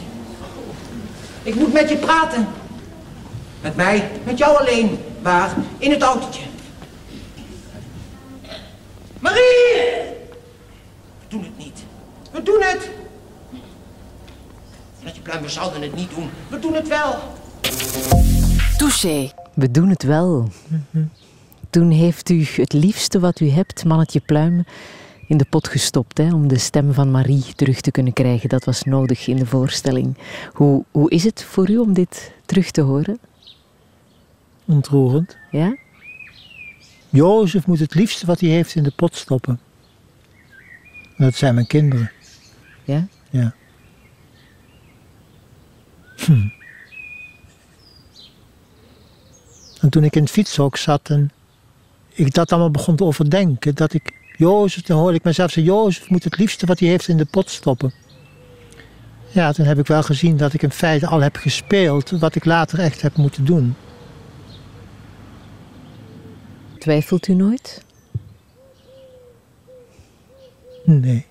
Ik 1.43 1.55
moet 1.55 1.73
met 1.73 1.89
je 1.89 1.95
praten. 1.95 2.47
Met 3.61 3.75
mij, 3.75 4.11
met 4.23 4.37
jou 4.37 4.59
alleen. 4.59 4.99
Waar? 5.21 5.53
In 5.77 5.91
het 5.91 6.01
autootje. 6.01 6.50
Marie! 9.21 9.83
We 11.19 11.27
doen 11.27 11.43
het 11.43 11.57
niet. 11.57 11.83
We 12.31 12.43
doen 12.43 12.61
het. 12.61 12.89
Mannetje 14.95 15.21
Pluim, 15.21 15.41
we 15.41 15.49
zouden 15.49 15.81
het 15.81 15.95
niet 15.95 16.09
doen. 16.09 16.29
We 16.49 16.59
doen 16.59 16.73
het 16.73 16.87
wel. 16.87 17.15
Touché. 18.77 19.31
We 19.53 19.71
doen 19.71 19.89
het 19.89 20.03
wel. 20.03 20.49
Toen 21.69 21.91
heeft 21.91 22.29
u 22.29 22.45
het 22.55 22.73
liefste 22.73 23.19
wat 23.19 23.39
u 23.39 23.49
hebt, 23.49 23.85
mannetje 23.85 24.19
pluim, 24.19 24.65
in 25.27 25.37
de 25.37 25.45
pot 25.49 25.67
gestopt 25.67 26.17
hè, 26.17 26.33
om 26.33 26.47
de 26.47 26.57
stem 26.57 26.93
van 26.93 27.11
Marie 27.11 27.55
terug 27.55 27.81
te 27.81 27.91
kunnen 27.91 28.13
krijgen. 28.13 28.49
Dat 28.49 28.63
was 28.63 28.83
nodig 28.83 29.27
in 29.27 29.35
de 29.35 29.45
voorstelling. 29.45 30.17
Hoe, 30.53 30.83
hoe 30.91 31.09
is 31.09 31.23
het 31.23 31.43
voor 31.43 31.69
u 31.69 31.77
om 31.77 31.93
dit 31.93 32.33
terug 32.45 32.71
te 32.71 32.81
horen? 32.81 33.19
Ontroerend. 34.65 35.37
Ja? 35.51 35.75
Jozef 37.11 37.67
moet 37.67 37.79
het 37.79 37.93
liefste 37.93 38.25
wat 38.25 38.39
hij 38.39 38.49
heeft 38.49 38.75
in 38.75 38.83
de 38.83 38.91
pot 38.95 39.15
stoppen. 39.15 39.59
En 41.17 41.25
dat 41.25 41.35
zijn 41.35 41.53
mijn 41.53 41.67
kinderen. 41.67 42.11
Ja? 42.83 43.07
Ja. 43.29 43.53
Hm. 46.15 46.47
En 49.81 49.89
toen 49.89 50.03
ik 50.03 50.15
in 50.15 50.21
het 50.21 50.31
fietshok 50.31 50.77
zat 50.77 51.09
en 51.09 51.31
ik 52.09 52.33
dat 52.33 52.51
allemaal 52.51 52.71
begon 52.71 52.95
te 52.95 53.03
overdenken, 53.03 53.75
dat 53.75 53.93
ik 53.93 54.13
Jozef, 54.37 54.81
dan 54.81 54.97
hoorde 54.97 55.17
ik 55.17 55.23
mezelf 55.23 55.51
zeggen, 55.51 55.73
Jozef 55.73 56.09
moet 56.09 56.23
het 56.23 56.37
liefste 56.37 56.65
wat 56.65 56.79
hij 56.79 56.89
heeft 56.89 57.07
in 57.07 57.17
de 57.17 57.25
pot 57.25 57.49
stoppen. 57.49 57.93
Ja, 59.31 59.51
toen 59.51 59.65
heb 59.65 59.79
ik 59.79 59.87
wel 59.87 60.03
gezien 60.03 60.37
dat 60.37 60.53
ik 60.53 60.61
in 60.61 60.71
feite 60.71 61.07
al 61.07 61.19
heb 61.19 61.35
gespeeld 61.35 62.09
wat 62.09 62.35
ik 62.35 62.45
later 62.45 62.79
echt 62.79 63.01
heb 63.01 63.15
moeten 63.15 63.45
doen. 63.45 63.75
Twijfelt 66.81 67.27
u 67.27 67.33
nooit? 67.33 67.83
Nee. 70.83 71.25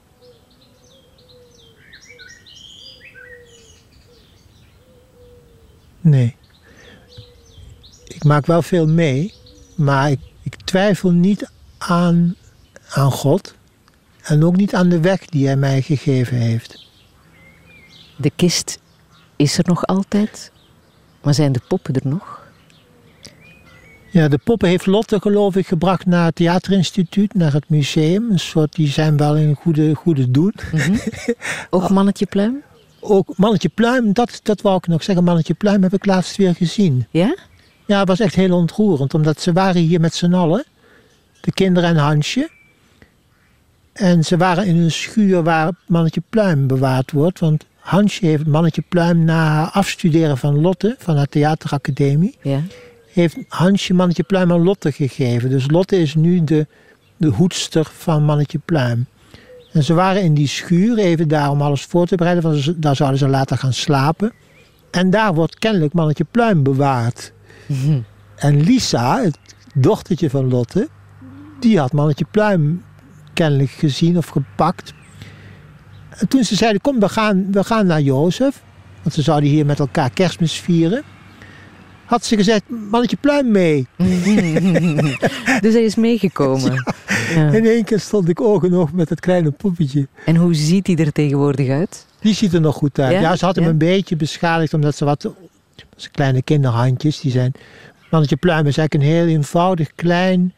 Nee. 6.00 6.36
Ik 8.06 8.24
maak 8.24 8.46
wel 8.46 8.62
veel 8.62 8.88
mee, 8.88 9.34
maar 9.74 10.10
ik, 10.10 10.20
ik 10.42 10.54
twijfel 10.54 11.10
niet 11.10 11.50
aan, 11.78 12.34
aan 12.88 13.12
God 13.12 13.54
en 14.22 14.44
ook 14.44 14.56
niet 14.56 14.74
aan 14.74 14.88
de 14.88 15.00
weg 15.00 15.24
die 15.24 15.46
Hij 15.46 15.56
mij 15.56 15.82
gegeven 15.82 16.36
heeft. 16.36 16.86
De 18.16 18.30
kist 18.36 18.78
is 19.36 19.58
er 19.58 19.64
nog 19.66 19.86
altijd, 19.86 20.52
maar 21.22 21.34
zijn 21.34 21.52
de 21.52 21.60
poppen 21.68 21.94
er 21.94 22.06
nog? 22.08 22.39
Ja, 24.10 24.28
de 24.28 24.38
poppen 24.44 24.68
heeft 24.68 24.86
Lotte 24.86 25.20
geloof 25.20 25.56
ik 25.56 25.66
gebracht 25.66 26.06
naar 26.06 26.24
het 26.24 26.34
theaterinstituut, 26.34 27.34
naar 27.34 27.52
het 27.52 27.68
museum. 27.68 28.30
Een 28.30 28.38
soort, 28.38 28.74
die 28.74 28.88
zijn 28.88 29.16
wel 29.16 29.36
in 29.36 29.54
goede, 29.54 29.94
goede 29.94 30.30
doen. 30.30 30.54
Ook 31.70 31.88
mannetje 31.88 32.26
pluim? 32.26 32.62
Ook 33.00 33.36
Mannetje 33.36 33.68
Pluim, 33.68 34.12
dat, 34.12 34.40
dat 34.42 34.60
wou 34.60 34.76
ik 34.76 34.86
nog 34.86 35.02
zeggen. 35.02 35.24
Mannetje 35.24 35.54
Pluim 35.54 35.82
heb 35.82 35.92
ik 35.92 36.06
laatst 36.06 36.36
weer 36.36 36.54
gezien. 36.54 37.06
Ja? 37.10 37.36
Ja, 37.86 37.98
het 37.98 38.08
was 38.08 38.20
echt 38.20 38.34
heel 38.34 38.56
ontroerend, 38.56 39.14
omdat 39.14 39.40
ze 39.40 39.52
waren 39.52 39.82
hier 39.82 40.00
met 40.00 40.14
z'n 40.14 40.32
allen. 40.32 40.64
De 41.40 41.52
kinderen 41.52 41.88
en 41.88 41.96
Hansje. 41.96 42.48
En 43.92 44.24
ze 44.24 44.36
waren 44.36 44.66
in 44.66 44.76
een 44.76 44.90
schuur 44.90 45.42
waar 45.42 45.72
Mannetje 45.86 46.22
Pluim 46.28 46.66
bewaard 46.66 47.12
wordt. 47.12 47.40
Want 47.40 47.64
Hansje 47.78 48.26
heeft 48.26 48.46
Mannetje 48.46 48.82
Pluim 48.88 49.24
na 49.24 49.44
haar 49.46 49.70
afstuderen 49.70 50.38
van 50.38 50.60
Lotte, 50.60 50.94
van 50.98 51.16
haar 51.16 51.26
theateracademie, 51.28 52.36
Ja. 52.42 52.60
Heeft 53.12 53.36
Hansje 53.48 53.94
Mannetje 53.94 54.22
Pluim 54.22 54.52
aan 54.52 54.62
Lotte 54.62 54.92
gegeven. 54.92 55.50
Dus 55.50 55.70
Lotte 55.70 56.00
is 56.00 56.14
nu 56.14 56.44
de, 56.44 56.66
de 57.16 57.28
hoedster 57.28 57.90
van 57.92 58.24
Mannetje 58.24 58.58
Pluim. 58.64 59.06
En 59.72 59.84
ze 59.84 59.94
waren 59.94 60.22
in 60.22 60.34
die 60.34 60.48
schuur 60.48 60.98
even 60.98 61.28
daar 61.28 61.50
om 61.50 61.62
alles 61.62 61.82
voor 61.82 62.06
te 62.06 62.16
bereiden, 62.16 62.42
want 62.42 62.82
daar 62.82 62.96
zouden 62.96 63.18
ze 63.18 63.28
later 63.28 63.58
gaan 63.58 63.72
slapen. 63.72 64.32
En 64.90 65.10
daar 65.10 65.34
wordt 65.34 65.58
kennelijk 65.58 65.92
Mannetje 65.92 66.24
Pluim 66.30 66.62
bewaard. 66.62 67.32
En 68.36 68.60
Lisa, 68.60 69.22
het 69.22 69.38
dochtertje 69.74 70.30
van 70.30 70.48
Lotte, 70.48 70.88
die 71.60 71.78
had 71.78 71.92
Mannetje 71.92 72.26
Pluim 72.30 72.84
kennelijk 73.34 73.70
gezien 73.70 74.16
of 74.16 74.26
gepakt. 74.26 74.92
En 76.10 76.28
toen 76.28 76.44
ze 76.44 76.54
zeiden, 76.54 76.80
kom 76.80 77.00
we 77.00 77.08
gaan, 77.08 77.52
we 77.52 77.64
gaan 77.64 77.86
naar 77.86 78.00
Jozef, 78.00 78.62
want 79.02 79.14
ze 79.14 79.22
zouden 79.22 79.48
hier 79.48 79.66
met 79.66 79.78
elkaar 79.78 80.10
kerstmis 80.10 80.52
vieren. 80.52 81.02
Had 82.10 82.24
ze 82.24 82.36
gezegd, 82.36 82.62
Mannetje 82.90 83.16
Pluim 83.16 83.50
mee. 83.50 83.86
Dus 85.64 85.72
hij 85.72 85.82
is 85.82 85.94
meegekomen. 85.94 86.72
Ja. 87.34 87.50
In 87.50 87.66
één 87.66 87.84
keer 87.84 88.00
stond 88.00 88.28
ik 88.28 88.40
oog 88.40 88.62
in 88.62 88.74
oog 88.74 88.92
met 88.92 89.08
het 89.08 89.20
kleine 89.20 89.50
poppetje. 89.50 90.08
En 90.24 90.36
hoe 90.36 90.54
ziet 90.54 90.86
hij 90.86 90.96
er 90.96 91.12
tegenwoordig 91.12 91.68
uit? 91.68 92.06
Die 92.20 92.34
ziet 92.34 92.52
er 92.52 92.60
nog 92.60 92.74
goed 92.74 92.98
uit. 92.98 93.12
Ja? 93.12 93.20
Ja, 93.20 93.36
ze 93.36 93.44
had 93.44 93.56
hem 93.56 93.64
een 93.64 93.78
beetje 93.78 94.16
beschadigd 94.16 94.74
omdat 94.74 94.96
ze 94.96 95.04
wat... 95.04 95.34
Zijn 95.96 96.12
kleine 96.12 96.42
kinderhandjes, 96.42 97.20
die 97.20 97.30
zijn... 97.30 97.52
Mannetje 98.10 98.36
Pluim 98.36 98.66
is 98.66 98.76
eigenlijk 98.76 98.94
een 98.94 99.16
heel 99.16 99.26
eenvoudig 99.26 99.94
klein 99.94 100.54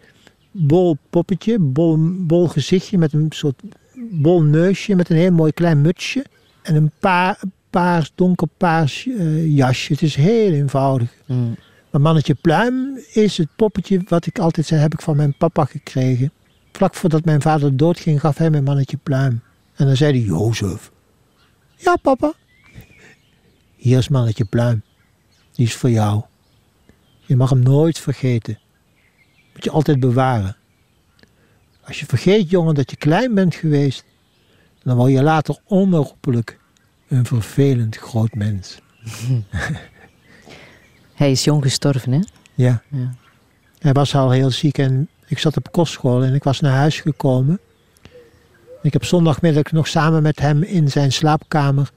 bol 0.51 0.97
poppetje. 1.11 1.59
Bol, 1.59 1.97
bol 2.01 2.49
gezichtje 2.49 2.99
met 2.99 3.12
een 3.12 3.27
soort 3.29 3.62
bol 4.11 4.43
neusje 4.43 4.95
met 4.95 5.11
een 5.11 5.16
heel 5.16 5.33
mooi 5.33 5.53
klein 5.53 5.81
mutsje. 5.81 6.24
En 6.62 6.74
een 6.74 6.91
paar, 6.99 7.39
paars, 7.73 8.12
donkerpaars 8.15 9.07
eh, 9.07 9.57
jasje. 9.57 9.93
Het 9.93 10.03
is 10.03 10.15
heel 10.15 10.53
eenvoudig. 10.53 11.15
Mm. 11.27 11.57
Maar 11.90 12.01
Mannetje 12.01 12.35
Pluim 12.35 12.99
is 13.12 13.36
het 13.36 13.49
poppetje 13.57 14.03
wat 14.09 14.27
ik 14.27 14.39
altijd 14.39 14.66
zei, 14.66 14.81
heb 14.81 14.93
ik 14.93 15.01
van 15.01 15.16
mijn 15.16 15.35
papa 15.35 15.65
gekregen. 15.65 16.32
Vlak 16.73 16.94
voordat 16.94 17.24
mijn 17.24 17.43
vader 17.43 17.77
doodging, 17.77 18.20
gaf 18.20 18.36
hij 18.36 18.51
mij 18.51 18.61
Mannetje 18.62 18.97
Pluim. 18.97 19.43
En 19.74 19.86
dan 19.86 19.97
zei 19.97 20.12
hij, 20.12 20.20
Jozef. 20.20 20.90
Ja, 21.77 21.97
papa. 21.97 22.32
Hier 23.77 23.99
is 23.99 24.09
Mannetje 24.09 24.44
Pluim. 24.44 24.82
Die 25.53 25.66
is 25.66 25.74
voor 25.74 25.90
jou. 25.90 26.23
Je 27.27 27.36
mag 27.36 27.51
hem 27.51 27.62
nooit 27.62 27.99
vergeten. 27.99 28.59
Moet 29.53 29.65
je 29.65 29.70
altijd 29.70 30.01
bewaren. 30.01 30.57
Als 31.85 32.01
je 32.01 32.07
vergeet, 32.07 32.51
jongen, 32.51 32.74
dat 32.74 32.90
je 32.90 32.97
klein 32.97 33.35
bent 33.35 33.55
geweest, 33.55 34.05
dan 34.82 34.97
word 34.97 35.12
je 35.12 35.23
later 35.23 35.59
onherroepelijk 35.65 36.61
een 37.12 37.26
vervelend 37.26 37.97
groot 37.97 38.34
mens. 38.34 38.78
Hij 41.14 41.30
is 41.30 41.44
jong 41.44 41.62
gestorven, 41.62 42.12
hè? 42.12 42.20
Ja. 42.55 42.82
Ja. 42.89 43.14
Hij 43.78 43.93
was 43.93 44.14
al 44.14 44.30
heel 44.30 44.51
ziek 44.51 44.78
en 44.78 45.09
ik 45.26 45.39
zat 45.39 45.56
op 45.56 45.72
kostschool 45.72 46.22
en 46.24 46.34
ik 46.34 46.44
was 46.44 46.60
naar 46.60 46.72
huis 46.72 47.01
gekomen. 47.01 47.60
Ik 48.82 48.93
heb 48.93 49.05
zondagmiddag 49.05 49.72
nog 49.72 49.89
samen 49.89 50.22
met 50.22 50.40
hem 50.40 50.62
in 50.62 50.89
zijn 50.89 51.12
slaapkamer 51.12 51.90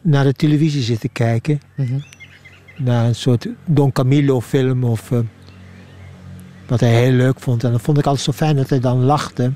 naar 0.00 0.24
de 0.24 0.32
televisie 0.32 0.82
zitten 0.82 1.12
kijken. 1.12 1.60
Mhm. 1.74 1.98
Naar 2.76 3.06
een 3.06 3.14
soort 3.14 3.48
Don 3.64 3.92
Camillo 3.92 4.40
film 4.40 4.84
of 4.84 5.10
eh, 5.10 5.18
wat 6.66 6.80
hij 6.80 7.02
heel 7.02 7.12
leuk 7.12 7.40
vond. 7.40 7.64
En 7.64 7.72
dat 7.72 7.80
vond 7.80 7.98
ik 7.98 8.06
altijd 8.06 8.24
zo 8.24 8.32
fijn 8.32 8.56
dat 8.56 8.70
hij 8.70 8.80
dan 8.80 9.04
lachte. 9.04 9.52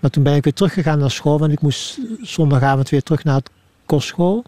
Maar 0.00 0.10
toen 0.10 0.22
ben 0.22 0.34
ik 0.34 0.44
weer 0.44 0.52
teruggegaan 0.52 0.98
naar 0.98 1.10
school, 1.10 1.38
want 1.38 1.52
ik 1.52 1.60
moest 1.60 1.98
zondagavond 2.22 2.88
weer 2.88 3.02
terug 3.02 3.24
naar 3.24 3.34
het 3.36 3.50
kostschool. 3.90 4.44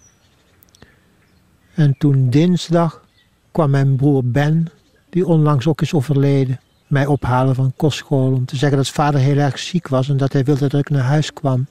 En 1.75 1.95
toen 1.99 2.31
dinsdag 2.31 3.05
kwam 3.51 3.71
mijn 3.71 3.97
broer 3.97 4.25
Ben, 4.25 4.67
die 5.11 5.27
onlangs 5.27 5.67
ook 5.67 5.81
is 5.81 5.95
overleden, 5.95 6.61
mij 6.87 7.07
ophalen 7.07 7.55
van 7.55 7.73
kostschool 7.77 8.33
om 8.33 8.45
te 8.45 8.57
zeggen 8.57 8.79
dat 8.79 8.89
vader 8.89 9.21
heel 9.21 9.37
erg 9.37 9.59
ziek 9.59 9.89
was 9.89 10.09
en 10.09 10.17
dat 10.17 10.33
hij 10.33 10.45
wilde 10.45 10.69
dat 10.69 10.81
ik 10.81 10.91
naar 10.91 11.03
huis 11.03 11.33
kwam. 11.33 11.67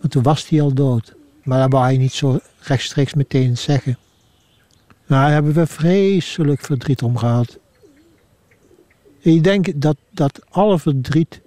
Maar 0.00 0.10
toen 0.10 0.22
was 0.22 0.48
hij 0.48 0.62
al 0.62 0.74
dood. 0.74 1.14
Maar 1.42 1.60
dat 1.60 1.72
wou 1.72 1.84
hij 1.84 1.96
niet 1.96 2.12
zo 2.12 2.38
rechtstreeks 2.60 3.14
meteen 3.14 3.58
zeggen. 3.58 3.98
Nou, 5.06 5.22
daar 5.22 5.32
hebben 5.32 5.52
we 5.52 5.66
vreselijk 5.66 6.60
verdriet 6.60 7.02
om 7.02 7.16
gehad. 7.16 7.58
Ik 9.18 9.44
denk 9.44 9.80
dat, 9.80 9.96
dat 10.10 10.40
alle 10.48 10.78
verdriet 10.78 11.40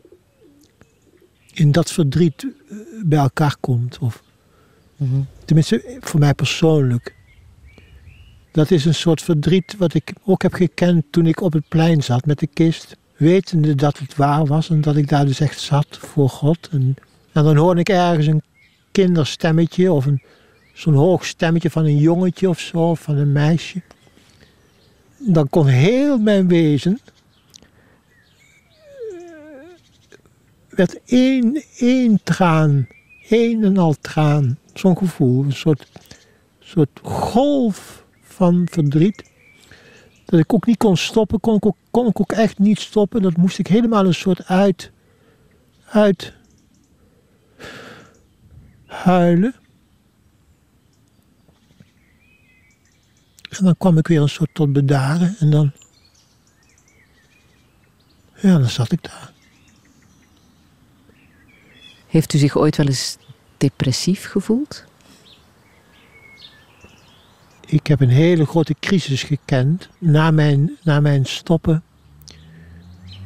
in 1.54 1.72
dat 1.72 1.92
verdriet 1.92 2.44
eh, 2.44 2.78
bij 3.04 3.20
elkaar 3.20 3.56
komt. 3.60 3.98
Of, 4.00 4.24
Tenminste, 5.46 5.98
voor 6.00 6.20
mij 6.20 6.34
persoonlijk. 6.34 7.16
Dat 8.52 8.72
is 8.72 8.86
een 8.86 8.96
soort 8.96 9.22
verdriet 9.22 9.78
wat 9.78 9.94
ik 9.94 10.14
ook 10.26 10.42
heb 10.42 10.54
gekend 10.54 11.04
toen 11.10 11.26
ik 11.26 11.42
op 11.42 11.54
het 11.54 11.68
plein 11.68 12.04
zat 12.04 12.26
met 12.26 12.40
de 12.40 12.48
kist. 12.48 12.98
wetende 13.18 13.76
dat 13.76 13.98
het 13.98 14.16
waar 14.16 14.46
was 14.46 14.70
en 14.70 14.82
dat 14.82 14.96
ik 14.96 15.10
daar 15.10 15.26
dus 15.26 15.40
echt 15.40 15.60
zat 15.60 15.88
voor 15.90 16.30
God. 16.30 16.70
En, 16.72 16.96
dan 17.32 17.58
hoorde 17.58 17.80
ik 17.80 17.90
ergens 17.90 18.28
een 18.28 18.42
kinderstemmetje 18.92 19.92
of 19.92 20.08
zo'n 20.74 20.94
hoog 20.94 21.26
stemmetje 21.26 21.70
van 21.70 21.86
een 21.86 21.98
jongetje 21.98 22.50
of 22.50 22.60
zo, 22.60 22.78
of 22.78 23.00
van 23.00 23.18
een 23.18 23.32
meisje. 23.32 23.82
Dan 25.18 25.50
kon 25.50 25.68
heel 25.68 26.18
mijn 26.18 26.48
wezen, 26.48 27.00
werd 30.70 31.00
één, 31.06 31.64
één 31.78 32.20
traan, 32.24 32.88
één 33.30 33.64
en 33.64 33.78
al 33.78 33.96
traan. 34.02 34.58
Zo'n 34.74 34.98
gevoel, 34.98 35.44
een 35.44 35.52
soort, 35.52 35.88
soort 36.60 37.00
golf 37.04 38.06
van 38.22 38.68
verdriet. 38.72 39.32
Dat 40.26 40.40
ik 40.40 40.54
ook 40.54 40.66
niet 40.66 40.78
kon 40.78 40.98
stoppen, 40.98 41.40
kon 41.40 41.56
ik 41.56 41.66
ook, 41.66 41.78
kon 41.92 42.08
ik 42.08 42.20
ook 42.20 42.32
echt 42.32 42.60
niet 42.60 42.80
stoppen. 42.80 43.22
Dat 43.22 43.38
moest 43.38 43.60
ik 43.60 43.68
helemaal 43.68 44.06
een 44.06 44.14
soort 44.14 44.46
uit, 44.46 44.92
uit 45.86 46.34
huilen. 48.86 49.56
En 53.50 53.64
dan 53.64 53.78
kwam 53.78 53.98
ik 53.98 54.08
weer 54.08 54.22
een 54.22 54.30
soort 54.30 54.54
tot 54.54 54.74
bedaren 54.74 55.36
en 55.40 55.50
dan, 55.50 55.72
ja, 58.36 58.58
dan 58.58 58.70
zat 58.70 58.92
ik 58.92 59.04
daar. 59.04 59.32
Heeft 62.08 62.34
u 62.34 62.38
zich 62.38 62.58
ooit 62.58 62.78
wel 62.78 62.88
eens 62.88 63.18
depressief 63.64 64.26
gevoeld? 64.26 64.84
Ik 67.66 67.88
heb 67.88 68.02
een 68.02 68.10
hele 68.10 68.46
grote 68.46 68.76
crisis 68.80 69.24
gekend 69.24 69.90
na 69.98 70.32
mijn, 70.32 70.78
na 70.84 71.00
mijn 71.00 71.26
stoppen. 71.26 71.84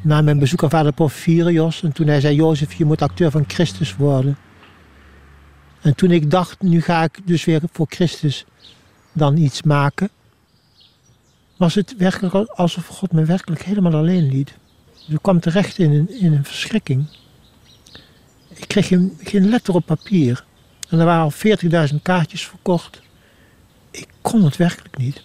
Na 0.01 0.21
mijn 0.21 0.39
bezoek 0.39 0.63
aan 0.63 0.69
vader 0.69 0.93
Porphyrios. 0.93 1.83
En 1.83 1.91
toen 1.91 2.07
hij 2.07 2.19
zei, 2.19 2.35
Jozef, 2.35 2.73
je 2.73 2.85
moet 2.85 3.01
acteur 3.01 3.31
van 3.31 3.43
Christus 3.47 3.95
worden. 3.95 4.37
En 5.81 5.95
toen 5.95 6.11
ik 6.11 6.31
dacht, 6.31 6.61
nu 6.61 6.81
ga 6.81 7.03
ik 7.03 7.19
dus 7.25 7.45
weer 7.45 7.61
voor 7.71 7.85
Christus 7.89 8.45
dan 9.11 9.37
iets 9.37 9.61
maken. 9.63 10.09
Was 11.57 11.75
het 11.75 11.95
werkelijk 11.97 12.49
alsof 12.49 12.87
God 12.87 13.11
me 13.11 13.25
werkelijk 13.25 13.63
helemaal 13.63 13.93
alleen 13.95 14.29
liet. 14.29 14.53
Dus 15.05 15.15
ik 15.15 15.21
kwam 15.21 15.39
terecht 15.39 15.77
in 15.77 15.91
een, 15.91 16.19
in 16.19 16.33
een 16.33 16.45
verschrikking. 16.45 17.05
Ik 18.57 18.67
kreeg 18.67 18.87
geen, 18.87 19.17
geen 19.23 19.49
letter 19.49 19.73
op 19.73 19.85
papier. 19.85 20.45
En 20.89 20.99
er 20.99 21.05
waren 21.05 21.23
al 21.23 21.89
40.000 21.89 21.95
kaartjes 22.01 22.45
verkocht. 22.47 23.01
Ik 23.91 24.07
kon 24.21 24.43
het 24.43 24.57
werkelijk 24.57 24.97
niet. 24.97 25.23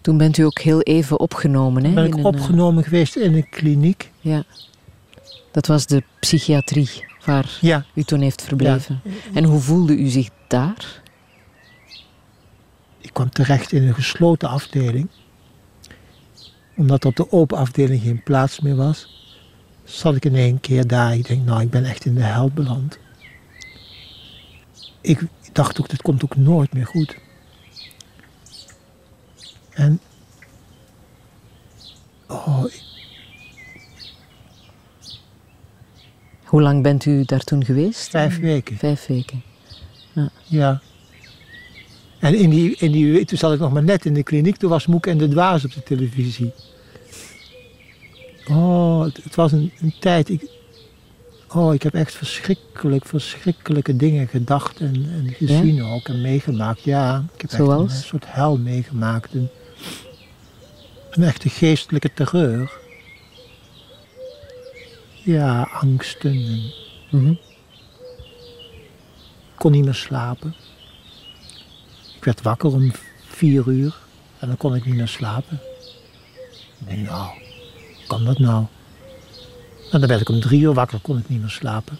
Toen 0.00 0.16
bent 0.18 0.38
u 0.38 0.42
ook 0.42 0.58
heel 0.58 0.80
even 0.80 1.20
opgenomen, 1.20 1.84
hè? 1.84 1.92
Ben 1.92 2.04
ik 2.04 2.14
een, 2.14 2.24
opgenomen 2.24 2.84
geweest 2.84 3.16
in 3.16 3.34
een 3.34 3.48
kliniek. 3.48 4.10
eh, 4.22 4.30
ja. 4.32 4.44
Dat 5.52 5.66
was 5.66 5.86
de 5.86 6.02
psychiatrie 6.20 6.90
waar 7.24 7.58
Ja. 7.60 7.84
u 7.94 8.02
toen 8.02 8.20
heeft 8.20 8.42
verbleven. 8.42 9.00
En 9.34 9.44
hoe 9.44 9.60
voelde 9.60 9.96
u 9.96 10.08
zich 10.08 10.28
daar? 10.48 11.02
Ik 13.00 13.12
kwam 13.12 13.30
terecht 13.30 13.72
in 13.72 13.82
een 13.88 13.94
gesloten 13.94 14.48
afdeling. 14.48 15.08
Omdat 16.76 17.04
op 17.04 17.16
de 17.16 17.32
open 17.32 17.58
afdeling 17.58 18.02
geen 18.02 18.22
plaats 18.22 18.60
meer 18.60 18.76
was, 18.76 19.25
zat 19.86 20.16
ik 20.16 20.24
in 20.24 20.34
één 20.34 20.60
keer 20.60 20.86
daar. 20.86 21.14
Ik 21.14 21.26
denk, 21.26 21.44
nou, 21.44 21.60
ik 21.60 21.70
ben 21.70 21.84
echt 21.84 22.04
in 22.04 22.14
de 22.14 22.22
hel 22.22 22.50
beland. 22.50 22.98
Ik 25.00 25.20
dacht 25.52 25.80
ook, 25.80 25.88
dit 25.88 26.02
komt 26.02 26.24
ook 26.24 26.36
nooit 26.36 26.72
meer 26.72 26.86
goed. 26.86 27.16
En. 29.70 30.00
Oh, 32.28 32.64
ik- 32.66 32.84
Hoe 36.44 36.62
lang 36.62 36.82
bent 36.82 37.04
u 37.04 37.24
daar 37.24 37.44
toen 37.44 37.64
geweest? 37.64 38.08
vijf 38.10 38.38
weken. 38.38 38.76
Vijf 38.76 39.06
weken. 39.06 39.42
Ja. 40.44 40.80
En 42.18 42.34
in 42.34 42.50
die, 42.50 42.76
in 42.76 42.92
die, 42.92 43.24
toen 43.24 43.38
zat 43.38 43.52
ik 43.52 43.58
nog 43.58 43.72
maar 43.72 43.82
net 43.84 44.04
in 44.04 44.14
de 44.14 44.22
kliniek, 44.22 44.56
toen 44.56 44.70
was 44.70 44.86
Moek 44.86 45.06
en 45.06 45.18
de 45.18 45.28
Dwaas 45.28 45.64
op 45.64 45.72
de 45.74 45.82
televisie. 45.82 46.52
Oh, 48.48 49.04
het, 49.04 49.24
het 49.24 49.34
was 49.34 49.52
een, 49.52 49.72
een 49.80 49.94
tijd. 50.00 50.28
Ik, 50.28 50.50
oh, 51.54 51.74
ik 51.74 51.82
heb 51.82 51.94
echt 51.94 52.14
verschrikkelijk, 52.14 53.06
verschrikkelijke 53.06 53.96
dingen 53.96 54.28
gedacht 54.28 54.80
en, 54.80 54.94
en 54.94 55.32
gezien 55.32 55.82
ook 55.84 56.08
en 56.08 56.20
meegemaakt. 56.20 56.82
Ja, 56.82 57.24
ik 57.34 57.40
heb 57.40 57.50
echt 57.50 57.60
een, 57.60 57.90
soort 57.90 58.24
hel 58.26 58.58
meegemaakt. 58.58 59.34
Een, 59.34 59.48
een 61.10 61.22
echte 61.22 61.48
geestelijke 61.48 62.12
terreur. 62.14 62.72
Ja, 65.24 65.62
angsten. 65.72 66.30
En, 66.32 66.72
Mhm. 67.10 67.30
ik 67.30 67.38
kon 69.54 69.72
niet 69.72 69.84
meer 69.84 69.94
slapen. 69.94 70.54
Ik 72.16 72.24
werd 72.24 72.42
wakker 72.42 72.72
om 72.72 72.92
vier 73.26 73.68
uur 73.68 73.96
en 74.38 74.48
dan 74.48 74.56
kon 74.56 74.74
ik 74.74 74.84
niet 74.84 74.94
meer 74.94 75.08
slapen. 75.08 75.60
Ik 76.78 76.88
denk, 76.88 77.08
nou, 77.08 77.30
kan 78.06 78.24
dat 78.24 78.38
nou? 78.38 78.64
En 79.90 80.00
dan 80.00 80.08
werd 80.08 80.20
ik 80.20 80.28
om 80.28 80.40
drie 80.40 80.60
uur 80.60 80.74
wakker, 80.74 80.98
kon 81.02 81.18
ik 81.18 81.28
niet 81.28 81.40
meer 81.40 81.50
slapen. 81.50 81.98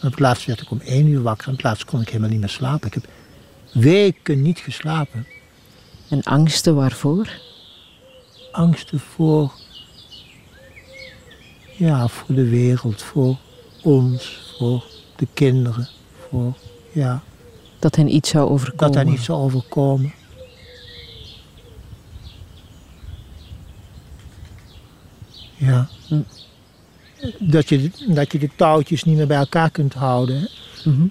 En 0.00 0.06
op 0.06 0.10
het 0.10 0.20
laatst 0.20 0.46
werd 0.46 0.60
ik 0.60 0.70
om 0.70 0.80
één 0.80 1.06
uur 1.06 1.22
wakker 1.22 1.46
en 1.46 1.52
op 1.52 1.58
het 1.58 1.66
laatst 1.66 1.84
kon 1.84 2.00
ik 2.00 2.08
helemaal 2.08 2.30
niet 2.30 2.40
meer 2.40 2.48
slapen. 2.48 2.86
Ik 2.86 2.94
heb 2.94 3.06
weken 3.72 4.42
niet 4.42 4.58
geslapen. 4.58 5.26
En 6.08 6.22
angsten 6.22 6.74
waarvoor? 6.74 7.28
Angsten 8.52 9.00
voor, 9.00 9.52
ja, 11.76 12.08
voor 12.08 12.34
de 12.34 12.48
wereld, 12.48 13.02
voor 13.02 13.36
ons, 13.82 14.54
voor 14.58 14.84
de 15.16 15.26
kinderen, 15.34 15.88
voor, 16.28 16.54
ja, 16.92 17.22
Dat 17.78 17.96
hen 17.96 18.14
iets 18.14 18.30
zou 18.30 18.50
overkomen. 18.50 18.84
dat 18.84 18.92
daar 18.92 19.12
niet 19.12 19.22
zou 19.22 19.40
overkomen. 19.40 20.12
Ja. 25.66 25.86
Hm. 26.08 26.20
Dat 27.38 27.68
je, 27.68 27.80
de- 27.82 28.12
dat 28.14 28.32
je 28.32 28.38
de 28.38 28.50
touwtjes 28.56 29.04
niet 29.04 29.16
meer 29.16 29.26
bij 29.26 29.36
elkaar 29.36 29.70
kunt 29.70 29.94
houden. 29.94 30.36
hè. 30.40 30.90
Mhm. 30.90 31.06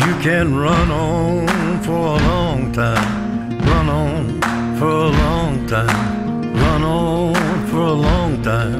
You 0.00 0.12
can 0.22 0.54
run 0.56 0.90
on 0.90 1.46
for 1.82 2.16
a 2.16 2.18
long 2.32 2.72
time, 2.72 3.06
run 3.70 3.88
on 3.88 4.40
for 4.78 4.90
a 5.08 5.10
long 5.24 5.66
time, 5.66 6.52
run 6.62 6.82
on 6.84 7.34
for 7.70 7.84
a 7.96 7.96
long 8.08 8.42
time. 8.42 8.76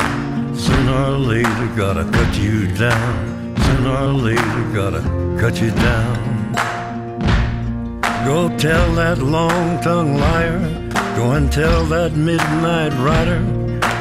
Sooner 0.57 0.99
or 1.13 1.19
later, 1.19 1.67
gotta 1.77 2.05
cut 2.11 2.37
you 2.37 2.67
down. 2.77 3.34
Or 3.87 4.13
later, 4.13 4.73
gotta 4.73 5.03
cut 5.39 5.61
you 5.61 5.71
down. 5.71 6.53
Go 8.25 8.49
tell 8.57 8.95
that 8.95 9.19
long 9.19 9.79
tongued 9.83 10.19
liar, 10.19 10.59
go 11.17 11.33
and 11.33 11.53
tell 11.53 11.85
that 11.87 12.13
midnight 12.13 12.95
rider. 12.95 13.41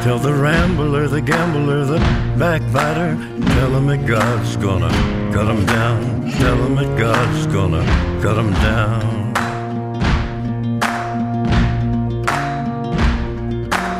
Tell 0.03 0.19
the 0.19 0.33
rambler, 0.33 1.09
the 1.09 1.19
gambler, 1.19 1.83
the 1.83 1.99
backbiter. 2.39 3.17
Tell 3.55 3.75
him 3.75 3.87
that 3.87 4.05
God's 4.07 4.55
gonna 4.55 4.89
cut 5.33 5.47
him 5.47 5.65
down. 5.65 6.31
Tell 6.31 6.55
him 6.55 6.75
that 6.75 6.97
God's 6.97 7.47
gonna 7.47 7.83
cut 8.21 8.37
him 8.37 8.53
down. 8.53 9.33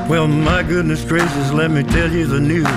Well, 0.09 0.27
my 0.27 0.63
goodness 0.63 1.03
gracious, 1.03 1.51
let 1.51 1.71
me 1.71 1.83
tell 1.83 2.11
you 2.11 2.25
the 2.25 2.39
news. 2.39 2.67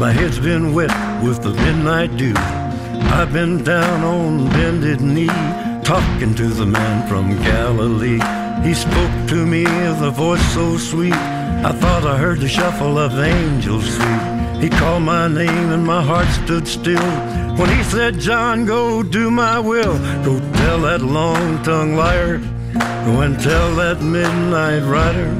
My 0.00 0.10
head's 0.10 0.40
been 0.40 0.74
wet 0.74 0.90
with 1.22 1.42
the 1.42 1.50
midnight 1.50 2.16
dew. 2.16 2.34
I've 3.10 3.32
been 3.32 3.64
down 3.64 4.04
on 4.04 4.48
bended 4.50 5.00
knee, 5.00 5.26
talking 5.82 6.34
to 6.34 6.48
the 6.48 6.66
man 6.66 7.08
from 7.08 7.36
Galilee. 7.42 8.20
He 8.66 8.74
spoke 8.74 9.28
to 9.28 9.46
me 9.46 9.64
with 9.64 10.02
a 10.02 10.10
voice 10.10 10.44
so 10.54 10.76
sweet. 10.76 11.12
I 11.12 11.72
thought 11.72 12.04
I 12.04 12.16
heard 12.16 12.40
the 12.40 12.48
shuffle 12.48 12.98
of 12.98 13.18
angels 13.18 13.94
sweet. 13.96 14.62
He 14.62 14.68
called 14.68 15.02
my 15.02 15.26
name 15.26 15.70
and 15.72 15.84
my 15.84 16.02
heart 16.02 16.28
stood 16.28 16.68
still. 16.68 17.10
When 17.56 17.68
he 17.76 17.82
said, 17.82 18.20
John, 18.20 18.64
go 18.64 19.02
do 19.02 19.30
my 19.30 19.58
will. 19.58 19.98
Go 20.24 20.38
tell 20.54 20.80
that 20.82 21.02
long 21.02 21.62
tongued 21.64 21.96
liar. 21.96 22.38
Go 23.04 23.20
and 23.20 23.38
tell 23.40 23.74
that 23.76 24.00
midnight 24.00 24.82
rider. 24.82 25.30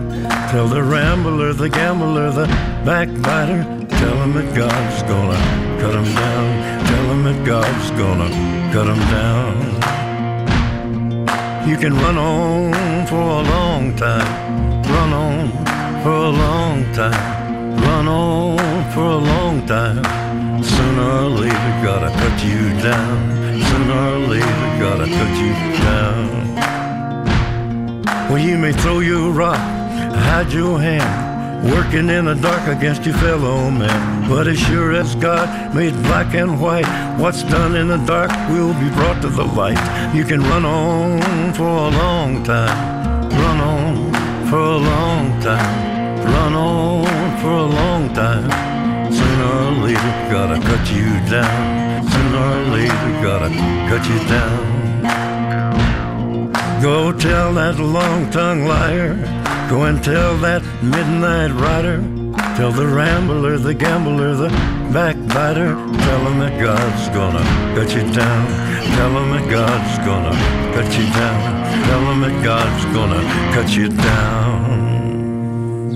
Tell 0.50 0.66
the 0.66 0.82
rambler, 0.82 1.52
the 1.52 1.68
gambler, 1.68 2.30
the 2.30 2.46
backbiter. 2.84 3.62
Tell 3.88 4.16
him 4.22 4.32
that 4.34 4.54
God's 4.54 5.02
gonna 5.04 5.80
cut 5.80 5.94
him 5.94 6.14
down. 6.14 6.81
Him 7.12 7.24
that 7.24 7.44
God's 7.44 7.90
gonna 7.90 8.30
cut 8.72 8.86
him 8.86 9.02
down. 9.12 9.54
You 11.68 11.76
can 11.76 11.92
run 11.92 12.16
on 12.16 13.06
for 13.06 13.20
a 13.20 13.42
long 13.54 13.94
time. 13.96 14.32
Run 14.94 15.12
on 15.12 15.50
for 16.02 16.16
a 16.30 16.30
long 16.30 16.78
time. 16.94 17.76
Run 17.82 18.08
on 18.08 18.90
for 18.94 19.04
a 19.18 19.22
long 19.32 19.66
time. 19.66 20.02
Sooner 20.64 21.08
or 21.20 21.28
later, 21.28 21.72
gotta 21.84 22.10
cut 22.22 22.42
you 22.42 22.72
down. 22.80 23.18
Sooner 23.68 24.00
or 24.12 24.18
later, 24.32 24.68
gotta 24.80 25.06
cut 25.18 25.32
you 25.44 25.52
down. 25.88 26.24
Well, 28.30 28.38
you 28.38 28.56
may 28.56 28.72
throw 28.72 29.00
your 29.00 29.30
rock, 29.32 29.60
hide 30.28 30.50
your 30.50 30.80
hand. 30.80 31.31
Working 31.62 32.10
in 32.10 32.24
the 32.24 32.34
dark 32.34 32.66
against 32.66 33.04
your 33.06 33.14
fellow 33.18 33.70
man. 33.70 34.28
But 34.28 34.48
as 34.48 34.58
sure 34.58 34.92
as 34.92 35.14
God 35.14 35.74
made 35.74 35.94
black 36.02 36.34
and 36.34 36.60
white, 36.60 36.86
what's 37.20 37.44
done 37.44 37.76
in 37.76 37.86
the 37.86 37.98
dark 37.98 38.30
will 38.50 38.74
be 38.74 38.90
brought 38.90 39.22
to 39.22 39.28
the 39.28 39.44
light. 39.44 39.78
You 40.12 40.24
can 40.24 40.40
run 40.40 40.64
on 40.64 41.54
for 41.54 41.62
a 41.62 41.90
long 41.90 42.42
time. 42.42 43.30
Run 43.30 43.60
on 43.60 44.12
for 44.50 44.58
a 44.58 44.76
long 44.76 45.40
time. 45.40 46.24
Run 46.24 46.54
on 46.54 47.40
for 47.40 47.52
a 47.52 47.66
long 47.66 48.12
time. 48.12 48.50
Sooner 49.12 49.44
or 49.44 49.86
later, 49.86 50.12
gotta 50.34 50.60
cut 50.60 50.90
you 50.90 51.10
down. 51.30 52.02
Sooner 52.10 52.38
or 52.38 52.64
later, 52.76 53.22
gotta 53.22 53.50
cut 53.88 54.04
you 54.08 54.18
down. 54.28 54.81
Go 56.82 57.12
tell 57.12 57.54
that 57.54 57.78
long 57.78 58.28
tongued 58.32 58.66
liar. 58.66 59.14
Go 59.70 59.84
and 59.84 60.02
tell 60.02 60.36
that 60.38 60.64
midnight 60.82 61.52
rider. 61.52 61.98
Tell 62.56 62.72
the 62.72 62.88
rambler, 62.88 63.56
the 63.56 63.72
gambler, 63.72 64.34
the 64.34 64.48
backbiter. 64.92 65.76
Tell 65.76 66.20
him 66.26 66.40
that 66.40 66.60
God's 66.60 67.08
gonna 67.14 67.44
cut 67.76 67.94
you 67.94 68.02
down. 68.12 68.46
Tell 68.96 69.10
him 69.10 69.30
that 69.30 69.48
God's 69.48 69.98
gonna 70.04 70.34
cut 70.74 70.90
you 70.98 71.06
down. 71.14 71.84
Tell 71.86 72.00
him 72.10 72.20
that 72.22 72.42
God's 72.42 72.84
gonna 72.86 73.22
cut 73.54 73.76
you 73.76 73.88
down. 73.88 74.71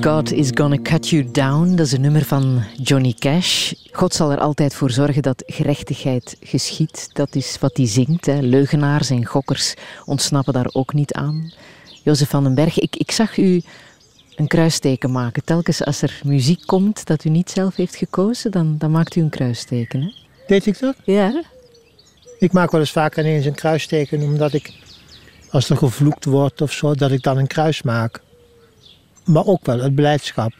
God 0.06 0.32
is 0.32 0.50
gonna 0.54 0.78
cut 0.82 1.08
you 1.08 1.30
down, 1.30 1.74
dat 1.74 1.86
is 1.86 1.92
een 1.92 2.00
nummer 2.00 2.24
van 2.24 2.62
Johnny 2.82 3.12
Cash. 3.12 3.72
God 3.92 4.14
zal 4.14 4.32
er 4.32 4.38
altijd 4.38 4.74
voor 4.74 4.90
zorgen 4.90 5.22
dat 5.22 5.42
gerechtigheid 5.46 6.36
geschiet. 6.40 7.08
Dat 7.12 7.34
is 7.34 7.56
wat 7.60 7.76
hij 7.76 7.86
zingt. 7.86 8.26
Hè. 8.26 8.40
Leugenaars 8.40 9.10
en 9.10 9.24
gokkers 9.24 9.74
ontsnappen 10.04 10.52
daar 10.52 10.68
ook 10.72 10.92
niet 10.92 11.12
aan. 11.12 11.52
Jozef 12.02 12.28
van 12.28 12.42
den 12.42 12.54
Berg, 12.54 12.78
ik, 12.78 12.96
ik 12.96 13.10
zag 13.10 13.36
u 13.36 13.62
een 14.36 14.46
kruisteken 14.46 15.12
maken. 15.12 15.44
Telkens 15.44 15.84
als 15.84 16.02
er 16.02 16.20
muziek 16.24 16.66
komt 16.66 17.06
dat 17.06 17.24
u 17.24 17.28
niet 17.28 17.50
zelf 17.50 17.76
heeft 17.76 17.96
gekozen, 17.96 18.50
dan, 18.50 18.74
dan 18.78 18.90
maakt 18.90 19.16
u 19.16 19.20
een 19.20 19.30
kruisteken. 19.30 20.00
Hè? 20.00 20.12
Deed 20.46 20.66
ik 20.66 20.78
dat? 20.78 20.96
Ja. 21.04 21.42
Ik 22.38 22.52
maak 22.52 22.70
wel 22.70 22.80
eens 22.80 22.92
vaak 22.92 23.18
ineens 23.18 23.44
een 23.44 23.54
kruisteken 23.54 24.22
omdat 24.22 24.52
ik, 24.52 24.72
als 25.50 25.70
er 25.70 25.76
gevloekt 25.76 26.24
wordt 26.24 26.60
of 26.60 26.72
zo, 26.72 26.94
dat 26.94 27.10
ik 27.10 27.22
dan 27.22 27.38
een 27.38 27.46
kruis 27.46 27.82
maak. 27.82 28.24
Maar 29.26 29.46
ook 29.46 29.66
wel 29.66 29.78
het 29.80 29.94
beleidschap. 29.94 30.52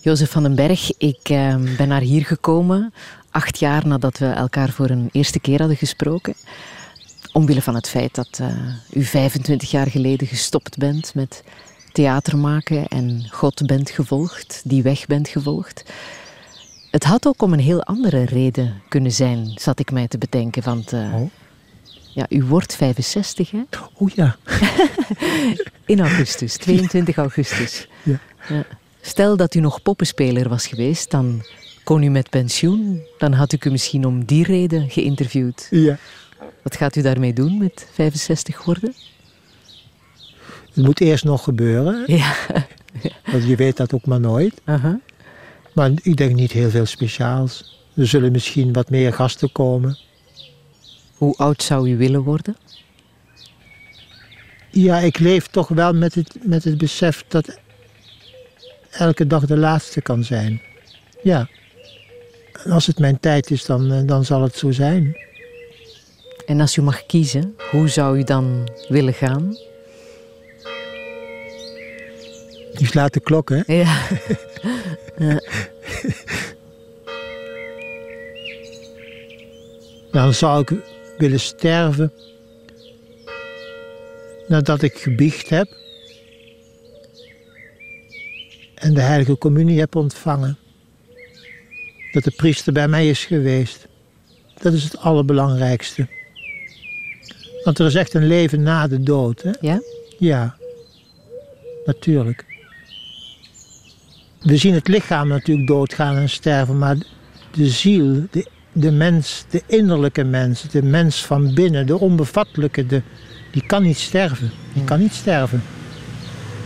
Jozef 0.00 0.30
van 0.30 0.42
den 0.42 0.54
Berg, 0.54 0.96
ik 0.98 1.28
eh, 1.28 1.56
ben 1.76 1.88
naar 1.88 2.00
hier 2.00 2.24
gekomen 2.24 2.92
acht 3.32 3.58
jaar 3.58 3.86
nadat 3.86 4.18
we 4.18 4.26
elkaar 4.26 4.70
voor 4.70 4.90
een 4.90 5.08
eerste 5.12 5.40
keer 5.40 5.58
hadden 5.58 5.76
gesproken. 5.76 6.34
Omwille 7.32 7.62
van 7.62 7.74
het 7.74 7.88
feit 7.88 8.14
dat 8.14 8.38
eh, 8.40 8.48
u 8.90 9.04
25 9.04 9.70
jaar 9.70 9.86
geleden 9.86 10.26
gestopt 10.26 10.76
bent 10.78 11.14
met 11.14 11.44
theater 11.92 12.38
maken 12.38 12.88
en 12.88 13.26
God 13.30 13.66
bent 13.66 13.90
gevolgd, 13.90 14.60
die 14.64 14.82
weg 14.82 15.06
bent 15.06 15.28
gevolgd. 15.28 15.84
Het 16.90 17.04
had 17.04 17.26
ook 17.26 17.42
om 17.42 17.52
een 17.52 17.60
heel 17.60 17.82
andere 17.82 18.24
reden 18.24 18.82
kunnen 18.88 19.12
zijn, 19.12 19.52
zat 19.54 19.78
ik 19.78 19.90
mij 19.90 20.08
te 20.08 20.18
bedenken. 20.18 20.62
Want 20.62 20.92
eh, 20.92 21.14
Oh. 21.14 21.30
Ja, 22.14 22.26
u 22.28 22.42
wordt 22.44 22.76
65, 22.76 23.50
hè? 23.50 23.62
O 23.98 24.08
ja. 24.14 24.36
In 25.86 26.00
augustus, 26.00 26.56
22 26.56 27.16
augustus. 27.16 27.88
Ja. 28.02 28.18
Ja. 28.48 28.64
Stel 29.00 29.36
dat 29.36 29.54
u 29.54 29.60
nog 29.60 29.82
poppenspeler 29.82 30.48
was 30.48 30.66
geweest, 30.66 31.10
dan 31.10 31.42
kon 31.84 32.02
u 32.02 32.08
met 32.08 32.30
pensioen. 32.30 33.02
Dan 33.18 33.32
had 33.32 33.52
ik 33.52 33.64
u 33.64 33.70
misschien 33.70 34.04
om 34.06 34.24
die 34.24 34.44
reden 34.44 34.90
geïnterviewd. 34.90 35.66
ja. 35.70 35.98
Wat 36.62 36.76
gaat 36.76 36.96
u 36.96 37.02
daarmee 37.02 37.32
doen 37.32 37.58
met 37.58 37.86
65 37.92 38.64
worden? 38.64 38.94
Het 40.74 40.84
moet 40.84 41.00
eerst 41.00 41.24
nog 41.24 41.44
gebeuren, 41.44 42.02
Ja. 42.06 42.34
want 43.32 43.44
je 43.46 43.56
weet 43.56 43.76
dat 43.76 43.92
ook 43.94 44.06
maar 44.06 44.20
nooit. 44.20 44.60
Aha. 44.64 45.00
Maar 45.74 45.90
ik 46.02 46.16
denk 46.16 46.34
niet 46.34 46.52
heel 46.52 46.70
veel 46.70 46.86
speciaals. 46.86 47.80
Er 47.96 48.06
zullen 48.06 48.32
misschien 48.32 48.72
wat 48.72 48.90
meer 48.90 49.12
gasten 49.12 49.52
komen. 49.52 49.98
Hoe 51.22 51.36
oud 51.36 51.62
zou 51.62 51.90
u 51.90 51.96
willen 51.96 52.22
worden? 52.22 52.56
Ja, 54.70 54.98
ik 54.98 55.18
leef 55.18 55.46
toch 55.46 55.68
wel 55.68 55.92
met 55.92 56.14
het, 56.14 56.36
met 56.42 56.64
het 56.64 56.78
besef 56.78 57.24
dat 57.28 57.58
elke 58.90 59.26
dag 59.26 59.46
de 59.46 59.56
laatste 59.56 60.00
kan 60.00 60.24
zijn. 60.24 60.60
Ja. 61.22 61.48
En 62.64 62.70
als 62.70 62.86
het 62.86 62.98
mijn 62.98 63.20
tijd 63.20 63.50
is, 63.50 63.64
dan, 63.64 63.92
eh, 63.92 64.00
dan 64.06 64.24
zal 64.24 64.42
het 64.42 64.56
zo 64.56 64.70
zijn. 64.70 65.16
En 66.46 66.60
als 66.60 66.76
u 66.76 66.82
mag 66.82 67.06
kiezen, 67.06 67.56
hoe 67.70 67.88
zou 67.88 68.18
u 68.18 68.24
dan 68.24 68.70
willen 68.88 69.14
gaan? 69.14 69.56
Die 72.74 72.86
slaat 72.86 73.12
de 73.12 73.20
klok, 73.20 73.48
hè? 73.48 73.60
Ja. 73.66 74.00
Dan 80.12 80.34
zou 80.34 80.60
ik 80.60 80.91
willen 81.18 81.40
sterven 81.40 82.12
nadat 84.48 84.82
ik 84.82 84.98
gebiecht 84.98 85.48
heb 85.48 85.76
en 88.74 88.94
de 88.94 89.00
heilige 89.00 89.38
communie 89.38 89.78
heb 89.78 89.96
ontvangen. 89.96 90.58
Dat 92.12 92.24
de 92.24 92.30
priester 92.30 92.72
bij 92.72 92.88
mij 92.88 93.08
is 93.08 93.24
geweest. 93.24 93.86
Dat 94.60 94.72
is 94.72 94.84
het 94.84 94.98
allerbelangrijkste. 94.98 96.06
Want 97.64 97.78
er 97.78 97.86
is 97.86 97.94
echt 97.94 98.14
een 98.14 98.26
leven 98.26 98.62
na 98.62 98.86
de 98.86 99.02
dood. 99.02 99.42
Hè? 99.42 99.50
Ja? 99.60 99.82
Ja, 100.18 100.56
natuurlijk. 101.84 102.44
We 104.40 104.56
zien 104.56 104.74
het 104.74 104.88
lichaam 104.88 105.28
natuurlijk 105.28 105.68
doodgaan 105.68 106.16
en 106.16 106.28
sterven, 106.28 106.78
maar 106.78 106.96
de 107.52 107.66
ziel, 107.66 108.26
de, 108.30 108.46
de 108.72 108.90
mens, 108.90 109.44
de 109.48 109.62
innerlijke 109.66 110.24
mens, 110.24 110.62
de 110.62 110.82
mens 110.82 111.26
van 111.26 111.54
binnen, 111.54 111.86
de 111.86 111.98
onbevattelijke, 111.98 112.86
de, 112.86 113.02
die 113.50 113.66
kan 113.66 113.82
niet 113.82 113.98
sterven. 113.98 114.50
Die 114.72 114.84
kan 114.84 115.00
niet 115.00 115.12
sterven. 115.12 115.62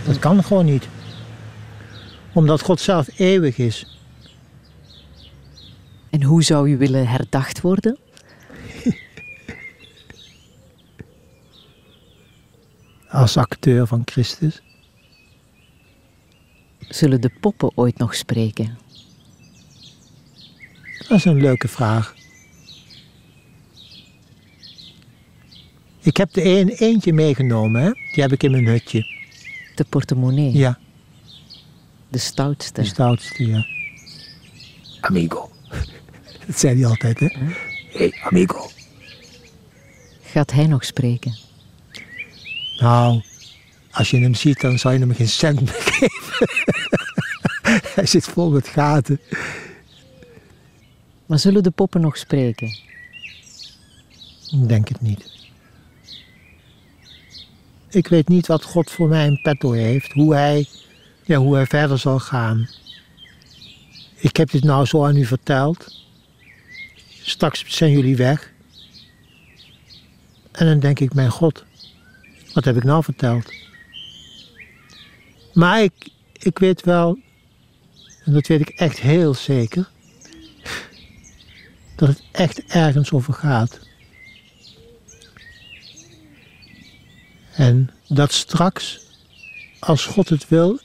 Dat 0.04 0.18
kan 0.18 0.44
gewoon 0.44 0.64
niet. 0.64 0.88
Omdat 2.32 2.62
God 2.62 2.80
zelf 2.80 3.08
eeuwig 3.18 3.58
is. 3.58 3.98
En 6.10 6.22
hoe 6.22 6.42
zou 6.42 6.70
u 6.70 6.76
willen 6.76 7.08
herdacht 7.08 7.60
worden? 7.60 7.98
Als 13.08 13.36
acteur 13.36 13.86
van 13.86 14.02
Christus. 14.04 14.62
Zullen 16.78 17.20
de 17.20 17.30
poppen 17.40 17.70
ooit 17.74 17.98
nog 17.98 18.14
spreken? 18.14 18.85
Dat 21.08 21.18
is 21.18 21.24
een 21.24 21.40
leuke 21.40 21.68
vraag. 21.68 22.14
Ik 26.00 26.16
heb 26.16 26.36
er 26.36 26.46
een, 26.46 26.68
eentje 26.68 27.12
meegenomen, 27.12 27.82
hè? 27.82 27.90
die 28.12 28.22
heb 28.22 28.32
ik 28.32 28.42
in 28.42 28.50
mijn 28.50 28.66
hutje. 28.66 29.04
De 29.74 29.84
portemonnee, 29.84 30.52
Ja, 30.52 30.78
de 32.08 32.18
stoutste. 32.18 32.80
de 32.80 32.86
stoutste, 32.86 33.46
ja. 33.46 33.66
Amigo. 35.00 35.50
Dat 36.46 36.58
zei 36.58 36.80
hij 36.80 36.86
altijd, 36.86 37.20
hè? 37.20 37.28
Hey, 37.92 38.20
amigo. 38.22 38.70
Gaat 40.22 40.52
hij 40.52 40.66
nog 40.66 40.84
spreken? 40.84 41.36
Nou, 42.78 43.22
als 43.90 44.10
je 44.10 44.18
hem 44.18 44.34
ziet, 44.34 44.60
dan 44.60 44.78
zou 44.78 44.94
je 44.94 45.00
hem 45.00 45.14
geen 45.14 45.28
cent 45.28 45.60
meer 45.66 45.82
geven. 45.82 46.48
hij 47.94 48.06
zit 48.06 48.24
vol 48.24 48.50
met 48.50 48.68
gaten. 48.68 49.20
Maar 51.26 51.38
zullen 51.38 51.62
de 51.62 51.70
poppen 51.70 52.00
nog 52.00 52.16
spreken? 52.16 52.68
Ik 54.50 54.68
denk 54.68 54.88
het 54.88 55.00
niet. 55.00 55.34
Ik 57.88 58.08
weet 58.08 58.28
niet 58.28 58.46
wat 58.46 58.64
God 58.64 58.90
voor 58.90 59.08
mij 59.08 59.26
in 59.26 59.40
petto 59.42 59.72
heeft, 59.72 60.12
hoe 60.12 60.34
hij, 60.34 60.68
ja, 61.24 61.36
hoe 61.36 61.54
hij 61.54 61.66
verder 61.66 61.98
zal 61.98 62.18
gaan. 62.18 62.68
Ik 64.16 64.36
heb 64.36 64.50
dit 64.50 64.64
nou 64.64 64.84
zo 64.84 65.04
aan 65.04 65.16
u 65.16 65.24
verteld. 65.24 66.04
Straks 67.22 67.64
zijn 67.66 67.90
jullie 67.90 68.16
weg. 68.16 68.52
En 70.52 70.66
dan 70.66 70.80
denk 70.80 71.00
ik, 71.00 71.14
mijn 71.14 71.30
God, 71.30 71.64
wat 72.52 72.64
heb 72.64 72.76
ik 72.76 72.84
nou 72.84 73.02
verteld? 73.02 73.52
Maar 75.52 75.82
ik, 75.82 76.08
ik 76.32 76.58
weet 76.58 76.82
wel, 76.82 77.18
en 78.24 78.32
dat 78.32 78.46
weet 78.46 78.60
ik 78.60 78.68
echt 78.68 79.00
heel 79.00 79.34
zeker, 79.34 79.88
dat 81.96 82.08
het 82.08 82.22
echt 82.32 82.64
ergens 82.64 83.12
over 83.12 83.34
gaat. 83.34 83.78
En 87.52 87.90
dat 88.08 88.32
straks, 88.32 89.00
als 89.78 90.04
God 90.04 90.28
het 90.28 90.48
wil, 90.48 90.78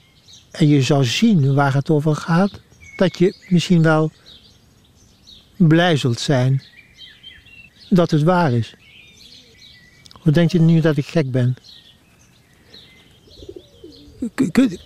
en 0.50 0.68
je 0.68 0.82
zou 0.82 1.04
zien 1.04 1.54
waar 1.54 1.74
het 1.74 1.90
over 1.90 2.16
gaat, 2.16 2.60
dat 2.96 3.18
je 3.18 3.36
misschien 3.48 3.82
wel 3.82 4.12
blij 5.56 5.96
zult 5.96 6.20
zijn 6.20 6.62
dat 7.88 8.10
het 8.10 8.22
waar 8.22 8.52
is. 8.52 8.74
Wat 10.22 10.34
denkt 10.34 10.52
u 10.52 10.58
nu 10.58 10.80
dat 10.80 10.96
ik 10.96 11.06
gek 11.06 11.30
ben? 11.30 11.56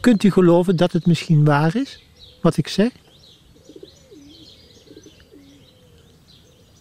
Kunt 0.00 0.22
u 0.22 0.30
geloven 0.30 0.76
dat 0.76 0.92
het 0.92 1.06
misschien 1.06 1.44
waar 1.44 1.76
is, 1.76 2.02
wat 2.42 2.56
ik 2.56 2.68
zeg? 2.68 2.90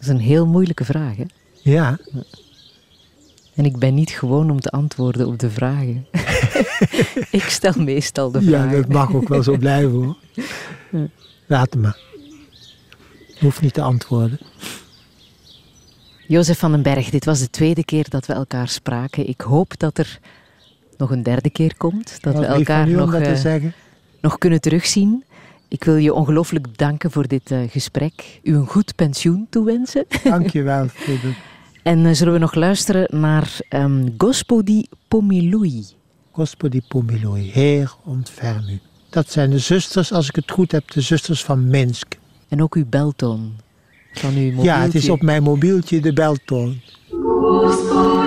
Is 0.05 0.11
een 0.11 0.19
heel 0.19 0.45
moeilijke 0.45 0.85
vraag, 0.85 1.15
hè? 1.15 1.25
Ja, 1.61 1.97
En 3.53 3.65
ik 3.65 3.77
ben 3.77 3.93
niet 3.93 4.11
gewoon 4.11 4.51
om 4.51 4.59
te 4.59 4.69
antwoorden 4.69 5.27
op 5.27 5.39
de 5.39 5.49
vragen. 5.49 6.05
ik 7.39 7.43
stel 7.43 7.73
meestal 7.77 8.31
de 8.31 8.39
ja 8.41 8.45
vragen. 8.45 8.81
dat 8.81 8.87
mag 8.87 9.13
ook 9.13 9.27
wel 9.27 9.43
zo 9.43 9.57
blijven 9.65 9.91
hoor. 9.91 10.17
Laat 11.45 11.75
maar. 11.75 11.97
Je 13.25 13.39
hoeft 13.39 13.61
niet 13.61 13.73
te 13.73 13.81
antwoorden. 13.81 14.39
Jozef 16.27 16.59
van 16.59 16.71
den 16.71 16.81
Berg, 16.81 17.09
dit 17.09 17.25
was 17.25 17.39
de 17.39 17.49
tweede 17.49 17.85
keer 17.85 18.09
dat 18.09 18.25
we 18.25 18.33
elkaar 18.33 18.67
spraken. 18.67 19.27
Ik 19.27 19.41
hoop 19.41 19.79
dat 19.79 19.97
er 19.97 20.19
nog 20.97 21.11
een 21.11 21.23
derde 21.23 21.49
keer 21.49 21.77
komt. 21.77 22.17
Dat 22.21 22.35
we 22.37 22.45
elkaar 22.45 22.87
nog, 22.87 23.11
dat 23.11 23.43
eh, 23.43 23.63
nog 24.21 24.37
kunnen 24.37 24.61
terugzien. 24.61 25.23
Ik 25.67 25.83
wil 25.83 25.95
je 25.95 26.13
ongelooflijk 26.13 26.77
danken 26.77 27.11
voor 27.11 27.27
dit 27.27 27.51
eh, 27.51 27.59
gesprek. 27.69 28.39
U 28.43 28.55
een 28.55 28.67
goed 28.67 28.95
pensioen 28.95 29.47
toewensen. 29.49 30.05
Dank 30.23 30.49
je 30.49 30.61
wel, 30.61 30.87
En 31.83 32.05
eh, 32.05 32.13
zullen 32.13 32.33
we 32.33 32.39
nog 32.39 32.53
luisteren 32.53 33.19
naar 33.19 33.57
um, 33.69 34.13
Gospodi 34.17 34.85
Pomiloui? 35.07 35.85
Gospodi 36.31 36.81
Pomiloui, 36.87 37.51
Heer 37.51 37.95
ontferm 38.03 38.69
u. 38.69 38.79
Dat 39.09 39.31
zijn 39.31 39.49
de 39.49 39.59
zusters, 39.59 40.11
als 40.11 40.27
ik 40.27 40.35
het 40.35 40.51
goed 40.51 40.71
heb, 40.71 40.91
de 40.91 41.01
zusters 41.01 41.43
van 41.43 41.67
Minsk. 41.67 42.17
En 42.47 42.61
ook 42.61 42.75
uw 42.75 42.85
beltoon 42.85 43.53
van 44.13 44.29
uw 44.29 44.37
mobieltje. 44.37 44.63
Ja, 44.63 44.79
het 44.79 44.95
is 44.95 45.09
op 45.09 45.21
mijn 45.21 45.43
mobieltje 45.43 46.01
de 46.01 46.13
beltoon. 46.13 46.81
Gospodi. 47.09 48.24